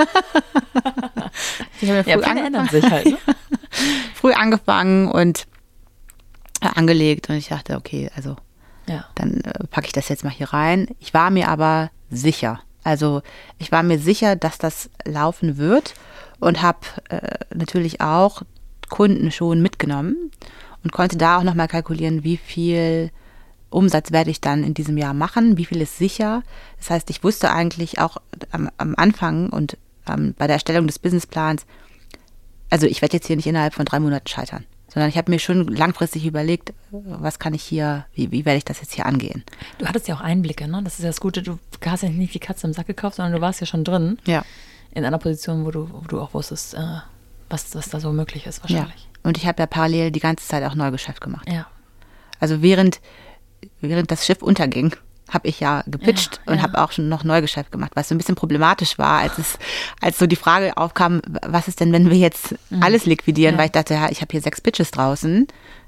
Ich 1.82 1.90
habe 1.90 2.10
ja, 2.10 2.18
früh 2.18 2.38
ja, 2.38 2.46
ändern 2.46 2.70
sich 2.70 2.90
halt. 2.90 3.06
Ne? 3.06 3.18
früh 4.16 4.32
angefangen 4.32 5.12
und 5.12 5.46
angelegt 6.62 7.30
und 7.30 7.36
ich 7.36 7.50
dachte, 7.50 7.76
okay, 7.76 8.10
also 8.16 8.38
ja. 8.88 9.06
dann 9.16 9.42
äh, 9.42 9.68
packe 9.68 9.88
ich 9.88 9.94
das 9.94 10.10
jetzt 10.10 10.24
mal 10.24 10.32
hier 10.32 10.54
rein. 10.54 10.88
Ich 11.00 11.14
war 11.14 11.30
mir 11.30 11.50
aber 11.50 11.92
sicher. 12.10 12.62
Also 12.84 13.22
ich 13.58 13.72
war 13.72 13.84
mir 13.84 14.00
sicher, 14.00 14.36
dass 14.36 14.58
das 14.58 14.90
laufen 15.04 15.58
wird 15.58 15.94
und 16.40 16.62
habe 16.62 16.80
äh, 17.10 17.40
natürlich 17.54 18.02
auch 18.02 18.44
Kunden 18.90 19.32
schon 19.32 19.62
mitgenommen 19.62 20.32
und 20.84 20.92
konnte 20.92 21.18
da 21.18 21.40
auch 21.40 21.44
nochmal 21.44 21.68
kalkulieren, 21.68 22.24
wie 22.24 22.38
viel 22.38 23.12
Umsatz 23.70 24.12
werde 24.12 24.32
ich 24.32 24.42
dann 24.42 24.64
in 24.64 24.74
diesem 24.74 24.98
Jahr 24.98 25.14
machen, 25.14 25.58
wie 25.58 25.66
viel 25.66 25.82
ist 25.82 25.98
sicher. 25.98 26.44
Das 26.78 26.90
heißt, 26.90 27.10
ich 27.10 27.24
wusste 27.24 27.52
eigentlich 27.52 28.00
auch 28.00 28.18
am, 28.52 28.70
am 28.78 28.96
Anfang 28.96 29.50
und 29.50 29.78
ähm, 30.08 30.34
bei 30.38 30.48
der 30.48 30.56
Erstellung 30.56 30.88
des 30.88 31.00
Businessplans, 31.00 31.66
also 32.70 32.88
ich 32.88 33.02
werde 33.02 33.18
jetzt 33.18 33.28
hier 33.28 33.36
nicht 33.36 33.48
innerhalb 33.48 33.74
von 33.74 33.86
drei 33.86 34.00
Monaten 34.00 34.28
scheitern, 34.28 34.66
sondern 34.88 35.10
ich 35.10 35.18
habe 35.18 35.32
mir 35.32 35.40
schon 35.40 35.68
langfristig 35.68 36.26
überlegt, 36.26 36.74
was 36.92 37.40
kann 37.40 37.54
ich 37.54 37.64
hier, 37.64 38.06
wie, 38.14 38.32
wie 38.32 38.46
werde 38.46 38.58
ich 38.58 38.66
das 38.66 38.82
jetzt 38.82 38.94
hier 38.94 39.06
angehen. 39.06 39.44
Du 39.78 39.86
hattest 39.86 40.08
ja 40.08 40.16
auch 40.16 40.22
Einblicke, 40.22 40.68
ne? 40.68 40.82
Das 40.84 40.94
ist 40.94 41.04
ja 41.04 41.10
das 41.10 41.20
Gute, 41.20 41.42
du 41.42 41.60
hast 41.86 42.04
ja 42.04 42.10
nicht 42.10 42.34
die 42.34 42.40
Katze 42.40 42.68
im 42.68 42.74
Sack 42.74 42.88
gekauft, 42.88 43.18
sondern 43.18 43.34
du 43.34 43.42
warst 43.42 43.60
ja 43.60 43.68
schon 43.68 43.84
drin. 43.84 44.18
Ja. 44.26 44.44
In 44.92 45.04
einer 45.04 45.18
Position, 45.18 45.66
wo 45.66 45.72
du, 45.72 45.90
wo 45.92 46.08
du 46.08 46.22
auch 46.22 46.34
wusstest, 46.34 46.76
äh, 46.76 47.00
was, 47.50 47.76
was 47.76 47.90
da 47.90 48.00
so 48.00 48.12
möglich 48.14 48.46
ist 48.46 48.64
wahrscheinlich. 48.64 49.04
Ja. 49.04 49.20
Und 49.24 49.38
ich 49.38 49.46
habe 49.46 49.62
ja 49.62 49.68
parallel 49.68 50.12
die 50.12 50.20
ganze 50.20 50.48
Zeit 50.48 50.64
auch 50.64 50.76
Neugeschäft 50.76 51.20
gemacht. 51.20 51.48
Ja. 51.50 51.68
Also 52.40 52.62
während 52.62 53.02
während 53.90 54.12
das 54.12 54.26
Schiff 54.26 54.42
unterging, 54.42 54.96
habe 55.30 55.48
ich 55.48 55.60
ja 55.60 55.84
gepitcht 55.88 56.40
ja, 56.46 56.52
und 56.52 56.58
ja. 56.58 56.64
habe 56.64 56.82
auch 56.82 56.92
schon 56.92 57.10
noch 57.10 57.24
Neugeschäft 57.24 57.72
gemacht, 57.72 57.92
was 57.96 58.10
so 58.10 58.16
ein 58.16 58.18
bisschen 58.18 58.36
problematisch 58.36 58.98
war, 58.98 59.20
als 59.20 59.38
es, 59.38 59.58
als 60.02 60.20
so 60.20 60.28
die 60.28 60.36
Frage 60.36 60.78
aufkam, 60.78 61.22
was 61.46 61.68
ist 61.68 61.80
denn, 61.80 61.92
wenn 61.92 62.10
wir 62.10 62.18
jetzt 62.18 62.56
mhm. 62.70 62.84
alles 62.84 63.06
liquidieren, 63.06 63.56
ja. 63.56 63.60
weil 63.60 63.66
ich 63.68 63.72
dachte, 63.72 63.96
ja, 63.96 64.10
ich 64.10 64.22
habe 64.22 64.32
hier 64.32 64.42
sechs 64.42 64.62
Pitches 64.62 64.92
draußen. 64.92 65.48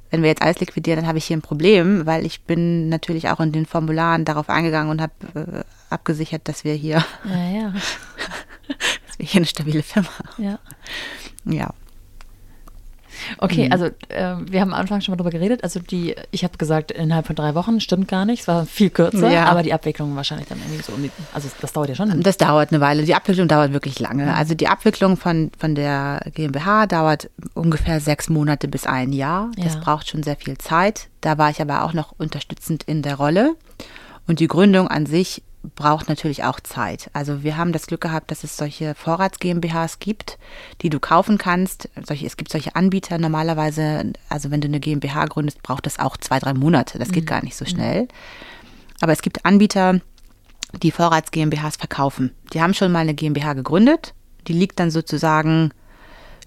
Wenn 0.09 0.21
wir 0.21 0.29
jetzt 0.29 0.41
alles 0.41 0.59
liquidieren, 0.61 1.01
dann 1.01 1.07
habe 1.07 1.17
ich 1.17 1.25
hier 1.25 1.35
ein 1.35 1.41
Problem, 1.41 2.05
weil 2.05 2.25
ich 2.25 2.43
bin 2.43 2.87
natürlich 2.87 3.27
auch 3.29 3.41
in 3.41 3.51
den 3.51 3.65
Formularen 3.65 4.23
darauf 4.23 4.49
eingegangen 4.49 4.89
und 4.89 5.01
habe 5.01 5.13
äh, 5.35 5.63
abgesichert, 5.89 6.47
dass 6.47 6.63
wir 6.63 6.73
hier, 6.73 7.05
dass 9.07 9.19
wir 9.19 9.25
hier 9.25 9.39
eine 9.39 9.45
stabile 9.45 9.83
Firma. 9.83 10.09
Ja. 10.37 10.59
Ja. 11.43 11.73
Okay, 13.37 13.65
mhm. 13.65 13.71
also 13.71 13.85
äh, 13.85 14.35
wir 14.49 14.61
haben 14.61 14.73
am 14.73 14.79
Anfang 14.79 15.01
schon 15.01 15.13
mal 15.13 15.17
drüber 15.17 15.31
geredet. 15.31 15.63
Also 15.63 15.79
die, 15.79 16.15
ich 16.31 16.43
habe 16.43 16.57
gesagt, 16.57 16.91
innerhalb 16.91 17.27
von 17.27 17.35
drei 17.35 17.55
Wochen 17.55 17.79
stimmt 17.79 18.07
gar 18.07 18.25
nicht. 18.25 18.41
Es 18.41 18.47
war 18.47 18.65
viel 18.65 18.89
kürzer, 18.89 19.29
ja. 19.29 19.45
aber 19.45 19.63
die 19.63 19.73
Abwicklung 19.73 20.15
wahrscheinlich 20.15 20.47
dann 20.47 20.59
irgendwie 20.59 20.83
so 20.83 20.93
um 20.93 21.03
die, 21.03 21.11
also 21.33 21.49
das 21.61 21.73
dauert 21.73 21.89
ja 21.89 21.95
schon. 21.95 22.21
Das 22.21 22.37
dauert 22.37 22.71
eine 22.71 22.81
Weile. 22.81 23.03
Die 23.03 23.15
Abwicklung 23.15 23.47
dauert 23.47 23.73
wirklich 23.73 23.99
lange. 23.99 24.33
Also 24.35 24.55
die 24.55 24.67
Abwicklung 24.67 25.17
von, 25.17 25.51
von 25.57 25.75
der 25.75 26.21
GmbH 26.33 26.87
dauert 26.87 27.29
ungefähr 27.53 27.99
sechs 27.99 28.29
Monate 28.29 28.67
bis 28.67 28.85
ein 28.85 29.13
Jahr. 29.13 29.51
Das 29.57 29.75
ja. 29.75 29.79
braucht 29.79 30.09
schon 30.09 30.23
sehr 30.23 30.35
viel 30.35 30.57
Zeit. 30.57 31.07
Da 31.21 31.37
war 31.37 31.49
ich 31.49 31.61
aber 31.61 31.83
auch 31.83 31.93
noch 31.93 32.13
unterstützend 32.17 32.83
in 32.83 33.01
der 33.01 33.15
Rolle. 33.15 33.55
Und 34.27 34.39
die 34.39 34.47
Gründung 34.47 34.89
an 34.89 35.05
sich 35.05 35.41
braucht 35.75 36.07
natürlich 36.07 36.43
auch 36.43 36.59
Zeit. 36.59 37.09
Also 37.13 37.43
wir 37.43 37.57
haben 37.57 37.71
das 37.71 37.87
Glück 37.87 38.01
gehabt, 38.01 38.31
dass 38.31 38.43
es 38.43 38.57
solche 38.57 38.95
Vorrats 38.95 39.39
GmbHs 39.39 39.99
gibt, 39.99 40.37
die 40.81 40.89
du 40.89 40.99
kaufen 40.99 41.37
kannst. 41.37 41.89
Solche, 42.05 42.25
es 42.25 42.37
gibt 42.37 42.51
solche 42.51 42.75
Anbieter 42.75 43.17
normalerweise, 43.17 44.13
also 44.29 44.51
wenn 44.51 44.61
du 44.61 44.67
eine 44.67 44.79
GmbH 44.79 45.25
gründest, 45.25 45.63
braucht 45.63 45.85
das 45.85 45.99
auch 45.99 46.17
zwei, 46.17 46.39
drei 46.39 46.53
Monate. 46.53 46.99
Das 46.99 47.11
geht 47.11 47.25
mhm. 47.25 47.29
gar 47.29 47.43
nicht 47.43 47.55
so 47.55 47.65
mhm. 47.65 47.69
schnell. 47.69 48.07
Aber 49.01 49.11
es 49.11 49.21
gibt 49.21 49.45
Anbieter, 49.45 49.99
die 50.81 50.91
Vorrats 50.91 51.31
GmbHs 51.31 51.77
verkaufen. 51.77 52.33
Die 52.53 52.61
haben 52.61 52.73
schon 52.73 52.91
mal 52.91 52.99
eine 52.99 53.13
GmbH 53.13 53.53
gegründet. 53.53 54.13
Die 54.47 54.53
liegt 54.53 54.79
dann 54.79 54.91
sozusagen, 54.91 55.71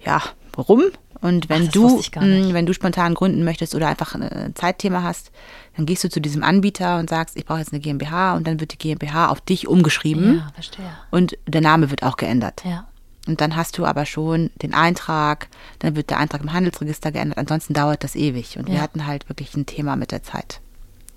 ja, 0.05 0.21
rum 0.57 0.83
und 1.21 1.49
wenn 1.49 1.67
Ach, 1.67 1.71
du, 1.71 1.99
wenn 1.99 2.65
du 2.65 2.73
spontan 2.73 3.13
gründen 3.13 3.43
möchtest 3.43 3.75
oder 3.75 3.87
einfach 3.87 4.15
ein 4.15 4.53
Zeitthema 4.55 5.03
hast, 5.03 5.31
dann 5.75 5.85
gehst 5.85 6.03
du 6.03 6.09
zu 6.09 6.19
diesem 6.19 6.43
Anbieter 6.43 6.99
und 6.99 7.09
sagst, 7.09 7.37
ich 7.37 7.45
brauche 7.45 7.59
jetzt 7.59 7.71
eine 7.71 7.79
GmbH 7.79 8.35
und 8.35 8.45
dann 8.45 8.59
wird 8.59 8.73
die 8.73 8.77
GmbH 8.77 9.29
auf 9.29 9.41
dich 9.41 9.67
umgeschrieben. 9.67 10.39
Ja, 10.39 10.51
verstehe. 10.53 10.91
Und 11.11 11.37
der 11.47 11.61
Name 11.61 11.89
wird 11.89 12.03
auch 12.03 12.17
geändert. 12.17 12.63
Ja. 12.65 12.87
Und 13.27 13.39
dann 13.39 13.55
hast 13.55 13.77
du 13.77 13.85
aber 13.85 14.05
schon 14.05 14.49
den 14.61 14.73
Eintrag, 14.73 15.47
dann 15.79 15.95
wird 15.95 16.09
der 16.09 16.17
Eintrag 16.17 16.41
im 16.41 16.53
Handelsregister 16.53 17.11
geändert. 17.11 17.37
Ansonsten 17.37 17.73
dauert 17.73 18.03
das 18.03 18.15
ewig. 18.15 18.57
Und 18.57 18.67
ja. 18.67 18.75
wir 18.75 18.81
hatten 18.81 19.05
halt 19.05 19.29
wirklich 19.29 19.55
ein 19.55 19.65
Thema 19.65 19.95
mit 19.95 20.11
der 20.11 20.23
Zeit. 20.23 20.59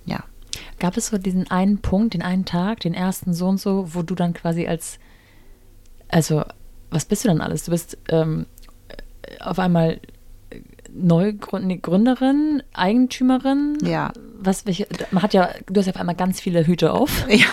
Ja. 0.04 0.22
Gab 0.78 0.96
es 0.96 1.08
so 1.08 1.18
diesen 1.18 1.50
einen 1.50 1.78
Punkt, 1.78 2.14
den 2.14 2.22
einen 2.22 2.44
Tag, 2.44 2.80
den 2.80 2.94
ersten 2.94 3.32
so 3.32 3.48
und 3.48 3.58
so, 3.58 3.94
wo 3.94 4.02
du 4.02 4.14
dann 4.14 4.34
quasi 4.34 4.66
als, 4.66 4.98
also 6.08 6.44
was 6.90 7.06
bist 7.06 7.24
du 7.24 7.28
dann 7.28 7.40
alles? 7.40 7.64
Du 7.64 7.70
bist 7.70 7.98
ähm, 8.08 8.46
auf 9.40 9.58
einmal 9.58 10.00
Neugründerin, 10.94 12.62
Eigentümerin. 12.72 13.78
Ja. 13.82 14.12
Was, 14.44 14.66
welche, 14.66 14.86
man 15.10 15.22
hat 15.22 15.34
ja, 15.34 15.50
du 15.66 15.80
hast 15.80 15.86
ja 15.86 15.92
auf 15.92 16.00
einmal 16.00 16.14
ganz 16.14 16.40
viele 16.40 16.66
Hüte 16.66 16.92
auf. 16.92 17.26
Ja. 17.28 17.46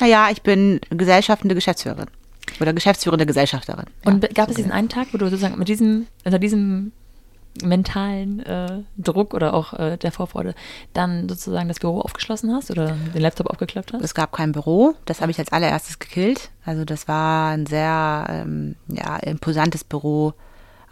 naja, 0.00 0.28
ich 0.30 0.42
bin 0.42 0.80
gesellschaftende 0.90 1.54
Geschäftsführerin. 1.54 2.06
Oder 2.60 2.72
geschäftsführende 2.72 3.26
Gesellschafterin. 3.26 3.86
Und 4.04 4.22
ja, 4.22 4.28
gab 4.32 4.46
so 4.46 4.50
es 4.50 4.56
diesen 4.56 4.70
einen 4.70 4.88
Tag, 4.88 5.08
wo 5.12 5.18
du 5.18 5.26
sozusagen 5.28 5.58
mit 5.58 5.68
diesem, 5.68 6.06
unter 6.24 6.38
diesem 6.38 6.92
mentalen 7.62 8.40
äh, 8.40 8.82
Druck 8.98 9.32
oder 9.34 9.54
auch 9.54 9.72
äh, 9.74 9.96
der 9.96 10.12
Vorfreude 10.12 10.54
dann 10.92 11.28
sozusagen 11.28 11.68
das 11.68 11.78
Büro 11.78 12.00
aufgeschlossen 12.00 12.52
hast 12.52 12.70
oder 12.70 12.96
den 13.14 13.22
Laptop 13.22 13.48
aufgeklappt 13.48 13.92
hast? 13.92 14.02
Es 14.02 14.14
gab 14.14 14.32
kein 14.32 14.52
Büro, 14.52 14.94
das 15.04 15.20
habe 15.20 15.30
ich 15.30 15.38
als 15.38 15.52
allererstes 15.52 15.98
gekillt. 15.98 16.50
Also 16.64 16.84
das 16.84 17.06
war 17.06 17.50
ein 17.50 17.66
sehr 17.66 18.26
ähm, 18.28 18.76
ja, 18.88 19.16
imposantes 19.18 19.84
Büro 19.84 20.34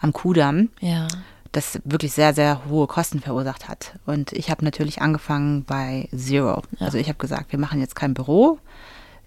am 0.01 0.13
Kudamm. 0.13 0.69
Ja. 0.81 1.09
Das 1.53 1.81
wirklich 1.85 2.13
sehr, 2.13 2.35
sehr 2.35 2.63
hohe 2.69 2.87
Kosten 2.87 3.21
verursacht 3.21 3.69
hat. 3.69 3.99
Und 4.07 4.33
ich 4.33 4.51
habe 4.51 4.65
natürlich 4.65 5.03
angefangen 5.03 5.65
bei 5.65 6.09
Zero. 6.17 6.63
Ja. 6.79 6.87
Also 6.87 6.99
ich 6.99 7.09
habe 7.09 7.19
gesagt, 7.19 7.53
wir 7.53 7.59
machen 7.59 7.81
jetzt 7.81 7.95
kein 7.95 8.15
Büro. 8.15 8.59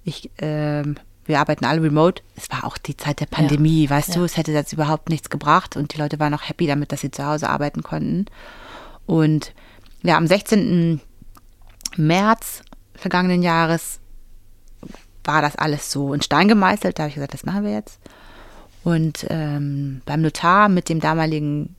Ich, 0.03 0.31
ähm, 0.39 0.95
wir 1.25 1.39
arbeiten 1.39 1.65
alle 1.65 1.83
remote. 1.83 2.23
Es 2.35 2.49
war 2.49 2.63
auch 2.63 2.77
die 2.77 2.97
Zeit 2.97 3.19
der 3.19 3.27
Pandemie, 3.27 3.85
ja. 3.85 3.89
weißt 3.91 4.09
ja. 4.09 4.15
du, 4.15 4.23
es 4.23 4.37
hätte 4.37 4.51
jetzt 4.51 4.73
überhaupt 4.73 5.09
nichts 5.09 5.29
gebracht 5.29 5.77
und 5.77 5.93
die 5.93 5.97
Leute 5.97 6.19
waren 6.19 6.33
auch 6.33 6.49
happy 6.49 6.67
damit, 6.67 6.91
dass 6.91 7.01
sie 7.01 7.11
zu 7.11 7.25
Hause 7.25 7.49
arbeiten 7.49 7.83
konnten. 7.83 8.25
Und 9.05 9.53
ja, 10.01 10.17
am 10.17 10.27
16. 10.27 11.01
März 11.95 12.63
vergangenen 12.95 13.43
Jahres 13.43 13.99
war 15.23 15.41
das 15.41 15.55
alles 15.55 15.91
so 15.91 16.13
in 16.13 16.21
Stein 16.21 16.47
gemeißelt. 16.47 16.97
Da 16.97 17.03
habe 17.03 17.09
ich 17.09 17.15
gesagt, 17.15 17.33
das 17.33 17.45
machen 17.45 17.63
wir 17.63 17.73
jetzt. 17.73 17.99
Und 18.83 19.25
ähm, 19.29 20.01
beim 20.05 20.21
Notar 20.21 20.69
mit 20.69 20.89
dem 20.89 20.99
damaligen 20.99 21.75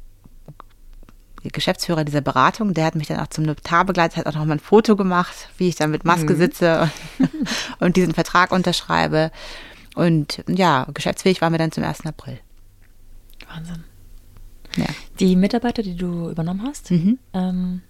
Geschäftsführer 1.49 2.05
dieser 2.05 2.20
Beratung, 2.20 2.74
der 2.74 2.84
hat 2.84 2.94
mich 2.94 3.09
dann 3.09 3.20
auch 3.20 3.28
zum 3.28 3.44
Notar 3.44 3.84
begleitet, 3.84 4.18
hat 4.18 4.26
auch 4.26 4.34
noch 4.34 4.44
mal 4.44 4.55
ein 4.55 4.61
Foto 4.61 4.97
gemacht, 4.97 5.34
wie 5.59 5.68
ich 5.68 5.76
dann 5.76 5.90
mit 5.90 6.05
Maske 6.05 6.34
mhm. 6.34 6.38
sitze 6.38 6.90
und, 7.18 7.30
und, 7.80 7.97
diesen 7.97 8.14
Vertrag 8.14 8.53
unterschreibe. 8.53 9.30
Und 9.94 10.44
ja, 10.49 10.86
geschäftsfähig 10.92 11.40
waren 11.40 11.53
wir 11.53 11.59
dann 11.59 11.72
zum 11.72 11.84
1. 11.84 12.07
April. 12.07 12.38
Wahnsinn. 13.49 13.84
Ja. 14.76 14.86
Die 15.20 15.36
Mitarbeiter, 15.36 15.82
die 15.82 15.97
du 15.97 16.28
übernommen 16.30 16.62
hast, 16.66 16.90
mhm. 16.90 17.18
ähm, 17.32 17.82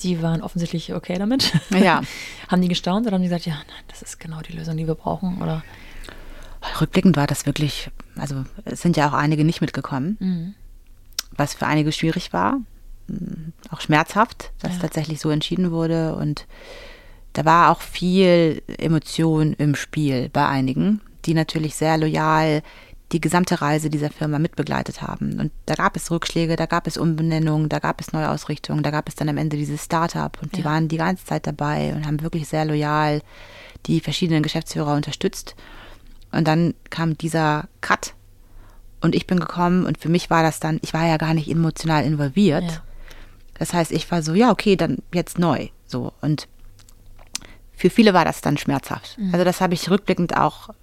die 0.00 0.22
waren 0.22 0.42
offensichtlich 0.42 0.94
okay 0.94 1.18
damit. 1.18 1.52
Ja. 1.70 2.02
haben 2.48 2.62
die 2.62 2.68
gestaunt 2.68 3.06
oder 3.06 3.14
haben 3.14 3.22
die 3.22 3.28
gesagt, 3.28 3.46
ja, 3.46 3.54
nein, 3.54 3.84
das 3.88 4.02
ist 4.02 4.18
genau 4.18 4.40
die 4.40 4.52
Lösung, 4.52 4.76
die 4.76 4.86
wir 4.86 4.94
brauchen? 4.94 5.40
Oder? 5.40 5.62
rückblickend 6.80 7.16
war 7.16 7.26
das 7.26 7.46
wirklich, 7.46 7.90
also 8.16 8.44
es 8.64 8.82
sind 8.82 8.96
ja 8.96 9.08
auch 9.08 9.12
einige 9.12 9.44
nicht 9.44 9.60
mitgekommen, 9.60 10.16
mhm. 10.20 10.54
was 11.32 11.54
für 11.54 11.66
einige 11.66 11.92
schwierig 11.92 12.32
war, 12.32 12.60
auch 13.70 13.80
schmerzhaft, 13.80 14.52
dass 14.60 14.74
ja. 14.74 14.80
tatsächlich 14.80 15.20
so 15.20 15.30
entschieden 15.30 15.70
wurde 15.70 16.14
und 16.14 16.46
da 17.32 17.44
war 17.44 17.70
auch 17.70 17.80
viel 17.80 18.62
Emotion 18.78 19.54
im 19.54 19.74
Spiel 19.76 20.28
bei 20.30 20.46
einigen, 20.46 21.00
die 21.24 21.34
natürlich 21.34 21.76
sehr 21.76 21.96
loyal 21.96 22.62
die 23.12 23.20
gesamte 23.20 23.60
Reise 23.60 23.90
dieser 23.90 24.10
Firma 24.10 24.38
mitbegleitet 24.38 25.02
haben. 25.02 25.40
Und 25.40 25.50
da 25.66 25.74
gab 25.74 25.96
es 25.96 26.10
Rückschläge, 26.10 26.54
da 26.56 26.66
gab 26.66 26.86
es 26.86 26.96
Umbenennungen, 26.96 27.68
da 27.68 27.80
gab 27.80 28.00
es 28.00 28.12
Neuausrichtungen, 28.12 28.82
da 28.84 28.90
gab 28.90 29.08
es 29.08 29.16
dann 29.16 29.28
am 29.28 29.36
Ende 29.36 29.56
dieses 29.56 29.84
Startup 29.84 30.36
und 30.40 30.56
die 30.56 30.60
ja. 30.60 30.66
waren 30.66 30.88
die 30.88 30.96
ganze 30.96 31.24
Zeit 31.24 31.46
dabei 31.46 31.92
und 31.94 32.06
haben 32.06 32.22
wirklich 32.22 32.46
sehr 32.48 32.64
loyal 32.64 33.20
die 33.86 34.00
verschiedenen 34.00 34.42
Geschäftsführer 34.42 34.94
unterstützt. 34.94 35.56
Und 36.30 36.46
dann 36.46 36.74
kam 36.90 37.18
dieser 37.18 37.68
Cut 37.80 38.14
und 39.00 39.14
ich 39.14 39.26
bin 39.26 39.40
gekommen 39.40 39.86
und 39.86 39.98
für 39.98 40.08
mich 40.08 40.30
war 40.30 40.42
das 40.42 40.60
dann, 40.60 40.78
ich 40.82 40.94
war 40.94 41.06
ja 41.06 41.16
gar 41.16 41.34
nicht 41.34 41.50
emotional 41.50 42.04
involviert. 42.04 42.70
Ja. 42.70 42.82
Das 43.60 43.74
heißt, 43.74 43.92
ich 43.92 44.10
war 44.10 44.22
so, 44.22 44.32
ja, 44.32 44.50
okay, 44.50 44.74
dann 44.74 44.98
jetzt 45.12 45.38
neu. 45.38 45.68
So. 45.86 46.14
Und 46.22 46.48
für 47.76 47.90
viele 47.90 48.14
war 48.14 48.24
das 48.24 48.40
dann 48.40 48.56
schmerzhaft. 48.56 49.18
Mhm. 49.18 49.34
Also 49.34 49.44
das 49.44 49.60
habe 49.60 49.74
ich 49.74 49.90
rückblickend 49.90 50.34
auch 50.34 50.70
äh, 50.70 50.74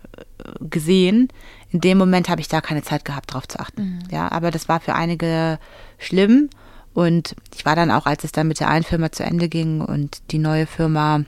gesehen. 0.62 1.30
In 1.72 1.82
dem 1.82 1.98
Moment 1.98 2.30
habe 2.30 2.40
ich 2.40 2.48
da 2.48 2.62
keine 2.62 2.84
Zeit 2.84 3.04
gehabt, 3.04 3.32
darauf 3.32 3.48
zu 3.48 3.60
achten. 3.60 3.82
Mhm. 3.82 4.00
Ja, 4.12 4.32
aber 4.32 4.52
das 4.52 4.70
war 4.70 4.80
für 4.80 4.94
einige 4.94 5.58
schlimm. 5.98 6.52
Und 6.94 7.36
ich 7.56 7.66
war 7.66 7.76
dann 7.76 7.90
auch, 7.90 8.06
als 8.06 8.24
es 8.24 8.32
dann 8.32 8.48
mit 8.48 8.60
der 8.60 8.70
einen 8.70 8.86
Firma 8.86 9.12
zu 9.12 9.24
Ende 9.24 9.50
ging 9.50 9.82
und 9.82 10.22
die 10.30 10.38
neue 10.38 10.68
Firma 10.68 11.24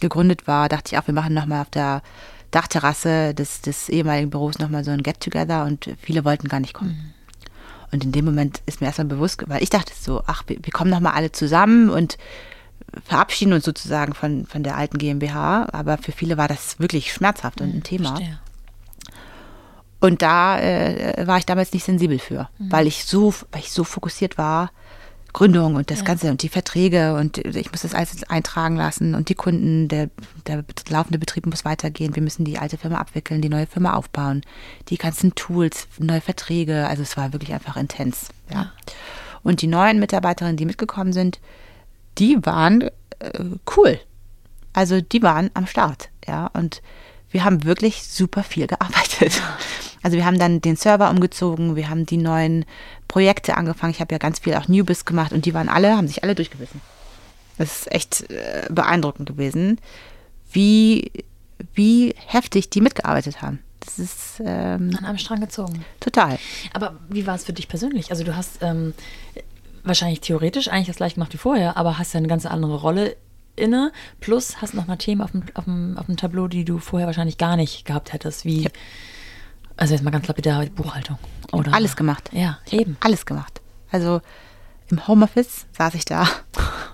gegründet 0.00 0.46
war, 0.46 0.70
dachte 0.70 0.94
ich 0.94 0.98
auch, 0.98 1.06
wir 1.06 1.14
machen 1.14 1.34
nochmal 1.34 1.60
auf 1.60 1.70
der 1.70 2.02
Dachterrasse 2.50 3.34
des, 3.34 3.60
des 3.60 3.90
ehemaligen 3.90 4.30
Büros 4.30 4.58
nochmal 4.58 4.84
so 4.84 4.90
ein 4.90 5.02
Get-Together 5.02 5.66
und 5.66 5.90
viele 6.00 6.24
wollten 6.24 6.48
gar 6.48 6.60
nicht 6.60 6.72
kommen. 6.72 6.90
Mhm. 6.90 7.13
Und 7.94 8.02
in 8.02 8.10
dem 8.10 8.24
Moment 8.24 8.60
ist 8.66 8.80
mir 8.80 8.88
erstmal 8.88 9.06
bewusst, 9.06 9.44
weil 9.46 9.62
ich 9.62 9.70
dachte 9.70 9.92
so, 9.96 10.24
ach, 10.26 10.42
wir, 10.48 10.56
wir 10.60 10.72
kommen 10.72 10.90
nochmal 10.90 11.12
alle 11.12 11.30
zusammen 11.30 11.90
und 11.90 12.18
verabschieden 13.04 13.52
uns 13.52 13.64
sozusagen 13.64 14.14
von, 14.14 14.46
von 14.46 14.64
der 14.64 14.76
alten 14.76 14.98
GmbH. 14.98 15.68
Aber 15.70 15.96
für 15.98 16.10
viele 16.10 16.36
war 16.36 16.48
das 16.48 16.80
wirklich 16.80 17.12
schmerzhaft 17.12 17.60
und 17.60 17.68
ein 17.68 17.76
mhm, 17.76 17.82
Thema. 17.84 18.08
Verstehe. 18.16 18.40
Und 20.00 20.22
da 20.22 20.58
äh, 20.58 21.24
war 21.24 21.38
ich 21.38 21.46
damals 21.46 21.72
nicht 21.72 21.84
sensibel 21.84 22.18
für, 22.18 22.48
mhm. 22.58 22.72
weil 22.72 22.88
ich 22.88 23.04
so, 23.04 23.32
weil 23.52 23.60
ich 23.60 23.70
so 23.70 23.84
fokussiert 23.84 24.38
war 24.38 24.72
Gründung 25.34 25.74
und 25.74 25.90
das 25.90 25.98
ja. 25.98 26.04
Ganze 26.04 26.30
und 26.30 26.42
die 26.42 26.48
Verträge 26.48 27.16
und 27.16 27.38
ich 27.38 27.70
muss 27.70 27.82
das 27.82 27.92
alles 27.92 28.22
eintragen 28.30 28.76
lassen 28.76 29.14
und 29.14 29.28
die 29.28 29.34
Kunden, 29.34 29.88
der, 29.88 30.08
der 30.46 30.64
laufende 30.88 31.18
Betrieb 31.18 31.44
muss 31.44 31.64
weitergehen. 31.64 32.14
Wir 32.14 32.22
müssen 32.22 32.44
die 32.44 32.56
alte 32.56 32.78
Firma 32.78 32.98
abwickeln, 32.98 33.42
die 33.42 33.48
neue 33.48 33.66
Firma 33.66 33.94
aufbauen, 33.94 34.42
die 34.88 34.96
ganzen 34.96 35.34
Tools, 35.34 35.88
neue 35.98 36.20
Verträge. 36.20 36.86
Also 36.86 37.02
es 37.02 37.16
war 37.16 37.32
wirklich 37.32 37.52
einfach 37.52 37.76
intens. 37.76 38.28
Ja. 38.48 38.56
ja. 38.56 38.72
Und 39.42 39.60
die 39.60 39.66
neuen 39.66 39.98
Mitarbeiterinnen, 39.98 40.56
die 40.56 40.66
mitgekommen 40.66 41.12
sind, 41.12 41.40
die 42.16 42.38
waren 42.46 42.82
äh, 43.18 43.40
cool. 43.76 43.98
Also 44.72 45.00
die 45.00 45.22
waren 45.22 45.50
am 45.54 45.66
Start. 45.66 46.10
Ja. 46.26 46.46
Und 46.54 46.80
wir 47.30 47.44
haben 47.44 47.64
wirklich 47.64 48.04
super 48.04 48.44
viel 48.44 48.68
gearbeitet. 48.68 49.42
Also 50.04 50.18
wir 50.18 50.26
haben 50.26 50.38
dann 50.38 50.60
den 50.60 50.76
Server 50.76 51.08
umgezogen, 51.08 51.76
wir 51.76 51.88
haben 51.88 52.04
die 52.04 52.18
neuen 52.18 52.66
Projekte 53.14 53.56
angefangen. 53.56 53.92
Ich 53.92 54.00
habe 54.00 54.12
ja 54.12 54.18
ganz 54.18 54.40
viel 54.40 54.54
auch 54.54 54.66
Newbiz 54.66 55.04
gemacht 55.04 55.32
und 55.32 55.46
die 55.46 55.54
waren 55.54 55.68
alle, 55.68 55.96
haben 55.96 56.08
sich 56.08 56.24
alle 56.24 56.34
durchgebissen. 56.34 56.80
Das 57.58 57.82
ist 57.82 57.92
echt 57.92 58.28
äh, 58.28 58.66
beeindruckend 58.68 59.28
gewesen, 59.28 59.80
wie, 60.50 61.12
wie 61.74 62.12
heftig 62.26 62.70
die 62.70 62.80
mitgearbeitet 62.80 63.40
haben. 63.40 63.60
Das 63.78 64.00
ist 64.00 64.40
ähm, 64.40 64.96
an 64.98 65.04
einem 65.04 65.18
Strang 65.18 65.40
gezogen. 65.40 65.84
Total. 66.00 66.40
Aber 66.72 66.96
wie 67.08 67.24
war 67.24 67.36
es 67.36 67.44
für 67.44 67.52
dich 67.52 67.68
persönlich? 67.68 68.10
Also 68.10 68.24
du 68.24 68.34
hast 68.34 68.58
ähm, 68.62 68.94
wahrscheinlich 69.84 70.20
theoretisch 70.20 70.66
eigentlich 70.66 70.88
das 70.88 70.96
gleiche 70.96 71.14
gemacht 71.14 71.34
wie 71.34 71.38
vorher, 71.38 71.76
aber 71.76 71.98
hast 71.98 72.14
ja 72.14 72.18
eine 72.18 72.26
ganz 72.26 72.46
andere 72.46 72.80
Rolle 72.80 73.16
inne, 73.54 73.92
plus 74.18 74.60
hast 74.60 74.74
noch 74.74 74.88
mal 74.88 74.96
Themen 74.96 75.20
auf 75.20 75.30
dem, 75.30 75.44
auf, 75.54 75.66
dem, 75.66 75.96
auf 75.98 76.06
dem 76.06 76.16
Tableau, 76.16 76.48
die 76.48 76.64
du 76.64 76.78
vorher 76.78 77.06
wahrscheinlich 77.06 77.38
gar 77.38 77.54
nicht 77.54 77.84
gehabt 77.84 78.12
hättest, 78.12 78.44
wie, 78.44 78.62
ja. 78.62 78.70
Also 79.76 79.94
jetzt 79.94 80.02
mal 80.02 80.10
ganz 80.10 80.26
lapidar, 80.26 80.64
Buchhaltung. 80.66 81.18
Oder, 81.52 81.72
alles 81.72 81.96
gemacht. 81.96 82.30
Ja, 82.32 82.58
eben. 82.70 82.96
Alles 83.00 83.26
gemacht. 83.26 83.60
Also 83.90 84.20
im 84.88 85.06
Homeoffice 85.06 85.66
saß 85.76 85.94
ich 85.94 86.04
da 86.04 86.26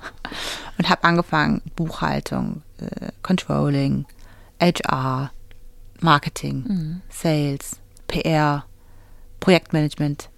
und 0.79 0.89
habe 0.89 1.05
angefangen, 1.05 1.63
Buchhaltung, 1.77 2.63
äh, 2.79 3.09
Controlling, 3.23 4.07
HR, 4.61 5.31
Marketing, 6.01 6.65
mhm. 6.67 7.01
Sales, 7.09 7.81
PR, 8.07 8.65
Projektmanagement, 9.41 10.29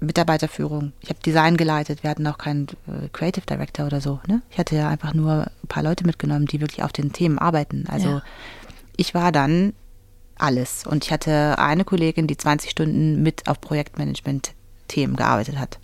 Mitarbeiterführung. 0.00 0.92
Ich 1.00 1.10
habe 1.10 1.20
Design 1.20 1.56
geleitet. 1.56 2.02
Wir 2.02 2.10
hatten 2.10 2.26
auch 2.26 2.38
keinen 2.38 2.68
äh, 2.86 3.08
Creative 3.12 3.44
Director 3.44 3.86
oder 3.86 4.00
so. 4.00 4.20
Ne? 4.26 4.42
Ich 4.50 4.58
hatte 4.58 4.76
ja 4.76 4.88
einfach 4.88 5.14
nur 5.14 5.46
ein 5.62 5.68
paar 5.68 5.82
Leute 5.82 6.06
mitgenommen, 6.06 6.46
die 6.46 6.60
wirklich 6.60 6.82
auf 6.82 6.92
den 6.92 7.12
Themen 7.12 7.38
arbeiten. 7.38 7.84
Also 7.88 8.08
ja. 8.08 8.22
ich 8.96 9.14
war 9.14 9.30
dann 9.30 9.74
alles. 10.42 10.86
Und 10.86 11.04
ich 11.04 11.12
hatte 11.12 11.58
eine 11.58 11.84
Kollegin, 11.84 12.26
die 12.26 12.36
20 12.36 12.70
Stunden 12.70 13.22
mit 13.22 13.48
auf 13.48 13.60
Projektmanagement-Themen 13.60 15.16
gearbeitet 15.16 15.58
hat. 15.58 15.78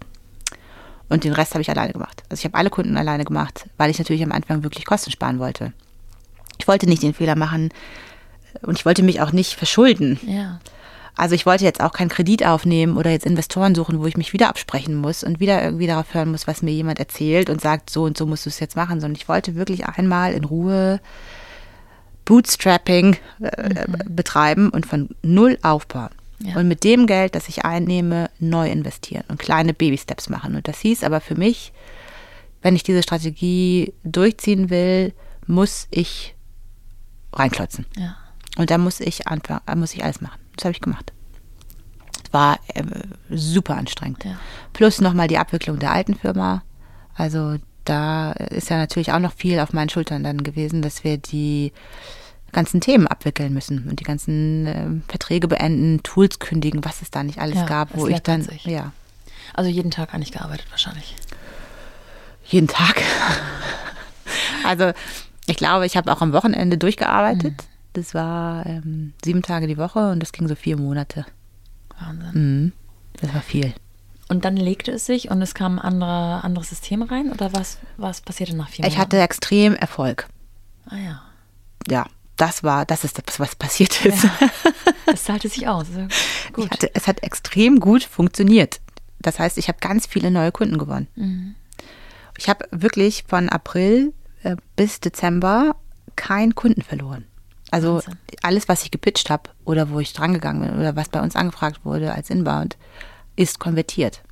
Und 1.08 1.24
den 1.24 1.32
Rest 1.32 1.52
habe 1.52 1.62
ich 1.62 1.70
alleine 1.70 1.92
gemacht. 1.92 2.22
Also 2.28 2.40
ich 2.40 2.44
habe 2.44 2.56
alle 2.56 2.70
Kunden 2.70 2.96
alleine 2.96 3.24
gemacht, 3.24 3.68
weil 3.76 3.90
ich 3.90 3.98
natürlich 3.98 4.24
am 4.24 4.32
Anfang 4.32 4.62
wirklich 4.62 4.84
Kosten 4.84 5.10
sparen 5.10 5.38
wollte. 5.38 5.72
Ich 6.58 6.66
wollte 6.66 6.86
nicht 6.86 7.02
den 7.02 7.14
Fehler 7.14 7.36
machen 7.36 7.70
und 8.62 8.78
ich 8.78 8.86
wollte 8.86 9.02
mich 9.02 9.20
auch 9.20 9.32
nicht 9.32 9.54
verschulden. 9.54 10.18
Ja. 10.26 10.58
Also 11.16 11.34
ich 11.34 11.46
wollte 11.46 11.64
jetzt 11.64 11.80
auch 11.80 11.92
keinen 11.92 12.10
Kredit 12.10 12.44
aufnehmen 12.44 12.96
oder 12.98 13.10
jetzt 13.10 13.24
Investoren 13.24 13.74
suchen, 13.74 14.00
wo 14.00 14.06
ich 14.06 14.18
mich 14.18 14.34
wieder 14.34 14.48
absprechen 14.48 14.96
muss 14.96 15.24
und 15.24 15.40
wieder 15.40 15.62
irgendwie 15.62 15.86
darauf 15.86 16.12
hören 16.12 16.30
muss, 16.30 16.46
was 16.46 16.60
mir 16.60 16.72
jemand 16.72 16.98
erzählt 16.98 17.48
und 17.48 17.60
sagt, 17.60 17.88
so 17.88 18.02
und 18.02 18.18
so 18.18 18.26
musst 18.26 18.44
du 18.44 18.50
es 18.50 18.60
jetzt 18.60 18.76
machen, 18.76 19.00
sondern 19.00 19.16
ich 19.16 19.28
wollte 19.28 19.54
wirklich 19.54 19.86
einmal 19.86 20.34
in 20.34 20.44
Ruhe 20.44 21.00
Bootstrapping 22.26 23.16
äh, 23.40 23.86
mhm. 23.88 24.14
betreiben 24.14 24.68
und 24.68 24.84
von 24.84 25.08
null 25.22 25.58
aufbauen. 25.62 26.10
Ja. 26.40 26.56
Und 26.56 26.68
mit 26.68 26.84
dem 26.84 27.06
Geld, 27.06 27.34
das 27.34 27.48
ich 27.48 27.64
einnehme, 27.64 28.28
neu 28.38 28.70
investieren 28.70 29.24
und 29.28 29.38
kleine 29.38 29.72
Baby-Steps 29.72 30.28
machen. 30.28 30.54
Und 30.54 30.68
das 30.68 30.80
hieß 30.80 31.02
aber 31.02 31.22
für 31.22 31.34
mich, 31.34 31.72
wenn 32.60 32.76
ich 32.76 32.82
diese 32.82 33.02
Strategie 33.02 33.94
durchziehen 34.04 34.68
will, 34.68 35.14
muss 35.46 35.86
ich 35.90 36.34
reinklotzen. 37.32 37.86
Ja. 37.96 38.16
Und 38.58 38.70
da 38.70 38.76
muss 38.76 39.00
ich 39.00 39.28
anfangen, 39.28 39.62
muss 39.76 39.94
ich 39.94 40.04
alles 40.04 40.20
machen. 40.20 40.40
Das 40.56 40.64
habe 40.64 40.72
ich 40.72 40.80
gemacht. 40.80 41.12
War 42.32 42.58
äh, 42.74 42.82
super 43.30 43.76
anstrengend. 43.76 44.24
Ja. 44.24 44.36
Plus 44.72 45.00
nochmal 45.00 45.28
die 45.28 45.38
Abwicklung 45.38 45.78
der 45.78 45.92
alten 45.92 46.14
Firma. 46.14 46.62
Also 47.14 47.56
da 47.84 48.32
ist 48.32 48.68
ja 48.68 48.76
natürlich 48.76 49.12
auch 49.12 49.20
noch 49.20 49.32
viel 49.32 49.60
auf 49.60 49.72
meinen 49.72 49.88
Schultern 49.88 50.24
dann 50.24 50.42
gewesen, 50.42 50.82
dass 50.82 51.04
wir 51.04 51.18
die 51.18 51.72
ganzen 52.56 52.80
Themen 52.80 53.06
abwickeln 53.06 53.52
müssen 53.52 53.86
und 53.88 54.00
die 54.00 54.04
ganzen 54.04 54.66
äh, 54.66 54.86
Verträge 55.08 55.46
beenden, 55.46 56.02
Tools 56.02 56.38
kündigen, 56.38 56.84
was 56.84 57.02
es 57.02 57.10
da 57.10 57.22
nicht 57.22 57.38
alles 57.38 57.56
ja, 57.56 57.66
gab, 57.66 57.94
wo 57.94 58.08
ich 58.08 58.18
dann 58.20 58.42
sich. 58.42 58.64
ja. 58.64 58.92
Also 59.52 59.70
jeden 59.70 59.90
Tag 59.90 60.14
eigentlich 60.14 60.32
gearbeitet 60.32 60.66
wahrscheinlich. 60.70 61.14
Jeden 62.46 62.66
Tag. 62.66 63.02
also 64.66 64.92
ich 65.46 65.56
glaube, 65.56 65.84
ich 65.84 65.98
habe 65.98 66.10
auch 66.10 66.22
am 66.22 66.32
Wochenende 66.32 66.78
durchgearbeitet. 66.78 67.52
Mhm. 67.52 67.66
Das 67.92 68.14
war 68.14 68.64
ähm, 68.64 69.12
sieben 69.22 69.42
Tage 69.42 69.66
die 69.66 69.76
Woche 69.76 70.10
und 70.10 70.20
das 70.20 70.32
ging 70.32 70.48
so 70.48 70.54
vier 70.54 70.78
Monate. 70.78 71.26
Wahnsinn. 72.00 72.30
Mhm. 72.32 72.72
Das 73.20 73.34
war 73.34 73.42
viel. 73.42 73.74
Und 74.28 74.46
dann 74.46 74.56
legte 74.56 74.92
es 74.92 75.04
sich 75.04 75.30
und 75.30 75.42
es 75.42 75.54
kam 75.54 75.78
ein 75.78 75.84
andere, 75.84 76.42
anderes 76.42 76.70
System 76.70 77.02
rein 77.02 77.30
oder 77.30 77.52
was, 77.52 77.78
was 77.98 78.22
passierte 78.22 78.56
nach 78.56 78.70
vier 78.70 78.82
Monaten? 78.82 78.94
Ich 78.94 78.98
hatte 78.98 79.20
extrem 79.20 79.74
Erfolg. 79.74 80.26
Ah 80.86 80.96
ja. 80.96 81.22
Ja, 81.88 82.06
das 82.36 82.62
war, 82.62 82.84
das 82.84 83.04
ist 83.04 83.20
das, 83.24 83.40
was 83.40 83.54
passiert 83.56 84.04
ist. 84.04 84.26
Ja, 85.06 85.12
es 85.12 85.22
zahlte 85.22 85.48
sich 85.48 85.68
aus. 85.68 85.86
Gut. 86.52 86.68
Hatte, 86.70 86.90
es 86.92 87.06
hat 87.06 87.22
extrem 87.22 87.78
gut 87.78 88.02
funktioniert. 88.02 88.80
Das 89.20 89.38
heißt, 89.38 89.56
ich 89.56 89.68
habe 89.68 89.78
ganz 89.80 90.04
viele 90.06 90.32
neue 90.32 90.50
Kunden 90.50 90.78
gewonnen. 90.78 91.06
Mhm. 91.14 91.54
Ich 92.36 92.48
habe 92.48 92.66
wirklich 92.72 93.24
von 93.28 93.48
April 93.48 94.12
äh, 94.42 94.56
bis 94.74 94.98
Dezember 94.98 95.76
keinen 96.16 96.56
Kunden 96.56 96.82
verloren. 96.82 97.24
Also 97.70 97.94
Wahnsinn. 97.94 98.18
alles, 98.42 98.68
was 98.68 98.82
ich 98.82 98.90
gepitcht 98.90 99.30
habe 99.30 99.50
oder 99.64 99.90
wo 99.90 100.00
ich 100.00 100.12
drangegangen 100.12 100.62
bin 100.68 100.78
oder 100.78 100.96
was 100.96 101.08
bei 101.08 101.20
uns 101.20 101.36
angefragt 101.36 101.84
wurde 101.84 102.12
als 102.12 102.30
Inbound, 102.30 102.76
ist 103.36 103.60
konvertiert. 103.60 104.22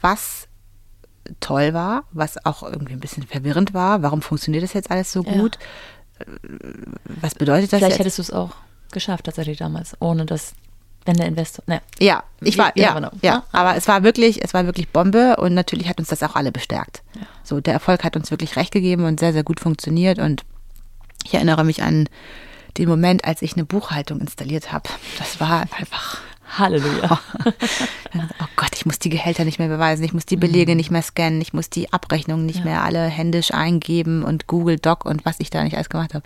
Was 0.00 0.46
toll 1.40 1.74
war, 1.74 2.04
was 2.12 2.44
auch 2.44 2.62
irgendwie 2.62 2.92
ein 2.92 3.00
bisschen 3.00 3.26
verwirrend 3.26 3.74
war. 3.74 4.02
Warum 4.02 4.22
funktioniert 4.22 4.62
das 4.62 4.72
jetzt 4.72 4.90
alles 4.90 5.12
so 5.12 5.22
gut? 5.22 5.56
Ja. 5.56 5.66
Was 7.20 7.34
bedeutet 7.34 7.72
das? 7.72 7.78
Vielleicht 7.78 7.92
jetzt? 7.92 7.98
hättest 7.98 8.18
du 8.18 8.22
es 8.22 8.30
auch 8.30 8.52
geschafft 8.92 9.24
tatsächlich 9.24 9.58
damals, 9.58 9.96
ohne 10.00 10.26
dass 10.26 10.54
wenn 11.06 11.16
der 11.16 11.26
Investor. 11.26 11.64
Ne. 11.66 11.80
Ja, 12.00 12.24
ich 12.40 12.58
war, 12.58 12.72
ja, 12.76 12.98
ja, 12.98 13.10
ja, 13.22 13.44
aber 13.52 13.76
es 13.76 13.86
war 13.86 14.02
wirklich, 14.02 14.42
es 14.42 14.54
war 14.54 14.66
wirklich 14.66 14.88
Bombe 14.88 15.36
und 15.36 15.54
natürlich 15.54 15.88
hat 15.88 15.98
uns 15.98 16.08
das 16.08 16.22
auch 16.22 16.34
alle 16.34 16.52
bestärkt. 16.52 17.02
Ja. 17.14 17.22
So, 17.44 17.60
der 17.60 17.74
Erfolg 17.74 18.02
hat 18.04 18.16
uns 18.16 18.30
wirklich 18.30 18.56
recht 18.56 18.72
gegeben 18.72 19.04
und 19.04 19.20
sehr, 19.20 19.32
sehr 19.32 19.44
gut 19.44 19.60
funktioniert 19.60 20.18
und 20.18 20.44
ich 21.24 21.34
erinnere 21.34 21.64
mich 21.64 21.82
an 21.82 22.08
den 22.76 22.88
Moment, 22.88 23.24
als 23.24 23.42
ich 23.42 23.54
eine 23.54 23.64
Buchhaltung 23.64 24.20
installiert 24.20 24.72
habe. 24.72 24.88
Das 25.18 25.40
war 25.40 25.62
einfach 25.62 26.20
Halleluja. 26.48 27.20
oh 28.14 28.46
Gott, 28.56 28.70
ich 28.74 28.86
muss 28.86 28.98
die 28.98 29.10
Gehälter 29.10 29.44
nicht 29.44 29.58
mehr 29.58 29.68
beweisen, 29.68 30.04
ich 30.04 30.12
muss 30.12 30.26
die 30.26 30.36
Belege 30.36 30.72
mhm. 30.72 30.76
nicht 30.76 30.90
mehr 30.90 31.02
scannen, 31.02 31.40
ich 31.40 31.52
muss 31.52 31.70
die 31.70 31.92
Abrechnungen 31.92 32.46
nicht 32.46 32.60
ja. 32.60 32.64
mehr 32.64 32.82
alle 32.82 33.04
händisch 33.04 33.52
eingeben 33.52 34.22
und 34.22 34.46
Google 34.46 34.78
Doc 34.78 35.04
und 35.04 35.24
was 35.24 35.40
ich 35.40 35.50
da 35.50 35.64
nicht 35.64 35.76
alles 35.76 35.88
gemacht 35.88 36.14
habe. 36.14 36.24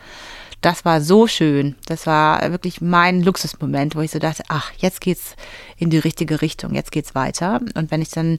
Das 0.61 0.85
war 0.85 1.01
so 1.01 1.27
schön. 1.27 1.75
Das 1.87 2.07
war 2.07 2.51
wirklich 2.51 2.83
mein 2.83 3.23
Luxusmoment, 3.23 3.97
wo 3.97 4.01
ich 4.03 4.11
so 4.11 4.19
dachte, 4.19 4.43
ach, 4.49 4.73
jetzt 4.77 5.01
geht's 5.01 5.35
in 5.79 5.89
die 5.89 5.99
richtige 5.99 6.43
Richtung, 6.43 6.75
jetzt 6.75 6.93
geht's 6.93 7.15
weiter. 7.15 7.61
Und 7.75 7.91
wenn 7.91 8.03
ich 8.03 8.11
dann 8.11 8.39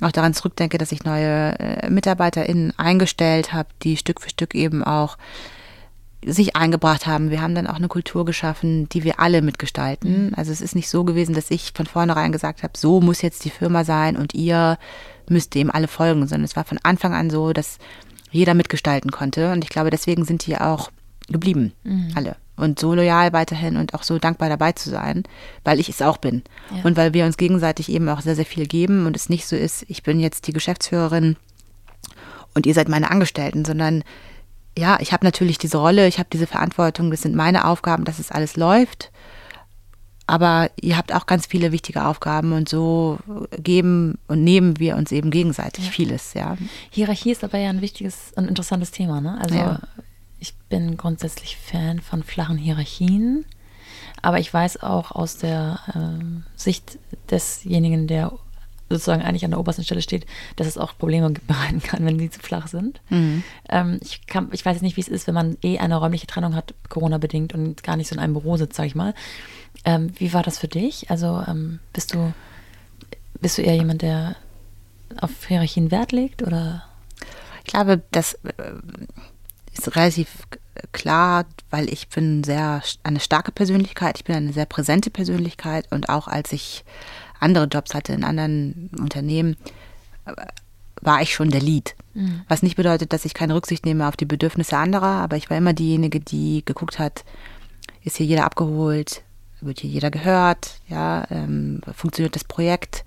auch 0.00 0.12
daran 0.12 0.32
zurückdenke, 0.32 0.78
dass 0.78 0.92
ich 0.92 1.04
neue 1.04 1.58
äh, 1.58 1.90
MitarbeiterInnen 1.90 2.72
eingestellt 2.78 3.52
habe, 3.52 3.68
die 3.82 3.96
Stück 3.96 4.20
für 4.20 4.30
Stück 4.30 4.54
eben 4.54 4.82
auch 4.82 5.18
sich 6.24 6.56
eingebracht 6.56 7.06
haben. 7.06 7.30
Wir 7.30 7.40
haben 7.40 7.54
dann 7.54 7.66
auch 7.66 7.76
eine 7.76 7.88
Kultur 7.88 8.24
geschaffen, 8.24 8.88
die 8.88 9.04
wir 9.04 9.20
alle 9.20 9.40
mitgestalten. 9.40 10.26
Mhm. 10.26 10.32
Also 10.34 10.50
es 10.50 10.60
ist 10.60 10.74
nicht 10.74 10.88
so 10.88 11.04
gewesen, 11.04 11.34
dass 11.34 11.50
ich 11.50 11.72
von 11.74 11.86
vornherein 11.86 12.32
gesagt 12.32 12.62
habe, 12.62 12.72
so 12.76 13.00
muss 13.00 13.22
jetzt 13.22 13.44
die 13.44 13.50
Firma 13.50 13.84
sein 13.84 14.16
und 14.16 14.34
ihr 14.34 14.78
müsst 15.28 15.54
dem 15.54 15.70
alle 15.70 15.88
folgen, 15.88 16.26
sondern 16.26 16.44
es 16.44 16.56
war 16.56 16.64
von 16.64 16.78
Anfang 16.82 17.14
an 17.14 17.30
so, 17.30 17.52
dass 17.52 17.78
jeder 18.30 18.54
mitgestalten 18.54 19.10
konnte. 19.10 19.52
Und 19.52 19.62
ich 19.62 19.70
glaube, 19.70 19.90
deswegen 19.90 20.24
sind 20.24 20.46
die 20.46 20.58
auch 20.58 20.90
geblieben, 21.28 21.72
mhm. 21.84 22.12
alle. 22.14 22.36
Und 22.56 22.80
so 22.80 22.94
loyal 22.94 23.32
weiterhin 23.32 23.76
und 23.76 23.94
auch 23.94 24.02
so 24.02 24.18
dankbar 24.18 24.48
dabei 24.48 24.72
zu 24.72 24.90
sein, 24.90 25.22
weil 25.62 25.78
ich 25.78 25.88
es 25.88 26.02
auch 26.02 26.16
bin. 26.16 26.42
Ja. 26.74 26.82
Und 26.82 26.96
weil 26.96 27.14
wir 27.14 27.24
uns 27.24 27.36
gegenseitig 27.36 27.88
eben 27.88 28.08
auch 28.08 28.20
sehr, 28.20 28.34
sehr 28.34 28.46
viel 28.46 28.66
geben 28.66 29.06
und 29.06 29.14
es 29.14 29.28
nicht 29.28 29.46
so 29.46 29.54
ist, 29.54 29.84
ich 29.86 30.02
bin 30.02 30.18
jetzt 30.18 30.48
die 30.48 30.52
Geschäftsführerin 30.52 31.36
und 32.54 32.66
ihr 32.66 32.74
seid 32.74 32.88
meine 32.88 33.12
Angestellten, 33.12 33.64
sondern 33.64 34.02
ja, 34.78 34.98
ich 35.00 35.12
habe 35.12 35.26
natürlich 35.26 35.58
diese 35.58 35.78
Rolle, 35.78 36.06
ich 36.06 36.18
habe 36.18 36.28
diese 36.32 36.46
Verantwortung, 36.46 37.10
das 37.10 37.22
sind 37.22 37.34
meine 37.34 37.66
Aufgaben, 37.66 38.04
dass 38.04 38.18
es 38.18 38.30
alles 38.30 38.56
läuft. 38.56 39.10
Aber 40.26 40.70
ihr 40.80 40.96
habt 40.96 41.12
auch 41.14 41.24
ganz 41.24 41.46
viele 41.46 41.72
wichtige 41.72 42.04
Aufgaben 42.04 42.52
und 42.52 42.68
so 42.68 43.18
geben 43.56 44.18
und 44.28 44.44
nehmen 44.44 44.78
wir 44.78 44.96
uns 44.96 45.10
eben 45.10 45.30
gegenseitig 45.30 45.86
ja. 45.86 45.90
vieles, 45.90 46.34
ja. 46.34 46.56
Hierarchie 46.90 47.32
ist 47.32 47.44
aber 47.44 47.58
ja 47.58 47.70
ein 47.70 47.80
wichtiges 47.80 48.32
und 48.36 48.46
interessantes 48.46 48.90
Thema, 48.90 49.22
ne? 49.22 49.38
Also 49.40 49.54
ja. 49.54 49.80
ich 50.38 50.54
bin 50.68 50.98
grundsätzlich 50.98 51.56
Fan 51.56 52.00
von 52.00 52.22
flachen 52.22 52.58
Hierarchien, 52.58 53.46
aber 54.20 54.38
ich 54.38 54.52
weiß 54.52 54.82
auch 54.82 55.12
aus 55.12 55.38
der 55.38 55.80
ähm, 55.94 56.44
Sicht 56.56 56.98
desjenigen, 57.30 58.06
der 58.06 58.32
sozusagen 58.88 59.22
eigentlich 59.22 59.44
an 59.44 59.50
der 59.50 59.60
obersten 59.60 59.84
Stelle 59.84 60.02
steht, 60.02 60.26
dass 60.56 60.66
es 60.66 60.78
auch 60.78 60.96
Probleme 60.96 61.30
bereiten 61.46 61.82
kann, 61.82 62.04
wenn 62.04 62.18
die 62.18 62.30
zu 62.30 62.40
flach 62.40 62.68
sind. 62.68 63.00
Mhm. 63.10 63.42
Ähm, 63.68 63.98
ich, 64.02 64.26
kann, 64.26 64.48
ich 64.52 64.64
weiß 64.64 64.82
nicht, 64.82 64.96
wie 64.96 65.00
es 65.02 65.08
ist, 65.08 65.26
wenn 65.26 65.34
man 65.34 65.56
eh 65.62 65.78
eine 65.78 65.96
räumliche 65.96 66.26
Trennung 66.26 66.54
hat, 66.54 66.74
Corona-bedingt 66.88 67.54
und 67.54 67.82
gar 67.82 67.96
nicht 67.96 68.08
so 68.08 68.14
in 68.14 68.20
einem 68.20 68.34
Büro 68.34 68.56
sitzt, 68.56 68.76
sag 68.76 68.86
ich 68.86 68.94
mal. 68.94 69.14
Ähm, 69.84 70.12
wie 70.16 70.32
war 70.32 70.42
das 70.42 70.58
für 70.58 70.68
dich? 70.68 71.10
Also 71.10 71.42
ähm, 71.46 71.78
bist 71.92 72.14
du 72.14 72.32
bist 73.40 73.58
du 73.58 73.62
eher 73.62 73.76
jemand, 73.76 74.02
der 74.02 74.36
auf 75.20 75.46
Hierarchien 75.46 75.90
Wert 75.90 76.12
legt 76.12 76.42
oder? 76.42 76.84
Ich 77.64 77.72
glaube, 77.72 78.02
das 78.10 78.34
äh, 78.34 78.72
ist 79.72 79.94
relativ 79.94 80.28
klar, 80.92 81.44
weil 81.70 81.92
ich 81.92 82.08
bin 82.08 82.44
sehr 82.44 82.82
eine 83.02 83.20
starke 83.20 83.52
Persönlichkeit, 83.52 84.18
ich 84.18 84.24
bin 84.24 84.36
eine 84.36 84.52
sehr 84.52 84.66
präsente 84.66 85.10
Persönlichkeit 85.10 85.90
und 85.90 86.08
auch 86.08 86.28
als 86.28 86.52
ich 86.52 86.84
andere 87.40 87.66
Jobs 87.66 87.94
hatte 87.94 88.12
in 88.12 88.24
anderen 88.24 88.90
Unternehmen, 88.98 89.56
war 91.00 91.22
ich 91.22 91.32
schon 91.32 91.50
der 91.50 91.60
Lead. 91.60 91.94
Mhm. 92.14 92.42
Was 92.48 92.62
nicht 92.62 92.76
bedeutet, 92.76 93.12
dass 93.12 93.24
ich 93.24 93.34
keine 93.34 93.54
Rücksicht 93.54 93.86
nehme 93.86 94.08
auf 94.08 94.16
die 94.16 94.24
Bedürfnisse 94.24 94.76
anderer, 94.76 95.06
aber 95.06 95.36
ich 95.36 95.50
war 95.50 95.56
immer 95.56 95.72
diejenige, 95.72 96.20
die 96.20 96.62
geguckt 96.64 96.98
hat, 96.98 97.24
ist 98.02 98.16
hier 98.16 98.26
jeder 98.26 98.44
abgeholt, 98.44 99.22
wird 99.60 99.80
hier 99.80 99.90
jeder 99.90 100.10
gehört, 100.10 100.80
ja, 100.88 101.26
ähm, 101.30 101.80
funktioniert 101.94 102.34
das 102.34 102.44
Projekt, 102.44 103.04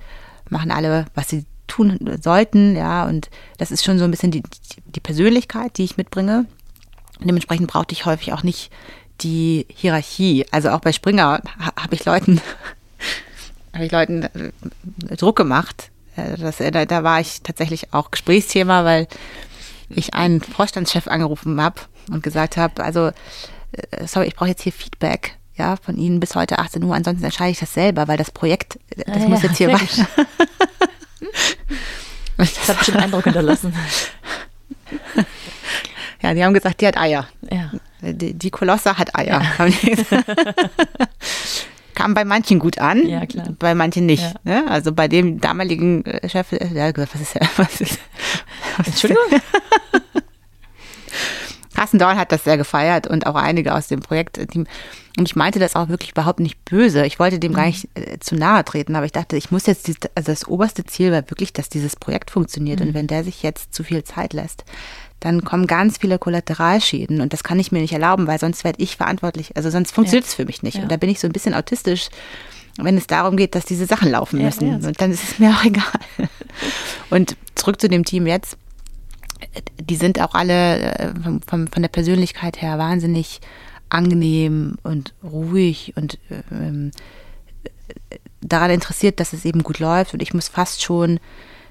machen 0.49 0.71
alle, 0.71 1.05
was 1.15 1.29
sie 1.29 1.45
tun 1.67 2.17
sollten, 2.21 2.75
ja, 2.75 3.05
und 3.07 3.29
das 3.57 3.71
ist 3.71 3.83
schon 3.83 3.97
so 3.97 4.03
ein 4.03 4.11
bisschen 4.11 4.31
die, 4.31 4.43
die 4.85 4.99
Persönlichkeit, 4.99 5.77
die 5.77 5.83
ich 5.83 5.97
mitbringe. 5.97 6.45
Und 7.19 7.27
dementsprechend 7.27 7.69
brauchte 7.69 7.93
ich 7.93 8.05
häufig 8.05 8.33
auch 8.33 8.43
nicht 8.43 8.71
die 9.21 9.65
Hierarchie. 9.69 10.45
Also 10.51 10.69
auch 10.71 10.81
bei 10.81 10.91
Springer 10.91 11.41
habe 11.59 11.95
ich 11.95 12.03
Leuten 12.03 12.41
habe 13.73 13.85
ich 13.85 13.91
Leuten 13.91 14.23
äh, 14.23 15.15
Druck 15.17 15.35
gemacht. 15.35 15.91
Äh, 16.15 16.37
das, 16.37 16.59
äh, 16.59 16.71
da, 16.71 16.85
da 16.85 17.03
war 17.03 17.19
ich 17.19 17.41
tatsächlich 17.41 17.93
auch 17.93 18.11
Gesprächsthema, 18.11 18.85
weil 18.85 19.07
ich 19.89 20.13
einen 20.13 20.41
Vorstandschef 20.41 21.07
angerufen 21.07 21.61
habe 21.61 21.81
und 22.09 22.23
gesagt 22.23 22.57
habe, 22.57 22.83
also 22.83 23.11
sorry, 24.05 24.27
ich 24.27 24.35
brauche 24.35 24.49
jetzt 24.49 24.61
hier 24.63 24.71
Feedback 24.71 25.37
ja, 25.55 25.75
von 25.75 25.97
Ihnen 25.97 26.19
bis 26.19 26.35
heute 26.35 26.59
18 26.59 26.83
Uhr, 26.83 26.95
ansonsten 26.95 27.23
entscheide 27.23 27.51
ich 27.51 27.59
das 27.59 27.73
selber, 27.73 28.07
weil 28.07 28.17
das 28.17 28.31
Projekt, 28.31 28.79
das 28.95 29.23
ah, 29.23 29.27
muss 29.27 29.41
ja, 29.41 29.49
jetzt 29.49 29.57
hier 29.57 29.71
weiter. 29.71 30.07
das 32.37 32.69
hat 32.69 32.77
bestimmt 32.77 32.97
Eindruck 32.97 33.25
hinterlassen. 33.25 33.73
Ja, 36.21 36.33
die 36.33 36.43
haben 36.43 36.53
gesagt, 36.53 36.81
die 36.81 36.87
hat 36.87 36.97
Eier. 36.97 37.27
Ja. 37.49 37.71
Die, 38.01 38.33
die 38.33 38.51
Kolosse 38.51 38.97
hat 38.97 39.15
Eier. 39.15 39.41
Ja. 39.41 39.67
kam 42.01 42.13
bei 42.15 42.25
manchen 42.25 42.57
gut 42.57 42.79
an, 42.79 43.07
ja, 43.07 43.21
bei 43.59 43.75
manchen 43.75 44.07
nicht. 44.07 44.23
Ja. 44.23 44.61
Ne? 44.61 44.67
Also 44.67 44.91
bei 44.91 45.07
dem 45.07 45.39
damaligen 45.39 46.03
äh, 46.05 46.27
Chef, 46.27 46.49
der 46.49 46.85
hat 46.85 46.95
gesagt, 46.95 47.13
was 47.13 47.21
ist, 47.21 47.35
was 47.57 47.81
ist, 47.81 47.99
was 48.77 48.87
Entschuldigung? 48.87 49.23
Carsten 51.75 51.99
Dorn 51.99 52.17
hat 52.17 52.31
das 52.31 52.43
sehr 52.43 52.57
gefeiert 52.57 53.07
und 53.07 53.25
auch 53.25 53.35
einige 53.35 53.75
aus 53.75 53.87
dem 53.87 54.01
Projekt. 54.01 54.37
Äh, 54.39 54.47
und 55.17 55.27
ich 55.27 55.35
meinte 55.35 55.59
das 55.59 55.75
auch 55.75 55.89
wirklich 55.89 56.11
überhaupt 56.11 56.39
nicht 56.39 56.63
böse. 56.65 57.05
Ich 57.05 57.19
wollte 57.19 57.37
dem 57.37 57.51
mhm. 57.51 57.55
gar 57.55 57.65
nicht 57.65 57.87
äh, 57.95 58.17
zu 58.19 58.35
nahe 58.35 58.63
treten, 58.65 58.95
aber 58.95 59.05
ich 59.05 59.11
dachte, 59.11 59.37
ich 59.37 59.51
muss 59.51 59.67
jetzt, 59.67 59.87
die, 59.87 59.95
also 60.15 60.31
das 60.31 60.47
oberste 60.47 60.83
Ziel 60.85 61.11
war 61.11 61.29
wirklich, 61.29 61.53
dass 61.53 61.69
dieses 61.69 61.95
Projekt 61.95 62.31
funktioniert. 62.31 62.79
Mhm. 62.79 62.87
Und 62.87 62.93
wenn 62.95 63.07
der 63.07 63.23
sich 63.23 63.43
jetzt 63.43 63.75
zu 63.75 63.83
viel 63.83 64.03
Zeit 64.03 64.33
lässt, 64.33 64.63
dann 65.21 65.43
kommen 65.45 65.67
ganz 65.67 65.99
viele 65.99 66.19
Kollateralschäden 66.19 67.21
und 67.21 67.31
das 67.31 67.43
kann 67.43 67.59
ich 67.59 67.71
mir 67.71 67.79
nicht 67.79 67.93
erlauben, 67.93 68.27
weil 68.27 68.39
sonst 68.39 68.63
werde 68.63 68.81
ich 68.81 68.97
verantwortlich. 68.97 69.55
Also 69.55 69.69
sonst 69.69 69.93
funktioniert 69.93 70.25
es 70.25 70.33
ja. 70.33 70.37
für 70.37 70.45
mich 70.45 70.63
nicht. 70.63 70.77
Ja. 70.77 70.83
Und 70.83 70.91
da 70.91 70.97
bin 70.97 71.09
ich 71.09 71.19
so 71.19 71.27
ein 71.27 71.31
bisschen 71.31 71.53
autistisch, 71.53 72.09
wenn 72.77 72.97
es 72.97 73.05
darum 73.05 73.37
geht, 73.37 73.53
dass 73.53 73.65
diese 73.65 73.85
Sachen 73.85 74.09
laufen 74.09 74.39
ja, 74.39 74.47
müssen. 74.47 74.83
und 74.83 74.99
dann 74.99 75.11
ist 75.11 75.23
es 75.23 75.39
mir 75.39 75.51
auch 75.51 75.63
egal. 75.63 75.85
Und 77.11 77.37
zurück 77.55 77.79
zu 77.79 77.87
dem 77.87 78.03
Team 78.03 78.27
jetzt. 78.27 78.57
Die 79.79 79.95
sind 79.95 80.19
auch 80.21 80.33
alle 80.33 80.97
äh, 80.97 81.13
von, 81.47 81.67
von 81.67 81.81
der 81.81 81.89
Persönlichkeit 81.89 82.61
her 82.61 82.77
wahnsinnig 82.77 83.41
angenehm 83.89 84.77
und 84.83 85.13
ruhig 85.23 85.93
und 85.95 86.17
ähm, 86.51 86.91
daran 88.41 88.71
interessiert, 88.71 89.19
dass 89.19 89.33
es 89.33 89.45
eben 89.45 89.63
gut 89.63 89.79
läuft. 89.79 90.13
Und 90.13 90.21
ich 90.21 90.33
muss 90.33 90.47
fast 90.47 90.81
schon, 90.81 91.19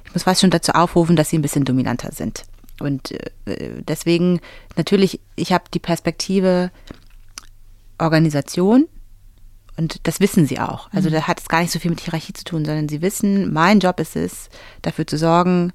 ich 0.05 0.15
muss 0.15 0.25
fast 0.25 0.41
schon 0.41 0.51
dazu 0.51 0.73
aufrufen, 0.73 1.17
dass 1.17 1.31
sie 1.31 1.39
ein 1.39 1.43
bisschen 1.43 1.65
dominanter 1.65 2.13
sind. 2.13 2.45
Und 2.81 3.13
äh, 3.47 3.83
deswegen 3.87 4.41
natürlich, 4.77 5.21
ich 5.37 5.53
habe 5.53 5.65
die 5.73 5.79
Perspektive 5.79 6.71
Organisation 7.99 8.89
und 9.77 10.07
das 10.07 10.21
wissen 10.21 10.47
sie 10.47 10.59
auch. 10.59 10.91
Also 10.93 11.09
mhm. 11.09 11.15
da 11.15 11.23
hat 11.27 11.41
es 11.41 11.49
gar 11.49 11.61
nicht 11.61 11.71
so 11.71 11.79
viel 11.79 11.91
mit 11.91 12.01
Hierarchie 12.01 12.33
zu 12.33 12.45
tun, 12.45 12.65
sondern 12.65 12.89
sie 12.89 13.03
wissen, 13.03 13.53
mein 13.53 13.81
Job 13.81 14.01
ist 14.01 14.17
es, 14.17 14.49
dafür 14.83 15.07
zu 15.07 15.17
sorgen, 15.17 15.73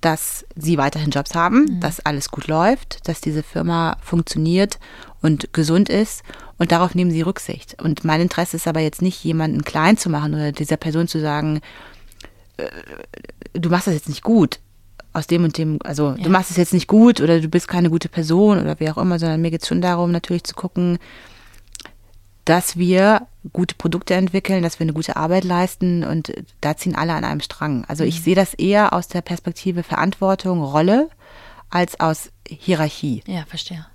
dass 0.00 0.46
sie 0.56 0.78
weiterhin 0.78 1.10
Jobs 1.10 1.34
haben, 1.34 1.64
mhm. 1.64 1.80
dass 1.80 2.00
alles 2.00 2.30
gut 2.30 2.46
läuft, 2.46 3.08
dass 3.08 3.20
diese 3.20 3.42
Firma 3.42 3.96
funktioniert 4.02 4.78
und 5.20 5.52
gesund 5.52 5.88
ist. 5.88 6.22
Und 6.58 6.72
darauf 6.72 6.94
nehmen 6.94 7.10
sie 7.10 7.22
Rücksicht. 7.22 7.82
Und 7.82 8.04
mein 8.04 8.20
Interesse 8.20 8.56
ist 8.56 8.68
aber 8.68 8.80
jetzt 8.80 9.02
nicht, 9.02 9.22
jemanden 9.24 9.64
klein 9.64 9.96
zu 9.96 10.10
machen 10.10 10.34
oder 10.34 10.52
dieser 10.52 10.76
Person 10.76 11.08
zu 11.08 11.20
sagen, 11.20 11.60
äh, 12.56 12.68
du 13.52 13.68
machst 13.68 13.86
das 13.86 13.94
jetzt 13.94 14.08
nicht 14.08 14.22
gut 14.22 14.60
aus 15.12 15.26
dem 15.26 15.44
und 15.44 15.58
dem, 15.58 15.78
also 15.82 16.10
ja. 16.10 16.24
du 16.24 16.30
machst 16.30 16.50
es 16.50 16.56
jetzt 16.56 16.72
nicht 16.72 16.86
gut 16.86 17.20
oder 17.20 17.40
du 17.40 17.48
bist 17.48 17.68
keine 17.68 17.90
gute 17.90 18.08
Person 18.08 18.60
oder 18.60 18.78
wie 18.78 18.90
auch 18.90 18.98
immer, 18.98 19.18
sondern 19.18 19.40
mir 19.40 19.50
geht 19.50 19.62
es 19.62 19.68
schon 19.68 19.80
darum, 19.80 20.12
natürlich 20.12 20.44
zu 20.44 20.54
gucken, 20.54 20.98
dass 22.44 22.76
wir 22.76 23.26
gute 23.52 23.74
Produkte 23.74 24.14
entwickeln, 24.14 24.62
dass 24.62 24.78
wir 24.78 24.84
eine 24.84 24.92
gute 24.92 25.16
Arbeit 25.16 25.44
leisten 25.44 26.04
und 26.04 26.32
da 26.60 26.76
ziehen 26.76 26.94
alle 26.94 27.12
an 27.12 27.24
einem 27.24 27.40
Strang. 27.40 27.84
Also 27.86 28.04
ich 28.04 28.20
mhm. 28.20 28.24
sehe 28.24 28.34
das 28.34 28.54
eher 28.54 28.92
aus 28.92 29.08
der 29.08 29.20
Perspektive 29.20 29.82
Verantwortung, 29.82 30.62
Rolle, 30.62 31.08
als 31.70 32.00
aus 32.00 32.30
Hierarchie. 32.48 33.22
Ja, 33.26 33.44
verstehe. 33.46 33.86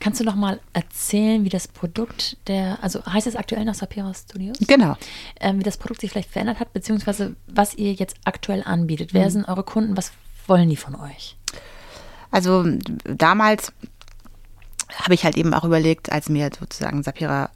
Kannst 0.00 0.20
du 0.20 0.24
noch 0.24 0.34
mal 0.34 0.60
erzählen, 0.72 1.44
wie 1.44 1.50
das 1.50 1.68
Produkt 1.68 2.36
der, 2.46 2.78
also 2.82 3.04
heißt 3.04 3.26
es 3.26 3.36
aktuell 3.36 3.64
noch 3.64 3.74
Sapira 3.74 4.12
Studios? 4.14 4.56
Genau. 4.66 4.96
Ähm, 5.40 5.58
wie 5.58 5.64
das 5.64 5.76
Produkt 5.76 6.00
sich 6.00 6.10
vielleicht 6.10 6.30
verändert 6.30 6.60
hat, 6.60 6.72
beziehungsweise 6.72 7.36
was 7.46 7.74
ihr 7.74 7.92
jetzt 7.92 8.16
aktuell 8.24 8.62
anbietet. 8.64 9.12
Wer 9.12 9.26
mhm. 9.26 9.30
sind 9.30 9.48
eure 9.48 9.64
Kunden? 9.64 9.96
Was 9.96 10.12
wollen 10.48 10.68
die 10.68 10.76
von 10.76 10.94
euch? 10.94 11.36
Also 12.30 12.64
damals 13.04 13.72
habe 14.96 15.14
ich 15.14 15.24
halt 15.24 15.36
eben 15.36 15.54
auch 15.54 15.64
überlegt, 15.64 16.12
als 16.12 16.28
mir 16.28 16.50
sozusagen 16.58 17.02
Sapira 17.02 17.50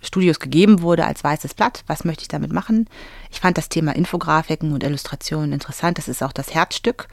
Studios 0.00 0.38
gegeben 0.38 0.82
wurde 0.82 1.06
als 1.06 1.24
weißes 1.24 1.54
Blatt, 1.54 1.82
was 1.86 2.04
möchte 2.04 2.22
ich 2.22 2.28
damit 2.28 2.52
machen? 2.52 2.88
Ich 3.30 3.40
fand 3.40 3.56
das 3.56 3.68
Thema 3.70 3.96
Infografiken 3.96 4.72
und 4.72 4.84
Illustrationen 4.84 5.52
interessant. 5.52 5.96
Das 5.96 6.08
ist 6.08 6.22
auch 6.22 6.32
das 6.32 6.52
Herzstück. 6.54 7.08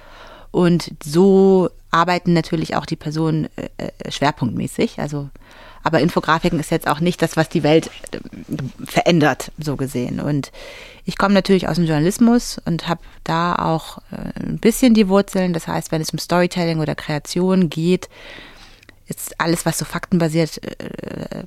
Und 0.51 0.91
so 1.03 1.69
arbeiten 1.91 2.34
natürlich 2.34 2.76
auch 2.76 2.85
die 2.85 2.95
Personen 2.95 3.49
äh, 3.55 3.69
äh, 3.77 4.11
schwerpunktmäßig. 4.11 4.99
Also, 4.99 5.30
aber 5.84 5.99
Infografiken 6.01 6.59
ist 6.59 6.71
jetzt 6.71 6.88
auch 6.88 6.99
nicht 6.99 7.21
das, 7.21 7.38
was 7.38 7.49
die 7.49 7.63
Welt 7.63 7.89
äh, 8.11 8.19
verändert, 8.85 9.51
so 9.57 9.76
gesehen. 9.76 10.19
Und 10.19 10.51
ich 11.05 11.17
komme 11.17 11.34
natürlich 11.34 11.67
aus 11.67 11.76
dem 11.76 11.85
Journalismus 11.85 12.59
und 12.65 12.88
habe 12.88 13.01
da 13.23 13.55
auch 13.55 13.99
äh, 14.11 14.39
ein 14.39 14.59
bisschen 14.59 14.93
die 14.93 15.07
Wurzeln. 15.07 15.53
Das 15.53 15.67
heißt, 15.67 15.91
wenn 15.91 16.01
es 16.01 16.11
um 16.11 16.19
Storytelling 16.19 16.80
oder 16.80 16.95
Kreation 16.95 17.69
geht, 17.69 18.09
ist 19.07 19.39
alles, 19.39 19.65
was 19.65 19.77
so 19.77 19.85
faktenbasiert, 19.85 20.61
äh, 20.63 21.43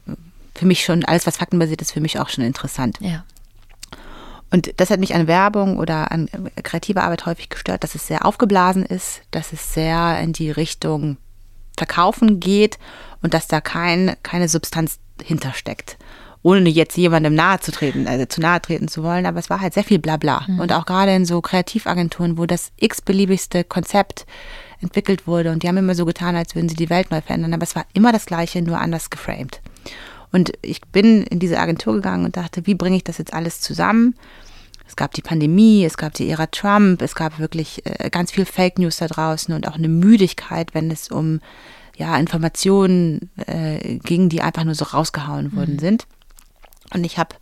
für 0.54 0.66
mich 0.66 0.84
schon, 0.84 1.04
alles, 1.04 1.26
was 1.26 1.36
faktenbasiert 1.36 1.80
ist, 1.80 1.92
für 1.92 2.00
mich 2.00 2.18
auch 2.18 2.28
schon 2.28 2.44
interessant. 2.44 2.98
Ja. 3.00 3.24
Und 4.52 4.74
das 4.76 4.90
hat 4.90 5.00
mich 5.00 5.14
an 5.14 5.26
Werbung 5.26 5.78
oder 5.78 6.12
an 6.12 6.28
kreativer 6.62 7.04
Arbeit 7.04 7.24
häufig 7.24 7.48
gestört, 7.48 7.82
dass 7.82 7.94
es 7.94 8.06
sehr 8.06 8.26
aufgeblasen 8.26 8.84
ist, 8.84 9.22
dass 9.30 9.54
es 9.54 9.72
sehr 9.72 10.20
in 10.20 10.34
die 10.34 10.50
Richtung 10.50 11.16
Verkaufen 11.76 12.38
geht 12.38 12.78
und 13.22 13.32
dass 13.32 13.48
da 13.48 13.62
kein, 13.62 14.14
keine 14.22 14.48
Substanz 14.48 14.98
hintersteckt. 15.22 15.96
Ohne 16.42 16.68
jetzt 16.68 16.98
jemandem 16.98 17.34
nahe 17.34 17.60
zu 17.60 17.72
treten, 17.72 18.06
also 18.06 18.26
zu 18.26 18.42
nahe 18.42 18.60
treten 18.60 18.88
zu 18.88 19.02
wollen, 19.02 19.24
aber 19.24 19.38
es 19.38 19.48
war 19.48 19.60
halt 19.60 19.72
sehr 19.72 19.84
viel 19.84 19.98
Blabla. 19.98 20.44
Mhm. 20.46 20.60
Und 20.60 20.72
auch 20.72 20.84
gerade 20.84 21.14
in 21.14 21.24
so 21.24 21.40
Kreativagenturen, 21.40 22.36
wo 22.36 22.44
das 22.44 22.72
x-beliebigste 22.76 23.64
Konzept 23.64 24.26
entwickelt 24.82 25.26
wurde 25.26 25.50
und 25.50 25.62
die 25.62 25.68
haben 25.68 25.78
immer 25.78 25.94
so 25.94 26.04
getan, 26.04 26.36
als 26.36 26.54
würden 26.54 26.68
sie 26.68 26.76
die 26.76 26.90
Welt 26.90 27.10
neu 27.10 27.22
verändern, 27.22 27.54
aber 27.54 27.62
es 27.62 27.74
war 27.74 27.86
immer 27.94 28.12
das 28.12 28.26
Gleiche, 28.26 28.60
nur 28.60 28.78
anders 28.78 29.08
geframed. 29.08 29.61
Und 30.32 30.52
ich 30.62 30.80
bin 30.80 31.22
in 31.24 31.38
diese 31.38 31.58
Agentur 31.58 31.94
gegangen 31.94 32.24
und 32.24 32.36
dachte, 32.36 32.66
wie 32.66 32.74
bringe 32.74 32.96
ich 32.96 33.04
das 33.04 33.18
jetzt 33.18 33.34
alles 33.34 33.60
zusammen? 33.60 34.14
Es 34.86 34.96
gab 34.96 35.12
die 35.12 35.22
Pandemie, 35.22 35.84
es 35.84 35.96
gab 35.96 36.14
die 36.14 36.28
Ära 36.28 36.46
Trump, 36.46 37.00
es 37.02 37.14
gab 37.14 37.38
wirklich 37.38 37.82
äh, 37.86 38.10
ganz 38.10 38.32
viel 38.32 38.44
Fake 38.44 38.78
News 38.78 38.96
da 38.96 39.06
draußen 39.06 39.54
und 39.54 39.68
auch 39.68 39.76
eine 39.76 39.88
Müdigkeit, 39.88 40.74
wenn 40.74 40.90
es 40.90 41.08
um 41.10 41.40
ja, 41.96 42.16
Informationen 42.16 43.30
äh, 43.46 43.98
ging, 43.98 44.28
die 44.28 44.42
einfach 44.42 44.64
nur 44.64 44.74
so 44.74 44.86
rausgehauen 44.86 45.46
mhm. 45.46 45.56
worden 45.56 45.78
sind. 45.78 46.06
Und 46.92 47.04
ich 47.04 47.18
habe 47.18 47.36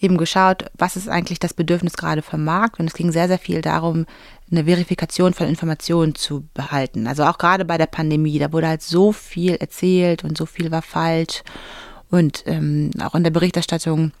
eben 0.00 0.16
geschaut, 0.16 0.66
was 0.76 0.96
ist 0.96 1.08
eigentlich 1.08 1.38
das 1.38 1.54
Bedürfnis 1.54 1.94
gerade 1.94 2.22
vom 2.22 2.44
Markt. 2.44 2.78
Und 2.80 2.86
es 2.86 2.94
ging 2.94 3.12
sehr, 3.12 3.28
sehr 3.28 3.38
viel 3.38 3.62
darum, 3.62 4.06
eine 4.50 4.64
Verifikation 4.64 5.32
von 5.32 5.46
Informationen 5.46 6.14
zu 6.14 6.46
behalten. 6.54 7.06
Also 7.06 7.24
auch 7.24 7.38
gerade 7.38 7.64
bei 7.64 7.78
der 7.78 7.86
Pandemie, 7.86 8.38
da 8.38 8.52
wurde 8.52 8.68
halt 8.68 8.82
so 8.82 9.12
viel 9.12 9.54
erzählt 9.54 10.24
und 10.24 10.36
so 10.36 10.46
viel 10.46 10.70
war 10.70 10.82
falsch. 10.82 11.42
Und 12.12 12.44
ähm, 12.46 12.90
auch 13.02 13.14
in 13.14 13.24
der 13.24 13.30
Berichterstattung 13.30 14.12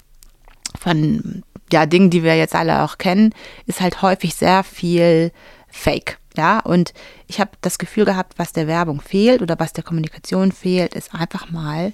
von 0.80 1.42
ja, 1.70 1.84
Dingen, 1.84 2.08
die 2.08 2.22
wir 2.22 2.36
jetzt 2.36 2.54
alle 2.54 2.82
auch 2.82 2.96
kennen, 2.96 3.34
ist 3.66 3.82
halt 3.82 4.00
häufig 4.00 4.34
sehr 4.34 4.64
viel 4.64 5.30
Fake. 5.68 6.18
Ja, 6.34 6.60
und 6.60 6.94
ich 7.26 7.38
habe 7.38 7.50
das 7.60 7.76
Gefühl 7.76 8.06
gehabt, 8.06 8.38
was 8.38 8.54
der 8.54 8.66
Werbung 8.66 9.02
fehlt 9.02 9.42
oder 9.42 9.58
was 9.58 9.74
der 9.74 9.84
Kommunikation 9.84 10.52
fehlt, 10.52 10.94
ist 10.94 11.14
einfach 11.14 11.50
mal 11.50 11.92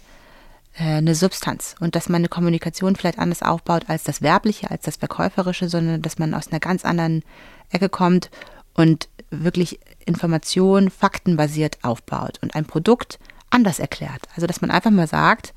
äh, 0.79 0.85
eine 0.85 1.17
Substanz. 1.17 1.75
Und 1.81 1.97
dass 1.97 2.09
man 2.09 2.21
eine 2.21 2.29
Kommunikation 2.29 2.95
vielleicht 2.95 3.19
anders 3.19 3.43
aufbaut 3.43 3.87
als 3.89 4.05
das 4.05 4.23
Werbliche, 4.23 4.71
als 4.71 4.85
das 4.85 4.97
Verkäuferische, 4.97 5.69
sondern 5.69 6.01
dass 6.01 6.21
man 6.21 6.33
aus 6.33 6.49
einer 6.49 6.61
ganz 6.61 6.85
anderen 6.85 7.25
Ecke 7.71 7.89
kommt 7.89 8.31
und 8.75 9.09
wirklich 9.31 9.81
Informationen 10.07 10.91
faktenbasiert 10.91 11.79
aufbaut 11.83 12.39
und 12.41 12.55
ein 12.55 12.67
Produkt 12.67 13.19
anders 13.51 13.81
erklärt. 13.81 14.29
Also 14.37 14.47
dass 14.47 14.61
man 14.61 14.71
einfach 14.71 14.93
mal 14.93 15.09
sagt, 15.09 15.53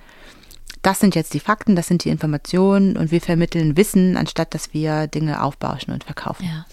das 0.82 1.00
sind 1.00 1.16
jetzt 1.16 1.34
die 1.34 1.40
Fakten, 1.40 1.76
das 1.76 1.88
sind 1.88 2.04
die 2.04 2.10
Informationen 2.10 2.98
und 2.98 3.12
wir 3.12 3.22
vermitteln 3.22 3.78
Wissen, 3.78 4.18
anstatt 4.18 4.54
dass 4.54 4.74
wir 4.74 5.08
Dinge 5.08 5.44
aufbauschen 5.44 5.94
und 5.94 6.04
verkaufen. 6.04 6.46
Ja. 6.46 6.66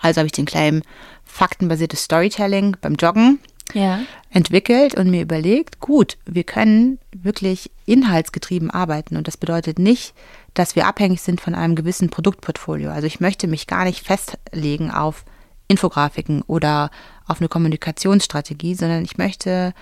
Also 0.00 0.18
habe 0.18 0.26
ich 0.26 0.32
den 0.32 0.46
Claim 0.46 0.82
faktenbasiertes 1.24 2.04
Storytelling 2.04 2.76
beim 2.80 2.94
Joggen 2.94 3.40
ja. 3.74 4.00
entwickelt 4.30 4.94
und 4.94 5.10
mir 5.10 5.22
überlegt, 5.22 5.80
gut, 5.80 6.16
wir 6.24 6.44
können 6.44 6.98
wirklich 7.12 7.70
inhaltsgetrieben 7.84 8.70
arbeiten 8.70 9.16
und 9.16 9.28
das 9.28 9.36
bedeutet 9.36 9.78
nicht, 9.78 10.14
dass 10.54 10.74
wir 10.74 10.86
abhängig 10.86 11.20
sind 11.20 11.40
von 11.40 11.54
einem 11.54 11.74
gewissen 11.74 12.08
Produktportfolio. 12.08 12.90
Also 12.90 13.06
ich 13.06 13.20
möchte 13.20 13.46
mich 13.46 13.66
gar 13.66 13.84
nicht 13.84 14.06
festlegen 14.06 14.90
auf 14.90 15.24
Infografiken 15.66 16.42
oder 16.42 16.90
auf 17.26 17.40
eine 17.40 17.48
Kommunikationsstrategie, 17.48 18.74
sondern 18.74 19.04
ich 19.04 19.18
möchte 19.18 19.74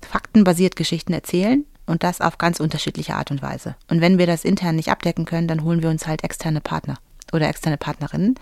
faktenbasiert 0.00 0.74
Geschichten 0.74 1.12
erzählen 1.12 1.64
und 1.88 2.02
das 2.02 2.20
auf 2.20 2.38
ganz 2.38 2.60
unterschiedliche 2.60 3.14
Art 3.14 3.30
und 3.30 3.42
Weise. 3.42 3.74
Und 3.88 4.00
wenn 4.00 4.18
wir 4.18 4.26
das 4.26 4.44
intern 4.44 4.76
nicht 4.76 4.90
abdecken 4.90 5.24
können, 5.24 5.48
dann 5.48 5.64
holen 5.64 5.82
wir 5.82 5.90
uns 5.90 6.06
halt 6.06 6.22
externe 6.22 6.60
Partner 6.60 6.98
oder 7.32 7.48
externe 7.48 7.76
Partnerinnen. 7.76 8.36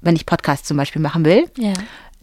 Wenn 0.00 0.16
ich 0.16 0.26
Podcasts 0.26 0.68
zum 0.68 0.76
Beispiel 0.76 1.00
machen 1.00 1.24
will, 1.24 1.50
ja. 1.56 1.72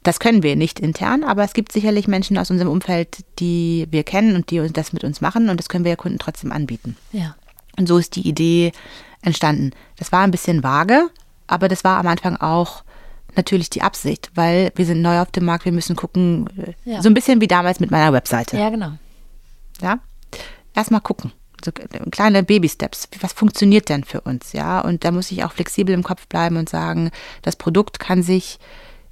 das 0.03 0.19
können 0.19 0.44
wir 0.44 0.56
nicht 0.56 0.80
intern, 0.80 1.23
aber 1.23 1.44
es 1.44 1.53
gibt 1.53 1.72
sicherlich 1.72 2.07
Menschen 2.07 2.38
aus 2.38 2.52
unserem 2.52 2.72
Umfeld, 2.72 3.23
die 3.40 3.88
wir 3.90 4.03
kennen 4.03 4.36
und 4.36 4.52
die 4.52 4.68
das 4.72 4.94
mit 4.94 5.03
uns 5.03 5.22
machen 5.22 5.49
und 5.49 5.60
das 5.60 5.69
können 5.69 5.84
wir 5.84 5.91
ja 5.91 5.95
Kunden 5.95 6.19
trotzdem 6.19 6.52
anbieten. 6.52 6.95
Ja. 7.11 7.36
Und 7.78 7.88
so 7.88 7.98
ist 7.98 8.15
die 8.15 8.28
Idee 8.28 8.73
entstanden. 9.22 9.72
Das 9.98 10.11
war 10.11 10.22
ein 10.22 10.32
bisschen 10.32 10.64
vage, 10.64 11.10
aber 11.48 11.69
das 11.69 11.84
war 11.84 11.98
am 11.98 12.07
Anfang 12.07 12.38
auch 12.38 12.84
natürlich 13.36 13.69
die 13.69 13.82
Absicht, 13.82 14.30
weil 14.36 14.72
wir 14.76 14.86
sind 14.86 15.02
neu 15.02 15.22
auf 15.22 15.32
dem 15.32 15.45
Markt, 15.45 15.64
wir 15.64 15.72
müssen 15.72 15.95
gucken, 15.95 16.76
ja. 16.84 17.02
so 17.02 17.10
ein 17.10 17.14
bisschen 17.14 17.40
wie 17.40 17.48
damals 17.48 17.80
mit 17.80 17.90
meiner 17.90 18.11
Webseite. 18.11 18.57
Ja, 18.57 18.69
genau. 18.69 18.91
Ja, 19.82 19.99
erstmal 20.76 21.02
gucken. 21.02 21.31
So 21.64 21.72
kleine 21.72 22.43
Baby-Steps. 22.43 23.07
Was 23.19 23.34
funktioniert 23.34 23.89
denn 23.89 24.03
für 24.03 24.22
uns? 24.22 24.53
Ja, 24.53 24.81
und 24.81 25.03
da 25.03 25.11
muss 25.11 25.31
ich 25.31 25.43
auch 25.43 25.52
flexibel 25.52 25.93
im 25.93 26.03
Kopf 26.03 26.27
bleiben 26.27 26.57
und 26.57 26.69
sagen, 26.69 27.11
das 27.43 27.56
Produkt 27.56 27.99
kann 27.99 28.23
sich 28.23 28.57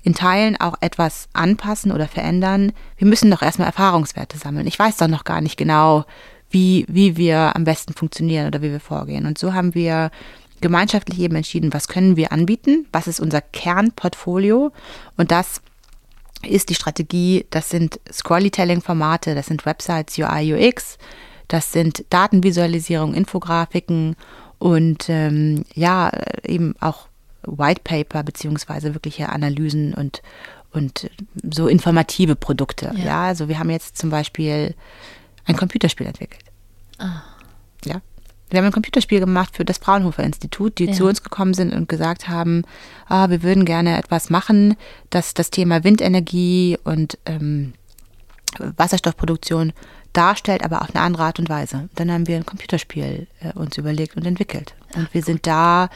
in 0.02 0.16
Teilen 0.16 0.60
auch 0.60 0.76
etwas 0.82 1.28
anpassen 1.34 1.92
oder 1.92 2.08
verändern. 2.08 2.72
Wir 2.98 3.08
müssen 3.08 3.30
doch 3.30 3.42
erstmal 3.42 3.68
Erfahrungswerte 3.68 4.38
sammeln. 4.38 4.66
Ich 4.66 4.80
weiß 4.80 4.98
doch 4.98 5.08
noch 5.08 5.26
gar 5.26 5.42
nicht 5.42 5.58
genau, 5.58 6.06
wie, 6.50 6.86
wie 6.88 7.18
wir 7.18 7.56
am 7.56 7.66
besten 7.66 7.94
funktionieren 7.94 8.48
oder 8.48 8.62
wie 8.62 8.72
wir 8.72 8.80
vorgehen. 8.80 9.26
Und 9.26 9.38
so 9.38 9.54
haben 9.54 9.76
wir 9.76 10.10
gemeinschaftlich 10.62 11.20
eben 11.20 11.36
entschieden, 11.36 11.74
was 11.74 11.88
können 11.88 12.18
wir 12.18 12.32
anbieten, 12.32 12.88
was 12.92 13.08
ist 13.08 13.20
unser 13.20 13.42
Kernportfolio 13.42 14.72
und 15.16 15.32
das 15.32 15.62
ist 16.42 16.70
die 16.70 16.76
Strategie, 16.76 17.46
das 17.50 17.70
sind 17.70 18.00
Scrollytelling-Formate, 18.12 19.36
das 19.36 19.48
sind 19.48 19.66
Websites, 19.66 20.18
UI, 20.18 20.54
UX, 20.54 20.98
das 21.50 21.74
sind 21.74 22.06
Datenvisualisierung, 22.10 23.14
Infografiken 23.14 24.16
und 24.60 25.10
ähm, 25.10 25.66
ja, 25.74 26.12
eben 26.46 26.76
auch 26.80 27.08
White 27.44 27.82
Paper 27.84 28.24
beziehungsweise 28.24 28.94
wirkliche 28.94 29.30
Analysen 29.30 29.94
und, 29.94 30.22
und 30.72 31.10
so 31.52 31.68
informative 31.68 32.36
Produkte. 32.36 32.94
Ja. 32.96 33.04
ja, 33.04 33.24
also 33.24 33.50
wir 33.50 33.60
haben 33.60 33.70
jetzt 33.70 33.98
zum 33.98 34.10
Beispiel 34.10 34.76
ein 35.46 35.58
Computerspiel 35.58 36.08
entwickelt. 36.08 36.44
Ah. 37.00 37.22
Ja. 37.84 38.02
Wir 38.50 38.60
haben 38.60 38.66
ein 38.66 38.72
Computerspiel 38.72 39.20
gemacht 39.20 39.56
für 39.56 39.66
das 39.66 39.80
Braunhofer 39.80 40.24
Institut, 40.24 40.80
die 40.80 40.86
ja. 40.86 40.94
zu 40.94 41.06
uns 41.06 41.24
gekommen 41.24 41.54
sind 41.54 41.74
und 41.74 41.90
gesagt 41.90 42.28
haben, 42.28 42.64
ah, 43.08 43.30
wir 43.30 43.42
würden 43.44 43.66
gerne 43.66 43.98
etwas 43.98 44.30
machen, 44.30 44.76
das 45.10 45.34
das 45.34 45.50
Thema 45.50 45.84
Windenergie 45.84 46.78
und 46.84 47.18
ähm, 47.26 47.74
Wasserstoffproduktion 48.58 49.74
darstellt, 50.14 50.64
aber 50.64 50.82
auf 50.82 50.94
eine 50.94 51.04
andere 51.04 51.24
Art 51.24 51.40
und 51.40 51.50
Weise. 51.50 51.90
Dann 51.96 52.12
haben 52.12 52.28
wir 52.28 52.36
ein 52.36 52.46
Computerspiel 52.46 53.28
äh, 53.42 53.54
uns 53.54 53.78
überlegt 53.78 54.16
und 54.16 54.26
entwickelt. 54.26 54.76
Und 54.96 55.14
wir 55.14 55.24
sind 55.24 55.48
da 55.48 55.90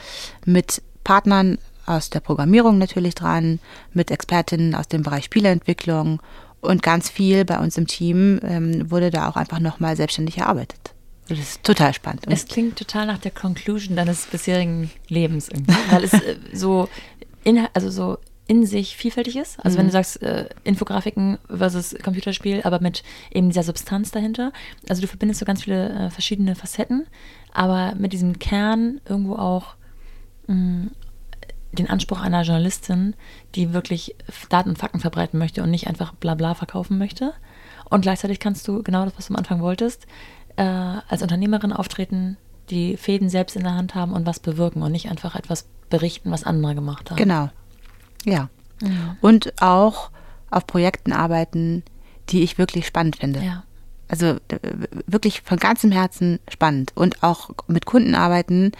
mit 0.45 0.81
Partnern 1.03 1.57
aus 1.85 2.09
der 2.09 2.19
Programmierung 2.21 2.77
natürlich 2.77 3.15
dran, 3.15 3.59
mit 3.93 4.11
Expertinnen 4.11 4.75
aus 4.75 4.87
dem 4.87 5.03
Bereich 5.03 5.25
Spieleentwicklung 5.25 6.21
und 6.61 6.81
ganz 6.81 7.09
viel 7.09 7.43
bei 7.43 7.59
uns 7.59 7.77
im 7.77 7.87
Team 7.87 8.39
ähm, 8.43 8.89
wurde 8.89 9.09
da 9.09 9.27
auch 9.27 9.35
einfach 9.35 9.59
nochmal 9.59 9.97
selbstständig 9.97 10.37
erarbeitet. 10.37 10.93
Das 11.27 11.39
ist 11.39 11.63
total 11.63 11.93
spannend. 11.93 12.25
es 12.29 12.45
klingt 12.45 12.77
total 12.77 13.05
nach 13.05 13.17
der 13.17 13.31
Conclusion 13.31 13.95
deines 13.95 14.25
bisherigen 14.25 14.91
Lebens 15.07 15.49
irgendwie, 15.49 15.75
weil 15.89 16.03
es 16.03 16.13
äh, 16.13 16.37
so, 16.53 16.89
also 17.73 17.89
so 17.89 18.17
in 18.47 18.65
sich 18.65 18.97
vielfältig 18.97 19.37
ist. 19.37 19.63
Also 19.63 19.75
mhm. 19.75 19.79
wenn 19.79 19.85
du 19.87 19.91
sagst, 19.93 20.21
äh, 20.21 20.49
Infografiken 20.63 21.37
versus 21.47 21.95
Computerspiel, 22.03 22.61
aber 22.63 22.79
mit 22.81 23.03
eben 23.31 23.49
dieser 23.49 23.63
Substanz 23.63 24.11
dahinter. 24.11 24.51
Also 24.89 25.01
du 25.01 25.07
verbindest 25.07 25.39
so 25.39 25.45
ganz 25.45 25.63
viele 25.63 25.89
äh, 25.89 26.09
verschiedene 26.09 26.55
Facetten, 26.55 27.07
aber 27.53 27.95
mit 27.95 28.11
diesem 28.13 28.39
Kern 28.39 28.99
irgendwo 29.07 29.35
auch 29.35 29.75
mh, 30.47 30.55
mm, 30.55 30.91
den 31.71 31.89
Anspruch 31.89 32.21
einer 32.21 32.43
Journalistin, 32.43 33.15
die 33.55 33.73
wirklich 33.73 34.15
Daten 34.49 34.69
und 34.69 34.77
Fakten 34.77 34.99
verbreiten 34.99 35.39
möchte 35.39 35.63
und 35.63 35.71
nicht 35.71 35.87
einfach 35.87 36.13
Blabla 36.13 36.53
verkaufen 36.53 36.97
möchte. 36.97 37.33
Und 37.89 38.01
gleichzeitig 38.01 38.39
kannst 38.39 38.67
du 38.67 38.83
genau 38.83 39.05
das, 39.05 39.13
was 39.17 39.27
du 39.27 39.33
am 39.33 39.39
Anfang 39.39 39.61
wolltest, 39.61 40.05
äh, 40.55 40.63
als 40.63 41.21
Unternehmerin 41.21 41.73
auftreten, 41.73 42.37
die 42.69 42.97
Fäden 42.97 43.29
selbst 43.29 43.55
in 43.55 43.63
der 43.63 43.73
Hand 43.73 43.95
haben 43.95 44.13
und 44.13 44.25
was 44.25 44.39
bewirken 44.39 44.83
und 44.83 44.91
nicht 44.91 45.09
einfach 45.09 45.35
etwas 45.35 45.67
berichten, 45.89 46.31
was 46.31 46.43
andere 46.43 46.75
gemacht 46.75 47.09
haben. 47.09 47.17
Genau. 47.17 47.49
Ja. 48.25 48.49
Mhm. 48.81 49.17
Und 49.21 49.61
auch 49.61 50.09
auf 50.49 50.67
Projekten 50.67 51.13
arbeiten, 51.13 51.83
die 52.29 52.43
ich 52.43 52.57
wirklich 52.57 52.87
spannend 52.87 53.17
finde. 53.17 53.41
Ja. 53.41 53.63
Also 54.07 54.37
wirklich 55.07 55.41
von 55.41 55.57
ganzem 55.57 55.91
Herzen 55.91 56.39
spannend. 56.47 56.91
Und 56.95 57.23
auch 57.23 57.49
mit 57.67 57.85
Kunden 57.85 58.15
arbeiten, 58.15 58.71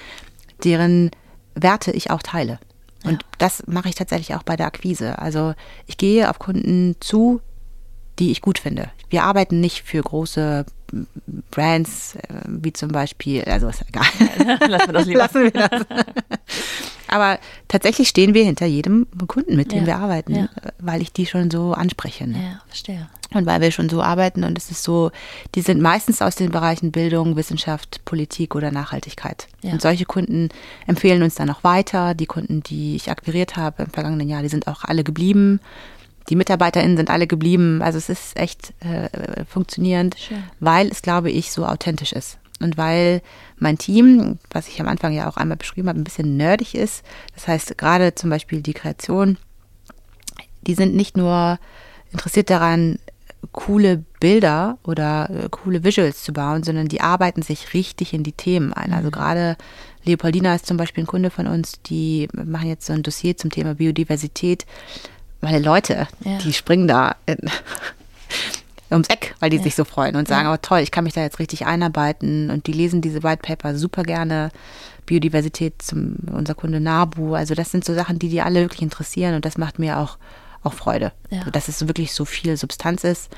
deren 0.63 1.11
Werte 1.55 1.91
ich 1.91 2.11
auch 2.11 2.21
teile. 2.21 2.59
Und 3.03 3.23
ja. 3.23 3.29
das 3.37 3.63
mache 3.67 3.89
ich 3.89 3.95
tatsächlich 3.95 4.35
auch 4.35 4.43
bei 4.43 4.55
der 4.55 4.67
Akquise. 4.67 5.19
Also 5.19 5.53
ich 5.87 5.97
gehe 5.97 6.29
auf 6.29 6.39
Kunden 6.39 6.95
zu, 6.99 7.41
die 8.19 8.31
ich 8.31 8.41
gut 8.41 8.59
finde. 8.59 8.89
Wir 9.09 9.23
arbeiten 9.23 9.59
nicht 9.59 9.83
für 9.83 10.01
große 10.01 10.65
Brands, 11.51 12.15
äh, 12.15 12.19
wie 12.45 12.73
zum 12.73 12.89
Beispiel, 12.89 13.43
also 13.43 13.67
ist 13.67 13.83
egal. 13.87 14.05
Lassen 14.67 14.87
wir 14.87 14.93
das 14.93 15.05
lieber. 15.05 15.19
Lassen 15.19 15.43
wir 15.43 15.51
das. 15.51 15.85
Aber 17.13 17.37
tatsächlich 17.67 18.09
stehen 18.09 18.33
wir 18.33 18.43
hinter 18.43 18.65
jedem 18.65 19.05
Kunden, 19.27 19.55
mit 19.55 19.71
dem 19.71 19.81
ja, 19.81 19.85
wir 19.85 19.95
arbeiten, 19.97 20.35
ja. 20.35 20.49
weil 20.79 20.99
ich 20.99 21.13
die 21.13 21.27
schon 21.27 21.51
so 21.51 21.73
anspreche. 21.73 22.25
Ne? 22.25 22.37
Ja, 22.43 22.61
verstehe. 22.65 23.07
Und 23.35 23.45
weil 23.45 23.61
wir 23.61 23.69
schon 23.69 23.87
so 23.87 24.01
arbeiten 24.01 24.43
und 24.43 24.57
es 24.57 24.71
ist 24.71 24.81
so, 24.81 25.11
die 25.53 25.61
sind 25.61 25.79
meistens 25.79 26.23
aus 26.23 26.35
den 26.35 26.49
Bereichen 26.49 26.91
Bildung, 26.91 27.35
Wissenschaft, 27.35 28.03
Politik 28.03 28.55
oder 28.55 28.71
Nachhaltigkeit. 28.71 29.47
Ja. 29.61 29.73
Und 29.73 29.81
solche 29.81 30.05
Kunden 30.05 30.49
empfehlen 30.87 31.21
uns 31.21 31.35
dann 31.35 31.51
auch 31.51 31.63
weiter. 31.63 32.15
Die 32.15 32.25
Kunden, 32.25 32.63
die 32.63 32.95
ich 32.95 33.11
akquiriert 33.11 33.57
habe 33.57 33.83
im 33.83 33.91
vergangenen 33.91 34.27
Jahr, 34.27 34.41
die 34.41 34.49
sind 34.49 34.65
auch 34.65 34.83
alle 34.83 35.03
geblieben. 35.03 35.59
Die 36.29 36.35
MitarbeiterInnen 36.35 36.97
sind 36.97 37.11
alle 37.11 37.27
geblieben. 37.27 37.83
Also 37.83 37.99
es 37.99 38.09
ist 38.09 38.37
echt 38.37 38.73
äh, 38.79 39.45
funktionierend, 39.45 40.15
Schön. 40.17 40.43
weil 40.59 40.87
es, 40.87 41.03
glaube 41.03 41.29
ich, 41.29 41.51
so 41.51 41.63
authentisch 41.63 42.13
ist. 42.13 42.39
Und 42.59 42.77
weil 42.77 43.21
mein 43.57 43.77
Team, 43.77 44.39
was 44.51 44.67
ich 44.67 44.79
am 44.79 44.87
Anfang 44.87 45.13
ja 45.13 45.27
auch 45.27 45.37
einmal 45.37 45.57
beschrieben 45.57 45.89
habe, 45.89 45.99
ein 45.99 46.03
bisschen 46.03 46.37
nerdig 46.37 46.75
ist. 46.75 47.03
Das 47.35 47.47
heißt, 47.47 47.77
gerade 47.77 48.15
zum 48.15 48.29
Beispiel 48.29 48.61
die 48.61 48.73
Kreation, 48.73 49.37
die 50.61 50.75
sind 50.75 50.95
nicht 50.95 51.17
nur 51.17 51.59
interessiert 52.11 52.49
daran, 52.49 52.99
coole 53.51 54.03
Bilder 54.19 54.77
oder 54.83 55.29
äh, 55.29 55.49
coole 55.49 55.83
Visuals 55.83 56.23
zu 56.23 56.31
bauen, 56.31 56.63
sondern 56.63 56.87
die 56.87 57.01
arbeiten 57.01 57.41
sich 57.41 57.73
richtig 57.73 58.13
in 58.13 58.23
die 58.23 58.31
Themen 58.31 58.71
ein. 58.71 58.93
Also 58.93 59.07
mhm. 59.07 59.11
gerade 59.11 59.57
Leopoldina 60.05 60.55
ist 60.55 60.65
zum 60.65 60.77
Beispiel 60.77 61.03
ein 61.03 61.07
Kunde 61.07 61.29
von 61.29 61.47
uns, 61.47 61.81
die 61.85 62.29
machen 62.33 62.69
jetzt 62.69 62.85
so 62.85 62.93
ein 62.93 63.03
Dossier 63.03 63.35
zum 63.35 63.49
Thema 63.49 63.75
Biodiversität 63.75 64.65
meine 65.43 65.59
Leute, 65.59 66.07
ja. 66.23 66.37
die 66.39 66.53
springen 66.53 66.87
da 66.87 67.17
in, 67.25 67.37
ums 68.91 69.09
Eck, 69.09 69.35
weil 69.39 69.49
die 69.49 69.57
ja. 69.57 69.63
sich 69.63 69.75
so 69.75 69.83
freuen 69.85 70.15
und 70.15 70.27
sagen, 70.27 70.45
ja. 70.45 70.53
oh 70.53 70.57
toll, 70.61 70.79
ich 70.79 70.91
kann 70.91 71.03
mich 71.03 71.13
da 71.13 71.21
jetzt 71.21 71.39
richtig 71.39 71.65
einarbeiten 71.65 72.49
und 72.49 72.67
die 72.67 72.73
lesen 72.73 73.01
diese 73.01 73.23
White 73.23 73.41
Paper 73.41 73.75
super 73.75 74.03
gerne. 74.03 74.51
Biodiversität 75.05 75.81
zum 75.81 76.15
unser 76.31 76.55
Kunde 76.55 76.79
Nabu, 76.79 77.35
also 77.35 77.55
das 77.55 77.71
sind 77.71 77.83
so 77.83 77.93
Sachen, 77.93 78.19
die 78.19 78.29
die 78.29 78.41
alle 78.41 78.61
wirklich 78.61 78.81
interessieren 78.81 79.35
und 79.35 79.43
das 79.43 79.57
macht 79.57 79.77
mir 79.77 79.99
auch 79.99 80.17
auch 80.63 80.73
Freude, 80.73 81.11
ja. 81.29 81.43
dass 81.51 81.67
es 81.67 81.85
wirklich 81.87 82.13
so 82.13 82.23
viel 82.25 82.55
Substanz 82.57 83.03
ist 83.03 83.29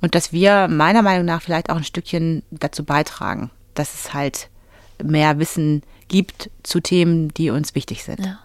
und 0.00 0.14
dass 0.14 0.32
wir 0.32 0.68
meiner 0.68 1.02
Meinung 1.02 1.24
nach 1.24 1.42
vielleicht 1.42 1.70
auch 1.70 1.76
ein 1.76 1.84
Stückchen 1.84 2.42
dazu 2.50 2.84
beitragen, 2.84 3.50
dass 3.74 3.94
es 3.94 4.14
halt 4.14 4.48
mehr 5.02 5.38
Wissen 5.38 5.82
gibt 6.08 6.50
zu 6.62 6.80
Themen, 6.80 7.28
die 7.34 7.50
uns 7.50 7.74
wichtig 7.74 8.04
sind. 8.04 8.20
Ja. 8.20 8.38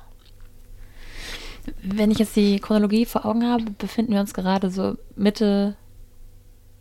Wenn 1.82 2.12
ich 2.12 2.20
jetzt 2.20 2.36
die 2.36 2.60
Chronologie 2.60 3.06
vor 3.06 3.26
Augen 3.26 3.44
habe, 3.44 3.66
befinden 3.78 4.14
wir 4.14 4.20
uns 4.20 4.34
gerade 4.34 4.70
so 4.70 4.98
Mitte, 5.16 5.76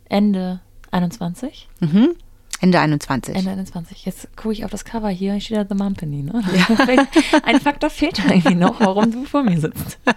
Ende 0.09 0.59
21. 0.91 1.67
Mhm. 1.79 2.15
Ende 2.61 2.79
21. 2.79 3.35
Ende 3.35 3.51
21. 3.51 4.05
Jetzt 4.05 4.35
gucke 4.37 4.53
ich 4.53 4.63
auf 4.65 4.71
das 4.71 4.85
Cover 4.85 5.09
hier, 5.09 5.35
ich 5.35 5.45
stehe 5.45 5.63
da 5.63 5.75
The 5.75 5.81
Mumpany. 5.81 6.23
Ne? 6.23 6.43
Ja. 6.55 6.97
Ein 7.43 7.59
Faktor 7.59 7.89
fehlt 7.89 8.19
irgendwie 8.19 8.55
noch, 8.55 8.79
warum 8.79 9.11
du 9.11 9.25
vor 9.25 9.43
mir 9.43 9.59
sitzt. 9.59 9.99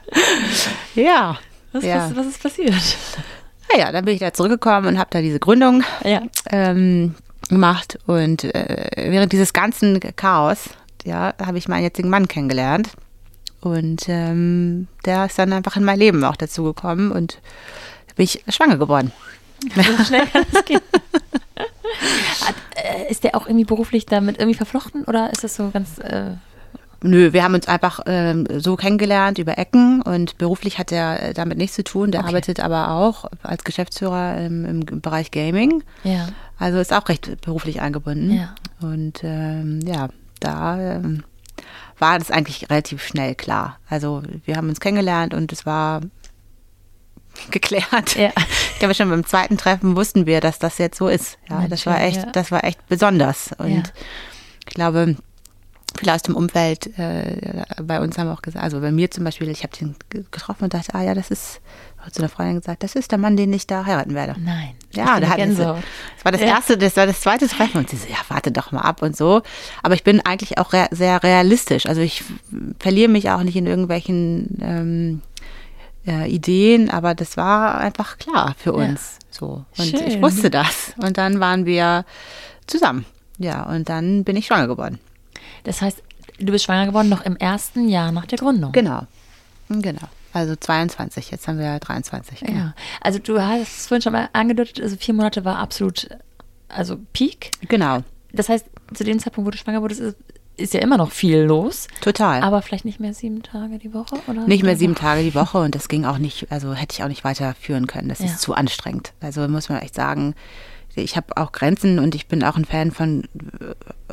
Ja. 0.95 1.39
Was, 1.73 1.85
ja. 1.85 2.11
was, 2.11 2.17
was 2.17 2.27
ist 2.27 2.43
passiert? 2.43 2.75
Naja, 3.71 3.93
dann 3.93 4.05
bin 4.05 4.15
ich 4.15 4.21
da 4.21 4.33
zurückgekommen 4.33 4.87
und 4.87 4.99
habe 4.99 5.11
da 5.13 5.21
diese 5.21 5.39
Gründung 5.39 5.85
ja. 6.03 6.23
ähm, 6.51 7.15
gemacht. 7.49 7.99
Und 8.07 8.45
äh, 8.45 9.11
während 9.11 9.33
dieses 9.33 9.53
ganzen 9.53 10.01
Chaos, 10.17 10.71
ja, 11.05 11.35
habe 11.41 11.59
ich 11.59 11.69
meinen 11.69 11.85
jetzigen 11.85 12.09
Mann 12.09 12.27
kennengelernt. 12.27 12.91
Und 13.61 14.09
ähm, 14.09 14.89
der 15.05 15.27
ist 15.27 15.39
dann 15.39 15.53
einfach 15.53 15.77
in 15.77 15.85
mein 15.85 15.99
Leben 15.99 16.25
auch 16.25 16.37
dazu 16.37 16.65
gekommen 16.65 17.13
und 17.13 17.41
bin 18.17 18.25
ich 18.25 18.43
schwanger 18.49 18.79
geworden. 18.79 19.13
So 19.75 20.05
schnell 20.05 20.27
kann 20.27 20.45
es 20.53 20.65
gehen. 20.65 20.81
Äh, 22.77 23.11
ist 23.11 23.25
der 23.25 23.35
auch 23.35 23.47
irgendwie 23.47 23.65
beruflich 23.65 24.07
damit 24.07 24.39
irgendwie 24.39 24.57
verflochten 24.57 25.05
oder 25.05 25.33
ist 25.33 25.43
das 25.43 25.57
so 25.57 25.71
ganz. 25.71 25.99
Äh 25.99 26.33
Nö, 27.03 27.33
wir 27.33 27.45
haben 27.45 27.55
uns 27.55 27.69
einfach 27.69 28.01
ähm, 28.07 28.47
so 28.59 28.77
kennengelernt 28.77 29.39
über 29.39 29.57
Ecken 29.57 30.03
und 30.03 30.37
beruflich 30.39 30.79
hat 30.79 30.91
er 30.91 31.33
damit 31.33 31.57
nichts 31.57 31.77
zu 31.77 31.85
tun. 31.85 32.11
Der 32.11 32.21
okay. 32.21 32.29
arbeitet 32.29 32.61
aber 32.61 32.91
auch 32.91 33.27
als 33.43 33.63
Geschäftsführer 33.63 34.39
im, 34.45 34.65
im, 34.65 35.01
Bereich 35.01 35.31
Gaming. 35.31 35.85
Ja. 36.03 36.29
Also 36.59 36.79
ist 36.79 36.93
auch 36.93 37.09
recht 37.09 37.41
beruflich 37.41 37.81
eingebunden. 37.81 38.33
Ja. 38.33 38.55
Und 38.81 39.21
ähm, 39.23 39.81
ja, 39.85 40.09
da 40.41 40.97
ähm, 40.97 41.23
war 41.99 42.19
das 42.19 42.33
eigentlich 42.33 42.69
relativ 42.69 43.05
schnell 43.05 43.37
klar. 43.37 43.79
Also 43.89 44.23
wir 44.45 44.57
haben 44.57 44.69
uns 44.69 44.81
kennengelernt 44.81 45.35
und 45.35 45.53
es 45.53 45.67
war 45.67 46.01
geklärt. 47.51 48.17
Ja. 48.17 48.31
Ich 48.73 48.79
glaube 48.79 48.95
schon 48.95 49.11
beim 49.11 49.25
zweiten 49.25 49.57
Treffen 49.59 49.97
wussten 49.97 50.27
wir, 50.27 50.41
dass 50.41 50.59
das 50.59 50.79
jetzt 50.79 50.99
so 50.99 51.09
ist. 51.09 51.39
Ja, 51.49 51.59
Mensch, 51.59 51.71
das 51.71 51.87
war 51.87 52.01
echt, 52.01 52.23
ja. 52.23 52.31
das 52.33 52.51
war 52.51 52.65
echt 52.65 52.87
besonders. 52.89 53.51
Und 53.59 53.75
ja. 53.75 53.83
ich 54.67 54.75
glaube, 54.75 55.17
viele 55.99 56.15
aus 56.15 56.23
dem 56.23 56.37
Umfeld 56.37 56.99
äh, 56.99 57.65
bei 57.83 58.01
uns 58.01 58.19
haben 58.19 58.29
auch 58.29 58.43
gesagt, 58.43 58.63
also 58.63 58.81
bei 58.81 58.93
mir 58.93 59.11
zum 59.11 59.25
Beispiel, 59.25 59.49
ich 59.49 59.63
habe 59.63 59.77
den 59.77 59.97
getroffen 60.31 60.65
und 60.65 60.75
dachte, 60.75 60.95
ah 60.95 61.03
ja, 61.03 61.15
das 61.15 61.31
ist, 61.31 61.61
hat 61.99 62.15
zu 62.15 62.23
einer 62.23 62.29
Freundin 62.29 62.61
gesagt, 62.61 62.83
das 62.83 62.95
ist 62.95 63.11
der 63.11 63.19
Mann, 63.19 63.37
den 63.37 63.53
ich 63.53 63.67
da 63.67 63.85
heiraten 63.85 64.15
werde. 64.15 64.37
Nein. 64.39 64.75
Ja, 64.93 65.21
da 65.21 65.29
hatten 65.29 65.55
sie, 65.55 65.63
das 65.63 66.25
war 66.25 66.33
das 66.33 66.41
erste, 66.41 66.79
das 66.79 66.97
war 66.97 67.07
das 67.07 67.21
zweite 67.21 67.49
Treffen 67.49 67.79
und 67.79 67.91
sie 67.91 67.97
so, 67.97 68.09
ja, 68.09 68.19
warte 68.29 68.53
doch 68.53 68.73
mal 68.73 68.83
ab 68.83 69.03
und 69.03 69.17
so. 69.17 69.43
Aber 69.83 69.95
ich 69.95 70.05
bin 70.05 70.21
eigentlich 70.25 70.59
auch 70.59 70.73
re 70.73 70.89
sehr 70.91 71.23
realistisch. 71.23 71.87
Also 71.87 72.01
ich 72.01 72.25
verliere 72.79 73.09
mich 73.09 73.31
auch 73.31 73.43
nicht 73.43 73.57
in 73.57 73.67
irgendwelchen 73.67 74.59
ähm, 74.63 75.23
äh, 76.09 76.27
Ideen, 76.27 76.91
aber 76.91 77.15
das 77.15 77.37
war 77.37 77.79
einfach 77.79 78.19
klar 78.19 78.55
für 78.59 78.73
uns. 78.73 79.19
Ja. 79.21 79.27
So. 79.31 79.65
Und 79.77 79.87
Schön. 79.87 80.07
ich 80.07 80.23
wusste 80.23 80.51
das. 80.51 80.95
Und 80.97 81.19
dann 81.19 81.39
waren 81.39 81.67
wir 81.67 82.05
zusammen. 82.67 83.05
Ja, 83.39 83.65
und 83.65 83.89
dann 83.89 84.25
bin 84.25 84.37
ich 84.37 84.47
schwanger 84.47 84.67
geworden. 84.67 84.99
Das 85.65 85.81
heißt, 85.81 86.03
du 86.39 86.47
bist 86.47 86.65
schwanger 86.65 86.87
geworden 86.87 87.09
noch 87.09 87.25
im 87.25 87.37
ersten 87.37 87.89
Jahr 87.89 88.11
nach 88.11 88.27
der 88.27 88.39
Gründung. 88.39 88.73
Genau. 88.73 89.07
Genau. 89.69 90.09
Also 90.33 90.57
22, 90.57 91.31
jetzt 91.31 91.47
haben 91.47 91.59
wir 91.59 91.79
23. 91.79 92.41
Genau. 92.41 92.59
Ja. 92.59 92.75
Also 93.01 93.19
du 93.19 93.41
hast 93.41 93.79
es 93.79 93.87
vorhin 93.87 94.03
schon 94.03 94.13
mal 94.13 94.29
angedeutet, 94.33 94.81
also 94.81 94.97
vier 94.97 95.15
Monate 95.15 95.45
war 95.45 95.59
absolut, 95.59 96.09
also 96.69 96.99
Peak. 97.13 97.53
Genau. 97.69 98.03
Das 98.33 98.49
heißt, 98.49 98.67
zu 98.95 99.05
dem 99.05 99.19
Zeitpunkt, 99.19 99.47
wo 99.47 99.51
du 99.51 99.59
schwanger 99.59 99.83
wurdest, 99.83 100.17
ist, 100.59 100.75
ja 100.75 100.81
immer 100.81 100.97
noch 100.97 101.13
viel 101.13 101.39
los. 101.39 101.89
Total. 102.01 102.43
Aber 102.43 102.63
vielleicht 102.63 102.85
nicht 102.85 103.01
mehr 103.01 103.15
sieben 103.15 103.43
Tage 103.43 103.79
die 103.79 103.95
Woche, 103.95 104.17
oder? 104.27 104.47
Nicht 104.47 104.63
mehr 104.63 104.77
sieben 104.77 104.95
Tage 104.95 105.23
die 105.23 105.35
Woche 105.35 105.59
und 105.59 105.75
das 105.75 105.89
ging 105.89 106.05
auch 106.05 106.19
nicht, 106.19 106.51
also 106.51 106.75
hätte 106.75 106.95
ich 106.95 107.03
auch 107.03 107.09
nicht 107.09 107.25
weiterführen 107.25 107.87
können. 107.87 108.09
Das 108.09 108.21
ja. 108.21 108.27
ist 108.27 108.41
zu 108.41 108.55
anstrengend. 108.55 109.13
Also 109.21 109.47
muss 109.49 109.69
man 109.69 109.81
echt 109.81 109.95
sagen, 109.95 110.35
ich 110.95 111.17
habe 111.17 111.37
auch 111.37 111.53
Grenzen 111.53 111.99
und 111.99 112.15
ich 112.15 112.27
bin 112.27 112.43
auch 112.43 112.57
ein 112.57 112.65
Fan 112.65 112.91
von, 112.91 113.25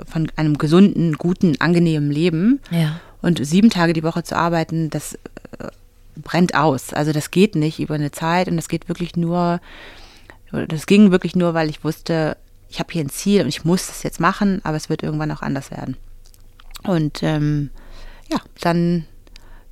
von 0.05 0.31
einem 0.35 0.57
gesunden, 0.57 1.13
guten, 1.13 1.59
angenehmen 1.59 2.11
Leben. 2.11 2.59
Ja. 2.71 2.99
Und 3.21 3.45
sieben 3.45 3.69
Tage 3.69 3.93
die 3.93 4.03
Woche 4.03 4.23
zu 4.23 4.35
arbeiten, 4.35 4.89
das 4.89 5.15
äh, 5.15 5.69
brennt 6.15 6.55
aus. 6.55 6.93
Also 6.93 7.11
das 7.11 7.31
geht 7.31 7.55
nicht 7.55 7.79
über 7.79 7.95
eine 7.95 8.11
Zeit 8.11 8.47
und 8.47 8.55
das 8.55 8.69
geht 8.69 8.87
wirklich 8.87 9.15
nur, 9.15 9.59
das 10.51 10.85
ging 10.85 11.11
wirklich 11.11 11.35
nur, 11.35 11.53
weil 11.53 11.69
ich 11.69 11.83
wusste, 11.83 12.37
ich 12.69 12.79
habe 12.79 12.91
hier 12.91 13.03
ein 13.03 13.09
Ziel 13.09 13.41
und 13.41 13.47
ich 13.47 13.65
muss 13.65 13.87
das 13.87 14.03
jetzt 14.03 14.19
machen, 14.19 14.61
aber 14.63 14.77
es 14.77 14.89
wird 14.89 15.03
irgendwann 15.03 15.31
auch 15.31 15.41
anders 15.41 15.71
werden. 15.71 15.97
Und 16.87 17.23
ähm, 17.23 17.69
ja, 18.31 18.39
dann 18.61 19.05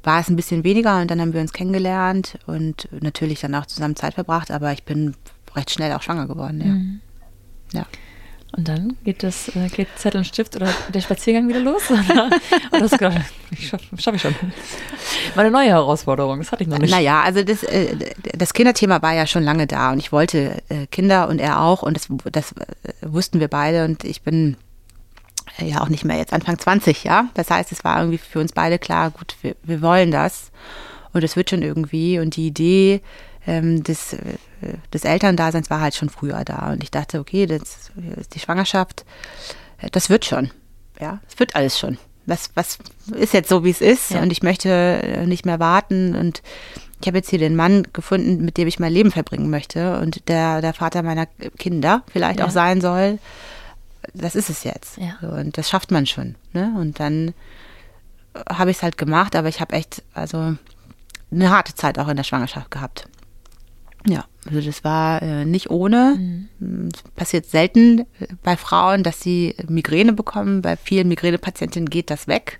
war 0.03 0.19
es 0.19 0.29
ein 0.29 0.35
bisschen 0.35 0.63
weniger 0.63 1.01
und 1.01 1.09
dann 1.09 1.21
haben 1.21 1.33
wir 1.33 1.41
uns 1.41 1.53
kennengelernt 1.53 2.37
und 2.45 2.89
natürlich 3.01 3.39
dann 3.39 3.55
auch 3.55 3.65
zusammen 3.65 3.95
Zeit 3.95 4.13
verbracht, 4.13 4.51
aber 4.51 4.73
ich 4.73 4.83
bin 4.83 5.15
recht 5.55 5.71
schnell 5.71 5.93
auch 5.93 6.01
schwanger 6.01 6.27
geworden, 6.27 6.61
ja. 6.61 6.67
Mhm. 6.67 6.99
ja. 7.71 7.85
Und 8.55 8.67
dann 8.67 8.97
geht 9.03 9.23
das 9.23 9.47
äh, 9.55 9.67
geht 9.69 9.87
Zettel 9.95 10.19
und 10.19 10.25
Stift 10.25 10.55
oder 10.55 10.71
der 10.93 11.01
Spaziergang 11.01 11.47
wieder 11.47 11.59
los? 11.59 11.89
Oder, 11.89 12.29
oder 12.71 12.85
ich 13.49 13.67
schaffe 13.67 13.83
schaff 13.97 14.13
ich 14.13 14.21
schon. 14.21 14.35
Meine 15.35 15.49
neue 15.49 15.69
Herausforderung, 15.69 16.37
das 16.37 16.51
hatte 16.51 16.61
ich 16.61 16.69
noch 16.69 16.77
nicht. 16.77 16.91
Naja, 16.91 17.21
also 17.23 17.41
das, 17.43 17.63
äh, 17.63 18.13
das 18.37 18.53
Kinderthema 18.53 19.01
war 19.01 19.13
ja 19.13 19.25
schon 19.25 19.41
lange 19.41 19.65
da 19.65 19.91
und 19.91 19.97
ich 19.97 20.11
wollte 20.11 20.61
äh, 20.69 20.85
Kinder 20.91 21.29
und 21.29 21.39
er 21.39 21.61
auch 21.61 21.81
und 21.81 21.97
das, 21.97 22.07
das 22.31 22.51
äh, 22.51 22.93
wussten 23.01 23.39
wir 23.39 23.47
beide 23.47 23.85
und 23.85 24.03
ich 24.03 24.21
bin 24.21 24.55
ja 25.57 25.81
auch 25.81 25.89
nicht 25.89 26.05
mehr 26.05 26.17
jetzt 26.17 26.33
Anfang 26.33 26.57
20, 26.57 27.03
ja. 27.03 27.29
Das 27.33 27.49
heißt, 27.49 27.71
es 27.71 27.83
war 27.83 27.99
irgendwie 27.99 28.17
für 28.17 28.39
uns 28.39 28.51
beide 28.53 28.79
klar, 28.79 29.11
gut, 29.11 29.35
wir, 29.41 29.55
wir 29.63 29.81
wollen 29.81 30.11
das 30.11 30.51
und 31.13 31.23
es 31.23 31.35
wird 31.35 31.49
schon 31.49 31.61
irgendwie 31.61 32.19
und 32.19 32.35
die 32.35 32.47
Idee, 32.47 33.01
ähm, 33.47 33.83
des, 33.83 34.13
äh, 34.13 34.19
des 34.93 35.03
Elterndaseins 35.03 35.69
war 35.69 35.81
halt 35.81 35.95
schon 35.95 36.09
früher 36.09 36.43
da. 36.45 36.71
Und 36.71 36.83
ich 36.83 36.91
dachte, 36.91 37.19
okay, 37.19 37.45
das 37.45 37.91
ist 38.17 38.35
die 38.35 38.39
Schwangerschaft, 38.39 39.05
äh, 39.79 39.89
das 39.91 40.09
wird 40.09 40.25
schon. 40.25 40.51
Ja, 40.99 41.19
es 41.27 41.39
wird 41.39 41.55
alles 41.55 41.79
schon. 41.79 41.97
Was, 42.25 42.51
was 42.53 42.77
ist 43.13 43.33
jetzt 43.33 43.49
so, 43.49 43.65
wie 43.65 43.71
es 43.71 43.81
ist? 43.81 44.11
Ja. 44.11 44.21
Und 44.21 44.31
ich 44.31 44.43
möchte 44.43 44.69
äh, 44.69 45.25
nicht 45.25 45.45
mehr 45.45 45.59
warten. 45.59 46.15
Und 46.15 46.41
ich 47.01 47.07
habe 47.07 47.17
jetzt 47.17 47.29
hier 47.29 47.39
den 47.39 47.55
Mann 47.55 47.85
gefunden, 47.91 48.45
mit 48.45 48.57
dem 48.57 48.67
ich 48.67 48.79
mein 48.79 48.93
Leben 48.93 49.11
verbringen 49.11 49.49
möchte 49.49 49.99
und 49.99 50.29
der 50.29 50.61
der 50.61 50.73
Vater 50.73 51.03
meiner 51.03 51.25
Kinder 51.57 52.03
vielleicht 52.11 52.39
ja. 52.39 52.45
auch 52.45 52.51
sein 52.51 52.79
soll. 52.79 53.19
Das 54.13 54.35
ist 54.35 54.49
es 54.49 54.63
jetzt. 54.63 54.97
Ja. 54.97 55.17
Und 55.27 55.57
das 55.57 55.69
schafft 55.69 55.91
man 55.91 56.05
schon. 56.05 56.35
Ne? 56.53 56.73
Und 56.77 56.99
dann 56.99 57.33
habe 58.49 58.71
ich 58.71 58.77
es 58.77 58.83
halt 58.83 58.97
gemacht, 58.97 59.35
aber 59.35 59.47
ich 59.47 59.61
habe 59.61 59.75
echt, 59.75 60.03
also 60.13 60.55
eine 61.31 61.49
harte 61.49 61.75
Zeit 61.75 61.99
auch 61.99 62.07
in 62.07 62.17
der 62.17 62.23
Schwangerschaft 62.23 62.71
gehabt. 62.71 63.07
Ja, 64.05 64.25
also 64.45 64.59
das 64.59 64.83
war 64.83 65.21
äh, 65.21 65.45
nicht 65.45 65.69
ohne. 65.69 66.47
Mhm. 66.59 66.89
Es 66.93 67.03
passiert 67.15 67.45
selten 67.45 68.05
bei 68.43 68.57
Frauen, 68.57 69.03
dass 69.03 69.21
sie 69.21 69.55
Migräne 69.67 70.13
bekommen. 70.13 70.61
Bei 70.61 70.75
vielen 70.75 71.07
Migränepatientinnen 71.07 71.89
geht 71.89 72.09
das 72.09 72.27
weg. 72.27 72.59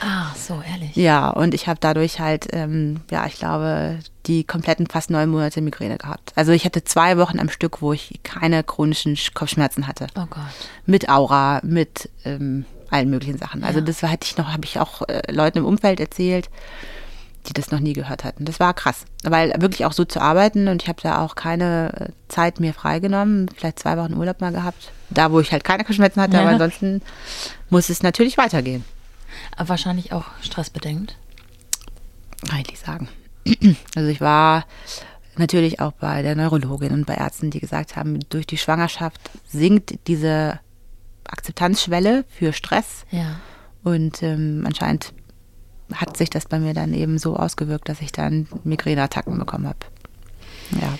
Ah, 0.00 0.26
so, 0.36 0.60
ehrlich. 0.68 0.94
Ja, 0.96 1.30
und 1.30 1.54
ich 1.54 1.66
habe 1.66 1.78
dadurch 1.80 2.20
halt, 2.20 2.48
ähm, 2.52 3.00
ja, 3.10 3.26
ich 3.26 3.36
glaube, 3.36 3.98
die 4.26 4.44
kompletten 4.44 4.86
fast 4.86 5.10
neun 5.10 5.30
Monate 5.30 5.60
Migräne 5.60 5.96
gehabt. 5.98 6.32
Also 6.34 6.52
ich 6.52 6.64
hatte 6.64 6.84
zwei 6.84 7.16
Wochen 7.16 7.38
am 7.38 7.48
Stück, 7.48 7.80
wo 7.80 7.92
ich 7.92 8.20
keine 8.22 8.62
chronischen 8.64 9.16
Kopfschmerzen 9.34 9.86
hatte. 9.86 10.06
Oh 10.16 10.26
Gott. 10.28 10.42
Mit 10.86 11.08
Aura, 11.08 11.60
mit 11.62 12.10
ähm, 12.24 12.64
allen 12.90 13.08
möglichen 13.10 13.38
Sachen. 13.38 13.64
Also 13.64 13.78
Ja. 13.80 13.84
das 13.84 14.02
hatte 14.02 14.26
ich 14.26 14.36
noch, 14.36 14.52
habe 14.52 14.64
ich 14.64 14.78
auch 14.78 15.02
äh, 15.08 15.30
Leuten 15.32 15.58
im 15.58 15.64
Umfeld 15.66 16.00
erzählt, 16.00 16.50
die 17.46 17.52
das 17.52 17.70
noch 17.70 17.80
nie 17.80 17.92
gehört 17.92 18.24
hatten. 18.24 18.44
Das 18.46 18.58
war 18.60 18.72
krass, 18.74 19.04
weil 19.22 19.52
wirklich 19.58 19.84
auch 19.84 19.92
so 19.92 20.04
zu 20.04 20.20
arbeiten 20.20 20.66
und 20.68 20.82
ich 20.82 20.88
habe 20.88 21.00
da 21.02 21.20
auch 21.22 21.34
keine 21.34 21.92
äh, 22.08 22.12
Zeit 22.28 22.58
mir 22.60 22.72
freigenommen, 22.72 23.50
vielleicht 23.54 23.78
zwei 23.78 23.96
Wochen 23.98 24.14
Urlaub 24.14 24.40
mal 24.40 24.52
gehabt, 24.52 24.92
da 25.10 25.30
wo 25.30 25.40
ich 25.40 25.52
halt 25.52 25.62
keine 25.64 25.84
Kopfschmerzen 25.84 26.20
hatte, 26.22 26.36
Ja. 26.36 26.42
aber 26.42 26.50
ansonsten 26.52 27.02
muss 27.68 27.90
es 27.90 28.02
natürlich 28.02 28.38
weitergehen. 28.38 28.84
Aber 29.56 29.70
wahrscheinlich 29.70 30.12
auch 30.12 30.24
stressbedingt. 30.42 31.16
Kann 32.48 32.60
ich 32.60 32.68
nicht 32.68 32.84
sagen. 32.84 33.08
Also 33.94 34.08
ich 34.08 34.20
war 34.20 34.64
natürlich 35.36 35.80
auch 35.80 35.92
bei 35.92 36.22
der 36.22 36.34
Neurologin 36.36 36.92
und 36.92 37.06
bei 37.06 37.14
Ärzten, 37.14 37.50
die 37.50 37.60
gesagt 37.60 37.96
haben, 37.96 38.20
durch 38.30 38.46
die 38.46 38.56
Schwangerschaft 38.58 39.20
sinkt 39.46 39.98
diese 40.06 40.60
Akzeptanzschwelle 41.28 42.24
für 42.28 42.52
Stress 42.52 43.04
Ja. 43.10 43.40
und 43.82 44.22
ähm, 44.22 44.62
anscheinend 44.66 45.12
hat 45.92 46.16
sich 46.16 46.30
das 46.30 46.46
bei 46.46 46.58
mir 46.58 46.72
dann 46.74 46.94
eben 46.94 47.18
so 47.18 47.36
ausgewirkt, 47.36 47.88
dass 47.88 48.00
ich 48.00 48.12
dann 48.12 48.46
Migräneattacken 48.64 49.38
bekommen 49.38 49.66
habe. 49.66 49.78
Ja. 50.80 50.94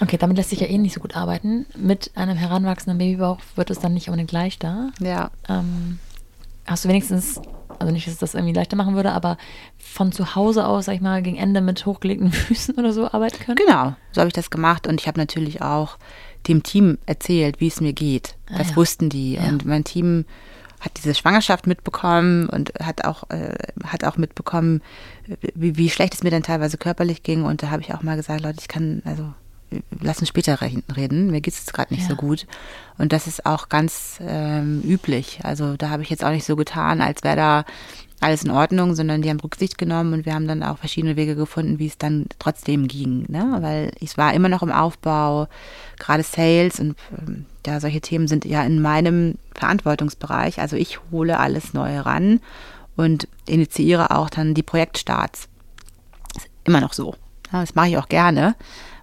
Okay, 0.00 0.16
damit 0.16 0.36
lässt 0.36 0.50
sich 0.50 0.60
ja 0.60 0.66
eh 0.68 0.78
nicht 0.78 0.94
so 0.94 1.00
gut 1.00 1.16
arbeiten. 1.16 1.66
Mit 1.76 2.10
einem 2.14 2.36
heranwachsenden 2.36 2.98
Babybauch 2.98 3.40
wird 3.56 3.70
es 3.70 3.78
dann 3.80 3.94
nicht 3.94 4.08
unbedingt 4.08 4.32
leichter. 4.32 4.90
Ja. 5.00 5.30
Ähm, 5.48 5.98
hast 6.70 6.84
du 6.84 6.88
wenigstens, 6.88 7.40
also 7.78 7.92
nicht, 7.92 8.06
dass 8.06 8.14
es 8.14 8.20
das 8.20 8.34
irgendwie 8.34 8.54
leichter 8.54 8.76
machen 8.76 8.94
würde, 8.94 9.12
aber 9.12 9.36
von 9.78 10.12
zu 10.12 10.34
Hause 10.34 10.66
aus, 10.66 10.86
sag 10.86 10.94
ich 10.94 11.00
mal, 11.00 11.22
gegen 11.22 11.36
Ende 11.36 11.60
mit 11.60 11.84
hochgelegten 11.86 12.32
Füßen 12.32 12.74
oder 12.76 12.92
so 12.92 13.06
arbeiten 13.10 13.38
können? 13.44 13.56
Genau, 13.56 13.94
so 14.12 14.20
habe 14.20 14.28
ich 14.28 14.34
das 14.34 14.50
gemacht 14.50 14.86
und 14.86 15.00
ich 15.00 15.06
habe 15.06 15.18
natürlich 15.18 15.62
auch 15.62 15.98
dem 16.46 16.62
Team 16.62 16.98
erzählt, 17.06 17.60
wie 17.60 17.66
es 17.68 17.80
mir 17.80 17.92
geht. 17.92 18.36
Ah, 18.50 18.58
das 18.58 18.70
ja. 18.70 18.76
wussten 18.76 19.08
die 19.08 19.34
Ja. 19.34 19.48
und 19.48 19.64
mein 19.64 19.84
Team 19.84 20.24
hat 20.80 20.92
diese 20.96 21.12
Schwangerschaft 21.14 21.66
mitbekommen 21.66 22.48
und 22.48 22.72
hat 22.80 23.04
auch 23.04 23.28
äh, 23.30 23.54
hat 23.84 24.04
auch 24.04 24.16
mitbekommen, 24.16 24.80
wie, 25.54 25.76
wie 25.76 25.90
schlecht 25.90 26.14
es 26.14 26.22
mir 26.22 26.30
dann 26.30 26.44
teilweise 26.44 26.78
körperlich 26.78 27.24
ging 27.24 27.42
und 27.44 27.62
da 27.64 27.70
habe 27.70 27.82
ich 27.82 27.92
auch 27.92 28.02
mal 28.02 28.14
gesagt, 28.16 28.42
Leute, 28.42 28.58
ich 28.60 28.68
kann 28.68 29.02
also 29.04 29.32
lass 30.00 30.20
uns 30.20 30.28
später 30.28 30.60
re- 30.60 30.82
reden. 30.96 31.30
Mir 31.30 31.40
geht 31.40 31.54
es 31.54 31.66
gerade 31.72 31.92
nicht 31.92 32.04
Ja. 32.04 32.10
so 32.10 32.16
gut. 32.16 32.46
Und 32.98 33.12
das 33.12 33.26
ist 33.26 33.46
auch 33.46 33.68
ganz 33.68 34.18
ähm, 34.20 34.82
üblich. 34.82 35.40
Also 35.42 35.76
da 35.76 35.90
habe 35.90 36.02
ich 36.02 36.10
jetzt 36.10 36.24
auch 36.24 36.30
nicht 36.30 36.44
so 36.46 36.56
getan, 36.56 37.00
als 37.00 37.22
wäre 37.24 37.36
da 37.36 37.64
alles 38.20 38.42
in 38.42 38.50
Ordnung, 38.50 38.96
sondern 38.96 39.22
die 39.22 39.30
haben 39.30 39.38
Rücksicht 39.38 39.78
genommen 39.78 40.12
und 40.12 40.26
wir 40.26 40.34
haben 40.34 40.48
dann 40.48 40.64
auch 40.64 40.78
verschiedene 40.78 41.14
Wege 41.14 41.36
gefunden, 41.36 41.78
wie 41.78 41.86
es 41.86 41.98
dann 41.98 42.26
trotzdem 42.40 42.88
ging. 42.88 43.26
Ne? 43.28 43.58
Weil 43.60 43.92
ich 44.00 44.16
war 44.18 44.34
immer 44.34 44.48
noch 44.48 44.62
im 44.64 44.72
Aufbau, 44.72 45.46
gerade 46.00 46.24
Sales 46.24 46.80
und 46.80 46.96
ähm, 47.16 47.46
ja, 47.64 47.78
solche 47.78 48.00
Themen 48.00 48.26
sind 48.26 48.44
ja 48.44 48.64
in 48.64 48.82
meinem 48.82 49.36
Verantwortungsbereich. 49.54 50.58
Also 50.58 50.74
ich 50.74 50.98
hole 51.12 51.38
alles 51.38 51.74
Neue 51.74 52.04
ran 52.06 52.40
und 52.96 53.28
initiiere 53.46 54.10
auch 54.10 54.30
dann 54.30 54.54
die 54.54 54.64
Projektstarts 54.64 55.48
ist 56.36 56.48
immer 56.64 56.80
noch 56.80 56.94
so. 56.94 57.14
Das 57.52 57.76
mache 57.76 57.88
ich 57.90 57.98
auch 57.98 58.08
gerne, 58.08 58.56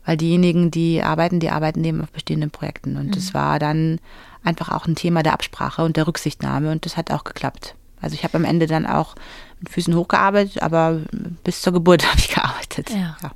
weil 0.06 0.18
diejenigen, 0.18 0.72
die 0.72 1.02
arbeiten, 1.02 1.40
die 1.40 1.50
arbeiten 1.50 1.84
eben 1.84 2.02
auf 2.02 2.12
bestehenden 2.12 2.52
Projekten. 2.52 2.98
Und 2.98 3.16
das 3.16 3.34
war 3.34 3.60
dann 3.60 4.00
einfach 4.44 4.70
auch 4.70 4.86
ein 4.88 4.96
Thema 4.96 5.24
der 5.24 5.34
Absprache 5.34 5.84
und 5.84 5.98
der 5.98 6.08
Rücksichtnahme 6.08 6.72
und 6.72 6.86
das 6.86 6.98
hat 6.98 7.12
auch 7.12 7.24
geklappt. 7.24 7.76
Also 8.02 8.14
ich 8.14 8.24
habe 8.24 8.38
am 8.38 8.44
Ende 8.46 8.68
dann 8.68 8.86
auch 8.86 9.16
mit 9.60 9.70
Füßen 9.70 9.96
hochgearbeitet, 9.96 10.62
aber 10.62 11.02
bis 11.44 11.62
zur 11.62 11.74
Geburt 11.74 12.06
habe 12.10 12.20
ich 12.20 12.30
gearbeitet. 12.34 12.90
Ja. 12.92 13.18
Ja. 13.22 13.32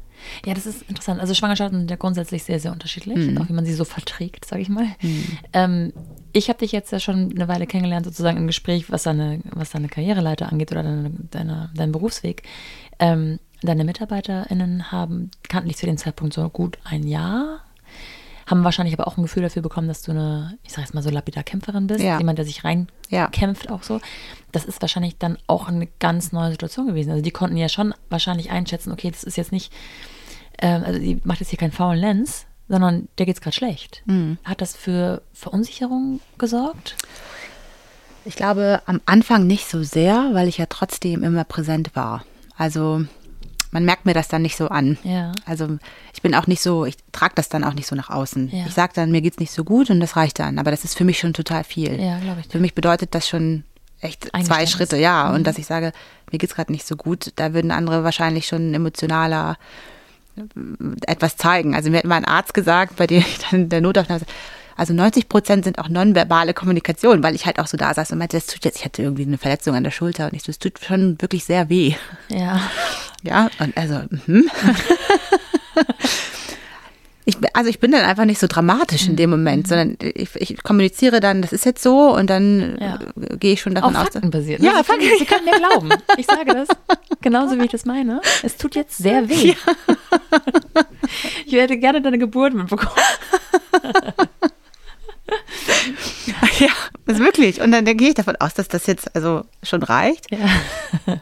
Ja, 0.46 0.54
das 0.54 0.66
ist 0.66 0.84
interessant. 0.90 1.22
Also 1.22 1.34
Schwangerschaften 1.34 1.80
sind 1.80 1.90
ja 1.90 1.96
grundsätzlich 1.96 2.44
sehr, 2.44 2.60
sehr 2.60 2.72
unterschiedlich, 2.74 3.18
Mhm. 3.18 3.38
auch 3.40 3.48
wie 3.48 3.54
man 3.54 3.66
sie 3.66 3.74
so 3.74 3.86
verträgt, 3.86 4.46
sage 4.46 4.62
ich 4.62 4.70
mal. 4.70 4.86
Ähm, 5.54 5.94
ich 6.34 6.50
habe 6.50 6.60
dich 6.60 6.72
jetzt 6.74 6.91
ja 6.91 7.00
schon 7.00 7.32
eine 7.34 7.48
Weile 7.48 7.66
kennengelernt, 7.66 8.06
sozusagen 8.06 8.38
im 8.38 8.46
Gespräch, 8.46 8.91
was 8.91 9.04
deine, 9.04 9.40
was 9.52 9.72
deine 9.72 9.88
Karriereleiter 9.88 10.52
angeht 10.52 10.72
oder 10.72 10.84
deine, 10.84 11.12
deine, 11.32 11.72
deinen 11.74 11.91
Berufsweg. 11.94 12.44
Ähm, 13.00 13.40
deine 13.61 13.84
MitarbeiterInnen 13.84 14.91
haben, 14.91 15.31
kannten 15.48 15.68
dich 15.69 15.77
zu 15.77 15.86
dem 15.86 15.98
Zeitpunkt 15.98 16.34
so 16.34 16.48
gut 16.49 16.77
ein 16.84 17.03
Jahr, 17.07 17.60
haben 18.45 18.64
wahrscheinlich 18.64 18.94
aber 18.98 19.07
auch 19.07 19.18
ein 19.18 19.22
Gefühl 19.23 19.44
dafür 19.44 19.61
bekommen, 19.61 19.88
dass 19.88 20.02
du 20.02 20.11
eine, 20.11 20.57
ich 20.64 20.72
sage 20.72 20.81
jetzt 20.81 20.94
mal 20.94 21.03
so 21.03 21.10
lapidar 21.10 21.44
Kämpferin 21.44 21.86
bist, 21.88 21.99
Ja. 22.03 22.18
jemand, 22.18 22.40
der 22.40 22.45
sich 22.45 22.64
Ja. 22.64 23.26
reinkämpft 23.26 23.69
auch 23.69 23.84
so. 23.84 23.99
Das 24.52 24.65
ist 24.65 24.81
wahrscheinlich 24.81 25.18
dann 25.18 25.38
auch 25.45 25.68
eine 25.68 25.88
ganz 25.99 26.31
neue 26.31 26.52
Situation 26.52 26.88
gewesen. 26.88 27.11
Also 27.11 27.22
die 27.22 27.31
konnten 27.31 27.57
ja 27.57 27.69
schon 27.69 27.94
wahrscheinlich 28.10 28.49
einschätzen, 28.49 28.91
okay, 28.91 29.11
das 29.11 29.23
ist 29.23 29.36
jetzt 29.38 29.52
nicht, 29.52 29.72
ähm, 30.60 30.84
also 30.84 30.99
die 30.99 31.22
macht 31.23 31.41
jetzt 31.41 31.49
hier 31.49 31.60
keinen 31.60 31.72
faulen 31.72 31.99
Lenz, 31.99 32.45
sondern 32.68 33.07
der 33.18 33.26
geht's 33.27 33.41
gerade 33.41 33.56
schlecht. 33.56 34.03
Hat 34.44 34.61
das 34.61 34.76
für 34.76 35.22
Verunsicherung 35.34 36.19
gesorgt? 36.38 36.95
Ich 38.26 38.36
glaube 38.36 38.81
am 38.86 38.99
Anfang 39.06 39.48
nicht 39.48 39.68
so 39.68 39.81
sehr, 39.84 40.30
weil 40.34 40.48
ich 40.48 40.57
ja 40.57 40.65
trotzdem 40.68 41.23
immer 41.23 41.44
präsent 41.45 41.95
war. 41.95 42.23
Also 42.57 43.06
man 43.72 43.86
merkt 43.86 44.06
mir 44.06 44.14
das 44.14 44.28
dann 44.28 44.41
nicht 44.41 44.56
so 44.56 44.68
an. 44.70 44.98
Ja. 45.04 45.32
Also 45.46 45.78
ich 46.14 46.22
bin 46.22 46.34
auch 46.36 46.48
nicht 46.48 46.62
so, 46.62 46.86
ich 46.86 46.96
trage 47.12 47.34
das 47.36 47.50
dann 47.50 47.64
auch 47.64 47.74
nicht 47.74 47.88
so 47.88 47.96
nach 47.96 48.10
außen. 48.10 48.50
Ja. 48.50 48.66
Ich 48.68 48.74
sage 48.74 48.94
dann, 48.96 49.12
mir 49.12 49.22
geht's 49.22 49.40
nicht 49.40 49.52
so 49.52 49.64
gut 49.64 49.90
und 49.90 50.00
das 50.00 50.16
reicht 50.16 50.40
dann. 50.40 50.60
Aber 50.60 50.72
das 50.72 50.84
ist 50.84 50.98
für 50.98 51.04
mich 51.06 51.20
schon 51.20 51.34
total 51.34 51.64
viel. 51.64 52.00
Ja, 52.00 52.20
glaube 52.20 52.41
ich. 52.41 52.48
Für 52.48 52.60
mich 52.60 52.74
bedeutet 52.74 53.14
das 53.14 53.28
schon 53.28 53.64
echt 54.02 54.30
zwei. 54.44 54.66
Schritte, 54.66 54.98
ja. 54.98 55.34
Und 55.34 55.46
dass 55.46 55.58
ich 55.58 55.66
sage, 55.66 55.91
mir 56.32 56.38
geht's 56.38 56.56
gerade 56.56 56.72
nicht 56.72 56.88
so 56.88 56.96
gut, 56.96 57.32
da 57.36 57.54
würden 57.54 57.72
andere 57.72 58.04
wahrscheinlich 58.04 58.48
schon 58.48 58.74
emotionaler 58.74 59.58
äh, 60.38 60.41
etwas 61.06 61.38
zeigen. 61.38 61.76
Also 61.76 61.90
mir 61.90 61.98
hat 61.98 62.06
mal 62.06 62.16
ein 62.16 62.26
Arzt 62.26 62.54
gesagt, 62.54 62.96
bei 62.96 63.08
dem 63.08 63.20
ich 63.20 63.40
dann 63.40 63.64
in 63.64 63.70
der 63.70 63.82
Notaufnahme 63.82 64.22
also 64.80 64.93
90 64.93 65.30
Prozent 65.30 65.65
sind 65.65 65.77
auch 65.80 65.89
nonverbale 65.89 66.53
Kommunikation, 66.53 67.22
weil 67.22 67.35
ich 67.35 67.45
halt 67.45 67.60
auch 67.60 67.68
so 67.68 67.77
da 67.77 67.93
saß 67.93 68.11
und 68.11 68.18
meinte, 68.18 68.38
das 68.38 68.47
tut 68.47 68.64
jetzt, 68.65 68.77
ich 68.80 68.85
hatte 68.85 69.01
irgendwie 69.03 69.23
eine 69.23 69.38
Verletzung 69.38 69.76
an 69.76 69.84
der 69.84 69.91
Schulter 69.91 70.26
und 70.26 70.34
ich 70.34 70.43
so, 70.43 70.49
es 70.51 70.60
tut 70.60 70.80
schon 70.84 71.22
wirklich 71.22 71.43
sehr 71.45 71.69
weh. 71.69 71.93
Ja. 72.30 72.61
Ja, 73.22 73.49
und 73.60 73.76
also, 73.77 74.01
mhm. 74.26 74.49
ich, 77.26 77.38
also 77.53 77.69
ich 77.69 77.80
bin 77.80 77.91
dann 77.91 78.01
einfach 78.06 78.26
nicht 78.26 78.39
so 78.39 78.47
dramatisch 78.47 79.07
in 79.07 79.15
dem 79.18 79.30
Moment, 79.30 79.68
sondern 79.68 79.97
ich, 80.01 80.30
ich 80.35 80.64
kommuniziere 80.64 81.19
dann, 81.19 81.41
das 81.41 81.51
ist 81.53 81.65
jetzt 81.65 81.84
so 81.84 82.15
und 82.15 82.30
dann 82.30 82.77
Ja. 82.80 82.99
äh, 83.22 83.38
gehe 83.38 83.53
ich 83.53 83.61
schon 83.61 83.76
Auf 83.77 83.81
davon 83.84 83.95
aus. 83.97 84.03
Fakten 84.14 84.31
basiert. 84.31 84.61
Ja, 84.61 84.77
Sie 84.77 84.84
können, 84.84 85.01
Fakten. 85.01 85.18
Sie 85.19 85.26
können 85.26 85.45
mir 85.45 85.57
glauben. 85.57 85.89
Ich 86.18 86.26
sage 86.26 86.53
das 86.53 86.69
genauso, 87.22 87.60
wie 87.60 87.65
ich 87.65 87.72
das 87.72 87.85
meine. 87.85 88.22
Es 88.41 88.56
tut 88.57 88.76
jetzt 88.76 88.97
sehr 88.97 89.27
weh. 89.30 89.53
Ich 91.45 91.53
hätte 91.53 91.77
gerne 91.77 92.01
deine 92.01 92.18
Geburt 92.18 92.53
mitbekommen. 92.53 92.91
Ja, 96.60 96.69
das 97.10 97.18
ist 97.18 97.23
wirklich. 97.26 97.60
Und 97.60 97.72
dann 97.72 97.86
gehe 97.86 98.10
ich 98.10 98.14
davon 98.14 98.36
aus, 98.36 98.53
dass 98.53 98.68
das 98.68 98.86
jetzt 98.86 99.15
also 99.15 99.44
schon 99.64 99.81
reicht. 99.81 100.30
Ja. 100.31 100.38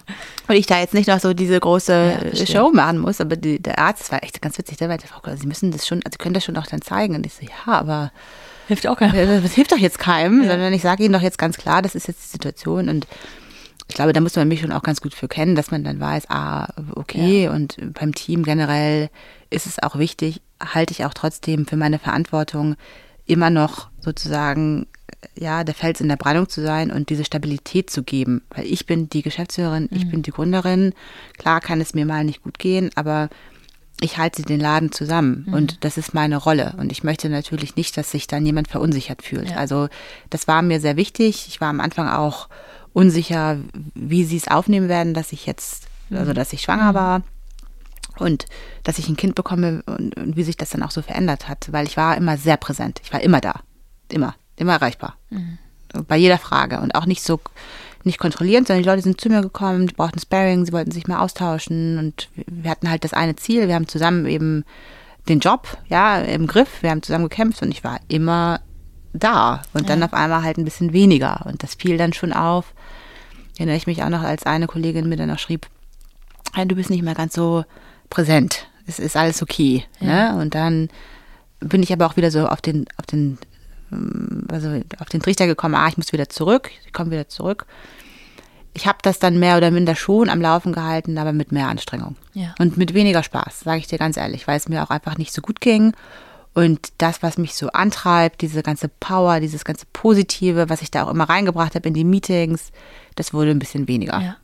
Und 0.49 0.55
ich 0.55 0.65
da 0.65 0.79
jetzt 0.79 0.93
nicht 0.93 1.07
noch 1.07 1.19
so 1.21 1.33
diese 1.33 1.57
große 1.59 2.31
Ja. 2.33 2.45
Show 2.45 2.71
machen 2.73 2.97
muss. 2.99 3.21
Aber 3.21 3.37
die, 3.37 3.61
der 3.61 3.79
Arzt, 3.79 4.01
das 4.01 4.11
war 4.11 4.21
echt 4.21 4.41
ganz 4.41 4.57
witzig, 4.57 4.77
der 4.77 4.89
meinte, 4.89 5.07
Frau 5.07 5.21
Koller, 5.21 5.37
Sie 5.37 5.47
müssen 5.47 5.71
das 5.71 5.87
schon, 5.87 5.99
also 5.99 6.11
Sie 6.11 6.17
können 6.17 6.33
das 6.33 6.43
schon 6.43 6.57
auch 6.57 6.67
dann 6.67 6.81
zeigen. 6.81 7.15
Und 7.15 7.25
ich 7.25 7.33
so, 7.35 7.45
ja, 7.45 7.73
aber 7.73 8.11
Hilft 8.67 8.85
auch 8.85 8.97
keiner. 8.97 9.13
äh, 9.13 9.41
das 9.41 9.53
hilft 9.53 9.71
doch 9.71 9.77
jetzt 9.77 9.97
keinem, 9.97 10.45
sondern 10.45 10.73
ich 10.73 10.81
sage 10.81 11.03
Ihnen 11.05 11.13
doch 11.13 11.21
jetzt 11.21 11.37
ganz 11.37 11.57
klar, 11.57 11.81
das 11.81 11.95
ist 11.95 12.09
jetzt 12.09 12.21
die 12.25 12.29
Situation. 12.31 12.89
Und 12.89 13.07
ich 13.87 13.95
glaube, 13.95 14.11
da 14.11 14.19
muss 14.19 14.35
man 14.35 14.49
mich 14.49 14.59
schon 14.59 14.73
auch 14.73 14.83
ganz 14.83 14.99
gut 14.99 15.13
für 15.13 15.29
kennen, 15.29 15.55
dass 15.55 15.71
man 15.71 15.85
dann 15.85 16.01
weiß, 16.01 16.29
ah, 16.29 16.67
okay, 16.95 17.47
und 17.47 17.77
beim 17.93 18.13
Team 18.13 18.43
generell 18.43 19.09
ist 19.49 19.65
es 19.67 19.81
auch 19.81 19.97
wichtig, 19.97 20.41
halte 20.61 20.91
ich 20.91 21.05
auch 21.05 21.13
trotzdem 21.13 21.65
für 21.65 21.77
meine 21.77 21.97
Verantwortung 21.97 22.75
immer 23.25 23.49
noch 23.49 23.87
sozusagen, 24.01 24.87
ja, 25.37 25.63
der 25.63 25.75
Fels 25.75 26.01
in 26.01 26.09
der 26.09 26.15
Brandung 26.15 26.49
zu 26.49 26.61
sein 26.61 26.91
und 26.91 27.09
diese 27.09 27.25
Stabilität 27.25 27.89
zu 27.89 28.03
geben. 28.03 28.41
Weil 28.49 28.65
ich 28.65 28.85
bin 28.85 29.09
die 29.09 29.21
Geschäftsführerin, 29.21 29.89
ich 29.91 30.09
bin 30.09 30.21
die 30.21 30.31
Gründerin. 30.31 30.93
Klar 31.37 31.61
kann 31.61 31.81
es 31.81 31.93
mir 31.93 32.05
mal 32.05 32.23
nicht 32.23 32.43
gut 32.43 32.59
gehen, 32.59 32.89
aber 32.95 33.29
ich 33.99 34.17
halte 34.17 34.43
den 34.43 34.59
Laden 34.59 34.91
zusammen 34.91 35.47
und 35.51 35.83
das 35.83 35.97
ist 35.97 36.13
meine 36.13 36.37
Rolle. 36.37 36.75
Und 36.77 36.91
ich 36.91 37.03
möchte 37.03 37.29
natürlich 37.29 37.75
nicht, 37.75 37.97
dass 37.97 38.11
sich 38.11 38.27
dann 38.27 38.45
jemand 38.45 38.67
verunsichert 38.67 39.23
fühlt. 39.23 39.49
Ja. 39.49 39.57
Also 39.57 39.87
das 40.29 40.47
war 40.47 40.61
mir 40.61 40.79
sehr 40.79 40.97
wichtig. 40.97 41.47
Ich 41.47 41.61
war 41.61 41.69
am 41.69 41.79
Anfang 41.79 42.07
auch 42.07 42.47
unsicher, 42.93 43.57
wie 43.95 44.23
sie 44.23 44.37
es 44.37 44.47
aufnehmen 44.47 44.87
werden, 44.87 45.15
dass 45.15 45.31
ich 45.31 45.47
jetzt, 45.47 45.87
also 46.11 46.33
dass 46.33 46.53
ich 46.53 46.61
schwanger 46.61 46.93
war 46.93 47.23
und 48.19 48.45
dass 48.83 48.99
ich 48.99 49.09
ein 49.09 49.17
Kind 49.17 49.33
bekomme 49.33 49.83
und, 49.87 50.15
und 50.15 50.35
wie 50.35 50.43
sich 50.43 50.57
das 50.57 50.69
dann 50.69 50.83
auch 50.83 50.91
so 50.91 51.01
verändert 51.01 51.49
hat, 51.49 51.71
weil 51.71 51.87
ich 51.87 51.97
war 51.97 52.17
immer 52.17 52.37
sehr 52.37 52.57
präsent. 52.57 53.01
Ich 53.03 53.11
war 53.11 53.21
immer 53.21 53.41
da, 53.41 53.61
immer, 54.11 54.35
immer 54.57 54.73
erreichbar. 54.73 55.15
Bei 56.07 56.17
jeder 56.17 56.37
Frage 56.37 56.79
und 56.79 56.95
auch 56.95 57.05
nicht 57.05 57.23
so 57.23 57.39
nicht 58.03 58.19
kontrollierend, 58.19 58.67
sondern 58.67 58.83
die 58.83 58.89
Leute 58.89 59.03
sind 59.03 59.21
zu 59.21 59.29
mir 59.29 59.41
gekommen, 59.41 59.87
die 59.87 59.93
brauchten 59.93 60.19
Sparring, 60.19 60.65
sie 60.65 60.73
wollten 60.73 60.91
sich 60.91 61.07
mal 61.07 61.19
austauschen 61.19 61.99
und 61.99 62.29
wir 62.35 62.71
hatten 62.71 62.89
halt 62.89 63.03
das 63.03 63.13
eine 63.13 63.35
Ziel, 63.35 63.67
wir 63.67 63.75
haben 63.75 63.87
zusammen 63.87 64.25
eben 64.25 64.65
den 65.29 65.39
Job, 65.39 65.77
ja, 65.89 66.19
im 66.19 66.47
Griff, 66.47 66.81
wir 66.81 66.89
haben 66.89 67.03
zusammen 67.03 67.29
gekämpft 67.29 67.61
und 67.61 67.69
ich 67.69 67.83
war 67.83 67.99
immer 68.07 68.61
da 69.13 69.61
und 69.73 69.81
ja. 69.81 69.87
dann 69.87 70.03
auf 70.03 70.13
einmal 70.13 70.43
halt 70.43 70.57
ein 70.57 70.65
bisschen 70.65 70.93
weniger 70.93 71.45
und 71.45 71.63
das 71.63 71.75
fiel 71.75 71.97
dann 71.97 72.13
schon 72.13 72.33
auf. 72.33 72.73
Erinnere 73.57 73.77
ich 73.77 73.87
mich 73.87 74.03
auch 74.03 74.09
noch, 74.09 74.21
als 74.21 74.45
eine 74.45 74.67
Kollegin 74.67 75.09
mir 75.09 75.17
dann 75.17 75.29
noch 75.29 75.39
schrieb, 75.39 75.67
du 76.55 76.75
bist 76.75 76.89
nicht 76.89 77.03
mehr 77.03 77.15
ganz 77.15 77.33
so 77.33 77.65
präsent, 78.09 78.67
es 78.87 78.99
ist 78.99 79.17
alles 79.17 79.41
okay, 79.41 79.83
ja. 79.99 80.33
ne? 80.33 80.41
Und 80.41 80.55
dann 80.55 80.89
bin 81.59 81.83
ich 81.83 81.91
aber 81.91 82.05
auch 82.05 82.15
wieder 82.15 82.31
so 82.31 82.47
auf 82.47 82.61
den, 82.61 82.85
auf 82.97 83.05
den 83.05 83.37
also 84.51 84.81
auf 84.99 85.09
den 85.09 85.21
Trichter 85.21 85.47
gekommen, 85.47 85.75
ah, 85.75 85.87
ich 85.87 85.97
muss 85.97 86.11
wieder 86.13 86.29
zurück, 86.29 86.71
ich 86.85 86.93
komme 86.93 87.11
wieder 87.11 87.29
zurück. 87.29 87.65
Ich 88.73 88.85
habe 88.85 88.99
das 89.01 89.17
dann 89.17 89.39
mehr 89.39 89.57
oder 89.57 89.71
minder 89.71 89.95
schon 89.95 90.29
am 90.29 90.39
Laufen 90.39 90.71
gehalten, 90.71 91.17
aber 91.17 91.33
mit 91.33 91.51
mehr 91.51 91.67
Anstrengung. 91.67 92.15
Ja. 92.33 92.53
Und 92.59 92.77
mit 92.77 92.93
weniger 92.93 93.23
Spaß, 93.23 93.61
sage 93.61 93.79
ich 93.79 93.87
dir 93.87 93.97
ganz 93.97 94.17
ehrlich, 94.17 94.47
weil 94.47 94.57
es 94.57 94.69
mir 94.69 94.83
auch 94.83 94.91
einfach 94.91 95.17
nicht 95.17 95.33
so 95.33 95.41
gut 95.41 95.61
ging. 95.61 95.93
Und 96.53 96.89
das, 96.97 97.21
was 97.21 97.37
mich 97.37 97.53
so 97.53 97.69
antreibt, 97.69 98.41
diese 98.41 98.63
ganze 98.63 98.87
Power, 98.87 99.39
dieses 99.39 99.63
ganze 99.63 99.85
Positive, 99.93 100.69
was 100.69 100.81
ich 100.81 100.89
da 100.89 101.03
auch 101.03 101.11
immer 101.11 101.25
reingebracht 101.25 101.75
habe 101.75 101.87
in 101.87 101.93
die 101.93 102.03
Meetings, 102.03 102.71
das 103.15 103.33
wurde 103.33 103.51
ein 103.51 103.59
bisschen 103.59 103.87
weniger. 103.87 104.19
Ja. 104.19 104.37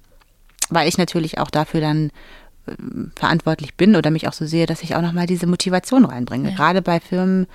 Weil 0.69 0.87
ich 0.87 0.97
natürlich 0.97 1.39
auch 1.39 1.49
dafür 1.49 1.81
dann 1.81 2.11
äh, 2.67 2.73
verantwortlich 3.15 3.75
bin 3.75 3.95
oder 3.95 4.11
mich 4.11 4.27
auch 4.27 4.33
so 4.33 4.45
sehe, 4.45 4.67
dass 4.67 4.83
ich 4.83 4.95
auch 4.95 5.01
nochmal 5.01 5.25
diese 5.25 5.47
Motivation 5.47 6.05
reinbringe. 6.05 6.51
Ja. 6.51 6.55
Gerade 6.55 6.81
bei 6.81 6.99
Firmen, 6.99 7.47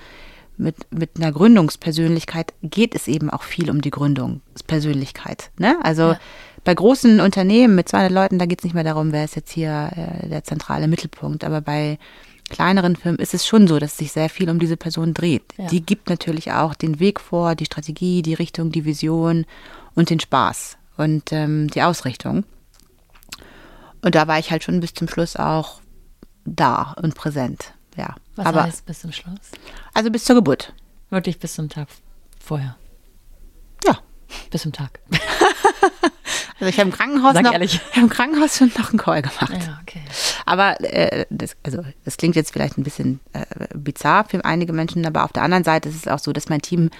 mit, 0.59 0.75
mit 0.91 1.11
einer 1.15 1.31
Gründungspersönlichkeit 1.31 2.53
geht 2.61 2.93
es 2.93 3.07
eben 3.07 3.29
auch 3.29 3.43
viel 3.43 3.69
um 3.69 3.81
die 3.81 3.91
Gründungspersönlichkeit. 3.91 5.51
Ne? 5.57 5.77
Also 5.83 6.11
ja. 6.11 6.19
bei 6.63 6.75
großen 6.75 7.19
Unternehmen 7.19 7.75
mit 7.75 7.89
200 7.89 8.11
Leuten, 8.11 8.39
da 8.39 8.45
geht 8.45 8.59
es 8.59 8.63
nicht 8.65 8.73
mehr 8.73 8.83
darum, 8.83 9.11
wer 9.11 9.23
ist 9.23 9.35
jetzt 9.35 9.51
hier 9.51 9.91
äh, 9.95 10.27
der 10.27 10.43
zentrale 10.43 10.87
Mittelpunkt. 10.87 11.43
Aber 11.43 11.61
bei 11.61 11.97
kleineren 12.49 12.95
Firmen 12.95 13.19
ist 13.19 13.33
es 13.33 13.47
schon 13.47 13.67
so, 13.67 13.79
dass 13.79 13.97
sich 13.97 14.11
sehr 14.11 14.29
viel 14.29 14.49
um 14.49 14.59
diese 14.59 14.77
Person 14.77 15.13
dreht. 15.13 15.43
Ja. 15.57 15.67
Die 15.67 15.81
gibt 15.85 16.09
natürlich 16.09 16.51
auch 16.51 16.73
den 16.73 16.99
Weg 16.99 17.19
vor, 17.19 17.55
die 17.55 17.65
Strategie, 17.65 18.21
die 18.21 18.33
Richtung, 18.33 18.71
die 18.71 18.85
Vision 18.85 19.45
und 19.95 20.09
den 20.09 20.19
Spaß 20.19 20.77
und 20.97 21.31
ähm, 21.31 21.69
die 21.69 21.81
Ausrichtung. 21.81 22.43
Und 24.01 24.15
da 24.15 24.27
war 24.27 24.39
ich 24.39 24.51
halt 24.51 24.63
schon 24.63 24.79
bis 24.79 24.93
zum 24.93 25.07
Schluss 25.07 25.35
auch 25.35 25.81
da 26.45 26.95
und 27.01 27.15
präsent 27.15 27.73
ja. 27.99 28.15
Was 28.39 28.45
aber, 28.45 28.63
heißt 28.63 28.85
bis 28.85 29.01
zum 29.01 29.11
Schluss? 29.11 29.51
Also 29.93 30.09
bis 30.09 30.23
zur 30.23 30.33
Geburt. 30.33 30.71
Wirklich 31.09 31.39
bis 31.39 31.55
zum 31.55 31.67
Tag 31.67 31.89
vorher? 32.39 32.77
Ja. 33.85 33.99
Bis 34.49 34.61
zum 34.61 34.71
Tag. 34.71 35.01
also 35.11 36.65
ich 36.65 36.79
habe 36.79 36.89
im 36.89 36.95
Krankenhaus 36.95 37.33
Sag 37.33 37.43
noch, 37.43 37.51
ehrlich. 37.51 37.81
Ich 37.91 37.97
im 37.97 38.07
Krankenhaus 38.07 38.57
schon 38.57 38.71
noch 38.77 38.91
einen 38.91 38.97
Call 38.97 39.23
gemacht. 39.23 39.51
Ja, 39.51 39.81
okay. 39.81 40.01
Aber 40.45 40.79
äh, 40.79 41.25
das, 41.29 41.57
also 41.63 41.83
das 42.05 42.15
klingt 42.15 42.37
jetzt 42.37 42.53
vielleicht 42.53 42.77
ein 42.77 42.83
bisschen 42.83 43.19
äh, 43.33 43.43
bizarr 43.75 44.23
für 44.23 44.45
einige 44.45 44.71
Menschen, 44.71 45.05
aber 45.05 45.25
auf 45.25 45.33
der 45.33 45.43
anderen 45.43 45.65
Seite 45.65 45.89
ist 45.89 45.95
es 45.97 46.07
auch 46.07 46.19
so, 46.19 46.31
dass 46.31 46.47
mein 46.47 46.61
Team 46.61 46.91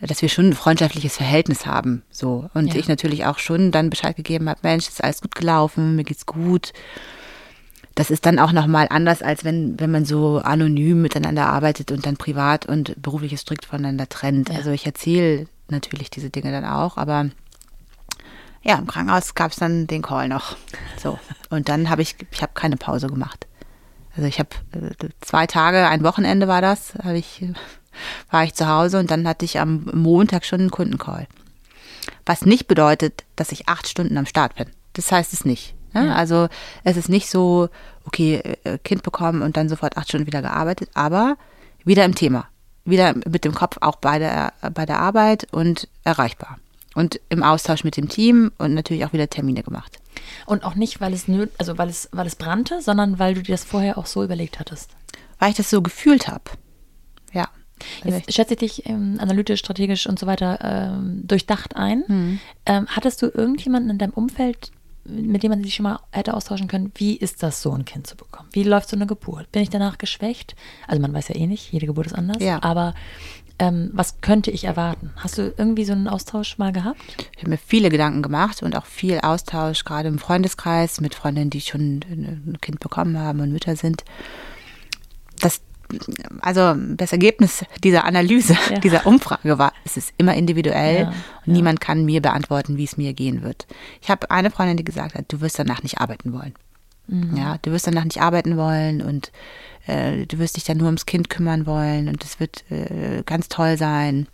dass 0.00 0.22
wir 0.22 0.28
schon 0.28 0.48
ein 0.48 0.54
freundschaftliches 0.54 1.16
Verhältnis 1.16 1.66
haben. 1.66 2.02
So. 2.10 2.50
Und 2.52 2.74
ja. 2.74 2.80
ich 2.80 2.88
natürlich 2.88 3.26
auch 3.26 3.38
schon 3.38 3.70
dann 3.70 3.90
Bescheid 3.90 4.16
gegeben 4.16 4.50
habe, 4.50 4.58
Mensch, 4.64 4.88
ist 4.88 5.04
alles 5.04 5.22
gut 5.22 5.36
gelaufen, 5.36 5.94
mir 5.94 6.02
geht's 6.02 6.26
gut 6.26 6.72
das 7.94 8.10
ist 8.10 8.26
dann 8.26 8.38
auch 8.38 8.52
nochmal 8.52 8.88
anders, 8.90 9.22
als 9.22 9.44
wenn, 9.44 9.78
wenn 9.78 9.90
man 9.90 10.04
so 10.04 10.38
anonym 10.38 11.00
miteinander 11.00 11.46
arbeitet 11.46 11.92
und 11.92 12.06
dann 12.06 12.16
privat 12.16 12.66
und 12.66 13.00
berufliches 13.00 13.42
strikt 13.42 13.66
voneinander 13.66 14.08
trennt. 14.08 14.48
Ja. 14.48 14.56
Also 14.56 14.70
ich 14.70 14.84
erzähle 14.84 15.46
natürlich 15.68 16.10
diese 16.10 16.30
Dinge 16.30 16.50
dann 16.50 16.64
auch, 16.64 16.96
aber 16.96 17.30
ja, 18.62 18.76
im 18.76 18.86
Krankenhaus 18.86 19.34
gab 19.34 19.52
es 19.52 19.58
dann 19.58 19.86
den 19.86 20.02
Call 20.02 20.28
noch. 20.28 20.56
So. 21.00 21.18
Und 21.50 21.68
dann 21.68 21.90
habe 21.90 22.02
ich, 22.02 22.16
ich 22.30 22.42
habe 22.42 22.52
keine 22.54 22.76
Pause 22.76 23.06
gemacht. 23.06 23.46
Also 24.16 24.26
ich 24.26 24.38
habe 24.38 24.50
äh, 24.72 25.08
zwei 25.20 25.46
Tage, 25.46 25.86
ein 25.86 26.02
Wochenende 26.02 26.48
war 26.48 26.62
das, 26.62 26.94
habe 27.02 27.18
ich, 27.18 27.44
war 28.30 28.42
ich 28.42 28.54
zu 28.54 28.66
Hause 28.66 28.98
und 28.98 29.10
dann 29.10 29.28
hatte 29.28 29.44
ich 29.44 29.60
am 29.60 29.84
Montag 29.92 30.44
schon 30.44 30.60
einen 30.60 30.70
Kundencall. 30.70 31.28
Was 32.26 32.44
nicht 32.44 32.66
bedeutet, 32.66 33.24
dass 33.36 33.52
ich 33.52 33.68
acht 33.68 33.88
Stunden 33.88 34.16
am 34.18 34.26
Start 34.26 34.56
bin. 34.56 34.70
Das 34.94 35.12
heißt 35.12 35.32
es 35.32 35.44
nicht. 35.44 35.73
Ne? 35.94 36.06
Ja. 36.06 36.14
Also 36.14 36.48
es 36.82 36.96
ist 36.96 37.08
nicht 37.08 37.30
so, 37.30 37.68
okay, 38.04 38.42
äh, 38.64 38.78
Kind 38.78 39.02
bekommen 39.02 39.42
und 39.42 39.56
dann 39.56 39.68
sofort 39.68 39.96
acht 39.96 40.08
Stunden 40.08 40.26
wieder 40.26 40.42
gearbeitet, 40.42 40.90
aber 40.94 41.36
wieder 41.84 42.04
im 42.04 42.14
Thema. 42.14 42.46
Wieder 42.84 43.14
mit 43.14 43.44
dem 43.44 43.54
Kopf 43.54 43.78
auch 43.80 43.96
bei 43.96 44.18
der, 44.18 44.52
bei 44.74 44.84
der 44.84 44.98
Arbeit 44.98 45.46
und 45.52 45.88
erreichbar. 46.02 46.58
Und 46.94 47.20
im 47.28 47.42
Austausch 47.42 47.82
mit 47.82 47.96
dem 47.96 48.08
Team 48.08 48.52
und 48.58 48.74
natürlich 48.74 49.04
auch 49.04 49.12
wieder 49.12 49.28
Termine 49.28 49.62
gemacht. 49.62 49.98
Und 50.46 50.64
auch 50.64 50.74
nicht, 50.74 51.00
weil 51.00 51.12
es 51.12 51.26
nöt, 51.26 51.50
also 51.58 51.76
weil 51.78 51.88
es, 51.88 52.08
weil 52.12 52.26
es 52.26 52.36
brannte, 52.36 52.82
sondern 52.82 53.18
weil 53.18 53.34
du 53.34 53.42
dir 53.42 53.52
das 53.52 53.64
vorher 53.64 53.98
auch 53.98 54.06
so 54.06 54.22
überlegt 54.22 54.60
hattest. 54.60 54.90
Weil 55.38 55.50
ich 55.50 55.56
das 55.56 55.70
so 55.70 55.82
gefühlt 55.82 56.28
habe. 56.28 56.44
Ja. 57.32 57.48
Jetzt 58.04 58.32
schätze 58.32 58.54
ich 58.54 58.60
dich 58.60 58.86
ähm, 58.86 59.16
analytisch, 59.18 59.60
strategisch 59.60 60.06
und 60.06 60.18
so 60.18 60.26
weiter 60.26 60.58
ähm, 60.62 61.26
durchdacht 61.26 61.74
ein. 61.74 62.04
Mhm. 62.06 62.40
Ähm, 62.66 62.86
hattest 62.88 63.22
du 63.22 63.26
irgendjemanden 63.26 63.90
in 63.90 63.98
deinem 63.98 64.12
Umfeld, 64.12 64.70
mit 65.04 65.42
dem 65.42 65.50
man 65.50 65.62
sich 65.62 65.74
schon 65.74 65.84
mal 65.84 66.00
hätte 66.10 66.34
austauschen 66.34 66.68
können, 66.68 66.92
wie 66.96 67.16
ist 67.16 67.42
das, 67.42 67.62
so 67.62 67.72
ein 67.72 67.84
Kind 67.84 68.06
zu 68.06 68.16
bekommen? 68.16 68.48
Wie 68.52 68.62
läuft 68.62 68.88
so 68.88 68.96
eine 68.96 69.06
Geburt? 69.06 69.50
Bin 69.52 69.62
ich 69.62 69.70
danach 69.70 69.98
geschwächt? 69.98 70.54
Also 70.86 71.00
man 71.00 71.12
weiß 71.12 71.28
ja 71.28 71.36
eh 71.36 71.46
nicht, 71.46 71.72
jede 71.72 71.86
Geburt 71.86 72.06
ist 72.06 72.14
anders, 72.14 72.42
ja. 72.42 72.62
aber 72.62 72.94
ähm, 73.58 73.90
was 73.92 74.20
könnte 74.20 74.50
ich 74.50 74.64
erwarten? 74.64 75.12
Hast 75.16 75.38
du 75.38 75.54
irgendwie 75.56 75.84
so 75.84 75.92
einen 75.92 76.08
Austausch 76.08 76.58
mal 76.58 76.72
gehabt? 76.72 77.00
Ich 77.32 77.38
habe 77.38 77.50
mir 77.50 77.58
viele 77.58 77.88
Gedanken 77.88 78.22
gemacht 78.22 78.62
und 78.62 78.74
auch 78.74 78.86
viel 78.86 79.20
Austausch, 79.20 79.84
gerade 79.84 80.08
im 80.08 80.18
Freundeskreis 80.18 81.00
mit 81.00 81.14
Freundinnen, 81.14 81.50
die 81.50 81.60
schon 81.60 82.00
ein 82.10 82.58
Kind 82.60 82.80
bekommen 82.80 83.18
haben 83.18 83.40
und 83.40 83.52
Mütter 83.52 83.76
sind. 83.76 84.04
Also 86.40 86.74
das 86.74 87.12
Ergebnis 87.12 87.64
dieser 87.82 88.04
Analyse, 88.04 88.56
ja. 88.70 88.78
dieser 88.78 89.06
Umfrage 89.06 89.58
war, 89.58 89.72
es 89.84 89.96
ist 89.96 90.12
immer 90.16 90.34
individuell 90.34 91.02
ja, 91.02 91.12
und 91.46 91.52
niemand 91.52 91.80
kann 91.80 92.04
mir 92.04 92.20
beantworten, 92.22 92.76
wie 92.76 92.84
es 92.84 92.96
mir 92.96 93.12
gehen 93.12 93.42
wird. 93.42 93.66
Ich 94.00 94.10
habe 94.10 94.30
eine 94.30 94.50
Freundin, 94.50 94.76
die 94.76 94.84
gesagt 94.84 95.14
hat, 95.14 95.26
du 95.28 95.40
wirst 95.40 95.58
danach 95.58 95.82
nicht 95.82 95.98
arbeiten 95.98 96.32
wollen. 96.32 96.54
Mhm. 97.06 97.36
Ja, 97.36 97.58
du 97.62 97.70
wirst 97.70 97.86
danach 97.86 98.04
nicht 98.04 98.20
arbeiten 98.20 98.56
wollen 98.56 99.02
und 99.02 99.30
äh, 99.86 100.26
du 100.26 100.38
wirst 100.38 100.56
dich 100.56 100.64
dann 100.64 100.78
nur 100.78 100.86
ums 100.86 101.06
Kind 101.06 101.28
kümmern 101.28 101.66
wollen 101.66 102.08
und 102.08 102.24
es 102.24 102.40
wird 102.40 102.64
äh, 102.70 103.22
ganz 103.24 103.48
toll 103.48 103.76
sein. 103.76 104.26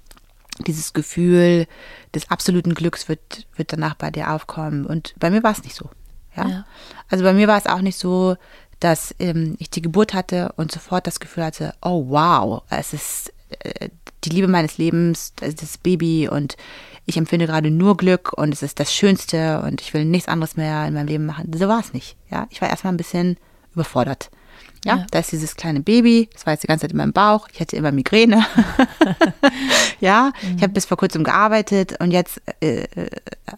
Dieses 0.67 0.93
Gefühl 0.93 1.67
des 2.15 2.31
absoluten 2.31 2.75
Glücks 2.75 3.09
wird, 3.09 3.47
wird 3.57 3.73
danach 3.73 3.95
bei 3.95 4.11
dir 4.11 4.31
aufkommen. 4.31 4.85
Und 4.85 5.15
bei 5.19 5.31
mir 5.31 5.43
war 5.43 5.53
es 5.53 5.65
nicht 5.65 5.75
so. 5.75 5.89
Ja? 6.37 6.49
ja? 6.49 6.65
Also 7.09 7.25
bei 7.25 7.33
mir 7.33 7.49
war 7.49 7.57
es 7.57 7.67
auch 7.67 7.81
nicht 7.81 7.99
so, 7.99 8.37
dass 8.81 9.15
ähm, 9.19 9.57
ich 9.59 9.71
die 9.71 9.83
Geburt 9.83 10.15
hatte 10.15 10.53
und 10.57 10.73
sofort 10.73 11.07
das 11.07 11.21
Gefühl 11.21 11.45
hatte, 11.45 11.75
oh 11.83 12.07
wow, 12.09 12.63
es 12.71 12.93
ist 12.93 13.33
äh, 13.61 13.91
die 14.25 14.31
Liebe 14.31 14.49
meines 14.49 14.79
Lebens, 14.79 15.33
das 15.37 15.79
Baby 15.79 16.29
und 16.29 16.57
ich 17.07 17.17
empfinde 17.17 17.47
gerade 17.47 17.71
nur 17.71 17.97
Glück 17.97 18.33
und 18.35 18.53
es 18.53 18.63
ist 18.63 18.81
das 18.81 18.95
Schönste 18.95 19.63
und 19.63 19.81
ich 19.81 19.95
will 19.95 20.05
nichts 20.05 20.29
anderes 20.29 20.57
mehr 20.57 20.87
in 20.87 20.95
meinem 20.95 21.07
Leben 21.07 21.27
machen. 21.27 21.53
So 21.53 21.69
war 21.69 21.81
es 21.81 21.93
nicht. 21.93 22.17
Ja, 22.31 22.47
ich 22.51 22.61
war 22.61 22.69
erstmal 22.69 22.93
ein 22.93 22.99
bisschen 22.99 23.37
überfordert. 23.73 24.31
Ja, 24.85 24.97
ja, 24.97 25.07
da 25.11 25.19
ist 25.19 25.31
dieses 25.31 25.57
kleine 25.57 25.81
Baby, 25.81 26.31
das 26.33 26.47
war 26.47 26.55
jetzt 26.55 26.63
die 26.63 26.67
ganze 26.67 26.83
Zeit 26.83 26.93
in 26.93 26.97
meinem 26.97 27.13
Bauch. 27.13 27.49
Ich 27.53 27.61
hatte 27.61 27.77
immer 27.77 27.93
Migräne. 27.93 28.47
ja, 30.01 30.33
mhm. 30.43 30.57
ich 30.57 30.63
habe 30.63 30.73
bis 30.73 30.87
vor 30.87 30.97
kurzem 30.97 31.23
gearbeitet 31.23 32.01
und 32.01 32.13
jetzt 32.13 32.41
äh, 32.61 32.85
äh, 32.85 33.11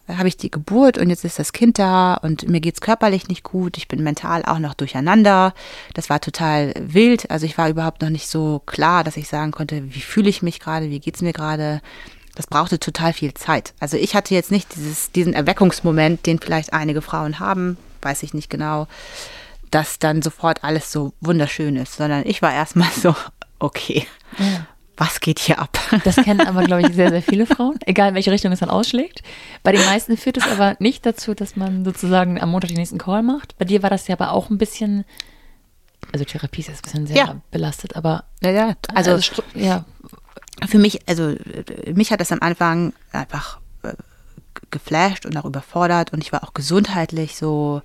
habe 0.09 0.27
ich 0.27 0.37
die 0.37 0.51
Geburt 0.51 0.99
und 0.99 1.11
jetzt 1.11 1.25
ist 1.25 1.39
das 1.39 1.53
Kind 1.53 1.79
da 1.79 2.15
und 2.15 2.49
mir 2.49 2.61
geht 2.61 2.75
es 2.75 2.81
körperlich 2.81 3.29
nicht 3.29 3.45
gut. 3.45 3.77
Ich 3.77 3.87
bin 3.87 4.03
mental 4.03 4.45
auch 4.45 4.59
noch 4.59 4.75
durcheinander. 4.75 5.55
Das 5.95 6.11
war 6.11 6.21
total 6.21 6.75
wild. 6.77 7.31
Also 7.31 7.47
ich 7.47 7.57
war 7.57 7.69
überhaupt 7.69 8.03
noch 8.03 8.11
nicht 8.11 8.27
so 8.27 8.61
klar, 8.67 9.05
dass 9.05 9.17
ich 9.17 9.29
sagen 9.29 9.53
konnte, 9.53 9.95
wie 9.95 10.01
fühle 10.01 10.29
ich 10.29 10.43
mich 10.43 10.59
gerade, 10.59 10.91
wie 10.91 10.99
geht 10.99 11.15
es 11.15 11.23
mir 11.23 11.33
gerade. 11.33 11.83
Das 12.35 12.49
brauchte 12.49 12.81
total 12.81 13.13
viel 13.13 13.33
Zeit. 13.35 13.75
Also 13.79 13.97
ich 13.97 14.17
hatte 14.17 14.35
jetzt 14.35 14.51
nicht 14.51 14.75
dieses, 14.75 15.13
diesen 15.13 15.35
Erweckungsmoment, 15.35 16.27
den 16.27 16.41
vielleicht 16.41 16.73
einige 16.73 17.03
Frauen 17.03 17.39
haben, 17.39 17.77
weiß 18.01 18.25
ich 18.25 18.35
nicht 18.35 18.51
genau 18.51 18.89
dass 19.73 19.99
dann 19.99 20.23
sofort 20.23 20.63
alles 20.63 20.93
so 20.93 21.15
wunderschön 21.21 21.77
ist, 21.77 21.95
sondern 21.97 22.25
ich 22.27 22.43
war 22.43 22.53
erstmal 22.53 22.91
so, 22.91 23.17
okay, 23.59 24.07
ja. 24.39 24.67
was 24.97 25.21
geht 25.21 25.39
hier 25.39 25.59
ab? 25.59 25.79
Das 26.05 26.17
kennen 26.17 26.47
aber, 26.47 26.63
glaube 26.65 26.83
ich, 26.83 26.95
sehr, 26.95 27.09
sehr 27.11 27.23
viele 27.23 27.47
Frauen, 27.47 27.79
egal 27.87 28.11
in 28.11 28.15
welche 28.15 28.31
Richtung 28.31 28.53
es 28.53 28.61
dann 28.61 28.71
ausschlägt. 28.71 29.23
Bei 29.63 29.73
den 29.73 29.85
meisten 29.85 30.17
führt 30.17 30.37
es 30.37 30.47
aber 30.47 30.77
nicht 30.79 31.05
dazu, 31.07 31.35
dass 31.35 31.57
man 31.57 31.85
sozusagen 31.85 32.41
am 32.41 32.51
Montag 32.51 32.69
den 32.69 32.77
nächsten 32.77 32.99
Call 32.99 33.23
macht. 33.23 33.57
Bei 33.59 33.65
dir 33.65 33.83
war 33.83 33.91
das 33.91 34.07
ja 34.09 34.15
aber 34.15 34.33
auch 34.33 34.51
ein 34.51 34.59
bisschen, 34.59 35.05
also 36.13 36.25
Therapie 36.25 36.61
ist 36.61 36.69
jetzt 36.69 36.81
ein 36.81 36.83
bisschen 36.83 37.07
sehr 37.07 37.17
ja. 37.17 37.41
belastet, 37.51 37.97
aber. 37.97 38.25
Ja, 38.43 38.51
ja, 38.51 38.75
also, 38.95 39.13
also 39.13 39.43
ja. 39.55 39.85
Für 40.69 40.79
mich, 40.79 41.01
also 41.09 41.35
mich 41.93 42.13
hat 42.13 42.21
das 42.21 42.31
am 42.31 42.41
Anfang 42.41 42.93
einfach 43.11 43.59
äh, 43.83 43.95
geflasht 44.71 45.25
und 45.25 45.37
auch 45.39 45.47
überfordert 45.47 46.13
und 46.13 46.23
ich 46.23 46.31
war 46.31 46.45
auch 46.45 46.53
gesundheitlich 46.53 47.37
so 47.37 47.81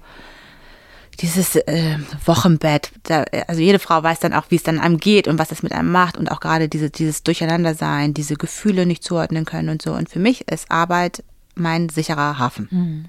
dieses 1.20 1.56
äh, 1.56 1.98
Wochenbett, 2.26 2.92
da, 3.04 3.24
also 3.48 3.62
jede 3.62 3.80
Frau 3.80 4.02
weiß 4.04 4.20
dann 4.20 4.34
auch, 4.34 4.46
wie 4.50 4.56
es 4.56 4.64
dann 4.64 4.80
einem 4.80 4.98
geht 4.98 5.28
und 5.28 5.40
was 5.40 5.52
es 5.52 5.64
mit 5.64 5.72
einem 5.72 5.92
macht 5.92 6.18
und 6.18 6.32
auch 6.32 6.40
gerade 6.40 6.70
diese, 6.70 6.90
dieses 6.90 7.24
Durcheinandersein, 7.24 8.14
diese 8.14 8.36
Gefühle 8.36 8.86
nicht 8.86 9.04
zuordnen 9.04 9.46
können 9.46 9.70
und 9.70 9.82
so. 9.82 9.94
Und 9.94 10.10
für 10.10 10.20
mich 10.20 10.48
ist 10.48 10.70
Arbeit 10.70 11.24
mein 11.56 11.90
sicherer 11.90 12.38
Hafen. 12.38 12.68
Mhm. 12.70 13.06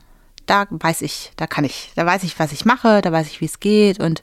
Da 0.47 0.66
weiß 0.70 1.02
ich, 1.02 1.32
da 1.36 1.47
kann 1.47 1.64
ich, 1.64 1.93
da 1.97 2.06
weiß 2.06 2.22
ich, 2.22 2.39
was 2.39 2.52
ich 2.52 2.64
mache, 2.64 3.02
da 3.02 3.12
weiß 3.12 3.26
ich, 3.26 3.43
wie 3.43 3.47
es 3.47 3.60
geht 3.60 4.01
und 4.01 4.22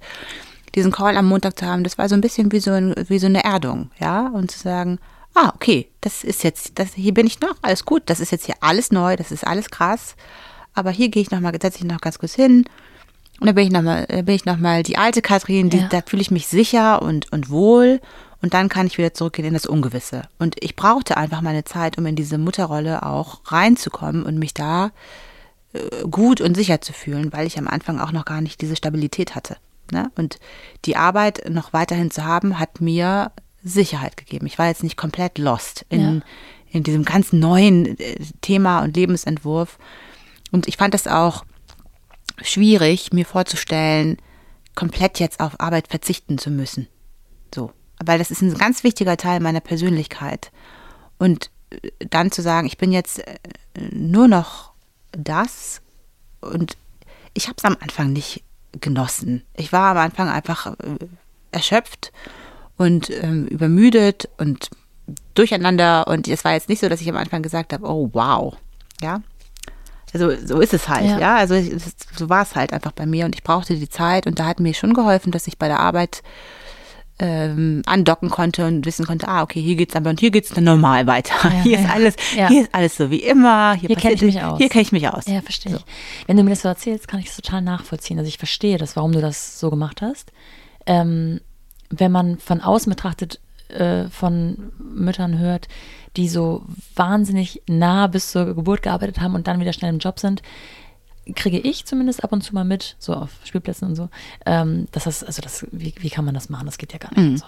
diesen 0.73 0.91
Call 0.91 1.15
am 1.17 1.27
Montag 1.27 1.59
zu 1.59 1.67
haben, 1.67 1.83
das 1.83 1.97
war 1.99 2.09
so 2.09 2.15
ein 2.15 2.21
bisschen 2.21 2.51
wie 2.51 2.59
so, 2.59 2.71
ein, 2.71 2.95
wie 3.07 3.19
so 3.19 3.27
eine 3.27 3.43
Erdung, 3.43 3.91
ja, 3.99 4.27
und 4.27 4.51
zu 4.51 4.59
sagen, 4.59 4.99
ah, 5.35 5.51
okay, 5.53 5.89
das 6.01 6.23
ist 6.23 6.43
jetzt, 6.43 6.79
das, 6.79 6.95
hier 6.95 7.13
bin 7.13 7.27
ich 7.27 7.39
noch, 7.39 7.55
alles 7.61 7.85
gut, 7.85 8.03
das 8.07 8.19
ist 8.19 8.31
jetzt 8.31 8.45
hier 8.45 8.55
alles 8.61 8.91
neu, 8.91 9.15
das 9.15 9.31
ist 9.31 9.45
alles 9.45 9.69
krass, 9.69 10.15
aber 10.73 10.89
hier 10.89 11.09
gehe 11.09 11.21
ich 11.21 11.31
nochmal, 11.31 11.53
setze 11.61 11.77
ich 11.77 11.85
noch 11.85 12.01
ganz 12.01 12.17
kurz 12.17 12.33
hin 12.33 12.65
und 13.39 13.47
dann 13.47 13.55
bin 13.55 13.67
ich 13.67 13.71
nochmal, 13.71 14.05
bin 14.07 14.35
ich 14.35 14.45
noch 14.45 14.57
mal 14.57 14.83
die 14.83 14.97
alte 14.97 15.21
Kathrin, 15.21 15.69
die, 15.69 15.79
ja. 15.79 15.87
da 15.87 16.01
fühle 16.05 16.21
ich 16.21 16.31
mich 16.31 16.47
sicher 16.47 17.01
und, 17.01 17.31
und 17.31 17.49
wohl 17.49 17.99
und 18.41 18.53
dann 18.53 18.69
kann 18.69 18.87
ich 18.87 18.97
wieder 18.97 19.13
zurückgehen 19.13 19.47
in 19.47 19.53
das 19.53 19.65
Ungewisse. 19.65 20.23
Und 20.39 20.55
ich 20.63 20.75
brauchte 20.75 21.17
einfach 21.17 21.41
meine 21.41 21.63
Zeit, 21.63 21.97
um 21.97 22.05
in 22.05 22.15
diese 22.15 22.37
Mutterrolle 22.37 23.03
auch 23.03 23.39
reinzukommen 23.45 24.23
und 24.23 24.37
mich 24.37 24.53
da 24.53 24.91
äh, 25.73 26.07
gut 26.09 26.41
und 26.41 26.55
sicher 26.55 26.79
zu 26.79 26.93
fühlen, 26.93 27.33
weil 27.33 27.47
ich 27.47 27.57
am 27.57 27.67
Anfang 27.67 27.99
auch 27.99 28.11
noch 28.11 28.25
gar 28.25 28.41
nicht 28.41 28.61
diese 28.61 28.75
Stabilität 28.75 29.35
hatte. 29.35 29.57
Ne? 29.91 30.11
Und 30.15 30.39
die 30.85 30.95
Arbeit 30.95 31.49
noch 31.49 31.73
weiterhin 31.73 32.11
zu 32.11 32.23
haben, 32.23 32.59
hat 32.59 32.81
mir 32.81 33.31
Sicherheit 33.63 34.15
gegeben. 34.15 34.45
Ich 34.45 34.59
war 34.59 34.67
jetzt 34.67 34.83
nicht 34.83 34.97
komplett 34.97 35.37
lost 35.37 35.85
in, 35.89 36.01
ja. 36.01 36.21
in 36.71 36.83
diesem 36.83 37.03
ganz 37.03 37.33
neuen 37.33 37.99
äh, 37.99 38.17
Thema 38.41 38.83
und 38.83 38.95
Lebensentwurf. 38.95 39.77
Und 40.51 40.67
ich 40.67 40.77
fand 40.77 40.93
das 40.93 41.07
auch 41.07 41.45
schwierig, 42.41 43.13
mir 43.13 43.25
vorzustellen, 43.25 44.17
komplett 44.75 45.19
jetzt 45.19 45.39
auf 45.39 45.59
Arbeit 45.59 45.87
verzichten 45.87 46.37
zu 46.37 46.51
müssen. 46.51 46.87
So. 47.53 47.71
Weil 48.03 48.19
das 48.19 48.31
ist 48.31 48.41
ein 48.41 48.53
ganz 48.55 48.83
wichtiger 48.83 49.17
Teil 49.17 49.39
meiner 49.39 49.61
Persönlichkeit. 49.61 50.51
Und 51.17 51.49
äh, 51.69 51.89
dann 52.09 52.31
zu 52.31 52.41
sagen, 52.41 52.67
ich 52.67 52.77
bin 52.77 52.91
jetzt 52.91 53.19
äh, 53.19 53.37
nur 53.91 54.27
noch 54.27 54.73
das 55.11 55.81
und 56.41 56.77
ich 57.33 57.47
habe 57.47 57.55
es 57.57 57.65
am 57.65 57.77
Anfang 57.79 58.13
nicht 58.13 58.43
genossen. 58.81 59.43
Ich 59.55 59.71
war 59.71 59.91
am 59.91 59.97
Anfang 59.97 60.29
einfach 60.29 60.67
äh, 60.67 60.97
erschöpft 61.51 62.11
und 62.77 63.09
ähm, 63.09 63.47
übermüdet 63.47 64.29
und 64.37 64.69
durcheinander. 65.33 66.07
Und 66.07 66.27
es 66.27 66.43
war 66.43 66.53
jetzt 66.53 66.69
nicht 66.69 66.81
so, 66.81 66.89
dass 66.89 67.01
ich 67.01 67.09
am 67.09 67.17
Anfang 67.17 67.41
gesagt 67.41 67.73
habe, 67.73 67.87
oh 67.87 68.09
wow. 68.13 68.55
Ja. 69.01 69.21
Also 70.15 70.31
so 70.45 70.61
ist 70.61 70.73
es 70.73 70.87
halt, 70.87 71.05
ja. 71.05 71.19
ja? 71.19 71.35
Also 71.35 71.55
so 72.17 72.29
war 72.29 72.43
es 72.43 72.55
halt 72.55 72.71
einfach 72.71 72.93
bei 72.93 73.05
mir 73.05 73.25
und 73.25 73.35
ich 73.35 73.43
brauchte 73.43 73.75
die 73.75 73.89
Zeit 73.89 74.27
und 74.27 74.39
da 74.39 74.45
hat 74.45 74.61
mir 74.61 74.73
schon 74.73 74.93
geholfen, 74.93 75.33
dass 75.33 75.45
ich 75.45 75.57
bei 75.57 75.67
der 75.67 75.81
Arbeit 75.81 76.23
ähm, 77.19 77.81
andocken 77.85 78.29
konnte 78.29 78.65
und 78.65 78.85
wissen 78.85 79.05
konnte, 79.05 79.27
ah, 79.27 79.43
okay, 79.43 79.61
hier 79.61 79.75
geht's 79.75 79.93
aber 79.93 80.09
und 80.11 80.21
hier 80.21 80.31
geht's 80.31 80.51
dann 80.51 80.63
normal 80.63 81.05
weiter. 81.05 81.35
Ja, 81.43 81.63
hier 81.63 81.79
ist 81.79 81.89
alles, 81.89 82.15
ja. 82.33 82.47
hier 82.47 82.61
ist 82.61 82.73
alles 82.73 82.95
so 82.95 83.11
wie 83.11 83.23
immer. 83.23 83.73
Hier, 83.73 83.87
hier 83.87 83.97
kenne 83.97 84.13
ich 84.13 84.21
mich 84.21 84.41
aus. 84.41 84.57
Hier 84.57 84.69
kenne 84.69 84.83
ich 84.83 84.93
mich 84.93 85.09
aus. 85.09 85.25
Ja, 85.27 85.41
verstehe 85.41 85.73
so. 85.73 85.79
ich. 85.79 85.85
Wenn 86.27 86.37
du 86.37 86.43
mir 86.43 86.51
das 86.51 86.61
so 86.61 86.69
erzählst, 86.69 87.09
kann 87.09 87.19
ich 87.19 87.27
es 87.27 87.35
total 87.35 87.61
nachvollziehen. 87.61 88.17
Also 88.17 88.29
ich 88.29 88.37
verstehe 88.37 88.77
das, 88.77 88.95
warum 88.95 89.11
du 89.11 89.19
das 89.19 89.59
so 89.59 89.69
gemacht 89.69 90.01
hast. 90.01 90.31
Ähm, 90.85 91.41
wenn 91.89 92.13
man 92.13 92.37
von 92.37 92.61
außen 92.61 92.89
betrachtet, 92.89 93.41
äh, 93.67 94.05
von 94.05 94.71
Müttern 94.79 95.39
hört, 95.39 95.67
die 96.17 96.29
so 96.29 96.63
wahnsinnig 96.95 97.61
nah 97.67 98.07
bis 98.07 98.31
zur 98.31 98.53
Geburt 98.53 98.81
gearbeitet 98.81 99.19
haben 99.19 99.35
und 99.35 99.47
dann 99.47 99.59
wieder 99.59 99.73
schnell 99.73 99.91
im 99.91 99.99
Job 99.99 100.19
sind, 100.19 100.41
kriege 101.33 101.57
ich 101.57 101.85
zumindest 101.85 102.23
ab 102.23 102.31
und 102.31 102.41
zu 102.41 102.53
mal 102.53 102.65
mit, 102.65 102.95
so 102.99 103.13
auf 103.13 103.31
Spielplätzen 103.43 103.87
und 103.87 103.95
so, 103.95 104.09
ähm, 104.45 104.87
dass 104.91 105.05
das, 105.05 105.23
also 105.23 105.41
das, 105.41 105.65
wie, 105.71 105.93
wie 105.97 106.09
kann 106.09 106.25
man 106.25 106.35
das 106.35 106.49
machen? 106.49 106.65
Das 106.67 106.77
geht 106.77 106.93
ja 106.93 106.99
gar 106.99 107.09
nicht. 107.15 107.31
Mhm. 107.31 107.37
So. 107.37 107.45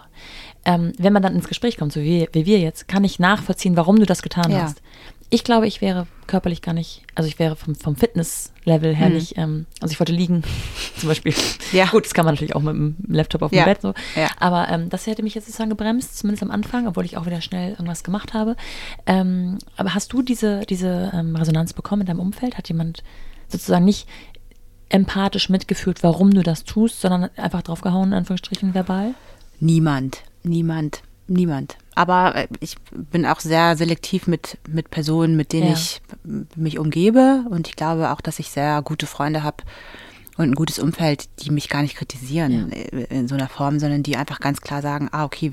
Ähm, 0.66 0.94
wenn 0.98 1.14
man 1.14 1.22
dann 1.22 1.36
ins 1.36 1.48
Gespräch 1.48 1.78
kommt, 1.78 1.94
so 1.94 2.02
wie, 2.02 2.28
wie 2.32 2.46
wir 2.46 2.60
jetzt, 2.60 2.88
kann 2.88 3.04
ich 3.04 3.20
nachvollziehen, 3.20 3.78
warum 3.78 4.00
du 4.00 4.06
das 4.06 4.22
getan 4.22 4.52
ja. 4.52 4.64
hast. 4.64 4.82
Ich 5.30 5.44
glaube, 5.44 5.68
ich 5.68 5.82
wäre 5.82 6.08
körperlich 6.26 6.62
gar 6.62 6.74
nicht, 6.74 7.04
also 7.16 7.28
ich 7.28 7.38
wäre 7.38 7.56
vom, 7.58 7.76
vom 7.76 7.98
Fitness-Level 7.98 8.96
her 8.96 9.10
mhm. 9.10 9.16
nicht, 9.16 9.38
ähm, 9.38 9.66
also 9.82 9.92
ich 9.92 10.00
wollte 10.00 10.14
liegen, 10.14 10.44
zum 10.98 11.10
Beispiel. 11.10 11.34
Ja. 11.74 11.88
Gut, 11.88 12.06
das 12.06 12.14
kann 12.14 12.24
man 12.24 12.36
natürlich 12.36 12.56
auch 12.56 12.62
mit 12.62 12.74
dem 12.74 12.96
Laptop 13.08 13.42
auf 13.42 13.52
dem 13.52 13.60
ja. 13.60 13.66
Bett 13.66 13.82
so. 13.82 13.94
Ja. 14.16 14.30
Aber 14.40 14.70
ähm, 14.70 14.90
das 14.90 15.06
hätte 15.06 15.24
mich 15.24 15.36
jetzt 15.36 15.46
sozusagen 15.46 15.70
gebremst, 15.70 16.18
zumindest 16.18 16.44
am 16.44 16.52
Anfang, 16.52 16.88
obwohl 16.88 17.04
ich 17.04 17.18
auch 17.18 17.26
wieder 17.26 17.42
schnell 17.42 17.72
irgendwas 17.72 18.04
gemacht 18.04 18.34
habe. 18.34 18.56
Ähm, 19.06 19.58
aber 19.76 19.94
hast 19.94 20.14
du 20.14 20.22
diese, 20.22 20.62
diese 20.62 21.12
ähm, 21.14 21.36
Resonanz 21.36 21.74
bekommen 21.74 22.02
in 22.02 22.08
deinem 22.08 22.20
Umfeld? 22.22 22.58
Hat 22.58 22.70
jemand 22.70 23.04
sozusagen 23.50 23.86
nicht 23.86 24.08
empathisch 24.90 25.50
mitgefühlt, 25.50 26.04
warum 26.04 26.32
du 26.32 26.44
das 26.44 26.64
tust, 26.64 27.02
sondern 27.02 27.30
einfach 27.36 27.62
draufgehauen, 27.62 28.10
in 28.10 28.18
Anführungsstrichen 28.20 28.74
verbal? 28.74 29.14
Niemand, 29.60 30.24
niemand, 30.44 31.02
niemand. 31.28 31.78
Aber 31.96 32.36
äh, 32.36 32.48
ich 32.60 32.76
bin 32.92 33.26
auch 33.26 33.40
sehr 33.40 33.76
selektiv 33.76 34.28
mit, 34.28 34.58
mit 34.68 34.90
Personen, 34.90 35.36
mit 35.36 35.54
denen 35.54 35.68
ja. 35.68 35.74
ich 35.74 36.02
mich 36.56 36.80
umgebe. 36.80 37.44
Und 37.50 37.68
ich 37.68 37.76
glaube 37.76 38.12
auch, 38.12 38.22
dass 38.22 38.40
ich 38.40 38.50
sehr 38.50 38.82
gute 38.82 39.06
Freunde 39.06 39.44
habe 39.44 39.64
und 40.38 40.52
ein 40.52 40.56
gutes 40.56 40.80
Umfeld, 40.80 41.28
die 41.42 41.50
mich 41.50 41.68
gar 41.68 41.82
nicht 41.82 41.96
kritisieren 41.96 42.72
ja. 42.72 43.00
In 43.10 43.28
so 43.28 43.36
einer 43.36 43.50
Form, 43.50 43.80
sondern 43.80 44.04
die 44.04 44.18
einfach 44.18 44.40
ganz 44.40 44.62
klar 44.62 44.82
sagen, 44.82 45.10
ah, 45.12 45.26
okay, 45.26 45.52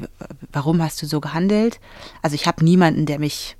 warum 0.53 0.83
hast 0.83 1.01
du 1.01 1.07
so 1.07 1.21
gehandelt? 1.21 1.81
Also 2.21 2.35
ich 2.35 2.47
habe 2.47 2.63
niemanden, 2.63 3.07
der 3.07 3.19
mich 3.19 3.57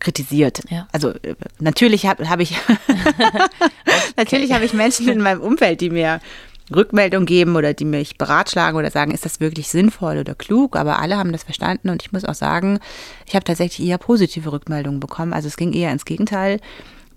kritisiert. 0.00 0.62
Ja. 0.70 0.88
Also 0.92 1.10
äh, 1.10 1.36
natürlich 1.60 2.06
habe 2.06 2.28
hab 2.28 2.40
ich 2.40 2.56
natürlich 4.16 4.52
habe 4.52 4.64
ich 4.64 4.74
Menschen 4.74 5.08
in 5.08 5.20
meinem 5.20 5.40
Umfeld, 5.40 5.80
die 5.80 5.90
mir 5.90 6.20
Rückmeldung 6.74 7.26
geben 7.26 7.56
oder 7.56 7.74
die 7.74 7.84
mich 7.84 8.16
beratschlagen 8.16 8.78
oder 8.78 8.90
sagen, 8.90 9.10
ist 9.10 9.24
das 9.24 9.40
wirklich 9.40 9.68
sinnvoll 9.68 10.18
oder 10.18 10.34
klug, 10.34 10.76
aber 10.76 10.98
alle 10.98 11.16
haben 11.16 11.32
das 11.32 11.42
verstanden 11.42 11.90
und 11.90 12.02
ich 12.02 12.12
muss 12.12 12.24
auch 12.24 12.34
sagen, 12.34 12.78
ich 13.26 13.34
habe 13.34 13.44
tatsächlich 13.44 13.86
eher 13.86 13.98
positive 13.98 14.50
Rückmeldungen 14.50 15.00
bekommen. 15.00 15.32
Also 15.32 15.48
es 15.48 15.56
ging 15.56 15.72
eher 15.72 15.92
ins 15.92 16.04
Gegenteil, 16.04 16.60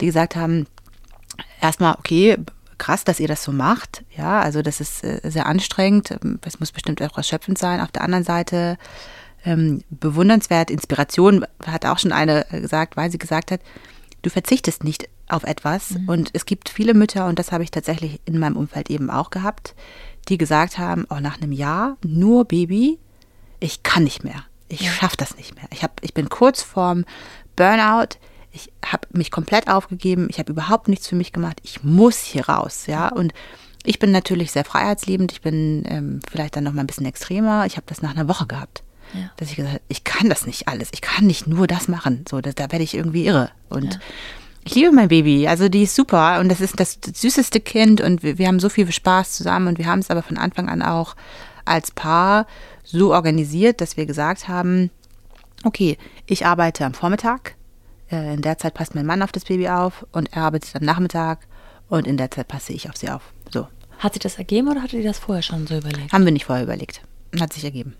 die 0.01 0.07
gesagt 0.07 0.35
haben, 0.35 0.67
erstmal, 1.61 1.95
okay, 1.97 2.37
krass, 2.77 3.03
dass 3.03 3.19
ihr 3.19 3.27
das 3.27 3.43
so 3.43 3.51
macht. 3.51 4.03
Ja, 4.15 4.39
also 4.41 4.61
das 4.61 4.81
ist 4.81 5.03
äh, 5.03 5.21
sehr 5.23 5.45
anstrengend. 5.45 6.17
Es 6.45 6.59
muss 6.59 6.71
bestimmt 6.71 7.01
auch 7.01 7.17
erschöpfend 7.17 7.57
sein. 7.57 7.81
Auf 7.81 7.91
der 7.91 8.03
anderen 8.03 8.23
Seite 8.23 8.77
ähm, 9.45 9.81
bewundernswert, 9.89 10.69
Inspiration 10.69 11.45
hat 11.65 11.85
auch 11.85 11.99
schon 11.99 12.11
eine 12.11 12.45
gesagt, 12.51 12.97
weil 12.97 13.11
sie 13.11 13.17
gesagt 13.17 13.51
hat, 13.51 13.61
du 14.21 14.29
verzichtest 14.29 14.83
nicht 14.83 15.09
auf 15.27 15.43
etwas. 15.43 15.91
Mhm. 15.91 16.09
Und 16.09 16.29
es 16.33 16.45
gibt 16.45 16.69
viele 16.69 16.93
Mütter, 16.93 17.27
und 17.27 17.39
das 17.39 17.51
habe 17.51 17.63
ich 17.63 17.71
tatsächlich 17.71 18.19
in 18.25 18.39
meinem 18.39 18.57
Umfeld 18.57 18.89
eben 18.89 19.09
auch 19.09 19.29
gehabt, 19.29 19.75
die 20.29 20.37
gesagt 20.37 20.77
haben, 20.77 21.05
oh, 21.09 21.19
nach 21.19 21.41
einem 21.41 21.51
Jahr 21.51 21.97
nur 22.03 22.45
Baby, 22.45 22.99
ich 23.59 23.83
kann 23.83 24.03
nicht 24.03 24.23
mehr. 24.23 24.43
Ich 24.69 24.81
ja. 24.81 24.91
schaffe 24.91 25.17
das 25.17 25.37
nicht 25.37 25.55
mehr. 25.55 25.65
Ich, 25.71 25.83
hab, 25.83 26.03
ich 26.03 26.13
bin 26.13 26.29
kurz 26.29 26.61
vorm 26.61 27.05
Burnout. 27.55 28.17
Ich 28.51 28.71
habe 28.85 29.07
mich 29.11 29.31
komplett 29.31 29.69
aufgegeben. 29.69 30.27
Ich 30.29 30.39
habe 30.39 30.51
überhaupt 30.51 30.87
nichts 30.87 31.07
für 31.07 31.15
mich 31.15 31.31
gemacht. 31.31 31.59
Ich 31.63 31.83
muss 31.83 32.19
hier 32.19 32.49
raus. 32.49 32.85
Ja, 32.87 33.09
und 33.09 33.33
ich 33.83 33.99
bin 33.99 34.11
natürlich 34.11 34.51
sehr 34.51 34.65
freiheitsliebend. 34.65 35.31
Ich 35.31 35.41
bin 35.41 35.83
ähm, 35.87 36.19
vielleicht 36.29 36.55
dann 36.55 36.65
noch 36.65 36.73
mal 36.73 36.81
ein 36.81 36.87
bisschen 36.87 37.05
extremer. 37.05 37.65
Ich 37.65 37.77
habe 37.77 37.85
das 37.87 38.01
nach 38.01 38.11
einer 38.11 38.27
Woche 38.27 38.45
gehabt. 38.45 38.83
Ja. 39.13 39.31
Dass 39.37 39.49
ich 39.49 39.55
gesagt 39.55 39.75
habe, 39.75 39.83
ich 39.87 40.03
kann 40.03 40.29
das 40.29 40.45
nicht 40.45 40.67
alles. 40.67 40.89
Ich 40.91 41.01
kann 41.01 41.25
nicht 41.25 41.47
nur 41.47 41.67
das 41.67 41.87
machen. 41.87 42.25
So, 42.29 42.41
da, 42.41 42.51
da 42.51 42.71
werde 42.71 42.83
ich 42.83 42.93
irgendwie 42.93 43.25
irre. 43.25 43.51
Und 43.69 43.93
ja. 43.93 43.99
Ich 44.67 44.75
liebe 44.75 44.91
mein 44.91 45.07
Baby. 45.07 45.47
Also 45.47 45.69
die 45.69 45.83
ist 45.83 45.95
super 45.95 46.39
und 46.41 46.49
das 46.49 46.59
ist 46.59 46.77
das 46.77 46.99
süßeste 47.13 47.61
Kind 47.61 48.01
und 48.01 48.21
wir, 48.21 48.37
wir 48.37 48.47
haben 48.47 48.59
so 48.59 48.67
viel 48.67 48.91
Spaß 48.91 49.31
zusammen 49.31 49.67
und 49.67 49.77
wir 49.77 49.85
haben 49.85 49.99
es 49.99 50.09
aber 50.09 50.21
von 50.21 50.37
Anfang 50.37 50.67
an 50.67 50.81
auch 50.81 51.15
als 51.63 51.91
Paar 51.91 52.45
so 52.83 53.13
organisiert, 53.13 53.79
dass 53.79 53.95
wir 53.95 54.05
gesagt 54.05 54.49
haben, 54.49 54.91
okay, 55.63 55.97
ich 56.25 56.45
arbeite 56.45 56.85
am 56.85 56.93
Vormittag. 56.93 57.55
Äh, 58.11 58.33
in 58.33 58.41
der 58.41 58.57
Zeit 58.57 58.73
passt 58.73 58.93
mein 58.93 59.05
Mann 59.05 59.21
auf 59.21 59.31
das 59.31 59.45
Baby 59.45 59.69
auf 59.69 60.05
und 60.11 60.33
er 60.33 60.43
arbeitet 60.43 60.75
am 60.75 60.83
Nachmittag 60.83 61.47
und 61.87 62.05
in 62.05 62.17
der 62.17 62.29
Zeit 62.29 62.49
passe 62.49 62.73
ich 62.73 62.89
auf 62.89 62.97
sie 62.97 63.09
auf. 63.09 63.21
So. 63.51 63.67
Hat 63.99 64.13
sich 64.13 64.21
das 64.21 64.37
ergeben 64.37 64.67
oder 64.67 64.81
hattet 64.81 64.99
ihr 64.99 65.07
das 65.07 65.19
vorher 65.19 65.41
schon 65.41 65.65
so 65.65 65.77
überlegt? 65.77 66.11
Haben 66.11 66.25
wir 66.25 66.33
nicht 66.33 66.45
vorher 66.45 66.65
überlegt. 66.65 67.01
Hat 67.39 67.53
sich 67.53 67.63
ergeben. 67.63 67.95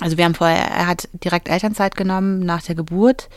Also 0.00 0.16
wir 0.16 0.24
haben 0.24 0.34
vorher, 0.34 0.58
er 0.58 0.88
hat 0.88 1.08
direkt 1.12 1.48
Elternzeit 1.48 1.96
genommen 1.96 2.40
nach 2.40 2.62
der 2.62 2.74
Geburt, 2.74 3.28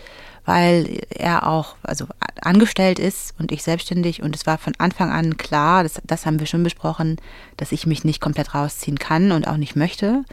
weil 0.46 1.02
er 1.10 1.48
auch 1.48 1.76
also 1.84 2.06
angestellt 2.42 3.00
ist 3.00 3.34
und 3.40 3.52
ich 3.52 3.64
selbstständig 3.64 4.22
und 4.22 4.36
es 4.36 4.46
war 4.46 4.58
von 4.58 4.74
Anfang 4.78 5.12
an 5.12 5.38
klar, 5.38 5.84
das, 5.84 6.02
das 6.04 6.26
haben 6.26 6.40
wir 6.40 6.48
schon 6.48 6.64
besprochen, 6.64 7.18
dass 7.58 7.72
ich 7.72 7.86
mich 7.88 8.04
nicht 8.04 8.22
komplett 8.22 8.54
rausziehen 8.54 9.00
kann 9.00 9.32
und 9.32 9.48
auch 9.48 9.58
nicht 9.58 9.76
möchte. 9.76 10.24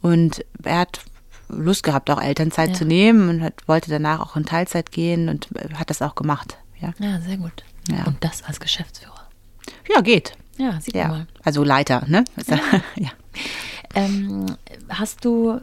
Und 0.00 0.44
er 0.64 0.80
hat 0.80 1.00
Lust 1.48 1.82
gehabt, 1.84 2.10
auch 2.10 2.20
Elternzeit 2.20 2.70
ja. 2.70 2.74
zu 2.74 2.84
nehmen 2.84 3.28
und 3.28 3.42
hat, 3.42 3.54
wollte 3.66 3.90
danach 3.90 4.20
auch 4.20 4.36
in 4.36 4.44
Teilzeit 4.44 4.90
gehen 4.90 5.28
und 5.28 5.48
hat 5.74 5.90
das 5.90 6.02
auch 6.02 6.14
gemacht. 6.14 6.56
Ja, 6.80 6.92
ja 6.98 7.20
sehr 7.20 7.36
gut. 7.36 7.64
Ja. 7.88 8.04
Und 8.04 8.22
das 8.24 8.42
als 8.42 8.58
Geschäftsführer. 8.58 9.28
Ja, 9.94 10.00
geht. 10.00 10.32
Ja, 10.58 10.80
sieht 10.80 10.94
ja. 10.94 11.08
mal. 11.08 11.26
Also 11.42 11.64
Leiter, 11.64 12.04
ne? 12.06 12.24
Ja. 12.46 12.58
ja. 12.96 13.10
Ähm, 13.94 14.46
hast 14.88 15.24
du, 15.24 15.60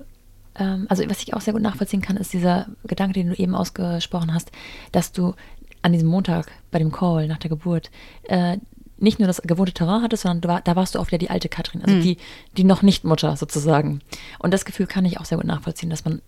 ähm, 0.60 0.86
also 0.90 1.04
was 1.10 1.22
ich 1.22 1.34
auch 1.34 1.42
sehr 1.42 1.54
gut 1.54 1.62
nachvollziehen 1.62 2.02
kann, 2.02 2.18
ist 2.18 2.34
dieser 2.34 2.68
Gedanke, 2.86 3.14
den 3.14 3.30
du 3.30 3.36
eben 3.36 3.56
ausgesprochen 3.56 4.34
hast, 4.34 4.52
dass 4.92 5.12
du 5.12 5.34
an 5.82 5.94
diesem 5.94 6.10
Montag 6.10 6.52
bei 6.72 6.80
dem 6.80 6.92
Call 6.92 7.28
nach 7.28 7.38
der 7.38 7.50
Geburt 7.50 7.90
äh, 8.24 8.58
nicht 8.98 9.20
nur 9.20 9.28
das 9.28 9.42
gewohnte 9.42 9.72
Terrain 9.72 10.04
hattest, 10.04 10.24
sondern 10.24 10.50
war, 10.50 10.62
da 10.62 10.76
warst 10.76 10.96
du 10.96 11.00
auch 11.00 11.08
wieder 11.08 11.18
die 11.18 11.30
alte 11.30 11.48
Katrin, 11.48 11.82
also 11.84 11.96
mhm. 11.96 12.02
die, 12.02 12.18
die 12.58 12.66
noch 12.66 12.82
nicht 12.82 13.06
Mutter 13.06 13.38
sozusagen. 13.38 14.02
Und 14.40 14.54
das 14.54 14.66
Gefühl 14.66 14.88
kann 14.88 15.06
ich 15.06 15.20
auch 15.20 15.26
sehr 15.26 15.38
gut 15.38 15.48
nachvollziehen, 15.48 15.90
dass 15.90 16.04
man 16.04 16.22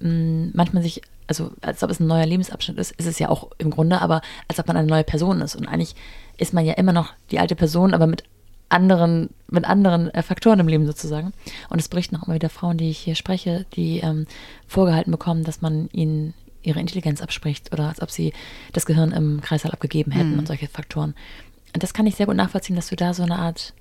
mh, 0.00 0.52
manchmal 0.54 0.82
sich, 0.82 1.02
also 1.26 1.50
als 1.60 1.82
ob 1.82 1.90
es 1.90 2.00
ein 2.00 2.06
neuer 2.06 2.24
Lebensabschnitt 2.24 2.78
ist, 2.78 2.92
ist 2.92 3.06
es 3.06 3.18
ja 3.18 3.28
auch 3.28 3.50
im 3.58 3.70
Grunde, 3.70 4.00
aber 4.00 4.22
als 4.48 4.58
ob 4.58 4.66
man 4.66 4.78
eine 4.78 4.88
neue 4.88 5.04
Person 5.04 5.42
ist. 5.42 5.56
Und 5.56 5.68
eigentlich 5.68 5.94
ist 6.38 6.54
man 6.54 6.64
ja 6.64 6.72
immer 6.74 6.92
noch 6.92 7.12
die 7.30 7.38
alte 7.38 7.54
Person, 7.54 7.92
aber 7.92 8.06
mit 8.06 8.24
anderen, 8.68 9.30
mit 9.48 9.64
anderen 9.64 10.12
äh, 10.12 10.22
Faktoren 10.22 10.58
im 10.60 10.68
Leben 10.68 10.86
sozusagen. 10.86 11.32
Und 11.68 11.78
es 11.80 11.88
berichten 11.88 12.16
auch 12.16 12.24
immer 12.24 12.34
wieder 12.34 12.48
Frauen, 12.50 12.78
die 12.78 12.90
ich 12.90 12.98
hier 12.98 13.14
spreche, 13.14 13.66
die 13.74 13.98
ähm, 14.00 14.26
vorgehalten 14.66 15.10
bekommen, 15.12 15.44
dass 15.44 15.60
man 15.62 15.88
ihnen 15.92 16.34
ihre 16.62 16.80
Intelligenz 16.80 17.20
abspricht 17.22 17.72
oder 17.72 17.88
als 17.88 18.02
ob 18.02 18.10
sie 18.10 18.32
das 18.72 18.86
Gehirn 18.86 19.12
im 19.12 19.40
Kreislauf 19.40 19.72
abgegeben 19.72 20.10
hätten 20.10 20.32
Mhm. 20.32 20.38
und 20.40 20.48
solche 20.48 20.66
Faktoren. 20.68 21.14
Und 21.74 21.82
das 21.82 21.94
kann 21.94 22.06
ich 22.06 22.16
sehr 22.16 22.26
gut 22.26 22.36
nachvollziehen, 22.36 22.74
dass 22.74 22.88
du 22.88 22.96
da 22.96 23.14
so 23.14 23.22
eine 23.22 23.38
Art 23.38 23.72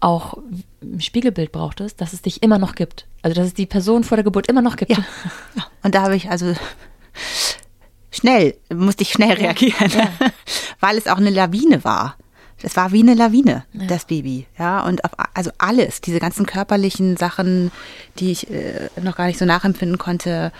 auch 0.00 0.36
ein 0.82 1.00
Spiegelbild 1.00 1.50
brauchtest, 1.50 2.00
dass 2.00 2.12
es 2.12 2.22
dich 2.22 2.42
immer 2.42 2.58
noch 2.58 2.74
gibt. 2.74 3.06
Also 3.22 3.34
dass 3.34 3.46
es 3.46 3.54
die 3.54 3.66
Person 3.66 4.04
vor 4.04 4.16
der 4.16 4.24
Geburt 4.24 4.48
immer 4.48 4.60
noch 4.62 4.76
gibt. 4.76 4.90
Ja. 4.92 4.98
ja. 5.56 5.66
Und 5.82 5.94
da 5.94 6.02
habe 6.02 6.14
ich 6.14 6.30
also 6.30 6.54
schnell, 8.10 8.54
musste 8.72 9.02
ich 9.02 9.10
schnell 9.12 9.32
reagieren, 9.32 9.90
weil 10.80 10.96
es 10.98 11.06
auch 11.06 11.16
eine 11.16 11.30
Lawine 11.30 11.84
war. 11.84 12.16
Es 12.62 12.76
war 12.76 12.92
wie 12.92 13.00
eine 13.02 13.14
Lawine, 13.14 13.64
das 13.72 14.06
Baby. 14.06 14.46
Ja, 14.58 14.80
und 14.84 15.04
auf, 15.04 15.10
also 15.34 15.50
alles, 15.58 16.00
diese 16.00 16.18
ganzen 16.20 16.46
körperlichen 16.46 17.16
Sachen, 17.16 17.70
die 18.18 18.30
ich 18.32 18.50
äh, 18.50 18.88
noch 19.02 19.16
gar 19.16 19.26
nicht 19.26 19.38
so 19.38 19.44
nachempfinden 19.44 19.98
konnte. 19.98 20.50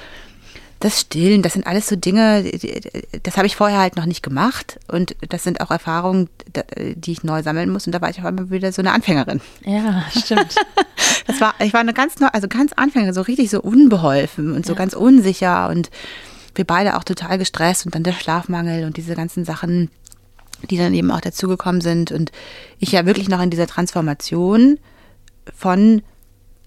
Das 0.80 1.00
Stillen, 1.00 1.40
das 1.40 1.54
sind 1.54 1.66
alles 1.66 1.88
so 1.88 1.96
Dinge, 1.96 2.42
die- 2.42 2.82
das 3.22 3.38
habe 3.38 3.46
ich 3.46 3.56
vorher 3.56 3.78
halt 3.78 3.96
noch 3.96 4.04
nicht 4.04 4.22
gemacht. 4.22 4.78
Und 4.88 5.16
das 5.30 5.42
sind 5.42 5.62
auch 5.62 5.70
Erfahrungen, 5.70 6.28
die 6.96 7.12
ich 7.12 7.22
neu 7.24 7.42
sammeln 7.42 7.70
muss. 7.70 7.86
Und 7.86 7.92
da 7.94 8.02
war 8.02 8.10
ich 8.10 8.18
auf 8.18 8.26
einmal 8.26 8.50
wieder 8.50 8.70
so 8.70 8.82
eine 8.82 8.92
Anfängerin. 8.92 9.40
Ja, 9.64 10.04
stimmt. 10.14 10.54
Das 11.26 11.40
war, 11.40 11.54
ich 11.58 11.72
war 11.72 11.80
eine 11.80 11.94
ganz 11.94 12.18
neu, 12.20 12.26
also 12.32 12.48
ganz 12.48 12.72
Anfänger, 12.74 13.14
so 13.14 13.22
richtig 13.22 13.48
so 13.50 13.60
unbeholfen 13.62 14.52
und 14.52 14.66
so 14.66 14.74
ganz 14.74 14.92
unsicher 14.92 15.68
und 15.70 15.90
wir 16.54 16.64
beide 16.66 16.96
auch 16.96 17.04
total 17.04 17.38
gestresst 17.38 17.86
und 17.86 17.94
dann 17.94 18.02
der 18.02 18.12
Schlafmangel 18.12 18.84
und 18.84 18.96
diese 18.98 19.14
ganzen 19.14 19.44
Sachen, 19.46 19.90
die 20.66 20.76
dann 20.78 20.94
eben 20.94 21.10
auch 21.10 21.20
dazugekommen 21.20 21.80
sind 21.80 22.12
und 22.12 22.32
ich 22.78 22.92
ja 22.92 23.06
wirklich 23.06 23.28
noch 23.28 23.40
in 23.40 23.50
dieser 23.50 23.66
Transformation 23.66 24.78
von 25.54 26.02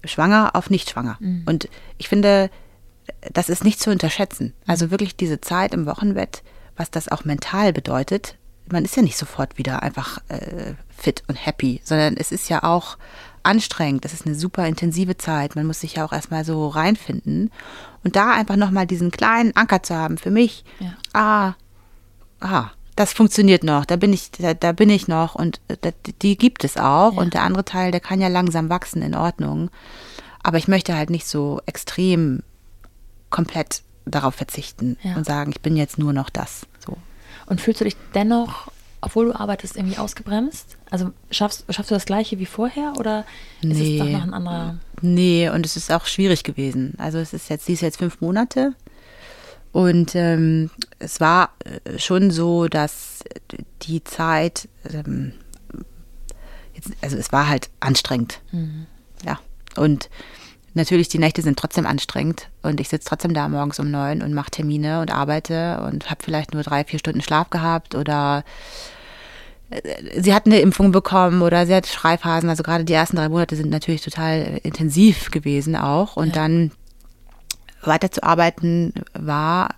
schwanger 0.04 0.50
auf 0.54 0.70
nicht 0.70 0.90
schwanger. 0.90 1.18
Und 1.46 1.68
ich 1.98 2.08
finde, 2.08 2.50
das 3.32 3.48
ist 3.48 3.64
nicht 3.64 3.80
zu 3.80 3.90
unterschätzen. 3.90 4.54
Also 4.66 4.90
wirklich 4.90 5.16
diese 5.16 5.40
Zeit 5.40 5.74
im 5.74 5.86
Wochenbett, 5.86 6.42
was 6.76 6.90
das 6.90 7.08
auch 7.08 7.24
mental 7.24 7.72
bedeutet. 7.72 8.36
Man 8.70 8.84
ist 8.84 8.96
ja 8.96 9.02
nicht 9.02 9.16
sofort 9.16 9.56
wieder 9.58 9.82
einfach 9.82 10.18
äh, 10.28 10.74
fit 10.96 11.22
und 11.26 11.34
happy, 11.34 11.80
sondern 11.84 12.16
es 12.16 12.32
ist 12.32 12.48
ja 12.48 12.62
auch 12.62 12.98
anstrengend. 13.42 14.04
Es 14.04 14.12
ist 14.12 14.26
eine 14.26 14.34
super 14.34 14.66
intensive 14.66 15.16
Zeit. 15.16 15.56
Man 15.56 15.66
muss 15.66 15.80
sich 15.80 15.94
ja 15.94 16.04
auch 16.04 16.12
erstmal 16.12 16.44
so 16.44 16.68
reinfinden. 16.68 17.50
Und 18.04 18.14
da 18.14 18.32
einfach 18.32 18.56
nochmal 18.56 18.86
diesen 18.86 19.10
kleinen 19.10 19.56
Anker 19.56 19.82
zu 19.82 19.94
haben 19.94 20.18
für 20.18 20.30
mich. 20.30 20.64
Ja. 20.80 20.96
Ah, 21.14 21.54
ah, 22.40 22.70
das 22.98 23.12
funktioniert 23.12 23.62
noch. 23.62 23.84
Da 23.84 23.96
bin 23.96 24.12
ich, 24.12 24.30
da, 24.32 24.54
da 24.54 24.72
bin 24.72 24.90
ich 24.90 25.06
noch 25.08 25.34
und 25.34 25.60
äh, 25.68 25.76
da, 25.80 25.90
die 26.22 26.36
gibt 26.36 26.64
es 26.64 26.76
auch. 26.76 27.12
Ja. 27.14 27.20
Und 27.20 27.34
der 27.34 27.42
andere 27.42 27.64
Teil, 27.64 27.92
der 27.92 28.00
kann 28.00 28.20
ja 28.20 28.28
langsam 28.28 28.68
wachsen, 28.68 29.02
in 29.02 29.14
Ordnung. 29.14 29.70
Aber 30.42 30.58
ich 30.58 30.66
möchte 30.68 30.96
halt 30.96 31.10
nicht 31.10 31.26
so 31.26 31.60
extrem 31.66 32.42
komplett 33.30 33.82
darauf 34.04 34.34
verzichten 34.34 34.96
Ja. 35.02 35.14
und 35.16 35.26
sagen, 35.26 35.50
ich 35.50 35.60
bin 35.60 35.76
jetzt 35.76 35.98
nur 35.98 36.12
noch 36.12 36.30
das. 36.30 36.66
So. 36.84 36.96
Und 37.46 37.60
fühlst 37.60 37.80
du 37.80 37.84
dich 37.84 37.96
dennoch, 38.14 38.70
obwohl 39.00 39.26
du 39.26 39.34
arbeitest, 39.38 39.76
irgendwie 39.76 39.98
ausgebremst? 39.98 40.76
Also 40.90 41.10
schaffst, 41.30 41.64
schaffst 41.68 41.90
du 41.90 41.94
das 41.94 42.06
gleiche 42.06 42.38
wie 42.38 42.46
vorher 42.46 42.94
oder 42.98 43.20
ist 43.60 43.78
Nee. 43.78 43.98
es 43.98 44.04
doch 44.04 44.10
noch 44.10 44.22
ein 44.22 44.34
anderer? 44.34 44.76
Nee, 45.02 45.50
und 45.50 45.64
es 45.66 45.76
ist 45.76 45.92
auch 45.92 46.06
schwierig 46.06 46.42
gewesen. 46.42 46.94
Also 46.98 47.18
es 47.18 47.32
ist 47.32 47.48
jetzt, 47.50 47.66
sie 47.66 47.74
ist 47.74 47.82
jetzt 47.82 47.98
fünf 47.98 48.20
Monate. 48.20 48.72
Und 49.72 50.14
ähm, 50.14 50.70
es 50.98 51.20
war 51.20 51.50
äh, 51.64 51.98
schon 51.98 52.30
so, 52.30 52.68
dass 52.68 53.22
die 53.82 54.02
Zeit, 54.04 54.68
ähm, 54.92 55.32
jetzt, 56.74 56.90
also 57.02 57.16
es 57.16 57.32
war 57.32 57.48
halt 57.48 57.70
anstrengend. 57.80 58.40
Ja. 59.24 59.38
Und 59.76 60.08
natürlich, 60.74 61.08
die 61.08 61.18
Nächte 61.18 61.42
sind 61.42 61.58
trotzdem 61.58 61.86
anstrengend. 61.86 62.48
Und 62.62 62.80
ich 62.80 62.88
sitze 62.88 63.08
trotzdem 63.08 63.34
da 63.34 63.48
morgens 63.48 63.78
um 63.78 63.90
neun 63.90 64.22
und 64.22 64.32
mache 64.34 64.50
Termine 64.50 65.00
und 65.00 65.12
arbeite 65.12 65.80
und 65.82 66.10
habe 66.10 66.22
vielleicht 66.24 66.54
nur 66.54 66.62
drei, 66.62 66.84
vier 66.84 66.98
Stunden 66.98 67.20
Schlaf 67.20 67.50
gehabt 67.50 67.94
oder 67.94 68.44
äh, 69.70 70.20
sie 70.20 70.34
hat 70.34 70.46
eine 70.46 70.60
Impfung 70.60 70.92
bekommen 70.92 71.42
oder 71.42 71.66
sie 71.66 71.74
hat 71.74 71.86
Schreiphasen. 71.86 72.48
Also 72.48 72.62
gerade 72.62 72.84
die 72.84 72.92
ersten 72.94 73.16
drei 73.16 73.28
Monate 73.28 73.54
sind 73.56 73.70
natürlich 73.70 74.02
total 74.02 74.38
äh, 74.38 74.58
intensiv 74.62 75.30
gewesen 75.30 75.76
auch. 75.76 76.16
Und 76.16 76.28
Ja. 76.28 76.42
dann 76.42 76.70
weiterzuarbeiten 77.88 78.92
war 79.14 79.74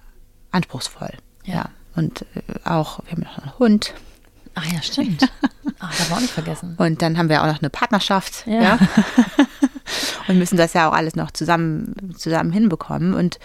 anspruchsvoll. 0.51 1.11
Ja. 1.45 1.55
Ja. 1.55 1.69
Und 1.97 2.23
äh, 2.35 2.69
auch, 2.69 3.01
wir 3.05 3.13
haben 3.13 3.23
noch 3.23 3.39
einen 3.39 3.59
Hund. 3.59 3.95
Ach 4.55 4.65
ja, 4.67 4.83
stimmt. 4.83 5.31
Ach, 5.79 5.91
das 5.91 6.01
haben 6.01 6.09
wir 6.11 6.17
auch 6.17 6.21
nicht 6.21 6.33
vergessen. 6.33 6.75
Und 6.79 7.03
dann 7.03 7.17
haben 7.19 7.29
wir 7.29 7.43
auch 7.43 7.47
noch 7.47 7.61
eine 7.61 7.71
Partnerschaft. 7.71 8.47
Ja. 8.47 8.63
Ja. 8.63 8.79
und 10.29 10.39
müssen 10.39 10.57
das 10.57 10.73
ja 10.73 10.89
auch 10.89 10.93
alles 10.93 11.17
noch 11.17 11.31
zusammen, 11.31 12.15
zusammen 12.17 12.53
hinbekommen. 12.53 13.15
Und 13.15 13.39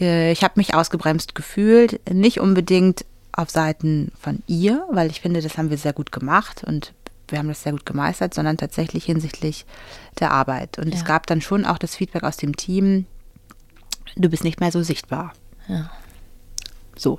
äh, 0.00 0.32
ich 0.32 0.42
habe 0.42 0.54
mich 0.56 0.74
ausgebremst 0.74 1.34
gefühlt. 1.34 2.00
Nicht 2.12 2.40
unbedingt 2.40 3.04
auf 3.32 3.50
Seiten 3.50 4.12
von 4.18 4.42
ihr, 4.46 4.84
weil 4.90 5.10
ich 5.10 5.20
finde, 5.20 5.42
das 5.42 5.58
haben 5.58 5.70
wir 5.70 5.78
sehr 5.78 5.92
gut 5.92 6.12
gemacht 6.12 6.62
und 6.64 6.92
wir 7.28 7.38
haben 7.38 7.48
das 7.48 7.62
sehr 7.62 7.72
gut 7.72 7.86
gemeistert, 7.86 8.34
sondern 8.34 8.56
tatsächlich 8.56 9.04
hinsichtlich 9.04 9.64
der 10.20 10.30
Arbeit. 10.30 10.78
Und 10.78 10.88
Ja. 10.88 10.96
es 10.96 11.04
gab 11.04 11.26
dann 11.26 11.40
schon 11.40 11.64
auch 11.64 11.78
das 11.78 11.96
Feedback 11.96 12.22
aus 12.22 12.36
dem 12.36 12.54
Team, 12.56 13.06
du 14.16 14.28
bist 14.28 14.44
nicht 14.44 14.60
mehr 14.60 14.72
so 14.72 14.82
sichtbar. 14.82 15.32
Ja. 15.68 15.90
So. 16.96 17.18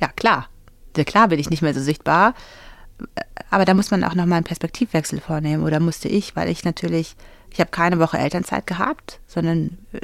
Ja, 0.00 0.08
klar. 0.08 0.48
Sehr 0.96 1.04
klar 1.04 1.28
bin 1.28 1.38
ich 1.38 1.50
nicht 1.50 1.62
mehr 1.62 1.74
so 1.74 1.80
sichtbar. 1.80 2.34
Aber 3.50 3.64
da 3.64 3.74
muss 3.74 3.90
man 3.90 4.04
auch 4.04 4.14
nochmal 4.14 4.36
einen 4.36 4.44
Perspektivwechsel 4.44 5.20
vornehmen. 5.20 5.64
Oder 5.64 5.80
musste 5.80 6.08
ich, 6.08 6.36
weil 6.36 6.48
ich 6.48 6.64
natürlich, 6.64 7.16
ich 7.52 7.60
habe 7.60 7.70
keine 7.70 7.98
Woche 7.98 8.18
Elternzeit 8.18 8.66
gehabt, 8.66 9.20
sondern 9.26 9.78
äh, 9.92 10.00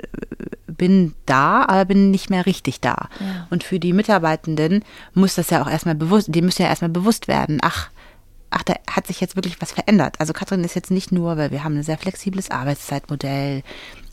bin 0.67 1.15
da, 1.27 1.65
aber 1.65 1.85
bin 1.87 2.11
nicht 2.11 2.31
mehr 2.31 2.47
richtig 2.47 2.81
da. 2.81 3.09
Ja. 3.21 3.47
Und 3.51 3.65
für 3.65 3.79
die 3.79 3.93
Mitarbeitenden 3.93 4.85
muss 5.15 5.35
das 5.35 5.51
ja 5.51 5.63
auch 5.63 5.71
erstmal 5.71 5.95
bewusst, 5.95 6.29
die 6.31 6.43
müssen 6.43 6.63
ja 6.63 6.69
erstmal 6.69 6.91
bewusst 6.91 7.29
werden, 7.29 7.59
ach, 7.63 7.91
ach, 8.51 8.63
da 8.63 8.75
hat 8.91 9.07
sich 9.07 9.21
jetzt 9.21 9.37
wirklich 9.37 9.61
was 9.61 9.73
verändert. 9.73 10.17
Also 10.19 10.33
Katrin 10.33 10.65
ist 10.65 10.75
jetzt 10.75 10.91
nicht 10.91 11.13
nur, 11.13 11.37
weil 11.37 11.51
wir 11.51 11.65
haben 11.65 11.77
ein 11.77 11.83
sehr 11.83 11.99
flexibles 11.99 12.51
Arbeitszeitmodell. 12.51 13.63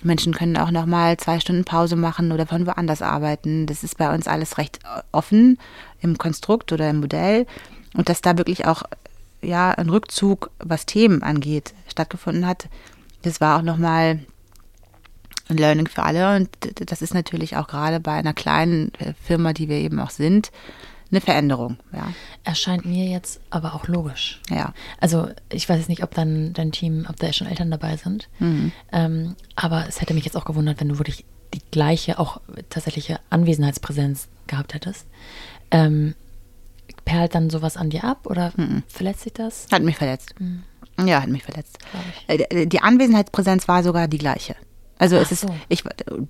Menschen 0.02 0.34
können 0.34 0.58
auch 0.58 0.72
noch 0.72 0.86
mal 0.86 1.18
zwei 1.18 1.40
Stunden 1.40 1.64
Pause 1.64 1.96
machen 1.96 2.32
oder 2.32 2.46
von 2.46 2.66
woanders 2.66 3.02
arbeiten. 3.02 3.66
Das 3.66 3.84
ist 3.84 3.98
bei 3.98 4.14
uns 4.14 4.28
alles 4.28 4.58
recht 4.58 4.80
offen 5.12 5.58
im 6.02 6.18
Konstrukt 6.18 6.72
oder 6.72 6.90
im 6.90 7.00
Modell. 7.00 7.46
Und 7.96 8.10
dass 8.10 8.22
da 8.22 8.38
wirklich 8.38 8.66
auch 8.66 8.84
ja 9.42 9.72
ein 9.72 9.90
Rückzug, 9.90 10.52
was 10.60 10.86
Themen 10.86 11.24
angeht, 11.24 11.74
stattgefunden 11.88 12.48
hat, 12.48 12.68
das 13.22 13.40
war 13.40 13.58
auch 13.58 13.64
noch 13.64 13.78
mal 13.78 14.20
ein 15.50 15.58
Learning 15.58 15.88
für 15.88 16.04
alle. 16.04 16.36
Und 16.36 16.50
das 16.90 17.02
ist 17.02 17.14
natürlich 17.14 17.56
auch 17.56 17.68
gerade 17.68 18.00
bei 18.00 18.14
einer 18.14 18.34
kleinen 18.34 18.94
äh, 18.96 19.14
Firma, 19.22 19.54
die 19.54 19.70
wir 19.70 19.78
eben 19.78 20.00
auch 20.00 20.10
sind, 20.10 20.52
eine 21.14 21.22
Veränderung. 21.22 21.77
Ja, 21.94 22.07
Erscheint 22.44 22.85
mir 22.85 23.06
jetzt 23.06 23.40
aber 23.49 23.73
auch 23.76 23.88
logisch. 23.88 24.41
ja. 24.49 24.73
Also 24.99 25.30
ich 25.52 25.69
weiß 25.69 25.77
jetzt 25.77 25.90
nicht, 25.90 26.03
ob 26.03 26.14
dein, 26.14 26.53
dein 26.53 26.72
Team, 26.72 27.06
ob 27.10 27.15
da 27.18 27.31
schon 27.31 27.48
Eltern 27.48 27.72
dabei 27.72 27.95
sind. 27.98 28.30
Mhm. 28.40 28.72
Ähm, 28.91 29.35
aber 29.56 29.85
es 29.88 30.02
hätte 30.02 30.14
mich 30.14 30.26
jetzt 30.26 30.35
auch 30.35 30.45
gewundert, 30.45 30.80
wenn 30.81 30.90
du 30.90 30.98
wirklich 30.99 31.26
die 31.53 31.61
gleiche, 31.72 32.19
auch 32.19 32.41
tatsächliche 32.69 33.19
Anwesenheitspräsenz 33.30 34.27
gehabt 34.48 34.73
hättest. 34.73 35.06
Ähm, 35.72 36.15
perlt 37.06 37.35
dann 37.35 37.49
sowas 37.49 37.77
an 37.77 37.90
dir 37.90 38.03
ab 38.03 38.26
oder 38.26 38.52
Mhm. 38.57 38.84
verletzt 38.88 39.22
sich 39.22 39.34
das? 39.34 39.68
Hat 39.72 39.84
mich 39.84 39.95
verletzt. 39.98 40.34
Ja, 41.06 41.22
hat 41.22 41.30
mich 41.30 41.44
verletzt. 41.44 41.77
Äh, 42.27 42.65
Die 42.68 42.81
Anwesenheitspräsenz 42.81 43.68
war 43.68 43.84
sogar 43.84 44.07
die 44.07 44.18
gleiche. 44.18 44.56
Also 44.99 45.15
es 45.18 45.27
Ach 45.27 45.31
ist, 45.31 45.41
so. 45.41 45.56
ich, 45.69 45.84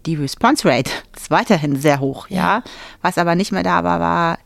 die 0.06 0.16
Response 0.16 0.68
Rate 0.68 0.90
ist 1.16 1.30
weiterhin 1.30 1.76
sehr 1.76 2.00
hoch, 2.00 2.28
ja. 2.30 2.36
Ja. 2.58 2.64
Was 3.02 3.18
aber 3.18 3.36
nicht 3.36 3.52
mehr 3.52 3.64
da 3.64 3.84
war, 3.84 4.00
war 4.00 4.40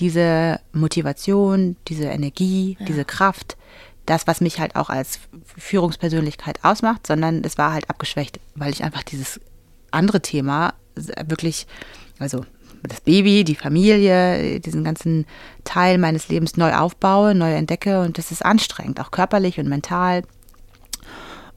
diese 0.00 0.60
Motivation, 0.72 1.76
diese 1.88 2.06
Energie, 2.06 2.76
diese 2.86 3.04
Kraft, 3.04 3.56
das, 4.06 4.26
was 4.26 4.40
mich 4.40 4.58
halt 4.58 4.76
auch 4.76 4.88
als 4.88 5.18
Führungspersönlichkeit 5.56 6.64
ausmacht, 6.64 7.06
sondern 7.06 7.42
es 7.44 7.58
war 7.58 7.72
halt 7.72 7.90
abgeschwächt, 7.90 8.40
weil 8.54 8.72
ich 8.72 8.82
einfach 8.82 9.02
dieses 9.02 9.40
andere 9.90 10.22
Thema 10.22 10.74
wirklich, 10.94 11.66
also 12.18 12.44
das 12.82 13.00
Baby, 13.00 13.44
die 13.44 13.54
Familie, 13.54 14.60
diesen 14.60 14.84
ganzen 14.84 15.26
Teil 15.64 15.98
meines 15.98 16.28
Lebens 16.28 16.56
neu 16.56 16.74
aufbaue, 16.74 17.34
neu 17.34 17.52
entdecke 17.52 18.00
und 18.00 18.18
das 18.18 18.30
ist 18.30 18.44
anstrengend, 18.44 19.00
auch 19.00 19.10
körperlich 19.10 19.58
und 19.58 19.68
mental. 19.68 20.22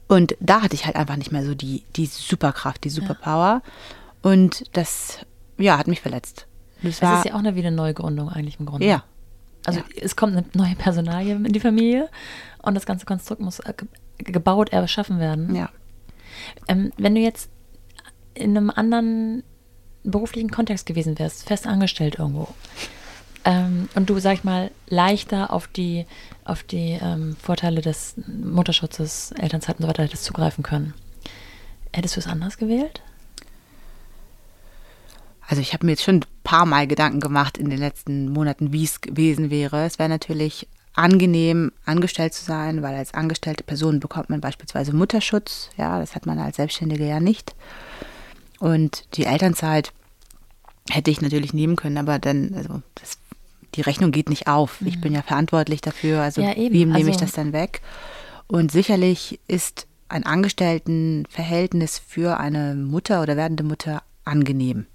Und 0.08 0.36
da 0.40 0.62
hatte 0.62 0.74
ich 0.74 0.84
halt 0.84 0.96
einfach 0.96 1.16
nicht 1.16 1.32
mehr 1.32 1.44
so 1.44 1.54
die, 1.54 1.84
die 1.96 2.06
Superkraft, 2.06 2.84
die 2.84 2.90
Superpower. 2.90 3.62
Und 4.20 4.64
das, 4.76 5.20
ja, 5.56 5.78
hat 5.78 5.86
mich 5.86 6.02
verletzt. 6.02 6.46
Das 6.82 6.94
Es 6.96 7.02
war, 7.02 7.18
ist 7.18 7.24
ja 7.26 7.34
auch 7.34 7.38
eine 7.40 7.54
wieder 7.54 7.70
Neugründung 7.70 8.28
eigentlich 8.28 8.58
im 8.60 8.66
Grunde. 8.66 8.86
ja, 8.86 9.04
Also 9.66 9.80
Ja. 9.80 9.84
es 10.00 10.16
kommt 10.16 10.36
eine 10.36 10.44
neue 10.54 10.74
Personalie 10.74 11.34
in 11.36 11.44
die 11.52 11.60
Familie 11.60 12.08
und 12.62 12.74
das 12.74 12.86
ganze 12.86 13.06
Konstrukt 13.06 13.40
muss 13.40 13.60
äh, 13.60 13.72
ge- 13.76 14.32
gebaut, 14.32 14.70
erschaffen 14.70 15.18
werden. 15.18 15.54
ja. 15.54 15.68
Ähm, 16.66 16.92
wenn 16.96 17.14
du 17.14 17.20
jetzt 17.20 17.50
in 18.34 18.56
einem 18.56 18.70
anderen 18.70 19.42
beruflichen 20.02 20.50
Kontext 20.50 20.86
gewesen 20.86 21.18
wärst, 21.18 21.46
fest 21.46 21.66
angestellt 21.66 22.16
irgendwo, 22.18 22.48
ähm, 23.44 23.88
und 23.94 24.08
du, 24.08 24.18
sag 24.18 24.34
ich 24.34 24.44
mal, 24.44 24.70
leichter 24.88 25.52
auf 25.52 25.68
die, 25.68 26.06
auf 26.44 26.62
die 26.62 26.98
ähm, 27.02 27.36
Vorteile 27.40 27.80
des 27.82 28.14
Mutterschutzes, 28.26 29.32
Elternzeit 29.32 29.76
und 29.76 29.82
so 29.82 29.88
weiter 29.88 30.04
hättest 30.04 30.24
zugreifen 30.24 30.62
können, 30.64 30.94
hättest 31.92 32.16
du 32.16 32.20
es 32.20 32.26
anders 32.26 32.56
gewählt? 32.56 33.02
Also 35.52 35.60
ich 35.60 35.74
habe 35.74 35.84
mir 35.84 35.92
jetzt 35.92 36.04
schon 36.04 36.20
ein 36.20 36.24
paar 36.44 36.64
Mal 36.64 36.86
Gedanken 36.86 37.20
gemacht 37.20 37.58
in 37.58 37.68
den 37.68 37.78
letzten 37.78 38.30
Monaten, 38.30 38.72
wie 38.72 38.84
es 38.84 39.02
gewesen 39.02 39.50
wäre. 39.50 39.84
Es 39.84 39.98
wäre 39.98 40.08
natürlich 40.08 40.66
angenehm, 40.94 41.72
angestellt 41.84 42.32
zu 42.32 42.42
sein, 42.42 42.80
weil 42.80 42.94
als 42.94 43.12
angestellte 43.12 43.62
Person 43.62 44.00
bekommt 44.00 44.30
man 44.30 44.40
beispielsweise 44.40 44.96
Mutterschutz. 44.96 45.68
Ja, 45.76 46.00
das 46.00 46.14
hat 46.14 46.24
man 46.24 46.38
als 46.38 46.56
Selbstständige 46.56 47.06
ja 47.06 47.20
nicht. 47.20 47.54
Und 48.60 49.04
die 49.12 49.26
Elternzeit 49.26 49.92
hätte 50.88 51.10
ich 51.10 51.20
natürlich 51.20 51.52
nehmen 51.52 51.76
können, 51.76 51.98
aber 51.98 52.18
dann, 52.18 52.54
also 52.56 52.80
das, 52.94 53.18
die 53.74 53.82
Rechnung 53.82 54.10
geht 54.10 54.30
nicht 54.30 54.46
auf. 54.46 54.80
Mhm. 54.80 54.86
Ich 54.86 55.02
bin 55.02 55.12
ja 55.12 55.20
verantwortlich 55.20 55.82
dafür, 55.82 56.22
also 56.22 56.40
ja, 56.40 56.56
wem 56.56 56.72
nehme 56.72 56.94
also, 56.94 57.10
ich 57.10 57.18
das 57.18 57.32
dann 57.32 57.52
weg? 57.52 57.82
Und 58.46 58.72
sicherlich 58.72 59.38
ist 59.48 59.86
ein 60.08 60.24
Angestelltenverhältnis 60.24 61.98
für 61.98 62.40
eine 62.40 62.74
Mutter 62.74 63.20
oder 63.20 63.36
werdende 63.36 63.64
Mutter 63.64 64.02
angenehm. 64.24 64.86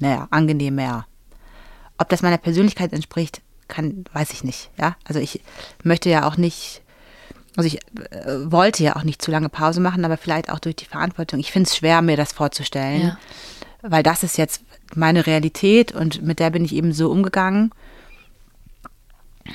Naja, 0.00 0.28
angenehm 0.30 0.76
mehr. 0.76 1.06
Ob 1.98 2.08
das 2.08 2.22
meiner 2.22 2.38
Persönlichkeit 2.38 2.92
entspricht, 2.92 3.42
kann, 3.66 4.04
weiß 4.12 4.32
ich 4.32 4.44
nicht. 4.44 4.70
Ja, 4.78 4.96
also 5.04 5.20
ich 5.20 5.42
möchte 5.82 6.08
ja 6.08 6.26
auch 6.26 6.36
nicht, 6.36 6.82
also 7.56 7.66
ich 7.66 7.80
äh, 8.10 8.50
wollte 8.50 8.82
ja 8.82 8.96
auch 8.96 9.02
nicht 9.02 9.20
zu 9.20 9.30
lange 9.30 9.48
Pause 9.48 9.80
machen, 9.80 10.04
aber 10.04 10.16
vielleicht 10.16 10.50
auch 10.50 10.58
durch 10.58 10.76
die 10.76 10.86
Verantwortung. 10.86 11.38
Ich 11.40 11.52
finde 11.52 11.68
es 11.68 11.76
schwer, 11.76 12.00
mir 12.02 12.16
das 12.16 12.32
vorzustellen, 12.32 13.02
ja. 13.02 13.18
weil 13.82 14.02
das 14.02 14.22
ist 14.22 14.38
jetzt 14.38 14.62
meine 14.94 15.26
Realität 15.26 15.92
und 15.92 16.22
mit 16.22 16.38
der 16.38 16.50
bin 16.50 16.64
ich 16.64 16.74
eben 16.74 16.92
so 16.92 17.10
umgegangen. 17.10 17.72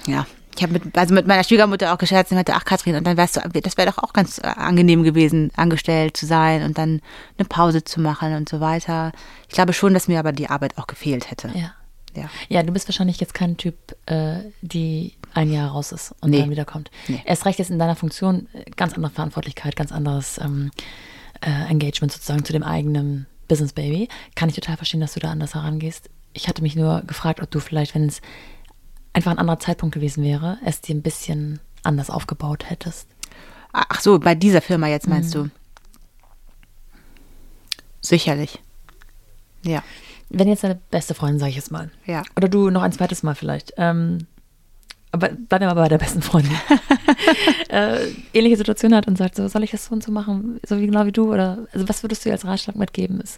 Ja, 0.06 0.26
ich 0.56 0.64
habe 0.64 0.74
mit, 0.74 0.98
also 0.98 1.14
mit 1.14 1.28
meiner 1.28 1.44
Schwiegermutter 1.44 1.94
auch 1.94 1.98
gescherzt 1.98 2.32
und 2.32 2.36
meinte, 2.36 2.54
ach 2.54 2.66
Katrin, 2.66 2.96
und 2.96 3.06
dann 3.06 3.18
wärst 3.18 3.38
du, 3.38 3.62
das 3.62 3.78
wäre 3.78 3.90
doch 3.92 3.98
auch 4.04 4.14
ganz 4.14 4.38
äh, 4.38 4.44
angenehm 4.44 5.04
gewesen, 5.04 5.52
angestellt 5.56 6.18
zu 6.18 6.26
sein 6.26 6.64
und 6.64 6.78
dann 6.78 7.02
eine 7.38 7.48
Pause 7.48 7.84
zu 7.84 8.00
machen 8.00 8.36
und 8.36 8.50
so 8.50 8.60
weiter. 8.60 9.12
Ich 9.48 9.56
glaube 9.56 9.74
schon, 9.74 9.94
dass 9.94 10.08
mir 10.08 10.20
aber 10.20 10.32
die 10.32 10.50
Arbeit 10.50 10.78
auch 10.78 10.88
gefehlt 10.88 11.32
hätte. 11.32 11.52
Ja. 11.56 11.74
Ja. 12.16 12.30
ja, 12.48 12.62
du 12.62 12.72
bist 12.72 12.88
wahrscheinlich 12.88 13.20
jetzt 13.20 13.34
kein 13.34 13.58
Typ, 13.58 13.76
äh, 14.06 14.36
die 14.62 15.14
ein 15.34 15.52
Jahr 15.52 15.72
raus 15.72 15.92
ist 15.92 16.14
und 16.22 16.30
nee. 16.30 16.42
dann 16.42 16.52
wiederkommt. 16.52 16.92
Nee. 17.08 17.20
Erst 17.26 17.46
recht 17.46 17.58
jetzt 17.58 17.72
in 17.72 17.80
deiner 17.80 17.96
Funktion 17.96 18.48
äh, 18.54 18.70
ganz 18.76 18.94
andere 18.94 19.12
Verantwortlichkeit, 19.12 19.76
ganz 19.76 19.92
anderes 19.92 20.38
ähm, 20.38 20.70
äh, 21.42 21.72
Engagement 21.72 22.12
sozusagen 22.12 22.46
zu 22.46 22.54
dem 22.54 22.62
eigenen 22.62 23.26
Business 23.48 23.74
Baby. 23.74 24.10
Kann 24.36 24.50
ich 24.50 24.56
total 24.56 24.78
verstehen, 24.78 25.02
dass 25.02 25.16
du 25.16 25.20
da 25.20 25.32
anders 25.32 25.56
herangehst. 25.56 26.10
Ich 26.34 26.48
hatte 26.48 26.62
mich 26.62 26.76
nur 26.76 27.02
gefragt, 27.02 27.42
ob 27.42 27.50
du 27.50 27.60
vielleicht, 27.60 27.96
wenn 27.96 28.06
es 28.06 28.22
einfach 29.14 29.31
ein 29.31 29.40
anderer 29.40 29.60
Zeitpunkt 29.60 29.95
gewesen 29.95 30.23
wäre, 30.23 30.57
es 30.65 30.81
dir 30.81 30.95
ein 30.95 31.02
bisschen 31.02 31.60
anders 31.84 32.10
aufgebaut 32.10 32.69
hättest. 32.69 33.07
Ach 33.72 33.99
so, 33.99 34.19
bei 34.19 34.35
dieser 34.35 34.61
Firma 34.61 34.88
jetzt 34.88 35.07
meinst 35.07 35.35
mhm. 35.35 35.44
du? 35.45 35.49
Sicherlich. 38.02 38.60
Ja 39.64 39.84
wenn 40.34 40.48
jetzt 40.48 40.64
deine 40.64 40.80
beste 40.91 41.14
Freundin, 41.14 41.40
sage 41.40 41.52
ich 41.52 41.56
jetzt 41.56 41.72
mal, 41.72 41.90
ja. 42.06 42.23
oder 42.35 42.49
du 42.49 42.69
noch 42.69 42.81
ein 42.81 42.91
zweites 42.91 43.23
Mal 43.23 43.35
vielleicht, 43.35 43.73
ähm, 43.77 44.26
aber 45.11 45.30
bleiben 45.30 45.65
wir 45.65 45.68
mal 45.68 45.76
bei 45.76 45.90
der 45.90 45.99
besten 45.99 46.23
Freundin, 46.23 46.52
äh, 47.69 48.07
ähnliche 48.34 48.57
Situation 48.57 48.95
hat 48.95 49.07
und 49.07 49.18
sagt, 49.18 49.35
so 49.35 49.48
soll 49.48 49.64
ich 49.64 49.72
das 49.72 49.85
so 49.85 49.94
und 49.94 50.03
so 50.03 50.11
machen, 50.11 50.60
so 50.65 50.80
wie 50.80 50.88
genau 50.88 51.06
wie 51.06 51.11
du 51.11 51.31
oder 51.31 51.68
also 51.72 51.88
was 51.88 52.03
würdest 52.03 52.26
du 52.26 52.30
ihr 52.30 52.34
als 52.34 52.45
Ratschlag 52.45 52.76
mitgeben, 52.76 53.22
ist, 53.22 53.38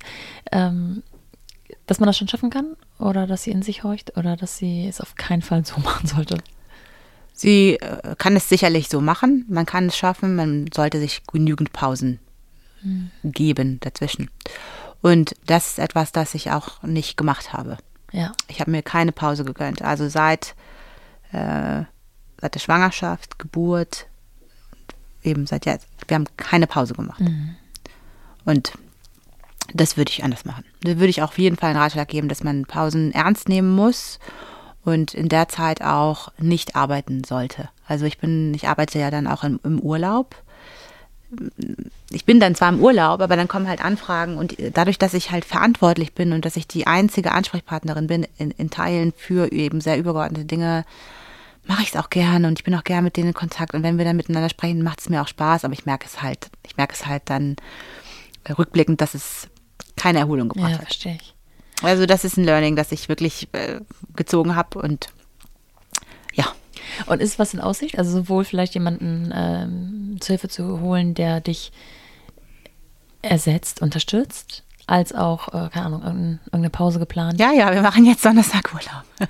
ähm, 0.52 1.04
dass 1.88 2.00
man 2.00 2.08
das 2.08 2.18
schon 2.18 2.28
schaffen 2.28 2.50
kann 2.50 2.76
oder 3.00 3.28
dass 3.28 3.44
sie 3.44 3.52
in 3.52 3.62
sich 3.62 3.84
horcht 3.84 4.18
oder 4.18 4.36
dass 4.36 4.58
sie 4.58 4.88
es 4.88 5.02
auf 5.02 5.16
keinen 5.16 5.42
Fall 5.42 5.66
so 5.66 5.80
machen 5.84 6.08
sollte? 6.08 6.38
Sie 7.34 7.76
äh, 7.76 8.16
kann 8.18 8.36
es 8.36 8.48
sicherlich 8.48 8.88
so 8.88 9.02
machen, 9.02 9.46
man 9.50 9.66
kann 9.66 9.88
es 9.88 9.98
schaffen, 9.98 10.36
man 10.36 10.68
sollte 10.74 11.00
sich 11.00 11.24
genügend 11.28 11.74
Pausen 11.74 12.20
hm. 12.82 13.12
geben 13.24 13.80
dazwischen. 13.82 14.30
Und 15.02 15.36
das 15.46 15.72
ist 15.72 15.80
etwas, 15.80 16.12
das 16.12 16.34
ich 16.34 16.52
auch 16.52 16.82
nicht 16.82 17.18
gemacht 17.18 17.54
habe. 17.54 17.78
Ja. 18.12 18.32
Ich 18.48 18.62
habe 18.62 18.72
mir 18.72 18.82
keine 18.82 19.12
Pause 19.12 19.44
gegönnt. 19.44 19.82
Also 19.82 20.08
seit, 20.08 20.56
äh, 21.32 21.84
seit 22.40 22.56
der 22.56 22.60
Schwangerschaft, 22.60 23.38
Geburt, 23.38 24.08
eben 25.24 25.46
seit 25.46 25.66
jetzt, 25.66 25.88
wir 26.08 26.16
haben 26.16 26.26
keine 26.38 26.68
Pause 26.68 26.94
gemacht. 26.94 27.20
Mhm. 27.20 27.56
Und 28.46 28.74
das 29.74 29.98
würde 29.98 30.12
ich 30.12 30.24
anders 30.24 30.46
machen. 30.46 30.64
Da 30.82 30.98
würde 30.98 31.08
ich 31.08 31.22
auch 31.22 31.30
auf 31.30 31.40
jeden 31.40 31.58
Fall 31.58 31.72
einen 31.72 31.80
Ratschlag 31.80 32.08
geben, 32.08 32.30
dass 32.30 32.44
man 32.44 32.66
Pausen 32.66 33.12
ernst 33.14 33.50
nehmen 33.50 33.74
muss 33.74 34.20
und 34.84 35.14
in 35.14 35.30
der 35.30 35.50
Zeit 35.50 35.82
auch 35.82 36.32
nicht 36.38 36.76
arbeiten 36.76 37.24
sollte. 37.24 37.70
Also 37.88 38.06
ich 38.06 38.18
bin, 38.18 38.54
ich 38.54 38.68
arbeite 38.68 39.00
ja 39.00 39.12
dann 39.12 39.28
auch 39.28 39.44
im, 39.44 39.60
im 39.64 39.80
Urlaub 39.80 40.36
ich 42.12 42.26
bin 42.26 42.40
dann 42.40 42.56
zwar 42.56 42.70
im 42.70 42.80
Urlaub, 42.80 43.22
aber 43.22 43.36
dann 43.36 43.48
kommen 43.48 43.68
halt 43.68 43.84
Anfragen 43.84 44.38
und 44.38 44.56
dadurch, 44.74 44.98
dass 44.98 45.14
ich 45.14 45.32
halt 45.32 45.46
verantwortlich 45.46 46.14
bin 46.14 46.34
und 46.34 46.46
dass 46.46 46.56
ich 46.56 46.68
die 46.68 46.88
einzige 46.88 47.32
Ansprechpartnerin 47.32 48.08
bin 48.08 48.28
in, 48.38 48.52
in 48.52 48.70
Teilen 48.70 49.14
für 49.16 49.52
eben 49.52 49.82
sehr 49.82 49.98
übergeordnete 49.98 50.46
Dinge, 50.46 50.86
mache 51.66 51.82
ich 51.82 51.90
es 51.90 51.96
auch 51.96 52.10
gerne 52.10 52.48
und 52.48 52.60
ich 52.60 52.64
bin 52.64 52.76
auch 52.76 52.84
gerne 52.84 53.04
mit 53.04 53.18
denen 53.18 53.30
in 53.30 53.34
Kontakt 53.34 53.74
und 53.74 53.84
wenn 53.84 53.98
wir 53.98 54.06
dann 54.06 54.18
miteinander 54.18 54.50
sprechen, 54.50 54.84
macht 54.84 55.02
es 55.02 55.10
mir 55.10 55.22
auch 55.22 55.28
Spaß, 55.28 55.66
aber 55.66 55.74
ich 55.74 55.86
merke 55.86 56.06
es 56.06 56.22
halt, 56.22 56.50
ich 56.66 56.78
merke 56.78 56.94
es 56.94 57.06
halt 57.06 57.24
dann 57.26 57.56
rückblickend, 58.58 59.02
dass 59.02 59.16
es 59.16 59.48
keine 59.96 60.20
Erholung 60.20 60.50
gebracht 60.50 60.72
ja, 60.72 60.78
hat. 60.78 60.86
verstehe 60.86 61.18
ich. 61.22 61.34
Also 61.82 62.06
das 62.06 62.24
ist 62.24 62.38
ein 62.38 62.44
Learning, 62.46 62.76
das 62.76 62.92
ich 62.92 63.10
wirklich 63.10 63.50
äh, 63.52 63.82
gezogen 64.16 64.56
habe 64.56 64.80
und 64.80 65.10
ja, 66.34 66.46
und 67.06 67.22
ist 67.22 67.40
was 67.40 67.54
in 67.54 67.60
Aussicht? 67.60 67.98
Also 67.98 68.12
sowohl 68.12 68.46
vielleicht 68.46 68.74
jemanden 68.74 69.34
ähm, 69.36 70.18
zur 70.20 70.34
Hilfe 70.34 70.50
zu 70.50 70.80
holen, 70.80 71.14
der 71.14 71.42
dich 71.42 71.72
ersetzt, 73.22 73.82
unterstützt, 73.82 74.64
als 74.88 75.14
auch, 75.14 75.48
äh, 75.50 75.70
keine 75.70 75.86
Ahnung, 75.88 76.40
irgendeine 76.46 76.70
Pause 76.70 77.00
geplant? 77.00 77.40
Ja, 77.40 77.52
ja, 77.52 77.74
wir 77.74 77.82
machen 77.82 78.06
jetzt 78.06 78.24
Donnerstag 78.24 78.74
Urlaub. 78.74 79.04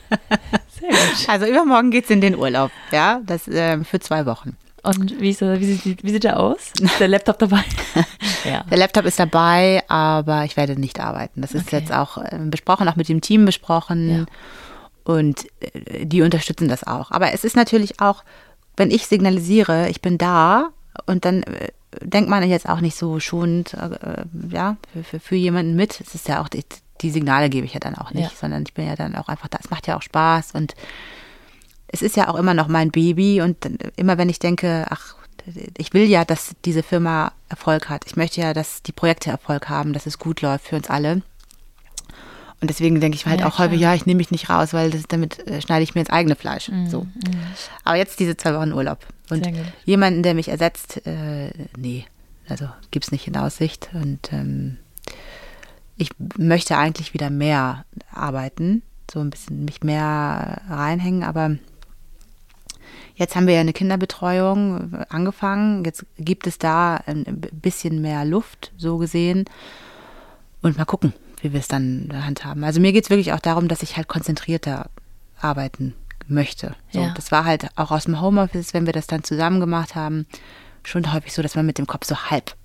Sehr 0.80 0.90
gut. 0.90 1.30
Also 1.30 1.46
übermorgen 1.46 1.92
geht 1.92 2.06
es 2.06 2.10
in 2.10 2.22
den 2.22 2.36
Urlaub, 2.36 2.72
ja, 2.92 3.22
das 3.26 3.48
äh, 3.48 3.84
für 3.84 4.00
zwei 4.00 4.26
Wochen. 4.26 4.58
Und 4.86 5.20
wie, 5.20 5.30
ist, 5.32 5.42
wie, 5.42 5.74
sieht, 5.74 6.04
wie 6.04 6.12
sieht 6.12 6.24
der 6.24 6.40
aus? 6.40 6.72
Ist 6.80 7.00
der 7.00 7.08
Laptop 7.08 7.40
dabei? 7.40 7.64
ja. 8.46 8.64
Der 8.70 8.78
Laptop 8.78 9.06
ist 9.06 9.20
dabei, 9.20 9.84
aber 9.88 10.46
ich 10.46 10.58
werde 10.58 10.80
nicht 10.80 11.00
arbeiten. 11.00 11.42
Das 11.42 11.54
ist 11.54 11.68
okay. 11.68 11.80
jetzt 11.80 11.92
auch 11.92 12.18
äh, 12.18 12.38
besprochen, 12.44 12.88
auch 12.88 12.96
mit 12.96 13.10
dem 13.10 13.22
Team 13.22 13.46
besprochen. 13.46 14.10
Ja. 14.10 14.26
Und 15.04 15.48
äh, 15.62 16.06
die 16.06 16.22
unterstützen 16.22 16.68
das 16.68 16.86
auch. 16.86 17.12
Aber 17.12 17.34
es 17.34 17.44
ist 17.44 17.56
natürlich 17.56 18.00
auch, 18.00 18.24
wenn 18.78 18.92
ich 18.92 19.08
signalisiere, 19.08 19.90
ich 19.90 20.02
bin 20.02 20.18
da 20.18 20.70
und 21.06 21.26
dann 21.26 21.44
äh, 21.44 21.70
denkt 22.02 22.30
man 22.30 22.48
jetzt 22.48 22.70
auch 22.70 22.82
nicht 22.82 22.96
so 22.96 23.20
schonend, 23.20 23.74
äh, 23.74 24.24
ja, 24.52 24.78
für, 24.94 25.04
für, 25.04 25.20
für, 25.20 25.36
jemanden 25.36 25.76
mit. 25.76 26.00
Es 26.00 26.14
ist 26.14 26.28
ja 26.28 26.42
auch, 26.42 26.50
die, 26.50 26.64
die 27.02 27.10
Signale 27.10 27.50
gebe 27.50 27.66
ich 27.66 27.74
ja 27.74 27.80
dann 27.80 27.96
auch 27.96 28.12
nicht, 28.12 28.32
ja. 28.32 28.38
sondern 28.40 28.64
ich 28.64 28.74
bin 28.74 28.86
ja 28.86 28.96
dann 28.96 29.16
auch 29.16 29.30
einfach 29.30 29.48
da. 29.48 29.58
Es 29.64 29.70
macht 29.70 29.88
ja 29.88 29.98
auch 29.98 30.02
Spaß 30.02 30.52
und 30.54 30.76
es 31.88 32.02
ist 32.02 32.16
ja 32.16 32.28
auch 32.28 32.36
immer 32.36 32.54
noch 32.54 32.68
mein 32.68 32.92
Baby 32.92 33.42
und 33.42 33.58
immer 33.96 34.18
wenn 34.18 34.30
ich 34.30 34.40
denke, 34.40 34.86
ach, 34.90 35.16
ich 35.78 35.94
will 35.94 36.06
ja, 36.06 36.26
dass 36.26 36.56
diese 36.66 36.84
Firma 36.84 37.32
Erfolg 37.50 37.90
hat. 37.90 38.04
Ich 38.08 38.16
möchte 38.16 38.42
ja, 38.42 38.54
dass 38.54 38.82
die 38.82 38.92
Projekte 38.92 39.30
Erfolg 39.30 39.70
haben, 39.70 39.94
dass 39.94 40.06
es 40.06 40.18
gut 40.18 40.42
läuft 40.42 40.68
für 40.68 40.76
uns 40.76 40.90
alle. 40.90 41.22
Und 42.62 42.70
deswegen 42.70 43.00
denke 43.00 43.16
ich 43.16 43.26
halt 43.26 43.42
ja, 43.42 43.48
auch 43.48 43.56
klar. 43.56 43.68
häufig, 43.68 43.82
ja, 43.82 43.94
ich 43.94 44.06
nehme 44.06 44.18
mich 44.18 44.32
nicht 44.32 44.50
raus, 44.50 44.74
weil 44.74 44.90
das, 44.90 45.04
damit 45.08 45.46
äh, 45.48 45.62
schneide 45.62 45.84
ich 45.84 45.94
mir 45.94 46.02
ins 46.02 46.10
eigene 46.10 46.36
Fleisch. 46.36 46.70
Mhm. 46.70 46.90
So. 46.90 47.02
Mhm. 47.02 47.12
Aber 47.84 47.98
jetzt 47.98 48.20
diese 48.20 48.38
zwei 48.38 48.56
Wochen 48.56 48.74
Urlaub. 48.74 49.06
Und 49.30 49.48
jemanden, 49.86 50.24
der 50.24 50.34
mich 50.34 50.50
ersetzt, 50.50 51.06
äh, 51.06 51.52
nee, 51.78 52.06
also 52.48 52.68
gibt 52.92 53.06
es 53.06 53.12
nicht 53.12 53.28
in 53.28 53.38
Aussicht. 53.38 53.90
Und 53.94 54.32
ähm, 54.32 54.78
ich 55.98 56.10
möchte 56.38 56.78
eigentlich 56.78 57.14
wieder 57.14 57.30
mehr 57.30 57.86
arbeiten, 58.12 58.84
so 59.12 59.20
ein 59.20 59.30
bisschen 59.30 59.66
mich 59.66 59.84
mehr 59.84 60.62
reinhängen, 60.70 61.24
aber 61.24 61.58
Jetzt 63.16 63.36
haben 63.36 63.48
wir 63.48 63.54
ja 63.54 63.62
eine 63.62 63.74
Kinderbetreuung 63.74 65.06
angefangen. 65.10 65.86
Jetzt 65.86 66.06
gibt 66.18 66.48
es 66.48 66.58
da 66.58 66.96
ein 67.06 67.42
bisschen 67.54 68.02
mehr 68.02 68.26
Luft, 68.26 68.74
so 68.78 68.98
gesehen. 68.98 69.46
Und 70.62 70.78
mal 70.78 70.86
gucken, 70.86 71.14
wie 71.42 71.54
wir 71.54 71.60
es 71.60 71.68
dann 71.68 72.10
handhaben. 72.14 72.64
Also 72.64 72.82
mir 72.82 72.92
geht 72.92 73.06
es 73.06 73.10
wirklich 73.10 73.34
auch 73.34 73.40
darum, 73.40 73.68
dass 73.68 73.84
ich 73.84 73.96
halt 73.96 74.08
konzentrierter 74.08 74.90
arbeiten 75.40 75.94
möchte. 76.28 76.76
So, 76.92 77.02
ja. 77.02 77.14
Das 77.16 77.32
war 77.32 77.46
halt 77.46 77.70
auch 77.76 77.92
aus 77.92 78.06
dem 78.06 78.20
Homeoffice, 78.20 78.74
wenn 78.74 78.86
wir 78.86 78.94
das 78.94 79.08
dann 79.08 79.24
zusammen 79.24 79.60
gemacht 79.60 79.96
haben, 79.96 80.26
schon 80.84 81.14
häufig 81.14 81.34
so, 81.34 81.42
dass 81.42 81.56
man 81.56 81.66
mit 81.66 81.78
dem 81.78 81.88
Kopf 81.88 82.06
so 82.06 82.16
halb 82.16 82.56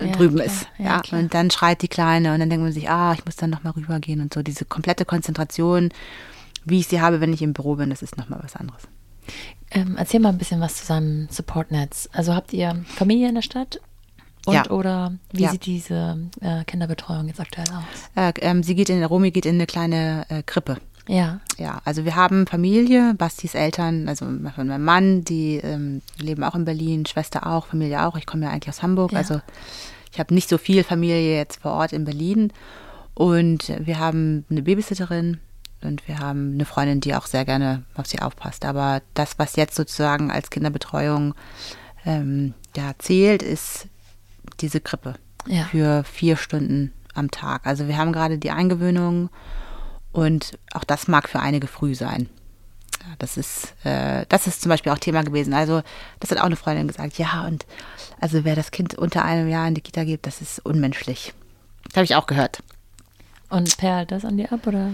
ja, 0.00 0.06
drüben 0.12 0.36
klar, 0.36 0.46
ist. 0.46 0.66
Ja, 0.78 1.02
ja. 1.04 1.18
und 1.18 1.34
dann 1.34 1.50
schreit 1.50 1.82
die 1.82 1.88
Kleine 1.88 2.32
und 2.32 2.40
dann 2.40 2.50
denkt 2.50 2.64
man 2.64 2.72
sich, 2.72 2.88
ah, 2.90 3.12
ich 3.12 3.24
muss 3.24 3.36
dann 3.36 3.50
nochmal 3.50 3.74
rübergehen 3.74 4.20
und 4.20 4.32
so. 4.32 4.42
Diese 4.42 4.64
komplette 4.64 5.04
Konzentration, 5.04 5.90
wie 6.64 6.80
ich 6.80 6.88
sie 6.88 7.00
habe, 7.00 7.20
wenn 7.20 7.32
ich 7.32 7.42
im 7.42 7.52
Büro 7.52 7.76
bin, 7.76 7.90
das 7.90 8.02
ist 8.02 8.16
nochmal 8.16 8.40
was 8.42 8.56
anderes. 8.56 8.82
Ähm, 9.70 9.96
erzähl 9.98 10.20
mal 10.20 10.30
ein 10.30 10.38
bisschen 10.38 10.60
was 10.60 10.76
zu 10.76 10.86
seinem 10.86 11.28
Support-Netz. 11.30 12.08
Also 12.12 12.34
habt 12.34 12.52
ihr 12.52 12.84
Familie 12.96 13.28
in 13.28 13.34
der 13.34 13.42
Stadt 13.42 13.80
Und 14.46 14.54
Ja. 14.54 14.70
oder 14.70 15.12
wie 15.32 15.42
Ja. 15.42 15.50
sieht 15.50 15.66
diese 15.66 16.18
äh, 16.40 16.64
Kinderbetreuung 16.64 17.26
jetzt 17.28 17.40
aktuell 17.40 17.66
aus? 17.68 17.84
Äh, 18.14 18.32
ähm, 18.40 18.62
sie 18.62 18.74
geht 18.74 18.88
in, 18.88 19.04
Romy 19.04 19.30
geht 19.30 19.44
in 19.44 19.56
eine 19.56 19.66
kleine 19.66 20.24
äh, 20.30 20.42
Krippe. 20.42 20.78
Ja. 21.06 21.40
Ja, 21.58 21.82
also 21.84 22.04
wir 22.06 22.16
haben 22.16 22.46
Familie, 22.46 23.14
Bastis 23.18 23.54
Eltern, 23.54 24.08
also 24.08 24.24
von 24.24 24.66
meinem 24.68 24.84
Mann, 24.84 25.22
die 25.24 25.56
ähm, 25.56 26.00
leben 26.18 26.44
auch 26.44 26.54
in 26.54 26.64
Berlin, 26.64 27.04
Schwester 27.04 27.46
auch, 27.46 27.66
Familie 27.66 28.06
auch. 28.06 28.16
Ich 28.16 28.24
komme 28.26 28.44
ja 28.44 28.50
eigentlich 28.50 28.68
aus 28.70 28.82
Hamburg, 28.82 29.12
Ja. 29.12 29.18
also 29.18 29.40
ich 30.12 30.18
habe 30.18 30.32
nicht 30.32 30.48
so 30.48 30.56
viel 30.56 30.82
Familie 30.84 31.36
jetzt 31.36 31.60
vor 31.60 31.72
Ort 31.72 31.92
in 31.92 32.04
Berlin. 32.06 32.50
Und 33.14 33.72
wir 33.80 33.98
haben 33.98 34.44
eine 34.50 34.62
Babysitterin 34.62 35.38
und 35.82 36.06
wir 36.08 36.18
haben 36.18 36.54
eine 36.54 36.64
Freundin, 36.64 37.00
die 37.00 37.14
auch 37.14 37.26
sehr 37.26 37.44
gerne 37.44 37.84
auf 37.94 38.06
sie 38.06 38.20
aufpasst. 38.20 38.64
Aber 38.64 39.02
das, 39.14 39.38
was 39.38 39.56
jetzt 39.56 39.74
sozusagen 39.76 40.30
als 40.30 40.50
Kinderbetreuung 40.50 41.34
ähm, 42.04 42.54
ja, 42.76 42.92
zählt, 42.98 43.42
ist 43.42 43.86
diese 44.60 44.80
Krippe 44.80 45.14
Ja. 45.46 45.64
für 45.64 46.04
vier 46.04 46.36
Stunden 46.36 46.92
am 47.14 47.30
Tag. 47.30 47.66
Also 47.66 47.86
wir 47.88 47.96
haben 47.96 48.12
gerade 48.12 48.38
die 48.38 48.50
Eingewöhnung 48.50 49.30
und 50.12 50.58
auch 50.72 50.84
das 50.84 51.06
mag 51.08 51.28
für 51.28 51.40
einige 51.40 51.66
früh 51.66 51.94
sein. 51.94 52.28
Ja, 53.00 53.14
das 53.18 53.36
ist, 53.36 53.74
äh, 53.84 54.26
das 54.28 54.46
ist 54.46 54.62
zum 54.62 54.70
Beispiel 54.70 54.90
auch 54.90 54.98
Thema 54.98 55.22
gewesen. 55.22 55.54
Also, 55.54 55.82
das 56.18 56.30
hat 56.30 56.38
auch 56.38 56.44
eine 56.46 56.56
Freundin 56.56 56.88
gesagt. 56.88 57.16
Ja, 57.18 57.46
und 57.46 57.64
also 58.20 58.44
wer 58.44 58.56
das 58.56 58.72
Kind 58.72 58.94
unter 58.94 59.24
einem 59.24 59.48
Jahr 59.48 59.68
in 59.68 59.74
die 59.74 59.80
Kita 59.80 60.02
gibt, 60.04 60.26
das 60.26 60.40
ist 60.40 60.58
unmenschlich. 60.66 61.32
Das 61.84 61.96
habe 61.96 62.04
ich 62.04 62.16
auch 62.16 62.26
gehört. 62.26 62.62
Und 63.50 63.76
perlt 63.78 64.10
das 64.10 64.24
an 64.24 64.36
dir 64.36 64.52
ab 64.52 64.66
oder? 64.66 64.90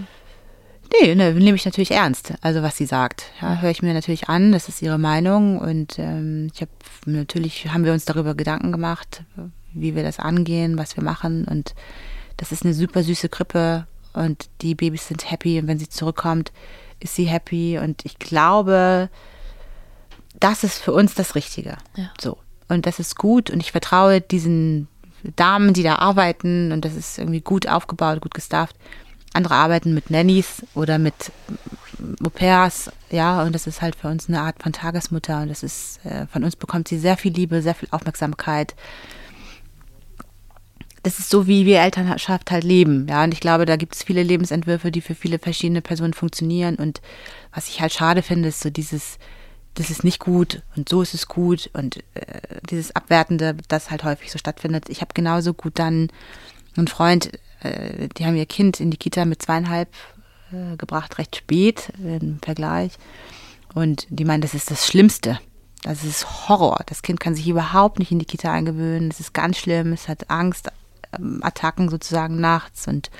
Nee, 1.01 1.15
ne, 1.15 1.33
nehme 1.33 1.55
ich 1.55 1.65
natürlich 1.65 1.91
ernst. 1.91 2.33
Also 2.41 2.61
was 2.61 2.77
sie 2.77 2.85
sagt, 2.85 3.25
ja, 3.41 3.59
höre 3.61 3.71
ich 3.71 3.81
mir 3.81 3.93
natürlich 3.93 4.29
an. 4.29 4.51
Das 4.51 4.69
ist 4.69 4.81
ihre 4.81 4.97
Meinung 4.97 5.59
und 5.59 5.99
ähm, 5.99 6.49
ich 6.53 6.61
habe 6.61 6.71
natürlich 7.05 7.67
haben 7.67 7.85
wir 7.85 7.93
uns 7.93 8.05
darüber 8.05 8.35
Gedanken 8.35 8.71
gemacht, 8.71 9.23
wie 9.73 9.95
wir 9.95 10.03
das 10.03 10.19
angehen, 10.19 10.77
was 10.77 10.95
wir 10.95 11.03
machen 11.03 11.45
und 11.45 11.75
das 12.37 12.51
ist 12.51 12.63
eine 12.63 12.73
super 12.73 13.03
süße 13.03 13.29
Krippe 13.29 13.87
und 14.13 14.49
die 14.61 14.75
Babys 14.75 15.07
sind 15.07 15.29
happy 15.29 15.59
und 15.59 15.67
wenn 15.67 15.79
sie 15.79 15.89
zurückkommt, 15.89 16.51
ist 16.99 17.15
sie 17.15 17.25
happy 17.25 17.77
und 17.77 18.05
ich 18.05 18.19
glaube, 18.19 19.09
das 20.39 20.63
ist 20.63 20.79
für 20.79 20.93
uns 20.93 21.15
das 21.15 21.35
Richtige. 21.35 21.77
Ja. 21.95 22.11
So 22.19 22.37
und 22.67 22.85
das 22.85 22.99
ist 22.99 23.15
gut 23.15 23.49
und 23.49 23.59
ich 23.59 23.71
vertraue 23.71 24.21
diesen 24.21 24.87
Damen, 25.35 25.73
die 25.73 25.83
da 25.83 25.95
arbeiten 25.95 26.71
und 26.71 26.85
das 26.85 26.95
ist 26.95 27.17
irgendwie 27.17 27.41
gut 27.41 27.67
aufgebaut, 27.67 28.21
gut 28.21 28.33
gestafft. 28.33 28.75
Andere 29.35 29.55
arbeiten 29.55 29.93
mit 29.93 30.09
Nannies 30.09 30.63
oder 30.73 30.97
mit 30.97 31.31
Au 32.23 32.29
pairs, 32.29 32.91
ja, 33.09 33.43
und 33.43 33.53
das 33.53 33.67
ist 33.67 33.81
halt 33.81 33.95
für 33.95 34.07
uns 34.07 34.27
eine 34.27 34.41
Art 34.41 34.61
von 34.61 34.73
Tagesmutter 34.73 35.41
und 35.41 35.49
das 35.49 35.63
ist, 35.63 36.05
äh, 36.05 36.27
von 36.27 36.43
uns 36.43 36.55
bekommt 36.55 36.87
sie 36.87 36.99
sehr 36.99 37.17
viel 37.17 37.33
Liebe, 37.33 37.61
sehr 37.61 37.75
viel 37.75 37.87
Aufmerksamkeit. 37.91 38.75
Das 41.03 41.19
ist 41.19 41.29
so, 41.29 41.47
wie 41.47 41.65
wir 41.65 41.81
Elternschaft 41.81 42.51
halt 42.51 42.63
leben, 42.63 43.07
ja, 43.07 43.23
und 43.23 43.33
ich 43.33 43.39
glaube, 43.39 43.65
da 43.65 43.75
gibt 43.75 43.95
es 43.95 44.03
viele 44.03 44.23
Lebensentwürfe, 44.23 44.91
die 44.91 45.01
für 45.01 45.15
viele 45.15 45.39
verschiedene 45.39 45.81
Personen 45.81 46.13
funktionieren 46.13 46.75
und 46.75 47.01
was 47.53 47.67
ich 47.69 47.81
halt 47.81 47.93
schade 47.93 48.21
finde, 48.21 48.49
ist 48.49 48.61
so 48.61 48.69
dieses, 48.69 49.17
das 49.75 49.89
ist 49.89 50.03
nicht 50.03 50.19
gut 50.19 50.63
und 50.75 50.89
so 50.89 51.01
ist 51.01 51.13
es 51.13 51.27
gut 51.27 51.69
und 51.73 51.97
äh, 52.15 52.61
dieses 52.69 52.95
Abwertende, 52.95 53.55
das 53.67 53.91
halt 53.91 54.03
häufig 54.03 54.31
so 54.31 54.37
stattfindet. 54.37 54.89
Ich 54.89 55.01
habe 55.01 55.13
genauso 55.13 55.53
gut 55.53 55.79
dann 55.79 56.09
einen 56.75 56.87
Freund, 56.87 57.31
äh, 57.65 58.07
die 58.17 58.25
haben 58.25 58.35
ihr 58.35 58.45
Kind 58.45 58.79
in 58.79 58.91
die 58.91 58.97
Kita 58.97 59.25
mit 59.25 59.41
zweieinhalb 59.41 59.89
äh, 60.51 60.75
gebracht, 60.77 61.17
recht 61.17 61.35
spät 61.35 61.91
im 61.99 62.39
Vergleich. 62.41 62.93
Und 63.73 64.07
die 64.09 64.25
meinen, 64.25 64.41
das 64.41 64.53
ist 64.53 64.71
das 64.71 64.87
Schlimmste. 64.87 65.39
Das 65.83 66.03
ist 66.03 66.47
Horror. 66.49 66.79
Das 66.87 67.01
Kind 67.01 67.19
kann 67.19 67.35
sich 67.35 67.47
überhaupt 67.47 67.99
nicht 67.99 68.11
in 68.11 68.19
die 68.19 68.25
Kita 68.25 68.51
eingewöhnen. 68.51 69.09
Es 69.11 69.19
ist 69.19 69.33
ganz 69.33 69.57
schlimm. 69.57 69.93
Es 69.93 70.07
hat 70.07 70.29
Angst, 70.29 70.69
ähm, 71.17 71.41
Attacken 71.43 71.89
sozusagen 71.89 72.39
nachts 72.39 72.87
und 72.87 73.11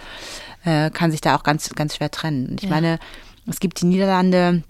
äh, 0.63 0.89
kann 0.89 1.11
sich 1.11 1.21
da 1.21 1.35
auch 1.35 1.43
ganz, 1.43 1.69
ganz 1.75 1.95
schwer 1.97 2.09
trennen. 2.09 2.47
Und 2.47 2.63
ich 2.63 2.69
Ja. 2.69 2.75
meine, 2.75 2.99
es 3.47 3.59
gibt 3.59 3.81
die 3.81 3.85
Niederlande, 3.85 4.63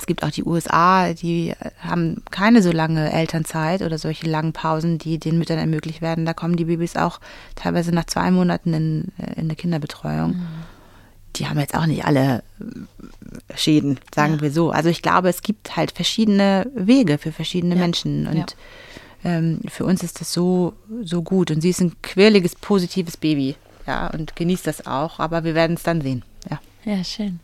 es 0.00 0.06
gibt 0.06 0.24
auch 0.24 0.30
die 0.30 0.44
USA, 0.44 1.12
die 1.12 1.54
haben 1.80 2.22
keine 2.30 2.62
so 2.62 2.72
lange 2.72 3.12
Elternzeit 3.12 3.82
oder 3.82 3.98
solche 3.98 4.28
langen 4.28 4.52
Pausen, 4.52 4.98
die 4.98 5.18
den 5.18 5.38
Müttern 5.38 5.58
ermöglicht 5.58 6.00
werden. 6.00 6.24
Da 6.26 6.32
kommen 6.32 6.56
die 6.56 6.64
Babys 6.64 6.96
auch 6.96 7.20
teilweise 7.54 7.92
nach 7.92 8.06
zwei 8.06 8.30
Monaten 8.30 8.72
in, 8.74 9.08
äh, 9.18 9.34
in 9.34 9.44
eine 9.44 9.56
Kinderbetreuung. 9.56 10.36
Die 11.36 11.46
haben 11.46 11.60
jetzt 11.60 11.74
auch 11.76 11.86
nicht 11.86 12.04
alle 12.06 12.42
äh, 12.60 13.56
Schäden, 13.56 14.00
sagen 14.14 14.34
Ja. 14.36 14.40
wir 14.40 14.50
so. 14.50 14.70
Also 14.70 14.88
ich 14.88 15.02
glaube, 15.02 15.28
es 15.28 15.42
gibt 15.42 15.76
halt 15.76 15.92
verschiedene 15.92 16.66
Wege 16.74 17.18
für 17.18 17.30
verschiedene 17.30 17.74
Ja. 17.76 17.80
Menschen. 17.80 18.26
Und 18.26 18.36
Ja. 19.22 19.30
ähm, 19.36 19.60
für 19.68 19.84
uns 19.84 20.02
ist 20.02 20.20
das 20.20 20.32
so, 20.32 20.72
so 21.02 21.22
gut. 21.22 21.50
Und 21.50 21.60
sie 21.60 21.70
ist 21.70 21.80
ein 21.80 21.92
quirliges, 22.02 22.54
positives 22.56 23.16
Baby. 23.16 23.54
Ja, 23.86 24.08
und 24.08 24.34
genießt 24.34 24.66
das 24.66 24.86
auch. 24.86 25.20
Aber 25.20 25.44
wir 25.44 25.54
werden 25.54 25.76
es 25.76 25.82
dann 25.82 26.00
sehen. 26.00 26.22
Ja. 26.84 26.92
Ja, 26.96 27.04
schön. 27.04 27.40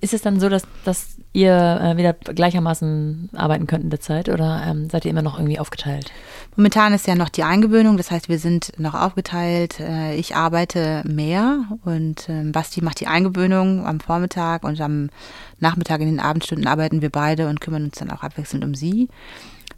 Ist 0.00 0.12
es 0.12 0.22
dann 0.22 0.40
so, 0.40 0.48
dass, 0.48 0.64
dass 0.84 1.16
ihr 1.32 1.52
äh, 1.54 1.96
wieder 1.96 2.14
gleichermaßen 2.14 3.30
arbeiten 3.32 3.68
könnt 3.68 3.84
in 3.84 3.90
der 3.90 4.00
Zeit 4.00 4.28
oder 4.28 4.62
ähm, 4.66 4.90
seid 4.90 5.04
ihr 5.04 5.12
immer 5.12 5.22
noch 5.22 5.38
irgendwie 5.38 5.60
aufgeteilt? 5.60 6.10
Momentan 6.56 6.92
ist 6.92 7.06
ja 7.06 7.14
noch 7.14 7.28
die 7.28 7.44
Eingewöhnung, 7.44 7.96
das 7.96 8.10
heißt, 8.10 8.28
wir 8.28 8.40
sind 8.40 8.72
noch 8.78 8.94
aufgeteilt. 8.94 9.78
Äh, 9.78 10.16
Ich 10.16 10.34
arbeite 10.34 11.04
mehr 11.06 11.64
und 11.84 12.28
ähm, 12.28 12.50
Basti 12.50 12.82
macht 12.82 12.98
die 12.98 13.06
Eingewöhnung 13.06 13.86
am 13.86 14.00
Vormittag 14.00 14.64
und 14.64 14.80
am 14.80 15.10
Nachmittag 15.60 16.00
in 16.00 16.08
den 16.08 16.20
Abendstunden 16.20 16.66
arbeiten 16.66 17.02
wir 17.02 17.10
beide 17.10 17.48
und 17.48 17.60
kümmern 17.60 17.84
uns 17.84 17.98
dann 17.98 18.10
auch 18.10 18.24
abwechselnd 18.24 18.64
um 18.64 18.74
sie. 18.74 19.08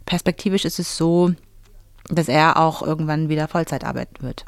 Perspektivisch 0.07 0.65
ist 0.65 0.79
es 0.79 0.97
so, 0.97 1.31
dass 2.09 2.27
er 2.27 2.57
auch 2.57 2.81
irgendwann 2.81 3.29
wieder 3.29 3.47
Vollzeit 3.47 3.83
arbeiten 3.83 4.23
wird. 4.23 4.45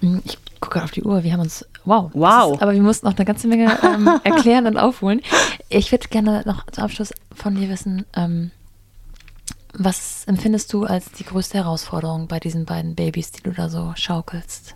Hm, 0.00 0.20
Ich 0.24 0.38
gucke 0.60 0.74
gerade 0.74 0.84
auf 0.84 0.90
die 0.90 1.02
Uhr. 1.02 1.22
Wir 1.22 1.32
haben 1.32 1.40
uns. 1.40 1.66
Wow. 1.84 2.10
Wow. 2.14 2.54
Ist, 2.54 2.62
aber 2.62 2.72
wir 2.72 2.82
mussten 2.82 3.06
noch 3.06 3.16
eine 3.16 3.24
ganze 3.24 3.48
Menge 3.48 3.78
ähm, 3.82 4.08
erklären 4.24 4.66
und 4.66 4.76
aufholen. 4.76 5.20
Ich 5.68 5.92
würde 5.92 6.08
gerne 6.08 6.42
noch 6.46 6.66
zum 6.66 6.84
Abschluss 6.84 7.12
von 7.34 7.54
dir 7.54 7.68
wissen, 7.68 8.04
ähm, 8.14 8.50
was 9.78 10.24
empfindest 10.24 10.72
du 10.72 10.84
als 10.84 11.12
die 11.12 11.24
größte 11.24 11.58
Herausforderung 11.58 12.28
bei 12.28 12.40
diesen 12.40 12.64
beiden 12.64 12.94
Babys, 12.94 13.30
die 13.30 13.42
du 13.42 13.52
da 13.52 13.68
so 13.68 13.92
schaukelst? 13.94 14.74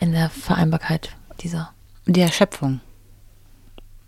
In 0.00 0.12
der 0.12 0.28
Vereinbarkeit 0.28 1.10
dieser. 1.40 1.70
Die 2.06 2.20
Erschöpfung. 2.20 2.80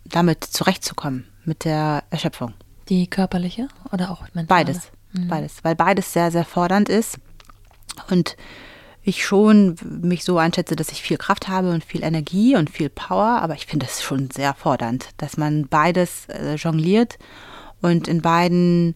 Damit 0.03 0.43
zurechtzukommen, 0.43 1.27
mit 1.45 1.63
der 1.65 2.03
Erschöpfung. 2.09 2.53
Die 2.89 3.07
körperliche 3.07 3.69
oder 3.91 4.11
auch 4.11 4.21
mentale? 4.33 4.65
Beides. 4.65 4.91
Beides. 5.13 5.63
Weil 5.63 5.75
beides 5.75 6.13
sehr, 6.13 6.31
sehr 6.31 6.45
fordernd 6.45 6.89
ist. 6.89 7.19
Und 8.09 8.35
ich 9.07 9.25
schon 9.25 9.77
mich 10.01 10.25
so 10.25 10.37
einschätze, 10.37 10.75
dass 10.75 10.89
ich 10.89 11.01
viel 11.01 11.17
Kraft 11.17 11.47
habe 11.47 11.71
und 11.71 11.85
viel 11.85 12.03
Energie 12.03 12.57
und 12.57 12.69
viel 12.69 12.89
Power, 12.89 13.41
aber 13.41 13.53
ich 13.53 13.65
finde 13.65 13.85
es 13.85 14.03
schon 14.03 14.29
sehr 14.31 14.53
fordernd, 14.53 15.09
dass 15.15 15.37
man 15.37 15.67
beides 15.67 16.27
äh, 16.27 16.55
jongliert 16.55 17.17
und 17.81 18.09
in 18.09 18.21
beiden 18.21 18.95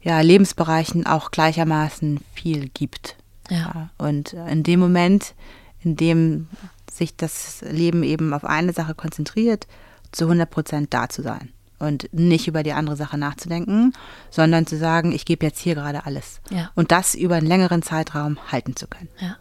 ja, 0.00 0.20
Lebensbereichen 0.20 1.06
auch 1.06 1.30
gleichermaßen 1.30 2.20
viel 2.32 2.70
gibt. 2.70 3.16
Ja. 3.50 3.90
Und 3.98 4.32
in 4.32 4.62
dem 4.62 4.80
Moment, 4.80 5.34
in 5.82 5.96
dem 5.96 6.48
sich 6.90 7.14
das 7.16 7.62
Leben 7.68 8.02
eben 8.04 8.32
auf 8.32 8.46
eine 8.46 8.72
Sache 8.72 8.94
konzentriert, 8.94 9.66
zu 10.12 10.24
100 10.24 10.48
Prozent 10.48 10.94
da 10.94 11.10
zu 11.10 11.20
sein. 11.20 11.50
Und 11.82 12.08
nicht 12.12 12.46
über 12.46 12.62
die 12.62 12.74
andere 12.74 12.94
Sache 12.94 13.18
nachzudenken, 13.18 13.92
sondern 14.30 14.68
zu 14.68 14.76
sagen, 14.78 15.10
ich 15.10 15.24
gebe 15.24 15.44
jetzt 15.44 15.58
hier 15.58 15.74
gerade 15.74 16.06
alles. 16.06 16.40
Ja. 16.50 16.70
Und 16.76 16.92
das 16.92 17.16
über 17.16 17.34
einen 17.34 17.46
längeren 17.48 17.82
Zeitraum 17.82 18.38
halten 18.52 18.76
zu 18.76 18.86
können. 18.86 19.08
Ja. 19.18 19.36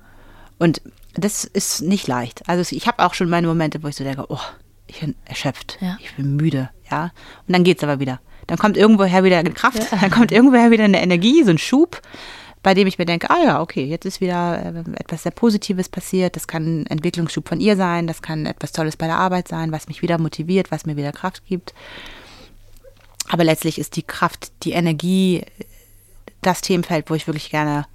Und 0.58 0.82
das 1.14 1.44
ist 1.44 1.84
nicht 1.84 2.08
leicht. 2.08 2.50
Also 2.50 2.76
ich 2.76 2.88
habe 2.88 3.06
auch 3.06 3.14
schon 3.14 3.30
meine 3.30 3.46
Momente, 3.46 3.84
wo 3.84 3.88
ich 3.90 3.96
so 3.96 4.04
denke, 4.04 4.26
oh, 4.30 4.40
ich 4.88 5.02
bin 5.02 5.14
erschöpft, 5.26 5.78
Ja. 5.82 5.98
ich 6.02 6.16
bin 6.16 6.36
müde, 6.36 6.72
ja. 6.90 7.12
Und 7.48 7.54
dann 7.54 7.64
geht's 7.64 7.84
aber 7.84 8.00
wieder. 8.00 8.20
Dann 8.48 8.58
kommt 8.58 8.76
irgendwoher 8.76 9.24
wieder 9.24 9.38
eine 9.38 9.52
Kraft, 9.52 9.80
dann 10.02 10.10
kommt 10.10 10.32
irgendwoher 10.32 10.72
wieder 10.72 10.86
eine 10.86 11.02
Energie, 11.02 11.44
so 11.44 11.52
ein 11.52 11.60
Schub, 11.60 12.02
bei 12.64 12.74
dem 12.74 12.88
ich 12.88 12.98
mir 12.98 13.06
denke, 13.06 13.30
ah 13.30 13.44
ja, 13.44 13.62
okay, 13.62 13.84
jetzt 13.86 14.06
ist 14.06 14.20
wieder 14.20 14.60
äh, 14.64 15.00
etwas 15.00 15.24
sehr 15.24 15.32
Positives 15.32 15.90
passiert. 15.90 16.36
Das 16.36 16.48
kann 16.48 16.82
ein 16.82 16.86
Entwicklungsschub 16.88 17.48
von 17.48 17.60
ihr 17.60 17.76
sein, 17.76 18.08
das 18.08 18.22
kann 18.24 18.46
etwas 18.48 18.72
Tolles 18.72 18.98
bei 18.98 19.06
der 19.08 19.18
Arbeit 19.18 19.48
sein, 19.48 19.72
was 19.72 19.88
mich 19.88 20.02
wieder 20.02 20.18
motiviert, 20.18 20.72
was 20.72 20.86
mir 20.86 20.98
wieder 20.98 21.12
Kraft 21.12 21.46
gibt. 21.46 21.74
Aber 23.32 23.46
letztlich 23.46 23.80
ist 23.80 23.96
die 23.96 24.04
Kraft, 24.04 24.52
die 24.64 24.74
Energie 24.74 25.46
das 26.42 26.60
Themenfeld, 26.60 27.10
wo 27.10 27.16
ich 27.16 27.28
wirklich 27.28 27.50
gerne 27.50 27.86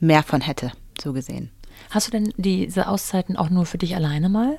mehr 0.00 0.22
von 0.22 0.42
hätte, 0.42 0.70
so 1.02 1.14
gesehen. 1.14 1.50
Hast 1.88 2.08
du 2.08 2.10
denn 2.10 2.34
diese 2.36 2.88
Auszeiten 2.88 3.38
auch 3.38 3.48
nur 3.48 3.64
für 3.64 3.78
dich 3.78 3.96
alleine 3.96 4.28
mal? 4.28 4.58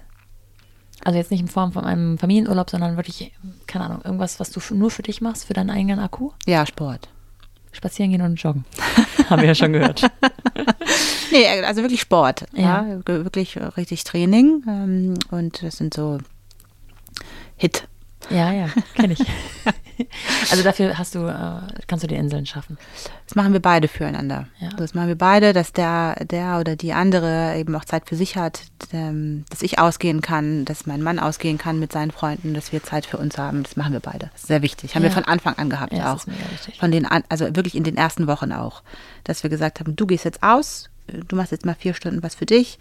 Also 1.03 1.19
jetzt 1.19 1.29
nicht 1.29 1.41
in 1.41 1.47
Form 1.47 1.71
von 1.71 1.85
einem 1.85 2.17
Familienurlaub, 2.17 2.67
sondern 2.67 2.95
wirklich, 2.95 3.31
keine 3.67 3.85
Ahnung, 3.85 4.01
irgendwas, 4.03 4.39
was 4.39 4.49
du 4.49 4.59
nur 4.73 4.89
für 4.89 5.03
dich 5.03 5.21
machst, 5.21 5.45
für 5.45 5.53
deinen 5.53 5.69
eigenen 5.69 5.99
Akku? 5.99 6.31
Ja, 6.47 6.65
Sport. 6.65 7.09
Spazieren 7.71 8.09
gehen 8.09 8.21
und 8.21 8.41
joggen. 8.41 8.65
Haben 9.29 9.41
wir 9.41 9.49
ja 9.49 9.55
schon 9.55 9.73
gehört. 9.73 10.09
Nee, 11.31 11.47
also 11.63 11.81
wirklich 11.81 12.01
Sport. 12.01 12.45
Ja. 12.53 12.85
Ja, 12.85 13.01
wirklich 13.07 13.57
richtig 13.75 14.03
Training. 14.03 14.63
Ähm, 14.67 15.15
und 15.31 15.63
das 15.63 15.77
sind 15.77 15.95
so 15.95 16.19
Hit. 17.57 17.87
Ja, 18.29 18.51
ja, 18.51 18.69
kenne 18.95 19.13
ich. 19.13 19.19
also 20.51 20.63
dafür 20.63 20.97
hast 20.97 21.15
du, 21.15 21.27
äh, 21.27 21.83
kannst 21.87 22.03
du 22.03 22.07
die 22.07 22.15
Inseln 22.15 22.45
schaffen. 22.45 22.77
Das 23.25 23.35
machen 23.35 23.53
wir 23.53 23.61
beide 23.61 23.87
füreinander. 23.87 24.47
Ja. 24.59 24.69
Das 24.69 24.93
machen 24.93 25.07
wir 25.07 25.17
beide, 25.17 25.53
dass 25.53 25.73
der, 25.73 26.15
der 26.25 26.59
oder 26.59 26.75
die 26.75 26.93
andere 26.93 27.55
eben 27.57 27.75
auch 27.75 27.85
Zeit 27.85 28.07
für 28.07 28.15
sich 28.15 28.35
hat, 28.35 28.63
ähm, 28.91 29.45
dass 29.49 29.61
ich 29.61 29.79
ausgehen 29.79 30.21
kann, 30.21 30.65
dass 30.65 30.85
mein 30.85 31.01
Mann 31.01 31.19
ausgehen 31.19 31.57
kann 31.57 31.79
mit 31.79 31.91
seinen 31.91 32.11
Freunden, 32.11 32.53
dass 32.53 32.71
wir 32.71 32.83
Zeit 32.83 33.05
für 33.05 33.17
uns 33.17 33.37
haben. 33.37 33.63
Das 33.63 33.75
machen 33.75 33.93
wir 33.93 33.99
beide. 33.99 34.29
Das 34.33 34.41
ist 34.41 34.47
sehr 34.47 34.61
wichtig. 34.61 34.95
Haben 34.95 35.03
ja. 35.03 35.09
wir 35.09 35.13
von 35.13 35.25
Anfang 35.25 35.55
an 35.57 35.69
gehabt 35.69 35.93
ja, 35.93 36.13
auch. 36.13 36.25
Von 36.79 36.91
den, 36.91 37.05
also 37.05 37.55
wirklich 37.55 37.75
in 37.75 37.83
den 37.83 37.97
ersten 37.97 38.27
Wochen 38.27 38.51
auch. 38.51 38.83
Dass 39.23 39.43
wir 39.43 39.49
gesagt 39.49 39.79
haben, 39.79 39.95
du 39.95 40.05
gehst 40.05 40.25
jetzt 40.25 40.43
aus, 40.43 40.89
du 41.07 41.35
machst 41.35 41.51
jetzt 41.51 41.65
mal 41.65 41.75
vier 41.75 41.93
Stunden 41.93 42.23
was 42.23 42.35
für 42.35 42.45
dich 42.45 42.79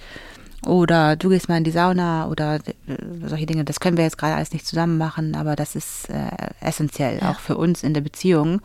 oder 0.67 1.17
du 1.17 1.29
gehst 1.29 1.49
mal 1.49 1.59
in 1.59 1.65
die 1.65 1.71
Sauna 1.71 2.29
oder 2.29 2.57
äh, 2.57 2.97
solche 3.27 3.47
Dinge. 3.47 3.65
Das 3.65 3.81
können 3.81 3.97
wir 3.97 4.05
jetzt 4.05 4.19
gerade 4.19 4.35
alles 4.35 4.53
nicht 4.53 4.67
zusammen 4.67 4.99
machen, 4.99 5.35
aber 5.35 5.57
das 5.57 5.75
ist 5.75 6.09
äh, 6.09 6.31
essentiell, 6.61 7.19
ja. 7.21 7.31
auch 7.31 7.41
für 7.41 7.57
uns 7.57 7.83
in 7.83 7.95
der 7.95 8.01
Beziehung, 8.01 8.61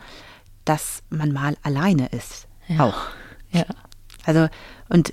dass 0.64 1.02
man 1.10 1.32
mal 1.32 1.56
alleine 1.62 2.06
ist. 2.08 2.46
Ja. 2.68 2.84
Auch. 2.84 2.98
Ja. 3.50 3.64
Also, 4.24 4.48
und 4.88 5.12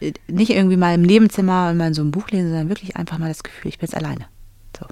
äh, 0.00 0.12
nicht 0.28 0.50
irgendwie 0.50 0.76
mal 0.76 0.94
im 0.94 1.02
Nebenzimmer 1.02 1.70
und 1.70 1.76
mal 1.76 1.88
in 1.88 1.94
so 1.94 2.02
einem 2.02 2.12
Buch 2.12 2.28
lesen, 2.28 2.48
sondern 2.48 2.68
wirklich 2.68 2.96
einfach 2.96 3.18
mal 3.18 3.28
das 3.28 3.42
Gefühl, 3.42 3.68
ich 3.68 3.78
bin 3.78 3.88
jetzt 3.88 3.96
alleine. 3.96 4.26
So. 4.78 4.86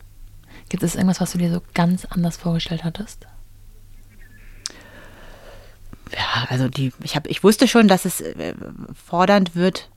Gibt 0.68 0.82
es 0.82 0.94
irgendwas, 0.94 1.20
was 1.20 1.32
du 1.32 1.38
dir 1.38 1.52
so 1.52 1.62
ganz 1.72 2.04
anders 2.04 2.36
vorgestellt 2.36 2.84
hattest? 2.84 3.26
Ja, 6.12 6.46
also 6.48 6.68
die, 6.68 6.92
ich, 7.02 7.16
hab, 7.16 7.26
ich 7.26 7.42
wusste 7.42 7.66
schon, 7.66 7.88
dass 7.88 8.04
es 8.04 8.20
äh, 8.20 8.54
fordernd 9.06 9.56
wird, 9.56 9.90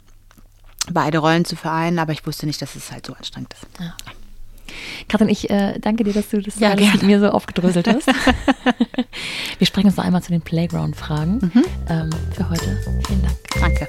beide 0.94 1.20
Rollen 1.20 1.46
zu 1.46 1.56
vereinen, 1.56 2.00
aber 2.00 2.14
ich 2.14 2.26
wusste 2.26 2.46
nicht, 2.46 2.62
dass 2.62 2.76
es 2.76 2.92
halt 2.92 3.06
so 3.06 3.14
anstrengend 3.14 3.54
ist. 3.54 3.66
Ja. 3.80 3.96
Katrin, 5.08 5.30
ich 5.30 5.50
äh, 5.50 5.80
danke 5.80 6.04
dir, 6.04 6.14
dass 6.14 6.30
du 6.30 6.42
das 6.42 6.60
ja, 6.60 6.76
mit 6.76 7.04
mir 7.04 7.20
so 7.20 7.30
aufgedröselt 7.30 7.88
hast. 7.88 8.08
Wir 9.58 9.68
sprechen 9.68 9.88
uns 9.88 9.98
noch 9.98 10.04
einmal 10.04 10.22
zu 10.22 10.32
den 10.32 10.42
Playground-Fragen. 10.42 11.52
Mhm. 11.54 11.64
Ähm, 11.90 12.10
für 12.32 12.50
heute 12.50 12.78
vielen 13.08 13.22
Dank. 13.22 13.38
Danke. 13.60 13.88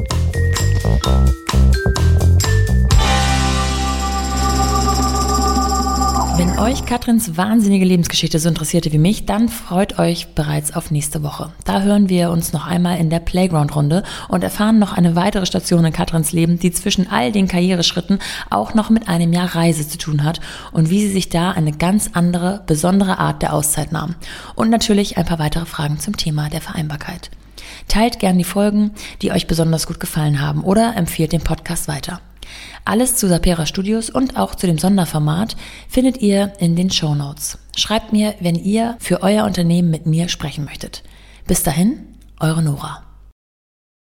Euch 6.60 6.84
Katrins 6.84 7.36
wahnsinnige 7.36 7.84
Lebensgeschichte 7.84 8.40
so 8.40 8.48
interessierte 8.48 8.92
wie 8.92 8.98
mich, 8.98 9.26
dann 9.26 9.48
freut 9.48 10.00
euch 10.00 10.34
bereits 10.34 10.74
auf 10.74 10.90
nächste 10.90 11.22
Woche. 11.22 11.52
Da 11.64 11.82
hören 11.82 12.08
wir 12.08 12.30
uns 12.30 12.52
noch 12.52 12.66
einmal 12.66 12.98
in 12.98 13.10
der 13.10 13.20
Playground-Runde 13.20 14.02
und 14.26 14.42
erfahren 14.42 14.80
noch 14.80 14.92
eine 14.92 15.14
weitere 15.14 15.46
Station 15.46 15.84
in 15.84 15.92
Katrins 15.92 16.32
Leben, 16.32 16.58
die 16.58 16.72
zwischen 16.72 17.08
all 17.08 17.30
den 17.30 17.46
Karriereschritten 17.46 18.18
auch 18.50 18.74
noch 18.74 18.90
mit 18.90 19.08
einem 19.08 19.32
Jahr 19.32 19.54
Reise 19.54 19.86
zu 19.86 19.98
tun 19.98 20.24
hat 20.24 20.40
und 20.72 20.90
wie 20.90 21.00
sie 21.00 21.12
sich 21.12 21.28
da 21.28 21.52
eine 21.52 21.70
ganz 21.70 22.10
andere, 22.14 22.64
besondere 22.66 23.18
Art 23.18 23.40
der 23.40 23.52
Auszeit 23.52 23.92
nahm. 23.92 24.16
Und 24.56 24.68
natürlich 24.68 25.16
ein 25.16 25.26
paar 25.26 25.38
weitere 25.38 25.64
Fragen 25.64 26.00
zum 26.00 26.16
Thema 26.16 26.50
der 26.50 26.60
Vereinbarkeit. 26.60 27.30
Teilt 27.86 28.18
gern 28.18 28.36
die 28.36 28.42
Folgen, 28.42 28.90
die 29.22 29.30
euch 29.30 29.46
besonders 29.46 29.86
gut 29.86 30.00
gefallen 30.00 30.40
haben 30.40 30.64
oder 30.64 30.96
empfiehlt 30.96 31.30
den 31.30 31.40
Podcast 31.40 31.86
weiter. 31.86 32.20
Alles 32.84 33.16
zu 33.16 33.28
Sapera 33.28 33.66
Studios 33.66 34.10
und 34.10 34.36
auch 34.36 34.54
zu 34.54 34.66
dem 34.66 34.78
Sonderformat 34.78 35.56
findet 35.88 36.18
ihr 36.18 36.52
in 36.58 36.76
den 36.76 36.90
Show 36.90 37.14
Notes. 37.14 37.58
Schreibt 37.76 38.12
mir, 38.12 38.34
wenn 38.40 38.56
ihr 38.56 38.96
für 38.98 39.22
euer 39.22 39.44
Unternehmen 39.44 39.90
mit 39.90 40.06
mir 40.06 40.28
sprechen 40.28 40.64
möchtet. 40.64 41.02
Bis 41.46 41.62
dahin, 41.62 42.00
eure 42.40 42.62
Nora. 42.62 43.07